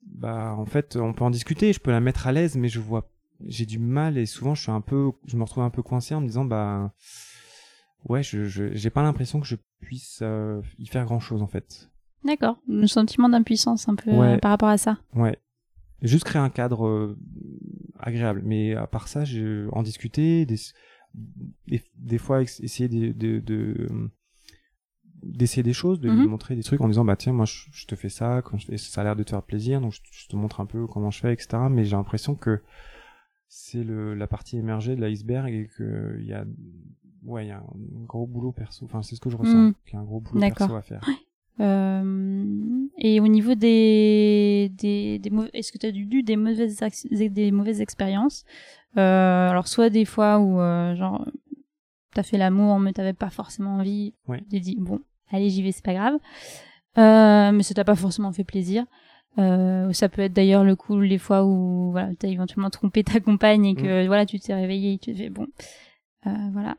bah, 0.06 0.56
en 0.58 0.66
fait, 0.66 0.96
on 0.96 1.14
peut 1.14 1.24
en 1.24 1.30
discuter. 1.32 1.74
Je 1.74 1.80
peux 1.80 1.92
la 1.92 2.00
mettre 2.00 2.28
à 2.28 2.32
l'aise, 2.32 2.56
mais 2.58 2.70
je 2.70 2.80
vois, 2.80 3.10
j'ai 3.46 3.66
du 3.66 3.80
mal 3.80 4.18
et 4.18 4.26
souvent 4.26 4.56
je 4.56 4.62
suis 4.64 4.72
un 4.72 4.82
peu, 4.82 5.12
je 5.26 5.38
me 5.38 5.44
retrouve 5.44 5.64
un 5.64 5.70
peu 5.70 5.82
coincé 5.84 6.14
en 6.16 6.22
me 6.22 6.28
disant, 6.28 6.46
bah, 6.46 6.94
ouais, 8.10 8.24
je, 8.24 8.46
je 8.46 8.74
j'ai 8.74 8.90
pas 8.90 9.02
l'impression 9.04 9.40
que 9.40 9.48
je 9.48 9.56
puisse 9.80 10.20
euh, 10.22 10.62
y 10.80 10.88
faire 10.88 11.06
grand 11.06 11.20
chose 11.20 11.42
en 11.42 11.48
fait. 11.48 11.90
D'accord. 12.24 12.60
Le 12.68 12.86
sentiment 12.88 13.30
d'impuissance 13.30 13.90
un 13.90 13.96
peu 13.96 14.12
Ouais. 14.12 14.36
euh, 14.36 14.38
par 14.38 14.52
rapport 14.52 14.70
à 14.70 14.78
ça. 14.78 15.00
Ouais. 15.16 15.38
Juste 16.04 16.24
créer 16.24 16.42
un 16.42 16.50
cadre 16.50 16.86
euh, 16.88 17.18
agréable. 18.00 18.42
Mais 18.46 18.76
à 18.76 18.86
part 18.88 19.08
ça, 19.08 19.26
je, 19.26 19.68
en 19.72 19.82
discuter, 19.84 20.46
des, 20.46 20.58
des, 21.68 21.82
des 21.98 22.18
fois 22.20 22.42
essayer 22.44 22.88
de, 22.90 23.12
de, 23.12 23.40
de, 23.40 23.88
d'essayer 25.24 25.64
des 25.64 25.74
choses, 25.74 26.00
de 26.00 26.10
lui 26.10 26.22
Mhm. 26.22 26.28
montrer 26.28 26.56
des 26.56 26.64
trucs 26.64 26.82
en 26.82 26.88
disant 26.88 27.06
bah 27.06 27.16
tiens 27.16 27.34
moi 27.34 27.46
je, 27.46 27.66
je 27.72 27.86
te 27.86 27.96
fais 27.96 28.10
ça, 28.10 28.42
quand 28.44 28.58
je 28.58 28.66
fais, 28.66 28.78
ça 28.78 29.02
a 29.02 29.04
l'air 29.04 29.16
de 29.16 29.24
te 29.24 29.30
faire 29.32 29.44
plaisir, 29.44 29.80
donc 29.82 29.94
je, 29.94 30.02
je 30.12 30.28
te 30.28 30.36
montre 30.36 30.60
un 30.62 30.66
peu 30.66 30.88
comment 30.88 31.12
je 31.12 31.20
fais, 31.20 31.34
etc. 31.34 31.58
Mais 31.70 31.84
j'ai 31.86 31.96
l'impression 31.96 32.36
que 32.36 32.62
c'est 33.48 33.84
le 33.84 34.16
la 34.16 34.28
partie 34.28 34.58
émergée 34.58 34.96
de 34.96 35.02
l'iceberg 35.02 35.54
et 35.54 35.68
que 35.78 36.18
il 36.20 36.26
y 36.26 36.34
a 36.34 36.46
ouais 37.26 37.46
il 37.46 37.50
y 37.50 37.52
a 37.52 37.58
un 37.58 38.04
gros 38.08 38.26
boulot 38.26 38.52
perso. 38.52 38.86
Enfin 38.86 39.02
c'est 39.04 39.16
ce 39.16 39.22
que 39.22 39.30
je 39.30 39.38
ressens, 39.38 39.58
Mhm. 39.66 39.74
qu'il 39.86 39.94
y 39.94 39.98
a 39.98 40.00
un 40.00 40.06
gros 40.06 40.20
boulot 40.22 40.40
perso 40.40 40.76
à 40.76 40.82
faire. 40.82 41.06
Euh, 41.60 42.88
et 42.98 43.20
au 43.20 43.28
niveau 43.28 43.54
des, 43.56 44.72
des, 44.78 45.22
est-ce 45.54 45.72
que 45.72 45.78
tu 45.78 45.86
as 45.86 45.90
eu 45.90 46.24
des 46.24 46.36
mauvaises, 46.36 46.80
des 47.12 47.52
mauvaises 47.52 47.82
expériences? 47.82 48.46
Euh, 48.98 49.50
Alors, 49.50 49.68
soit 49.68 49.90
des 49.90 50.06
fois 50.06 50.40
où, 50.40 50.60
euh, 50.60 50.96
genre, 50.96 51.28
t'as 52.14 52.24
fait 52.24 52.38
l'amour, 52.38 52.80
mais 52.80 52.94
t'avais 52.94 53.14
pas 53.14 53.30
forcément 53.30 53.76
envie, 53.76 54.14
Ouais. 54.28 54.42
tu 54.50 54.60
dit, 54.60 54.78
bon, 54.80 55.00
allez, 55.32 55.50
j'y 55.50 55.64
vais, 55.64 55.72
c'est 55.72 55.84
pas 55.84 55.94
grave. 55.94 56.18
Euh, 56.98 57.52
mais 57.52 57.64
ça 57.64 57.74
t'a 57.74 57.84
pas 57.84 57.96
forcément 57.96 58.32
fait 58.32 58.44
plaisir. 58.44 58.86
Euh, 59.38 59.94
ça 59.94 60.10
peut 60.10 60.22
être 60.24 60.34
d'ailleurs 60.34 60.64
le 60.64 60.76
coup, 60.76 61.00
les 61.00 61.18
fois 61.18 61.46
où 61.46 61.92
voilà, 61.92 62.10
t'as 62.20 62.28
éventuellement 62.28 62.70
trompé 62.70 63.04
ta 63.04 63.20
compagne 63.20 63.66
et 63.66 63.76
que 63.76 64.06
voilà, 64.08 64.26
tu 64.26 64.40
t'es 64.40 64.54
réveillé 64.54 64.94
et 64.94 64.98
tu 64.98 65.14
te 65.14 65.18
fais, 65.18 65.30
bon, 65.30 65.48
euh, 66.28 66.50
voilà, 66.52 66.76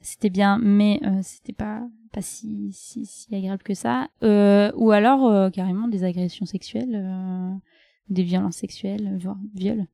c'était 0.00 0.28
bien, 0.30 0.58
mais 0.58 1.00
c'était 1.22 1.54
pas 1.54 1.82
pas 2.12 2.22
si, 2.22 2.70
si, 2.72 3.06
si 3.06 3.34
agréable 3.34 3.62
que 3.62 3.74
ça. 3.74 4.08
Ou 4.22 4.90
alors 4.90 5.50
carrément 5.50 5.88
des 5.88 6.04
agressions 6.04 6.46
sexuelles, 6.46 7.58
des 8.10 8.22
violences 8.22 8.56
sexuelles, 8.56 9.16
voire 9.18 9.38
viols. 9.54 9.86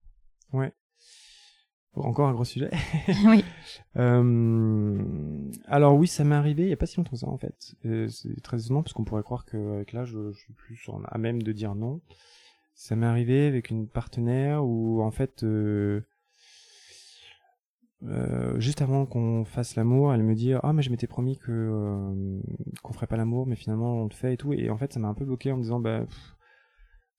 Encore 1.94 2.28
un 2.28 2.32
gros 2.32 2.44
sujet. 2.44 2.70
oui. 3.26 3.44
Euh, 3.96 5.02
alors 5.66 5.96
oui, 5.96 6.06
ça 6.06 6.24
m'est 6.24 6.34
arrivé 6.34 6.62
il 6.64 6.68
y 6.68 6.72
a 6.72 6.76
pas 6.76 6.86
si 6.86 6.96
longtemps 6.96 7.10
que 7.10 7.16
ça 7.16 7.28
en 7.28 7.38
fait. 7.38 7.74
Euh, 7.84 8.08
c'est 8.08 8.40
très 8.42 8.64
étonnant 8.64 8.82
parce 8.82 8.92
qu'on 8.92 9.04
pourrait 9.04 9.22
croire 9.22 9.44
qu'avec 9.44 9.92
l'âge, 9.92 10.10
je, 10.10 10.32
je 10.32 10.38
suis 10.38 10.52
plus 10.52 10.80
à 11.08 11.18
même 11.18 11.42
de 11.42 11.52
dire 11.52 11.74
non. 11.74 12.00
Ça 12.80 12.96
m'est 12.96 13.04
arrivé 13.04 13.46
avec 13.46 13.68
une 13.68 13.86
partenaire 13.86 14.64
où 14.64 15.02
en 15.02 15.10
fait, 15.10 15.42
euh, 15.42 16.00
euh, 18.04 18.58
juste 18.58 18.80
avant 18.80 19.04
qu'on 19.04 19.44
fasse 19.44 19.76
l'amour, 19.76 20.14
elle 20.14 20.22
me 20.22 20.34
dit 20.34 20.54
ah 20.62 20.72
mais 20.72 20.80
je 20.80 20.90
m'étais 20.90 21.06
promis 21.06 21.36
que 21.36 21.50
euh, 21.50 22.40
qu'on 22.82 22.94
ferait 22.94 23.06
pas 23.06 23.18
l'amour, 23.18 23.46
mais 23.46 23.56
finalement 23.56 23.96
on 23.96 24.04
le 24.04 24.14
fait 24.14 24.32
et 24.34 24.36
tout. 24.38 24.54
Et 24.54 24.70
en 24.70 24.78
fait, 24.78 24.94
ça 24.94 25.00
m'a 25.00 25.08
un 25.08 25.14
peu 25.14 25.26
bloqué 25.26 25.52
en 25.52 25.58
me 25.58 25.62
disant 25.62 25.78
bah 25.78 26.00
pff, 26.06 26.36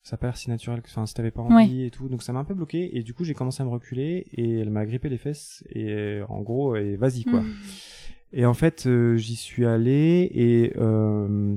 ça 0.02 0.14
a 0.14 0.16
pas 0.16 0.26
l'air 0.26 0.36
si 0.36 0.50
naturel 0.50 0.82
que 0.82 0.88
enfin 0.88 1.06
si 1.06 1.14
t'avais 1.14 1.30
pas 1.30 1.42
envie 1.42 1.84
et 1.84 1.90
tout. 1.90 2.08
Donc 2.08 2.22
ça 2.22 2.32
m'a 2.32 2.40
un 2.40 2.44
peu 2.44 2.54
bloqué 2.54 2.96
et 2.96 3.02
du 3.02 3.14
coup 3.14 3.24
j'ai 3.24 3.34
commencé 3.34 3.62
à 3.62 3.66
me 3.66 3.70
reculer 3.70 4.26
et 4.32 4.58
elle 4.58 4.70
m'a 4.70 4.84
grippé 4.84 5.08
les 5.08 5.18
fesses 5.18 5.64
et 5.70 6.20
en 6.28 6.40
gros 6.40 6.76
et 6.76 6.96
vas-y 6.96 7.24
quoi. 7.24 7.40
Mm. 7.40 7.54
et 8.32 8.46
en 8.46 8.54
fait 8.54 8.86
euh, 8.86 9.16
j'y 9.16 9.36
suis 9.36 9.64
allé 9.64 10.28
et 10.34 10.72
euh, 10.76 11.56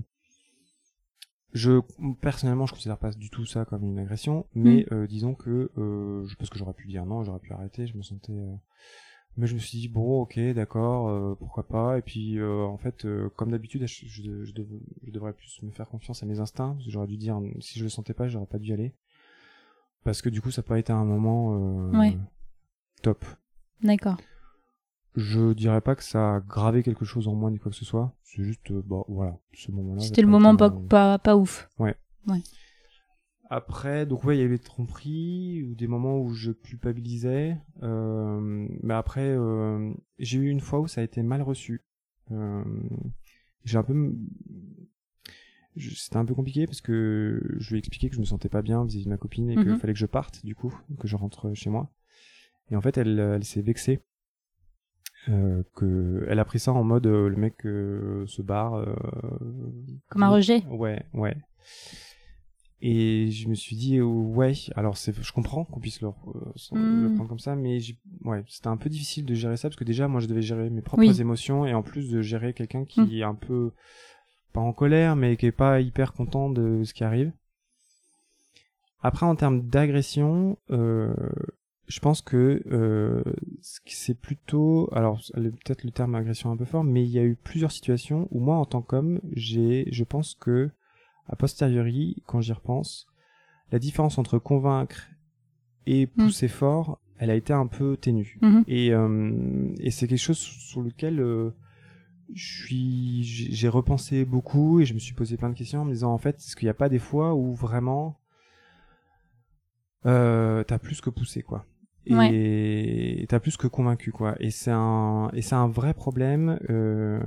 je 1.53 1.79
personnellement 2.21 2.65
je 2.65 2.73
considère 2.73 2.97
pas 2.97 3.11
du 3.11 3.29
tout 3.29 3.45
ça 3.45 3.65
comme 3.65 3.83
une 3.83 3.97
agression 3.97 4.45
mais 4.53 4.85
euh, 4.91 5.07
disons 5.07 5.33
que 5.33 5.71
euh, 5.77 6.25
je 6.27 6.35
parce 6.35 6.49
que 6.49 6.59
j'aurais 6.59 6.73
pu 6.73 6.85
dire 6.85 7.05
non 7.05 7.23
j'aurais 7.23 7.39
pu 7.39 7.53
arrêter 7.53 7.87
je 7.87 7.97
me 7.97 8.03
sentais 8.03 8.33
euh, 8.33 8.53
mais 9.37 9.47
je 9.47 9.53
me 9.53 9.59
suis 9.59 9.77
dit 9.77 9.87
bon 9.89 10.21
ok 10.21 10.39
d'accord 10.53 11.09
euh, 11.09 11.35
pourquoi 11.35 11.63
pas 11.67 11.97
et 11.97 12.01
puis 12.01 12.39
euh, 12.39 12.63
en 12.63 12.77
fait 12.77 13.05
euh, 13.05 13.29
comme 13.35 13.51
d'habitude 13.51 13.85
je, 13.87 14.05
je, 14.07 14.43
je 14.45 14.53
dev- 14.53 14.79
je 15.05 15.11
devrais 15.11 15.33
plus 15.33 15.61
me 15.63 15.71
faire 15.71 15.89
confiance 15.89 16.23
à 16.23 16.25
mes 16.25 16.39
instincts 16.39 16.73
parce 16.73 16.85
que 16.85 16.91
j'aurais 16.91 17.07
dû 17.07 17.17
dire 17.17 17.39
si 17.59 17.77
je 17.79 17.83
le 17.83 17.89
sentais 17.89 18.13
pas 18.13 18.27
j'aurais 18.27 18.45
pas 18.45 18.59
dû 18.59 18.69
y 18.69 18.73
aller 18.73 18.93
parce 20.03 20.21
que 20.21 20.29
du 20.29 20.41
coup 20.41 20.51
ça 20.51 20.61
n'a 20.61 20.67
pas 20.67 20.79
été 20.79 20.93
un 20.93 21.05
moment 21.05 21.55
euh, 21.57 21.97
Ouais. 21.97 22.17
top 23.01 23.25
D'accord. 23.81 24.17
je 25.15 25.53
dirais 25.53 25.81
pas 25.81 25.95
que 25.95 26.03
ça 26.03 26.35
a 26.35 26.39
gravé 26.39 26.83
quelque 26.83 27.05
chose 27.05 27.27
en 27.27 27.35
moi 27.35 27.51
ni 27.51 27.59
quoi 27.59 27.71
que 27.71 27.77
ce 27.77 27.85
soit. 27.85 28.13
C'est 28.23 28.43
juste, 28.43 28.71
bon, 28.73 29.05
voilà, 29.07 29.37
ce 29.53 29.71
moment-là. 29.71 30.01
C'était 30.01 30.15
j'ai 30.15 30.21
le 30.23 30.27
moment 30.27 30.55
pas, 30.57 30.69
pas, 30.89 31.19
pas 31.19 31.37
ouf. 31.37 31.69
Après, 33.49 34.05
donc 34.05 34.23
ouais, 34.23 34.35
il 34.37 34.41
y 34.41 34.43
avait 34.43 34.57
des 34.57 34.63
tromperies 34.63 35.63
ou 35.63 35.75
des 35.75 35.87
moments 35.87 36.19
où 36.19 36.33
je 36.33 36.51
culpabilisais. 36.51 37.57
Euh, 37.83 38.67
mais 38.81 38.93
après, 38.93 39.27
euh, 39.29 39.93
j'ai 40.19 40.39
eu 40.39 40.49
une 40.49 40.59
fois 40.61 40.79
où 40.79 40.87
ça 40.87 41.01
a 41.01 41.03
été 41.03 41.21
mal 41.21 41.41
reçu. 41.41 41.81
Euh, 42.31 42.63
j'ai 43.63 43.77
un 43.77 43.83
peu, 43.83 44.15
c'était 45.77 46.17
un 46.17 46.25
peu 46.25 46.33
compliqué 46.33 46.65
parce 46.65 46.81
que 46.81 47.39
je 47.57 47.69
lui 47.69 47.75
ai 47.75 47.79
expliqué 47.79 48.09
que 48.09 48.15
je 48.15 48.19
me 48.19 48.25
sentais 48.25 48.49
pas 48.49 48.61
bien 48.63 48.83
vis-à-vis 48.83 49.05
de 49.05 49.09
ma 49.09 49.17
copine 49.17 49.49
et 49.51 49.55
qu'il 49.55 49.69
Mhm. 49.69 49.77
fallait 49.77 49.93
que 49.93 49.99
je 49.99 50.05
parte 50.07 50.43
du 50.45 50.55
coup, 50.55 50.73
que 50.99 51.07
je 51.07 51.15
rentre 51.15 51.53
chez 51.53 51.69
moi. 51.69 51.91
Et 52.71 52.75
en 52.75 52.81
fait, 52.81 52.97
elle, 52.97 53.19
elle 53.19 53.43
s'est 53.43 53.61
vexée. 53.61 53.99
Euh, 55.29 55.63
que 55.75 56.25
elle 56.29 56.37
a 56.39 56.45
pris 56.45 56.59
ça 56.59 56.71
en 56.71 56.83
mode 56.83 57.07
euh, 57.07 57.29
le 57.29 57.35
mec 57.35 57.65
euh, 57.65 58.27
se 58.27 58.43
barre 58.43 58.75
euh, 58.75 58.95
Comme 60.09 60.21
un 60.23 60.29
rejet. 60.29 60.63
Ouais, 60.69 61.03
ouais. 61.13 61.35
Et 62.81 63.31
je 63.31 63.47
me 63.47 63.55
suis 63.55 63.75
dit, 63.75 63.97
euh, 63.97 64.03
ouais, 64.03 64.53
alors 64.75 64.97
c'est, 64.97 65.15
je 65.19 65.31
comprends 65.31 65.63
qu'on 65.65 65.79
puisse 65.79 66.01
le, 66.01 66.09
euh, 66.09 66.11
le 66.73 67.09
prendre 67.09 67.29
comme 67.29 67.39
ça, 67.39 67.55
mais 67.55 67.79
ouais, 68.25 68.43
c'était 68.47 68.67
un 68.67 68.77
peu 68.77 68.89
difficile 68.89 69.25
de 69.25 69.33
gérer 69.33 69.57
ça 69.57 69.69
parce 69.69 69.77
que 69.77 69.83
déjà, 69.85 70.07
moi, 70.07 70.19
je 70.19 70.27
devais 70.27 70.41
gérer 70.41 70.69
mes 70.69 70.81
propres 70.81 70.99
Oui. 71.01 71.19
émotions 71.21 71.65
et 71.65 71.73
en 71.73 71.81
plus 71.81 72.09
de 72.11 72.21
gérer 72.21 72.53
quelqu'un 72.53 72.85
qui 72.85 73.01
Mm. 73.01 73.11
est 73.13 73.23
un 73.23 73.33
peu, 73.35 73.71
pas 74.53 74.59
en 74.61 74.73
colère, 74.73 75.15
mais 75.15 75.37
qui 75.37 75.45
est 75.47 75.51
pas 75.51 75.79
hyper 75.81 76.13
content 76.13 76.49
de 76.49 76.83
ce 76.83 76.93
qui 76.93 77.03
arrive. 77.03 77.31
Après, 79.01 79.25
en 79.25 79.35
termes 79.35 79.61
d'agression, 79.67 80.57
euh, 80.71 81.13
je 81.87 81.99
pense 81.99 82.21
que 82.21 82.61
euh, 82.67 83.23
c'est 83.61 84.19
plutôt, 84.19 84.89
alors 84.93 85.21
peut-être 85.33 85.83
le 85.83 85.91
terme 85.91 86.15
agression 86.15 86.49
est 86.49 86.53
un 86.53 86.57
peu 86.57 86.65
fort, 86.65 86.83
mais 86.83 87.03
il 87.03 87.09
y 87.09 87.19
a 87.19 87.23
eu 87.23 87.35
plusieurs 87.35 87.71
situations 87.71 88.27
où 88.31 88.39
moi, 88.39 88.57
en 88.57 88.65
tant 88.65 88.81
qu'homme, 88.81 89.21
j'ai, 89.33 89.87
je 89.91 90.03
pense 90.03 90.35
que 90.35 90.69
a 91.27 91.35
posteriori, 91.35 92.23
quand 92.25 92.41
j'y 92.41 92.53
repense, 92.53 93.07
la 93.71 93.79
différence 93.79 94.17
entre 94.17 94.37
convaincre 94.37 95.09
et 95.87 96.07
pousser 96.07 96.47
fort, 96.47 96.99
elle 97.17 97.29
a 97.29 97.35
été 97.35 97.53
un 97.53 97.67
peu 97.67 97.97
ténue. 97.97 98.37
Mhm. 98.41 98.63
Et, 98.67 98.93
euh, 98.93 99.73
et 99.79 99.91
c'est 99.91 100.07
quelque 100.07 100.19
chose 100.19 100.37
sur 100.37 100.81
lequel 100.81 101.19
euh, 101.19 101.51
je 102.33 102.63
suis, 102.63 103.23
j'ai 103.23 103.51
j'ai 103.51 103.67
repensé 103.69 104.25
beaucoup 104.25 104.79
et 104.79 104.85
je 104.85 104.93
me 104.93 104.99
suis 104.99 105.13
posé 105.13 105.37
plein 105.37 105.49
de 105.49 105.55
questions 105.55 105.81
en 105.81 105.85
me 105.85 105.93
disant 105.93 106.11
en 106.11 106.17
fait, 106.17 106.37
est-ce 106.37 106.55
qu'il 106.55 106.65
n'y 106.65 106.71
a 106.71 106.75
pas 106.75 106.89
des 106.89 106.99
fois 106.99 107.35
où 107.35 107.53
vraiment 107.53 108.19
euh, 110.05 110.63
t'as 110.63 110.79
plus 110.79 111.01
que 111.01 111.09
poussé 111.09 111.41
quoi? 111.41 111.65
Et 112.31 113.25
t'as 113.29 113.39
plus 113.39 113.57
que 113.57 113.67
convaincu 113.67 114.11
quoi. 114.11 114.35
Et 114.39 114.51
c'est 114.51 114.71
un 114.71 115.29
et 115.33 115.41
c'est 115.41 115.55
un 115.55 115.67
vrai 115.67 115.93
problème 115.93 116.59
euh, 116.69 117.19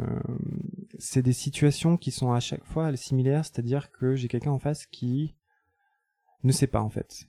c'est 0.98 1.22
des 1.22 1.32
situations 1.32 1.96
qui 1.96 2.10
sont 2.10 2.32
à 2.32 2.40
chaque 2.40 2.64
fois 2.64 2.94
similaires 2.96 3.44
c'est-à-dire 3.44 3.90
que 3.90 4.14
j'ai 4.14 4.28
quelqu'un 4.28 4.52
en 4.52 4.58
face 4.58 4.86
qui 4.86 5.34
ne 6.44 6.52
sait 6.52 6.66
pas 6.68 6.80
en 6.80 6.90
fait. 6.90 7.24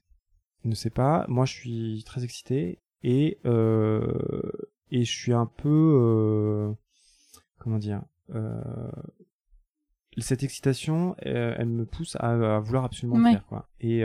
Ne 0.64 0.76
sait 0.76 0.90
pas. 0.92 1.26
Moi 1.28 1.46
je 1.46 1.54
suis 1.54 2.04
très 2.06 2.24
excité 2.24 2.80
et 3.04 3.40
euh, 3.46 4.52
et 4.92 5.04
je 5.06 5.12
suis 5.12 5.34
un 5.34 5.46
peu 5.46 5.70
euh, 5.70 6.72
comment 7.58 7.80
dire 7.80 8.04
cette 10.18 10.44
excitation 10.44 11.16
elle 11.22 11.70
me 11.70 11.86
pousse 11.86 12.18
à, 12.20 12.58
à 12.58 12.60
vouloir 12.60 12.84
absolument 12.84 13.18
le 13.20 13.24
Ouais. 13.24 13.32
faire 13.32 13.46
quoi. 13.46 13.70
Et 13.80 14.04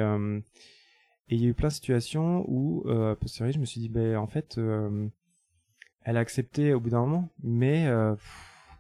et 1.29 1.35
il 1.37 1.43
y 1.43 1.47
a 1.47 1.49
eu 1.49 1.55
plein 1.55 1.68
de 1.68 1.72
situations 1.72 2.45
où, 2.49 2.83
euh, 2.87 3.14
posteriori, 3.14 3.53
je 3.55 3.59
me 3.61 3.64
suis 3.64 3.81
dit, 3.81 3.89
ben 3.89 4.16
en 4.16 4.27
fait, 4.27 4.59
euh, 4.59 5.09
elle 6.03 6.16
a 6.16 6.20
accepté 6.20 6.75
au 6.75 6.81
bout 6.81 6.91
d'un 6.91 7.01
moment, 7.01 7.29
mais 7.43 7.87
euh, 7.87 8.14
pff, 8.14 8.79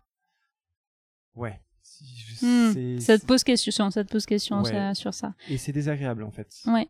ouais, 1.36 1.60
je- 1.82 2.24
Hmm. 2.44 2.98
Ça 3.00 3.18
te 3.18 3.24
pose 3.24 3.42
question, 3.44 3.90
ça 3.90 4.04
te 4.04 4.10
pose 4.10 4.26
question 4.26 4.60
Ouais. 4.62 4.70
ça, 4.70 4.94
sur 4.94 5.14
ça. 5.14 5.34
et 5.48 5.56
c'est 5.56 5.72
désagréable 5.72 6.22
en 6.24 6.30
fait. 6.30 6.54
Ouais. 6.66 6.88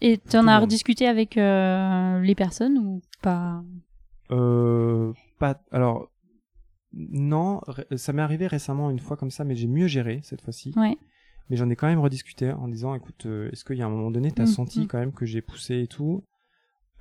Et 0.00 0.16
t'en 0.18 0.42
le 0.42 0.48
as 0.48 0.60
rediscuté 0.60 1.06
avec 1.06 1.36
euh, 1.36 2.20
les 2.20 2.34
personnes 2.34 2.78
ou 2.78 3.02
pas? 3.22 3.62
Euh, 4.30 5.12
pas, 5.38 5.60
alors 5.72 6.10
non, 6.92 7.60
ça 7.96 8.12
m'est 8.12 8.22
arrivé 8.22 8.46
récemment 8.46 8.90
une 8.90 8.98
fois 9.00 9.16
comme 9.16 9.30
ça, 9.30 9.44
mais 9.44 9.56
j'ai 9.56 9.66
mieux 9.66 9.86
géré 9.86 10.20
cette 10.22 10.40
fois-ci. 10.40 10.72
Ouais. 10.76 10.96
Mais 11.48 11.56
j'en 11.56 11.68
ai 11.70 11.76
quand 11.76 11.86
même 11.86 12.00
rediscuté 12.00 12.50
en 12.52 12.68
disant, 12.68 12.94
écoute, 12.94 13.26
euh, 13.26 13.50
est-ce 13.52 13.64
qu'il 13.64 13.76
y 13.76 13.82
a 13.82 13.86
un 13.86 13.90
moment 13.90 14.10
donné, 14.10 14.32
t'as 14.32 14.44
Mm, 14.44 14.46
senti 14.46 14.80
mm. 14.80 14.86
quand 14.88 14.98
même 14.98 15.12
que 15.12 15.26
j'ai 15.26 15.42
poussé 15.42 15.80
et 15.82 15.86
tout 15.86 16.22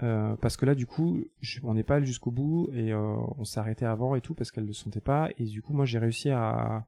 Euh, 0.04 0.36
Parce 0.42 0.58
que 0.58 0.66
là, 0.66 0.76
du 0.76 0.86
coup, 0.86 1.24
je- 1.40 1.62
on 1.64 1.74
n'est 1.74 1.84
pas 1.84 1.96
allé 1.96 2.06
jusqu'au 2.06 2.30
bout 2.30 2.68
et 2.74 2.92
euh, 2.92 3.16
on 3.38 3.46
s'est 3.46 3.62
arrêté 3.62 3.86
avant 3.86 4.14
et 4.16 4.20
tout 4.22 4.34
parce 4.36 4.52
qu'elle 4.52 4.66
le 4.66 4.74
sentait 4.74 5.00
pas. 5.00 5.30
Et 5.38 5.46
du 5.46 5.62
coup, 5.62 5.72
moi, 5.74 5.86
j'ai 5.86 6.00
réussi 6.00 6.30
à, 6.32 6.86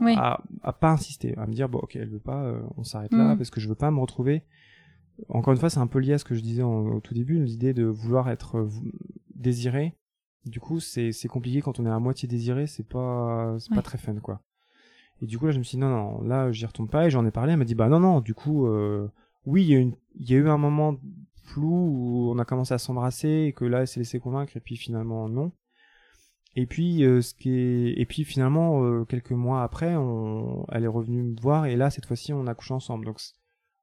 Oui. 0.00 0.14
à, 0.16 0.42
à 0.62 0.72
pas 0.72 0.90
insister, 0.90 1.36
à 1.36 1.46
me 1.46 1.52
dire, 1.52 1.68
bon, 1.68 1.80
ok, 1.80 1.96
elle 1.96 2.08
veut 2.08 2.18
pas, 2.18 2.42
euh, 2.44 2.62
on 2.78 2.82
s'arrête 2.82 3.12
là 3.12 3.34
Mm. 3.34 3.36
parce 3.36 3.50
que 3.50 3.60
je 3.60 3.68
veux 3.68 3.74
pas 3.74 3.90
me 3.90 4.00
retrouver. 4.00 4.42
Encore 5.28 5.52
une 5.52 5.58
fois, 5.60 5.68
c'est 5.68 5.80
un 5.80 5.86
peu 5.86 5.98
lié 5.98 6.14
à 6.14 6.18
ce 6.18 6.24
que 6.24 6.34
je 6.34 6.40
disais 6.40 6.62
en- 6.62 6.86
au 6.96 7.00
tout 7.00 7.12
début, 7.12 7.44
l'idée 7.44 7.74
de 7.74 7.84
vouloir 7.84 8.30
être 8.30 8.66
désiré. 9.34 9.94
Du 10.46 10.58
coup, 10.60 10.80
c'est 10.80 11.12
c'est 11.12 11.28
compliqué 11.28 11.60
quand 11.60 11.78
on 11.80 11.84
est 11.86 11.90
à 11.90 11.98
moitié 11.98 12.26
désiré, 12.28 12.66
c'est 12.66 12.88
pas 12.88 13.56
c'est 13.58 13.70
Ouais. 13.70 13.76
pas 13.76 13.82
très 13.82 13.98
fun 13.98 14.14
quoi. 14.20 14.40
Et 15.22 15.26
du 15.26 15.38
coup 15.38 15.46
là, 15.46 15.52
je 15.52 15.58
me 15.58 15.64
suis 15.64 15.76
dit 15.76 15.80
non 15.80 15.88
non, 15.88 16.22
là 16.22 16.52
j'y 16.52 16.66
retourne 16.66 16.88
pas 16.88 17.06
et 17.06 17.10
j'en 17.10 17.24
ai 17.26 17.30
parlé. 17.30 17.52
Elle 17.52 17.58
m'a 17.58 17.64
dit 17.64 17.74
bah 17.74 17.88
non 17.88 18.00
non, 18.00 18.20
du 18.20 18.34
coup 18.34 18.66
euh, 18.66 19.08
oui 19.46 19.62
il 19.62 19.68
y 19.70 19.74
a 19.74 19.78
une 19.78 19.94
il 20.18 20.30
y 20.30 20.34
a 20.34 20.38
eu 20.38 20.48
un 20.48 20.58
moment 20.58 20.96
flou 21.44 21.70
où 21.70 22.30
on 22.32 22.38
a 22.38 22.44
commencé 22.44 22.74
à 22.74 22.78
s'embrasser 22.78 23.46
et 23.48 23.52
que 23.52 23.64
là 23.64 23.80
elle 23.80 23.88
s'est 23.88 24.00
laissée 24.00 24.20
convaincre 24.20 24.56
et 24.56 24.60
puis 24.60 24.76
finalement 24.76 25.28
non. 25.28 25.52
Et 26.54 26.66
puis 26.66 27.04
euh, 27.04 27.20
ce 27.20 27.34
qui 27.34 27.50
est 27.50 28.00
et 28.00 28.06
puis 28.06 28.24
finalement 28.24 28.82
euh, 28.82 29.04
quelques 29.04 29.32
mois 29.32 29.62
après, 29.62 29.94
on 29.94 30.66
elle 30.72 30.84
est 30.84 30.88
revenue 30.88 31.22
me 31.22 31.40
voir 31.40 31.66
et 31.66 31.76
là 31.76 31.90
cette 31.90 32.06
fois-ci 32.06 32.32
on 32.32 32.46
a 32.46 32.54
couché 32.54 32.74
ensemble. 32.74 33.04
Donc 33.04 33.18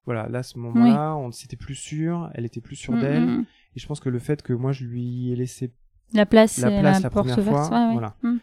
voilà, 0.05 0.27
là 0.27 0.39
à 0.39 0.43
ce 0.43 0.57
moment-là, 0.59 1.15
on 1.15 1.31
s'était 1.31 1.55
plus 1.55 1.75
sûr, 1.75 2.29
elle 2.33 2.45
était 2.45 2.61
plus 2.61 2.75
sûre 2.75 2.93
Mm, 2.93 2.99
d'elle 3.01 3.25
mm, 3.25 3.37
mm. 3.37 3.45
et 3.75 3.79
je 3.79 3.87
pense 3.87 3.99
que 3.99 4.09
le 4.09 4.19
fait 4.19 4.41
que 4.41 4.53
moi 4.53 4.71
je 4.71 4.85
lui 4.85 5.31
ai 5.31 5.35
laissé 5.35 5.71
La 6.13 6.25
place, 6.25 6.57
La 6.57 6.79
place, 6.81 7.01
la, 7.01 7.09
première 7.09 7.39
fois, 7.41 7.69
ouais, 7.69 7.85
ouais. 7.85 7.91
voilà. 7.93 8.15
Mm. 8.21 8.37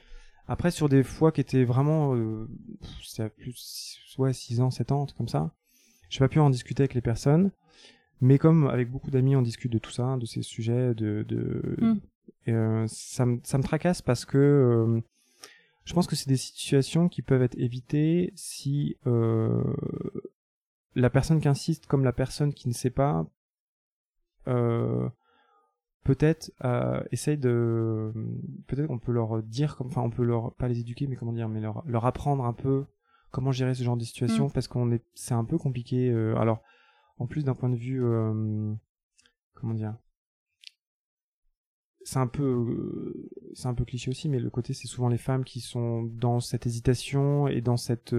Après, 0.51 0.73
sur 0.73 0.89
des 0.89 1.05
fois 1.05 1.31
qui 1.31 1.41
étaient 1.41 1.63
vraiment, 1.63 2.17
euh, 2.17 2.49
c'était 3.05 3.23
à 3.23 3.29
plus, 3.31 4.01
ouais, 4.19 4.33
6 4.33 4.61
ans, 4.61 4.71
7 4.73 4.91
ans, 4.91 5.07
comme 5.17 5.29
ça, 5.29 5.55
j'ai 6.09 6.19
pas 6.19 6.29
pu 6.29 6.41
en 6.41 6.51
discuter 6.51 6.83
avec 6.83 6.95
les 6.95 7.01
personnes, 7.01 7.53
mais 8.21 8.37
comme 8.37 8.67
avec 8.67 8.91
beaucoup 8.91 9.13
d'amis, 9.13 9.37
on 9.37 9.43
discute 9.43 9.71
de 9.71 9.79
tout 9.79 9.93
ça, 9.93 10.17
de 10.17 10.27
ces 10.27 10.43
sujets, 10.43 10.93
de, 10.95 11.25
de, 11.29 11.77
Mm. 11.81 12.01
euh, 12.49 12.85
ça 12.89 13.27
me, 13.27 13.39
ça 13.45 13.59
me 13.59 13.63
tracasse 13.63 14.03
parce 14.03 14.25
que, 14.25 14.39
euh, 14.39 15.01
je 15.85 15.95
pense 15.95 16.09
que 16.09 16.17
c'est 16.17 16.29
des 16.29 16.37
situations 16.37 17.09
qui 17.09 17.23
peuvent 17.23 17.43
être 17.43 17.57
évitées 17.57 18.33
si, 18.35 18.97
euh, 19.07 19.63
la 20.97 21.11
personne 21.11 21.41
qui 21.41 21.47
insiste 21.47 21.87
comme 21.87 22.03
la 22.03 22.13
personne 22.13 22.53
qui 22.53 22.67
ne 22.67 22.75
sait 22.75 22.91
pas, 22.91 23.25
euh, 24.49 25.09
peut-être 26.05 26.51
euh, 26.65 27.01
essaye 27.13 27.37
de 27.39 28.13
peut-être 28.67 28.87
qu'on 28.87 28.99
peut 28.99 29.13
leur 29.13 29.43
dire 29.43 29.77
comme 29.77 29.89
enfin 29.89 30.03
on 30.03 30.11
peut 30.11 30.25
leur 30.25 30.55
pas 30.55 30.67
les 30.69 30.81
éduquer 30.81 31.07
mais 31.07 31.17
comment 31.17 31.33
dire 31.33 31.49
mais 31.49 31.61
leur 31.61 31.83
leur 31.87 32.07
apprendre 32.07 32.45
un 32.45 32.53
peu 32.55 32.87
comment 33.31 33.53
gérer 33.53 33.75
ce 33.75 33.83
genre 33.85 33.97
de 33.99 34.05
situation 34.05 34.47
Mm. 34.47 34.53
parce 34.53 34.67
qu'on 34.69 34.91
est 34.93 35.05
c'est 35.15 35.35
un 35.35 35.45
peu 35.45 35.59
compliqué 35.59 36.11
euh, 36.11 36.35
alors 36.37 36.63
en 37.19 37.27
plus 37.27 37.45
d'un 37.45 37.55
point 37.55 37.69
de 37.69 37.77
vue 37.77 38.03
euh, 38.05 38.73
comment 39.55 39.75
dire 39.75 39.95
c'est 42.03 42.19
un 42.19 42.27
peu 42.27 43.15
c'est 43.55 43.69
un 43.69 43.75
peu 43.75 43.85
cliché 43.85 44.11
aussi 44.11 44.29
mais 44.29 44.39
le 44.41 44.49
côté 44.51 44.73
c'est 44.73 44.89
souvent 44.89 45.09
les 45.09 45.19
femmes 45.19 45.45
qui 45.45 45.61
sont 45.61 46.03
dans 46.05 46.41
cette 46.41 46.67
hésitation 46.67 47.47
et 47.47 47.61
dans 47.61 47.77
cette 47.77 48.15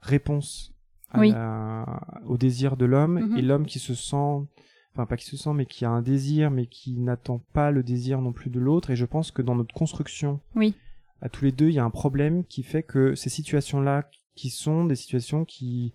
réponse 0.00 0.74
à 1.10 1.18
Oui. 1.20 1.30
la- 1.32 2.02
au 2.26 2.36
désir 2.36 2.76
de 2.76 2.84
l'homme 2.84 3.20
Mhm. 3.30 3.36
et 3.38 3.42
l'homme 3.42 3.66
qui 3.66 3.78
se 3.78 3.94
sent 3.94 4.46
enfin 4.94 5.06
pas 5.06 5.16
qui 5.16 5.24
se 5.26 5.36
sent 5.36 5.52
mais 5.54 5.66
qui 5.66 5.84
a 5.84 5.90
un 5.90 6.02
désir 6.02 6.50
mais 6.50 6.66
qui 6.66 6.96
n'attend 6.96 7.42
pas 7.52 7.70
le 7.70 7.82
désir 7.82 8.20
non 8.20 8.32
plus 8.32 8.50
de 8.50 8.58
l'autre 8.60 8.90
et 8.90 8.96
je 8.96 9.04
pense 9.06 9.30
que 9.30 9.42
dans 9.42 9.54
notre 9.54 9.74
construction 9.74 10.40
Oui. 10.56 10.74
à 11.22 11.28
tous 11.28 11.44
les 11.44 11.52
deux 11.52 11.68
il 11.68 11.74
y 11.74 11.78
a 11.78 11.84
un 11.84 11.90
problème 11.90 12.44
qui 12.44 12.62
fait 12.62 12.82
que 12.82 13.14
ces 13.14 13.30
situations 13.30 13.80
là 13.80 14.08
qui 14.34 14.50
sont 14.50 14.84
des 14.84 14.96
situations 14.96 15.44
qui 15.44 15.92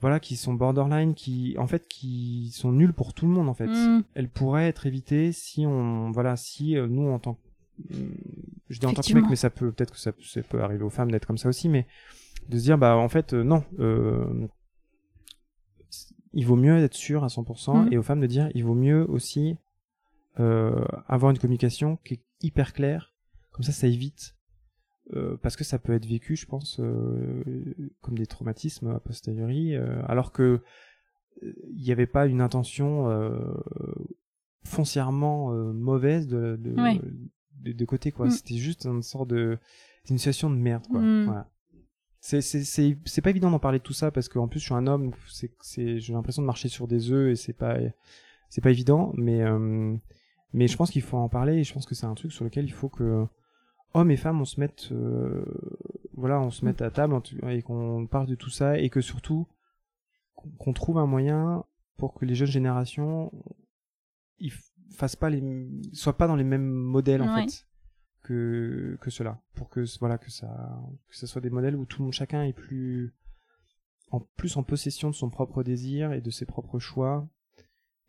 voilà 0.00 0.18
qui 0.20 0.36
sont 0.36 0.54
borderline 0.54 1.14
qui 1.14 1.54
en 1.58 1.66
fait 1.66 1.86
qui 1.88 2.50
sont 2.52 2.72
nulles 2.72 2.92
pour 2.92 3.14
tout 3.14 3.26
le 3.26 3.32
monde 3.32 3.48
en 3.48 3.54
fait 3.54 3.66
Mm. 3.68 4.02
elles 4.14 4.28
pourraient 4.28 4.68
être 4.68 4.86
évitées 4.86 5.32
si 5.32 5.64
on 5.66 6.10
voilà 6.10 6.36
si 6.36 6.76
euh, 6.76 6.86
nous 6.86 7.08
en 7.08 7.18
tant 7.18 7.34
que 7.34 7.94
hum, 7.94 8.10
je 8.68 8.78
dis 8.80 8.86
en 8.86 8.92
tant 8.92 9.02
que 9.02 9.14
mec 9.14 9.24
mais 9.30 9.36
ça 9.36 9.50
peut 9.50 9.70
peut-être 9.72 9.92
que 9.92 9.98
ça, 10.00 10.12
ça 10.22 10.42
peut 10.42 10.62
arriver 10.62 10.82
aux 10.84 10.90
femmes 10.90 11.10
d'être 11.10 11.26
comme 11.26 11.38
ça 11.38 11.48
aussi 11.48 11.68
mais 11.68 11.86
de 12.48 12.58
se 12.58 12.64
dire 12.64 12.76
bah 12.78 12.96
en 12.96 13.08
fait 13.08 13.32
euh, 13.32 13.44
non 13.44 13.64
euh, 13.78 14.46
il 16.34 16.46
vaut 16.46 16.56
mieux 16.56 16.78
être 16.78 16.94
sûr 16.94 17.24
à 17.24 17.28
100% 17.28 17.84
Mhm. 17.86 17.92
et 17.92 17.98
aux 17.98 18.02
femmes 18.02 18.20
de 18.20 18.26
dire 18.26 18.50
il 18.54 18.64
vaut 18.64 18.74
mieux 18.74 19.08
aussi 19.10 19.56
euh, 20.40 20.84
avoir 21.08 21.30
une 21.30 21.38
communication 21.38 21.98
qui 22.04 22.14
est 22.14 22.22
hyper 22.42 22.72
claire 22.72 23.12
comme 23.52 23.62
ça 23.64 23.72
ça 23.72 23.86
évite 23.86 24.34
euh, 25.14 25.36
parce 25.42 25.56
que 25.56 25.64
ça 25.64 25.78
peut 25.78 25.92
être 25.92 26.06
vécu 26.06 26.36
je 26.36 26.46
pense 26.46 26.78
euh, 26.80 27.42
comme 28.00 28.16
des 28.16 28.26
traumatismes 28.26 28.88
a 28.88 29.00
posteriori 29.00 29.74
euh, 29.76 30.00
alors 30.06 30.32
que 30.32 30.60
euh, 31.42 31.52
il 31.74 31.82
n'y 31.82 31.92
avait 31.92 32.06
pas 32.06 32.26
une 32.26 32.40
intention 32.40 33.10
euh, 33.10 33.36
foncièrement 34.64 35.52
euh, 35.52 35.72
mauvaise 35.72 36.26
de 36.28 36.56
de, 36.56 36.72
Ouais. 36.80 37.00
de, 37.60 37.72
de 37.72 37.84
côté 37.84 38.12
quoi. 38.12 38.26
Mm. 38.26 38.30
C'était 38.30 38.56
juste 38.56 38.86
une 38.86 39.02
sorte 39.02 39.28
de 39.28 39.58
une 40.10 40.18
situation 40.18 40.50
de 40.50 40.56
merde 40.56 40.86
quoi. 40.88 41.00
Mm. 41.00 41.24
Voilà. 41.26 41.48
C'est 42.24 42.40
c'est 42.40 42.62
c'est 42.62 42.96
c'est 43.04 43.20
pas 43.20 43.30
évident 43.30 43.50
d'en 43.50 43.58
parler 43.58 43.80
de 43.80 43.82
tout 43.82 43.92
ça 43.92 44.12
parce 44.12 44.28
qu'en 44.28 44.46
plus 44.46 44.60
je 44.60 44.66
suis 44.66 44.74
un 44.74 44.86
homme, 44.86 45.10
c'est 45.28 45.50
c'est 45.60 45.98
j'ai 45.98 46.12
l'impression 46.12 46.40
de 46.40 46.46
marcher 46.46 46.68
sur 46.68 46.86
des 46.86 47.10
œufs 47.10 47.32
et 47.32 47.34
c'est 47.34 47.52
pas 47.52 47.76
c'est 48.48 48.60
pas 48.60 48.70
évident, 48.70 49.12
mais 49.16 49.42
euh, 49.42 49.96
mais 50.52 50.68
je 50.68 50.76
pense 50.76 50.92
qu'il 50.92 51.02
faut 51.02 51.16
en 51.16 51.28
parler 51.28 51.56
et 51.56 51.64
je 51.64 51.74
pense 51.74 51.84
que 51.84 51.96
c'est 51.96 52.06
un 52.06 52.14
truc 52.14 52.30
sur 52.30 52.44
lequel 52.44 52.64
il 52.64 52.72
faut 52.72 52.88
que 52.88 53.26
hommes 53.92 54.12
et 54.12 54.16
femmes 54.16 54.40
on 54.40 54.44
se 54.44 54.60
mette 54.60 54.92
euh, 54.92 55.44
voilà 56.14 56.40
on 56.40 56.52
se 56.52 56.64
mette 56.64 56.80
à 56.80 56.92
table 56.92 57.20
et 57.48 57.60
qu'on 57.60 58.06
parle 58.06 58.28
de 58.28 58.36
tout 58.36 58.50
ça 58.50 58.78
et 58.78 58.88
que 58.88 59.00
surtout 59.00 59.48
qu'on 60.58 60.72
trouve 60.72 60.98
un 60.98 61.06
moyen 61.06 61.64
pour 61.96 62.14
que 62.14 62.24
les 62.24 62.36
jeunes 62.36 62.46
générations 62.46 63.32
ils 64.38 64.52
fassent 64.94 65.16
pas 65.16 65.28
les 65.28 65.42
soient 65.92 66.16
pas 66.16 66.28
dans 66.28 66.36
les 66.36 66.44
mêmes 66.44 66.70
modèles 66.70 67.22
en 67.22 67.34
fait 67.34 67.66
que 68.22 68.98
que 69.00 69.10
cela. 69.10 69.40
Pour 69.54 69.68
que 69.68 69.84
voilà 69.98 70.18
que 70.18 70.30
ça 70.30 70.80
que 71.08 71.16
ce 71.16 71.26
soit 71.26 71.40
des 71.40 71.50
modèles 71.50 71.76
où 71.76 71.84
tout 71.84 72.00
le 72.00 72.04
monde 72.04 72.12
chacun 72.12 72.42
est 72.44 72.52
plus 72.52 73.12
en 74.10 74.20
plus 74.20 74.56
en 74.56 74.62
possession 74.62 75.10
de 75.10 75.14
son 75.14 75.30
propre 75.30 75.62
désir 75.62 76.12
et 76.12 76.20
de 76.20 76.30
ses 76.30 76.46
propres 76.46 76.78
choix. 76.78 77.28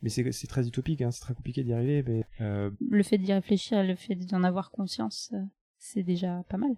Mais 0.02 0.10
c'est 0.10 0.48
très 0.48 0.68
utopique 0.68 1.02
hein, 1.02 1.12
c'est 1.12 1.22
très 1.22 1.34
compliqué 1.34 1.64
d'y 1.64 1.72
arriver 1.72 2.04
mais 2.06 2.26
euh, 2.42 2.70
Le 2.90 3.04
fait 3.04 3.18
d'y 3.18 3.32
réfléchir, 3.32 3.84
le 3.84 3.96
fait 3.96 4.16
d'en 4.16 4.44
avoir 4.44 4.70
conscience, 4.70 5.32
euh, 5.34 5.42
c'est 5.78 6.04
déjà 6.04 6.44
pas 6.50 6.58
mal. 6.58 6.76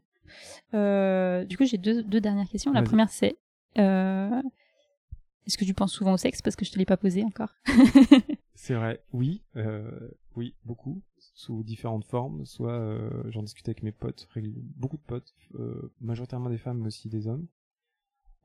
Euh, 0.74 1.44
du 1.46 1.58
coup, 1.58 1.66
j'ai 1.66 1.78
deux, 1.78 2.04
deux 2.04 2.22
dernières 2.22 2.48
questions. 2.48 2.72
La 2.72 2.84
première, 2.84 3.10
c'est 3.10 3.36
euh, 3.78 4.42
est-ce 5.46 5.58
que 5.58 5.66
tu 5.66 5.74
penses 5.74 5.94
souvent 5.94 6.14
au 6.14 6.18
sexe? 6.18 6.42
Parce 6.42 6.56
que 6.56 6.66
je 6.66 6.72
te 6.72 6.78
l'ai 6.78 6.86
pas 6.86 6.98
posé 6.98 7.24
encore 7.24 7.54
C'est 8.56 8.74
vrai, 8.76 9.04
oui, 9.12 9.44
euh, 9.58 10.10
oui, 10.36 10.56
beaucoup, 10.64 11.02
sous 11.20 11.64
différentes 11.64 12.06
formes. 12.06 12.46
Soit 12.46 12.72
euh, 12.72 13.30
j'en 13.32 13.44
discutais 13.44 13.70
avec 13.70 13.84
mes 13.84 13.92
potes, 13.92 14.28
beaucoup 14.78 14.98
de 14.98 15.02
potes, 15.04 15.34
euh, 15.56 15.92
majoritairement 16.00 16.50
des 16.50 16.58
femmes, 16.58 16.80
mais 16.80 16.88
aussi 16.88 17.10
des 17.10 17.28
hommes. 17.28 17.48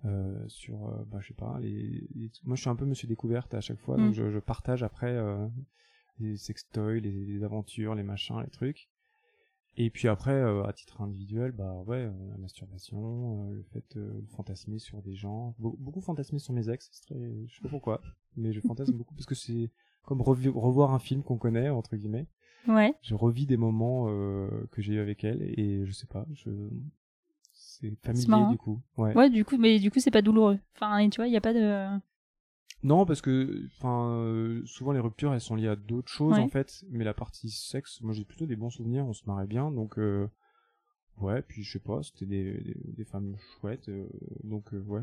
Euh, 0.07 0.49
sur, 0.49 0.89
euh, 0.89 1.05
bah, 1.09 1.19
je 1.21 1.29
sais 1.29 1.35
pas, 1.35 1.59
les, 1.61 2.09
les- 2.15 2.31
moi 2.45 2.57
je 2.57 2.63
suis 2.63 2.71
un 2.71 2.75
peu 2.77 2.87
monsieur 2.87 3.07
découverte 3.07 3.53
à 3.53 3.61
chaque 3.61 3.79
fois, 3.79 3.99
Mm. 3.99 4.07
donc 4.07 4.15
je, 4.15 4.31
je 4.31 4.39
partage 4.39 4.83
après 4.83 5.13
euh, 5.15 5.47
les 6.19 6.39
sextoys, 6.39 7.01
les, 7.01 7.27
les 7.27 7.45
aventures, 7.45 7.95
les 7.95 8.03
machins, 8.03 8.41
les 8.41 8.49
trucs. 8.49 8.89
Et 9.77 9.91
puis 9.91 10.09
après, 10.09 10.33
euh, 10.33 10.65
à 10.65 10.73
titre 10.73 11.03
individuel, 11.03 11.53
bah 11.53 11.75
ouais, 11.87 11.99
euh, 12.07 12.13
la 12.31 12.39
masturbation, 12.39 13.51
euh, 13.51 13.55
le 13.57 13.63
fait 13.63 13.97
euh, 13.97 14.21
de 14.23 14.29
fantasmer 14.31 14.79
sur 14.79 15.03
des 15.03 15.15
gens, 15.15 15.55
Be- 15.61 15.77
beaucoup 15.79 16.01
fantasmer 16.01 16.39
sur 16.39 16.55
mes 16.55 16.71
ex, 16.71 16.91
je 17.11 17.55
sais 17.55 17.61
pas 17.63 17.69
pourquoi, 17.69 18.01
mais 18.37 18.53
je 18.55 18.61
fantasme 18.61 18.97
beaucoup 18.97 19.15
parce 19.15 19.27
que 19.27 19.35
c'est 19.35 19.71
comme 20.05 20.23
revoir 20.23 20.93
un 20.95 20.99
film 20.99 21.23
qu'on 21.23 21.39
connaît 21.39 21.71
entre 21.71 21.97
guillemets. 21.97 22.27
Ouais. 22.69 22.95
Je 23.03 23.15
revis 23.15 23.47
des 23.47 23.57
moments 23.57 24.07
euh, 24.09 24.49
que 24.71 24.83
j'ai 24.83 24.95
eu 24.95 25.01
avec 25.01 25.25
elle 25.25 25.43
et 25.43 25.85
je 25.87 25.93
sais 25.93 26.07
pas, 26.07 26.27
je 26.33 26.51
c'est 27.53 27.95
familier 28.03 28.51
du 28.51 28.59
coup. 28.59 28.81
Ouais. 28.99 29.15
Ouais, 29.17 29.31
du 29.31 29.45
coup, 29.45 29.57
mais 29.57 29.79
du 29.79 29.91
coup, 29.91 30.01
c'est 30.01 30.11
pas 30.11 30.23
douloureux. 30.23 30.59
Enfin, 30.75 31.09
tu 31.09 31.17
vois, 31.17 31.29
il 31.29 31.33
y 31.33 31.37
a 31.37 31.41
pas 31.41 31.55
de. 31.55 31.99
Non, 32.83 33.05
parce 33.05 33.21
que 33.21 33.67
enfin 33.77 34.15
euh, 34.15 34.63
souvent 34.65 34.93
les 34.93 35.01
ruptures 35.01 35.35
elles 35.35 35.41
sont 35.43 35.55
liées 35.55 35.69
à 35.69 35.77
d'autres 35.77 36.09
choses 36.11 36.33
Ouais. 36.33 36.41
en 36.41 36.49
fait, 36.49 36.83
mais 36.91 37.05
la 37.05 37.13
partie 37.13 37.51
sexe, 37.51 38.01
moi 38.01 38.15
j'ai 38.15 38.25
plutôt 38.25 38.47
des 38.47 38.57
bons 38.57 38.71
souvenirs, 38.71 39.07
on 39.07 39.13
se 39.13 39.27
marrait 39.27 39.47
bien 39.47 39.71
donc 39.71 39.99
euh, 39.99 40.27
ouais, 41.19 41.43
puis 41.43 41.63
je 41.63 41.73
sais 41.73 41.79
pas, 41.79 42.03
c'était 42.03 42.25
des, 42.25 42.55
des, 42.55 42.77
des 42.97 43.05
femmes 43.05 43.37
chouettes 43.61 43.91
euh, 43.91 44.09
donc 44.45 44.73
ouais, 44.73 45.03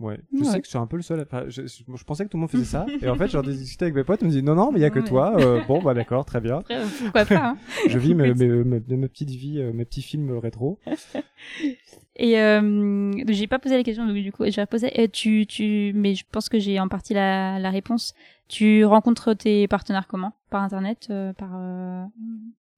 ouais, 0.00 0.18
je 0.32 0.38
Ouais. 0.38 0.44
sais 0.44 0.58
que 0.60 0.64
je 0.66 0.70
suis 0.70 0.78
un 0.78 0.86
peu 0.86 0.96
le 0.96 1.02
seul 1.02 1.20
à 1.20 1.22
enfin, 1.22 1.44
je, 1.48 1.62
je, 1.66 1.82
je 1.94 2.04
pensais 2.04 2.24
que 2.24 2.30
tout 2.30 2.36
le 2.36 2.40
monde 2.40 2.50
faisait 2.50 2.64
ça 2.64 2.84
et 3.02 3.08
en 3.08 3.14
fait 3.14 3.28
j'en 3.28 3.42
ai 3.42 3.52
discuté 3.54 3.84
avec 3.84 3.94
mes 3.94 4.04
potes, 4.04 4.20
ils 4.22 4.26
me 4.26 4.30
disent 4.30 4.42
non 4.42 4.54
non, 4.54 4.72
mais 4.72 4.78
il 4.80 4.82
y 4.82 4.86
a 4.86 4.90
que 4.90 4.98
Ouais. 5.00 5.04
toi. 5.08 5.34
Euh, 5.40 5.60
bon 5.68 5.80
bah 5.82 5.94
d'accord, 5.94 6.24
très 6.24 6.40
bien. 6.40 6.58
Après, 6.58 6.80
pourquoi 7.02 7.24
pas 7.26 7.36
hein. 7.50 7.56
Je 7.88 7.98
vis 7.98 8.14
mes, 8.14 8.34
mes, 8.34 8.48
mes, 8.64 8.80
mes 8.96 9.08
petites 9.08 9.30
vies, 9.30 9.60
euh, 9.60 9.72
mes 9.72 9.84
petits 9.84 10.02
films 10.02 10.36
rétro. 10.38 10.78
Et 12.16 12.38
euh, 12.38 13.12
j'ai 13.28 13.46
pas 13.46 13.58
posé 13.58 13.76
la 13.76 13.82
question, 13.82 14.06
donc 14.06 14.14
du 14.16 14.30
coup, 14.32 14.44
je 14.44 14.54
vais 14.56 14.62
reposer. 14.62 15.00
Et 15.00 15.08
tu, 15.08 15.46
tu, 15.46 15.92
mais 15.94 16.14
je 16.14 16.24
pense 16.30 16.48
que 16.50 16.58
j'ai 16.58 16.78
en 16.78 16.88
partie 16.88 17.14
la, 17.14 17.58
la 17.58 17.70
réponse. 17.70 18.14
Tu 18.48 18.84
rencontres 18.84 19.32
tes 19.34 19.66
partenaires 19.68 20.06
comment? 20.06 20.32
Par 20.50 20.62
internet, 20.62 21.06
euh, 21.10 21.32
par, 21.32 21.52
euh, 21.54 22.04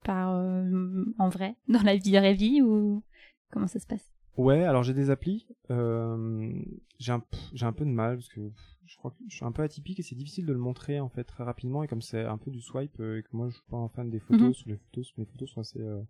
par 0.05 0.31
euh, 0.35 1.03
en 1.17 1.27
vrai, 1.29 1.55
dans 1.67 1.81
la 1.81 1.95
vie 1.97 2.11
vraie 2.11 2.33
vie 2.35 2.61
ou 2.61 3.03
comment 3.51 3.67
ça 3.67 3.79
se 3.79 3.87
passe? 3.87 4.12
Ouais, 4.37 4.63
alors 4.63 4.83
j'ai 4.83 4.93
des 4.93 5.09
applis. 5.11 5.47
Euh, 5.69 6.51
j'ai 6.99 7.11
un, 7.11 7.23
j'ai 7.53 7.65
un 7.65 7.73
peu 7.73 7.85
de 7.85 7.89
mal 7.91 8.17
parce 8.17 8.29
que 8.29 8.51
je 8.85 8.97
crois 8.97 9.11
que 9.11 9.17
je 9.27 9.35
suis 9.35 9.45
un 9.45 9.51
peu 9.51 9.61
atypique 9.61 9.99
et 9.99 10.03
c'est 10.03 10.15
difficile 10.15 10.45
de 10.45 10.53
le 10.53 10.59
montrer 10.59 10.99
en 10.99 11.09
fait 11.09 11.23
très 11.23 11.43
rapidement 11.43 11.83
et 11.83 11.87
comme 11.87 12.01
c'est 12.01 12.23
un 12.23 12.37
peu 12.37 12.49
du 12.51 12.61
swipe 12.61 12.99
euh, 12.99 13.19
et 13.19 13.23
que 13.23 13.29
moi 13.31 13.49
je 13.49 13.53
suis 13.55 13.63
pas 13.69 13.77
un 13.77 13.89
fan 13.89 14.09
des 14.09 14.19
photos, 14.19 14.47
Mhm. 14.47 14.53
sur 14.53 14.69
les 14.69 14.77
photos, 14.77 15.13
mes 15.17 15.25
photos 15.25 15.49
sont 15.51 15.61
assez 15.61 15.79
euh, 15.79 16.01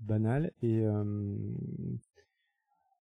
banales 0.00 0.52
et 0.62 0.80
euh, 0.80 1.36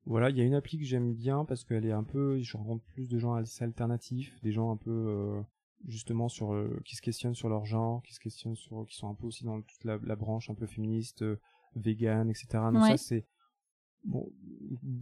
voilà, 0.06 0.30
il 0.30 0.38
y 0.38 0.42
a 0.42 0.44
une 0.44 0.54
appli 0.54 0.78
que 0.78 0.86
j'aime 0.86 1.14
bien 1.14 1.46
parce 1.46 1.64
qu'elle 1.64 1.86
est 1.86 1.92
un 1.94 2.04
peu, 2.04 2.38
je 2.42 2.58
rencontre 2.58 2.84
plus 2.94 3.08
de 3.08 3.18
gens 3.18 3.34
assez 3.36 3.64
alternatifs, 3.64 4.38
des 4.42 4.52
gens 4.52 4.70
un 4.72 4.78
peu 4.78 4.92
euh, 4.92 5.42
justement 5.88 6.28
sur 6.28 6.54
euh, 6.54 6.82
qui 6.84 6.96
se 6.98 7.02
questionnent 7.02 7.36
sur 7.36 7.48
leur 7.48 7.66
genre, 7.66 8.04
qui 8.04 8.14
se 8.14 8.20
questionnent 8.20 8.56
sur, 8.56 8.86
qui 8.86 8.96
sont 8.98 9.10
un 9.10 9.16
peu 9.16 9.28
aussi 9.28 9.46
dans 9.46 9.62
toute 9.62 9.84
la, 9.86 9.98
la 10.04 10.16
branche 10.18 10.50
un 10.50 10.56
peu 10.56 10.66
féministe, 10.68 11.24
vegan, 11.76 12.30
etc. 12.30 12.46
Donc 12.72 12.82
Ouais. 12.84 12.90
ça 12.90 12.98
c'est 12.98 13.26
bon. 14.04 14.32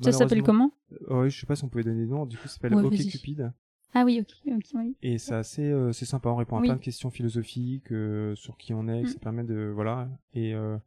Ça 0.02 0.12
s'appelle 0.12 0.44
comment 0.44 0.72
euh, 1.10 1.22
ouais, 1.24 1.30
je 1.30 1.40
sais 1.40 1.46
pas 1.46 1.56
si 1.56 1.64
on 1.64 1.70
pouvait 1.70 1.84
donner 1.84 2.06
des 2.06 2.12
noms. 2.12 2.26
Du 2.26 2.38
coup, 2.38 2.48
ça 2.48 2.56
s'appelle 2.56 2.76
Ouais, 2.76 2.84
OK. 2.84 2.96
Cupid. 2.96 3.52
Ah 3.94 4.04
oui, 4.06 4.20
ok, 4.22 4.54
ok, 4.56 4.66
oui. 4.76 4.96
Et 5.02 5.18
c'est 5.18 5.36
assez, 5.36 5.64
euh, 5.70 5.92
c'est 5.92 6.06
sympa. 6.06 6.30
On 6.30 6.36
répond 6.38 6.58
à 6.58 6.62
Oui. 6.62 6.68
plein 6.68 6.76
de 6.78 6.82
questions 6.82 7.10
philosophiques 7.10 7.92
euh, 7.92 8.36
sur 8.36 8.58
qui 8.58 8.74
on 8.74 8.88
est. 8.88 9.02
que 9.04 9.08
Mm. 9.08 9.12
Ça 9.12 9.20
permet 9.20 9.44
de, 9.44 9.72
voilà. 9.74 10.10
Et 10.34 10.54
euh, 10.56 10.78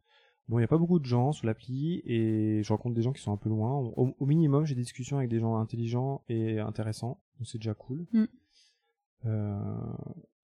bon, 0.47 0.57
il 0.57 0.61
y 0.61 0.65
a 0.65 0.67
pas 0.67 0.77
beaucoup 0.79 0.97
de 0.99 1.05
gens 1.05 1.31
sur 1.31 1.45
l'appli 1.45 2.01
et 2.05 2.61
je 2.63 2.69
rencontre 2.73 2.95
des 2.95 3.03
gens 3.03 3.13
qui 3.13 3.21
sont 3.21 3.31
un 3.31 3.37
peu 3.37 3.49
loin. 3.49 3.77
Au, 3.95 4.15
au 4.17 4.25
minimum, 4.25 4.65
j'ai 4.65 4.73
des 4.75 4.81
discussions 4.81 5.17
avec 5.17 5.29
des 5.29 5.39
gens 5.39 5.55
intelligents 5.57 6.23
et 6.29 6.59
intéressants. 6.59 7.21
Donc 7.37 7.47
c'est 7.47 7.59
déjà 7.59 7.73
cool. 7.75 8.05
Mm. 8.11 8.25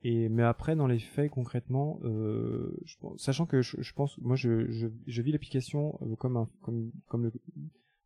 Et 0.03 0.29
mais 0.29 0.43
après, 0.43 0.75
dans 0.75 0.87
les 0.87 0.97
faits 0.99 1.29
concrètement, 1.31 1.99
euh, 2.03 2.75
je 2.85 2.95
sachant 3.17 3.45
que 3.45 3.61
je, 3.61 3.77
je 3.79 3.93
pense, 3.93 4.17
moi, 4.17 4.35
je, 4.35 4.69
je, 4.71 4.87
je 5.05 5.21
vis 5.21 5.31
l'application 5.31 5.99
euh, 6.01 6.15
comme 6.15 6.37
un, 6.37 6.49
comme, 6.63 6.91
comme 7.07 7.23
le, 7.25 7.31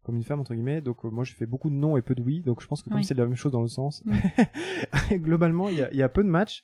comme 0.04 0.18
une 0.18 0.24
femme 0.24 0.42
entre 0.42 0.54
guillemets. 0.54 0.82
Donc 0.82 1.06
euh, 1.06 1.10
moi, 1.10 1.24
je 1.24 1.34
fais 1.34 1.46
beaucoup 1.46 1.70
de 1.70 1.76
non 1.76 1.96
et 1.96 2.02
peu 2.02 2.14
de 2.14 2.22
oui. 2.22 2.42
Donc 2.42 2.62
je 2.62 2.68
pense 2.68 2.82
que 2.82 2.90
comme 2.90 2.98
Oui. 3.00 3.06
c'est 3.06 3.14
la 3.14 3.26
même 3.26 3.36
chose 3.38 3.52
dans 3.54 3.62
le 3.62 3.70
sens, 3.70 4.04
Mm. 4.06 4.14
globalement, 5.16 5.70
il 5.70 5.78
y 5.78 5.82
a, 5.82 5.92
il 5.92 5.98
y 5.98 6.04
a 6.04 6.10
peu 6.10 6.24
de 6.24 6.30
matchs. 6.30 6.64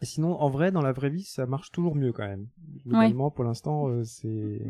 Et 0.00 0.06
sinon, 0.06 0.40
en 0.40 0.48
vrai, 0.48 0.70
dans 0.72 0.80
la 0.82 0.92
vraie 0.92 1.10
vie, 1.10 1.24
ça 1.24 1.44
marche 1.46 1.70
toujours 1.72 1.94
mieux 1.96 2.12
quand 2.12 2.26
même. 2.26 2.46
Globalement, 2.86 3.30
pour 3.30 3.44
l'instant, 3.44 3.88
euh, 3.88 4.04
c'est 4.04 4.60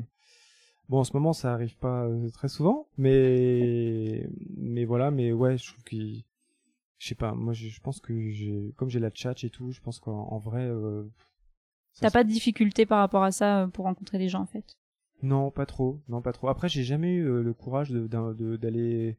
bon. 0.88 0.98
En 1.00 1.04
ce 1.04 1.12
moment, 1.12 1.32
ça 1.32 1.52
arrive 1.52 1.76
pas 1.76 2.08
très 2.32 2.48
souvent, 2.48 2.88
mais 2.96 4.26
mais 4.56 4.84
voilà. 4.84 5.10
Mais 5.10 5.32
ouais, 5.32 5.58
je 5.58 5.70
trouve 5.70 5.84
que 5.84 5.96
je 6.98 7.08
sais 7.08 7.14
pas. 7.14 7.32
Moi, 7.34 7.52
je, 7.52 7.80
pense 7.80 8.00
que 8.00 8.30
j'ai 8.30 8.72
comme 8.76 8.90
j'ai 8.90 9.00
la 9.00 9.10
chat 9.12 9.44
et 9.44 9.50
tout, 9.50 9.72
je 9.72 9.80
pense 9.80 10.00
qu'en 10.00 10.28
en 10.28 10.38
vrai, 10.38 10.66
euh, 10.66 11.04
T'as 12.00 12.10
pas 12.10 12.24
de 12.24 12.28
difficulté 12.28 12.86
par 12.86 12.98
rapport 12.98 13.24
à 13.24 13.32
ça 13.32 13.62
euh, 13.62 13.66
pour 13.66 13.84
rencontrer 13.84 14.18
des 14.18 14.28
gens 14.28 14.42
en 14.42 14.46
fait? 14.46 14.76
Non, 15.22 15.50
pas 15.50 15.66
trop. 15.66 16.00
Non, 16.08 16.22
pas 16.22 16.32
trop. 16.32 16.48
Après, 16.48 16.68
j'ai 16.68 16.84
jamais 16.84 17.14
eu 17.14 17.28
euh, 17.28 17.42
le 17.42 17.52
courage 17.52 17.90
d'aller 17.90 19.18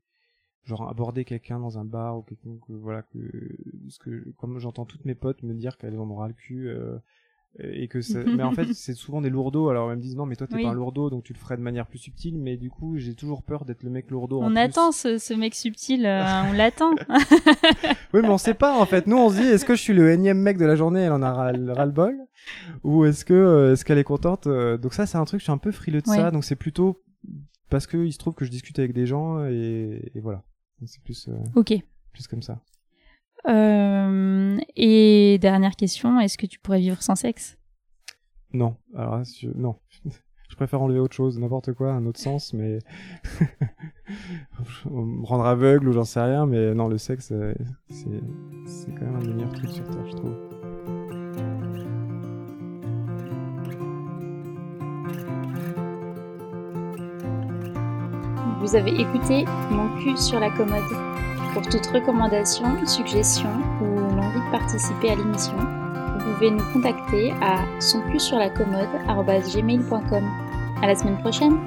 genre 0.64 0.88
aborder 0.88 1.26
quelqu'un 1.26 1.60
dans 1.60 1.78
un 1.78 1.86
bar 1.86 2.18
ou 2.18 2.22
quelqu'un 2.22 2.58
que 2.68 2.74
voilà 2.74 3.02
que 3.02 3.18
parce 3.84 3.98
que 3.98 4.30
comme 4.38 4.60
j'entends 4.60 4.86
toutes 4.86 5.06
mes 5.06 5.16
potes 5.16 5.42
me 5.42 5.54
dire 5.54 5.78
qu'elles 5.78 5.98
en 5.98 6.16
ras 6.16 6.28
le 6.28 6.34
cul 6.34 6.68
euh, 6.68 7.00
et 7.58 7.88
que 7.88 8.00
ça- 8.02 8.20
mais 8.38 8.44
en 8.44 8.52
fait 8.52 8.74
c'est 8.74 8.94
souvent 8.94 9.22
des 9.22 9.30
lourdeaux 9.30 9.70
alors 9.70 9.90
elles 9.92 9.98
me 9.98 10.02
disent 10.02 10.16
non 10.16 10.26
mais 10.28 10.36
toi 10.36 10.46
t'es 10.48 10.56
Oui. 10.56 10.64
pas 10.64 10.70
un 10.70 10.74
lourdeau 10.74 11.10
donc 11.10 11.24
tu 11.24 11.34
le 11.34 11.40
ferais 11.40 11.58
de 11.58 11.62
manière 11.62 11.88
plus 11.88 11.98
subtile 11.98 12.38
mais 12.38 12.58
du 12.58 12.70
coup 12.70 12.98
j'ai 12.98 13.16
toujours 13.16 13.42
peur 13.44 13.66
d'être 13.66 13.82
le 13.84 13.90
mec 13.90 14.12
lourdeau 14.12 14.42
en 14.42 14.46
On 14.46 14.50
plus. 14.50 14.60
attend 14.60 14.92
ce, 14.92 15.18
ce 15.18 15.34
mec 15.34 15.56
subtil, 15.56 16.06
euh, 16.06 16.24
on 16.50 16.54
l'attend. 16.54 16.92
oui 18.14 18.22
mais 18.22 18.30
on 18.30 18.38
sait 18.38 18.54
pas 18.54 18.78
en 18.80 18.86
fait 18.86 19.08
nous 19.08 19.18
on 19.18 19.30
se 19.30 19.36
dit 19.38 19.44
est-ce 19.48 19.66
que 19.66 19.76
je 19.76 19.82
suis 19.82 19.94
le 19.94 20.12
énième 20.12 20.40
mec 20.40 20.58
de 20.58 20.66
la 20.66 20.76
journée? 20.76 21.02
Elle 21.02 21.12
en 21.12 21.22
a 21.22 21.34
ras, 21.34 21.52
ras 21.74 21.86
le 21.86 21.92
bol 21.92 22.16
ou 22.84 23.06
est-ce 23.06 23.26
que 23.26 23.34
euh, 23.34 23.74
est-ce 23.74 23.84
qu'elle 23.84 23.98
est 23.98 24.04
contente? 24.04 24.48
Euh, 24.48 24.78
donc 24.78 24.94
ça 24.94 25.06
c'est 25.06 25.18
un 25.18 25.26
truc 25.26 25.40
je 25.40 25.46
suis 25.46 25.52
un 25.52 25.58
peu 25.58 25.72
frileux 25.72 26.02
de 26.02 26.10
Ouais. 26.10 26.18
ça 26.18 26.32
donc 26.32 26.44
c'est 26.44 26.56
plutôt 26.56 27.02
parce 27.70 27.88
que 27.88 27.98
il 27.98 28.14
se 28.14 28.18
trouve 28.20 28.34
que 28.36 28.46
je 28.46 28.52
discute 28.52 28.80
avec 28.80 28.94
des 28.94 29.06
gens 29.06 29.44
et, 29.46 30.12
et 30.16 30.20
voilà 30.20 30.44
c'est 30.86 31.02
plus 31.04 31.28
euh, 31.28 31.34
ok. 31.56 31.74
plus 32.14 32.28
comme 32.28 32.42
ça 32.42 32.62
Euh, 33.48 34.58
et 34.76 35.38
dernière 35.40 35.76
question, 35.76 36.20
est-ce 36.20 36.38
que 36.38 36.46
tu 36.46 36.60
pourrais 36.60 36.80
vivre 36.80 37.02
sans 37.02 37.16
sexe? 37.16 37.58
Non. 38.54 38.76
Alors 38.96 39.24
je- 39.24 39.50
non. 39.56 39.76
Je 40.50 40.56
préfère 40.56 40.82
enlever 40.82 40.98
autre 41.00 41.16
chose 41.16 41.38
n'importe 41.38 41.74
quoi 41.74 41.92
un 41.94 42.08
autre 42.08 42.20
sens 42.20 42.54
mais 42.54 42.80
me 44.90 45.24
rendre 45.24 45.46
aveugle 45.46 45.88
ou 45.90 45.92
j'en 45.94 46.06
sais 46.06 46.20
rien 46.22 46.48
mais 46.48 46.74
non 46.74 46.88
le 46.88 46.98
sexe 46.98 47.32
euh, 47.32 47.54
c'est 47.88 48.08
c'est 48.66 48.92
quand 48.96 49.06
même 49.06 49.16
un 49.18 49.20
des 49.20 49.32
meilleurs 49.34 49.54
trucs 49.54 49.70
sur 49.70 49.88
terre 49.88 50.08
je 50.08 50.16
trouve. 50.16 50.36
Vous 58.60 58.76
avez 58.76 58.92
écouté 59.00 59.46
Mon 59.72 59.90
cul 60.02 60.18
sur 60.18 60.40
la 60.40 60.50
commode. 60.50 60.84
Pour 61.54 61.64
toute 61.64 61.88
recommandation, 61.88 62.66
suggestion 62.86 63.50
ou 63.82 64.00
l'envie 64.16 64.40
de 64.40 64.52
participer 64.52 65.12
à 65.12 65.16
l'émission, 65.16 65.58
vous 65.58 66.34
pouvez 66.34 66.52
nous 66.52 66.64
contacter 66.74 67.34
à. 67.42 67.64
À 70.82 70.88
la 70.88 70.96
semaine 70.96 71.18
prochaine 71.18 71.58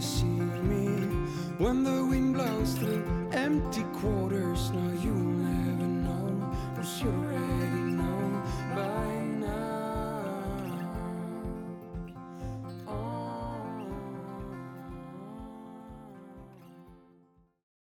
see 0.00 0.24
me? 0.24 1.06
When 1.58 1.84
the 1.84 2.04
wind 2.04 2.34
blows 2.34 2.74
through 2.74 3.04
empty 3.32 3.84
quarters, 4.00 4.39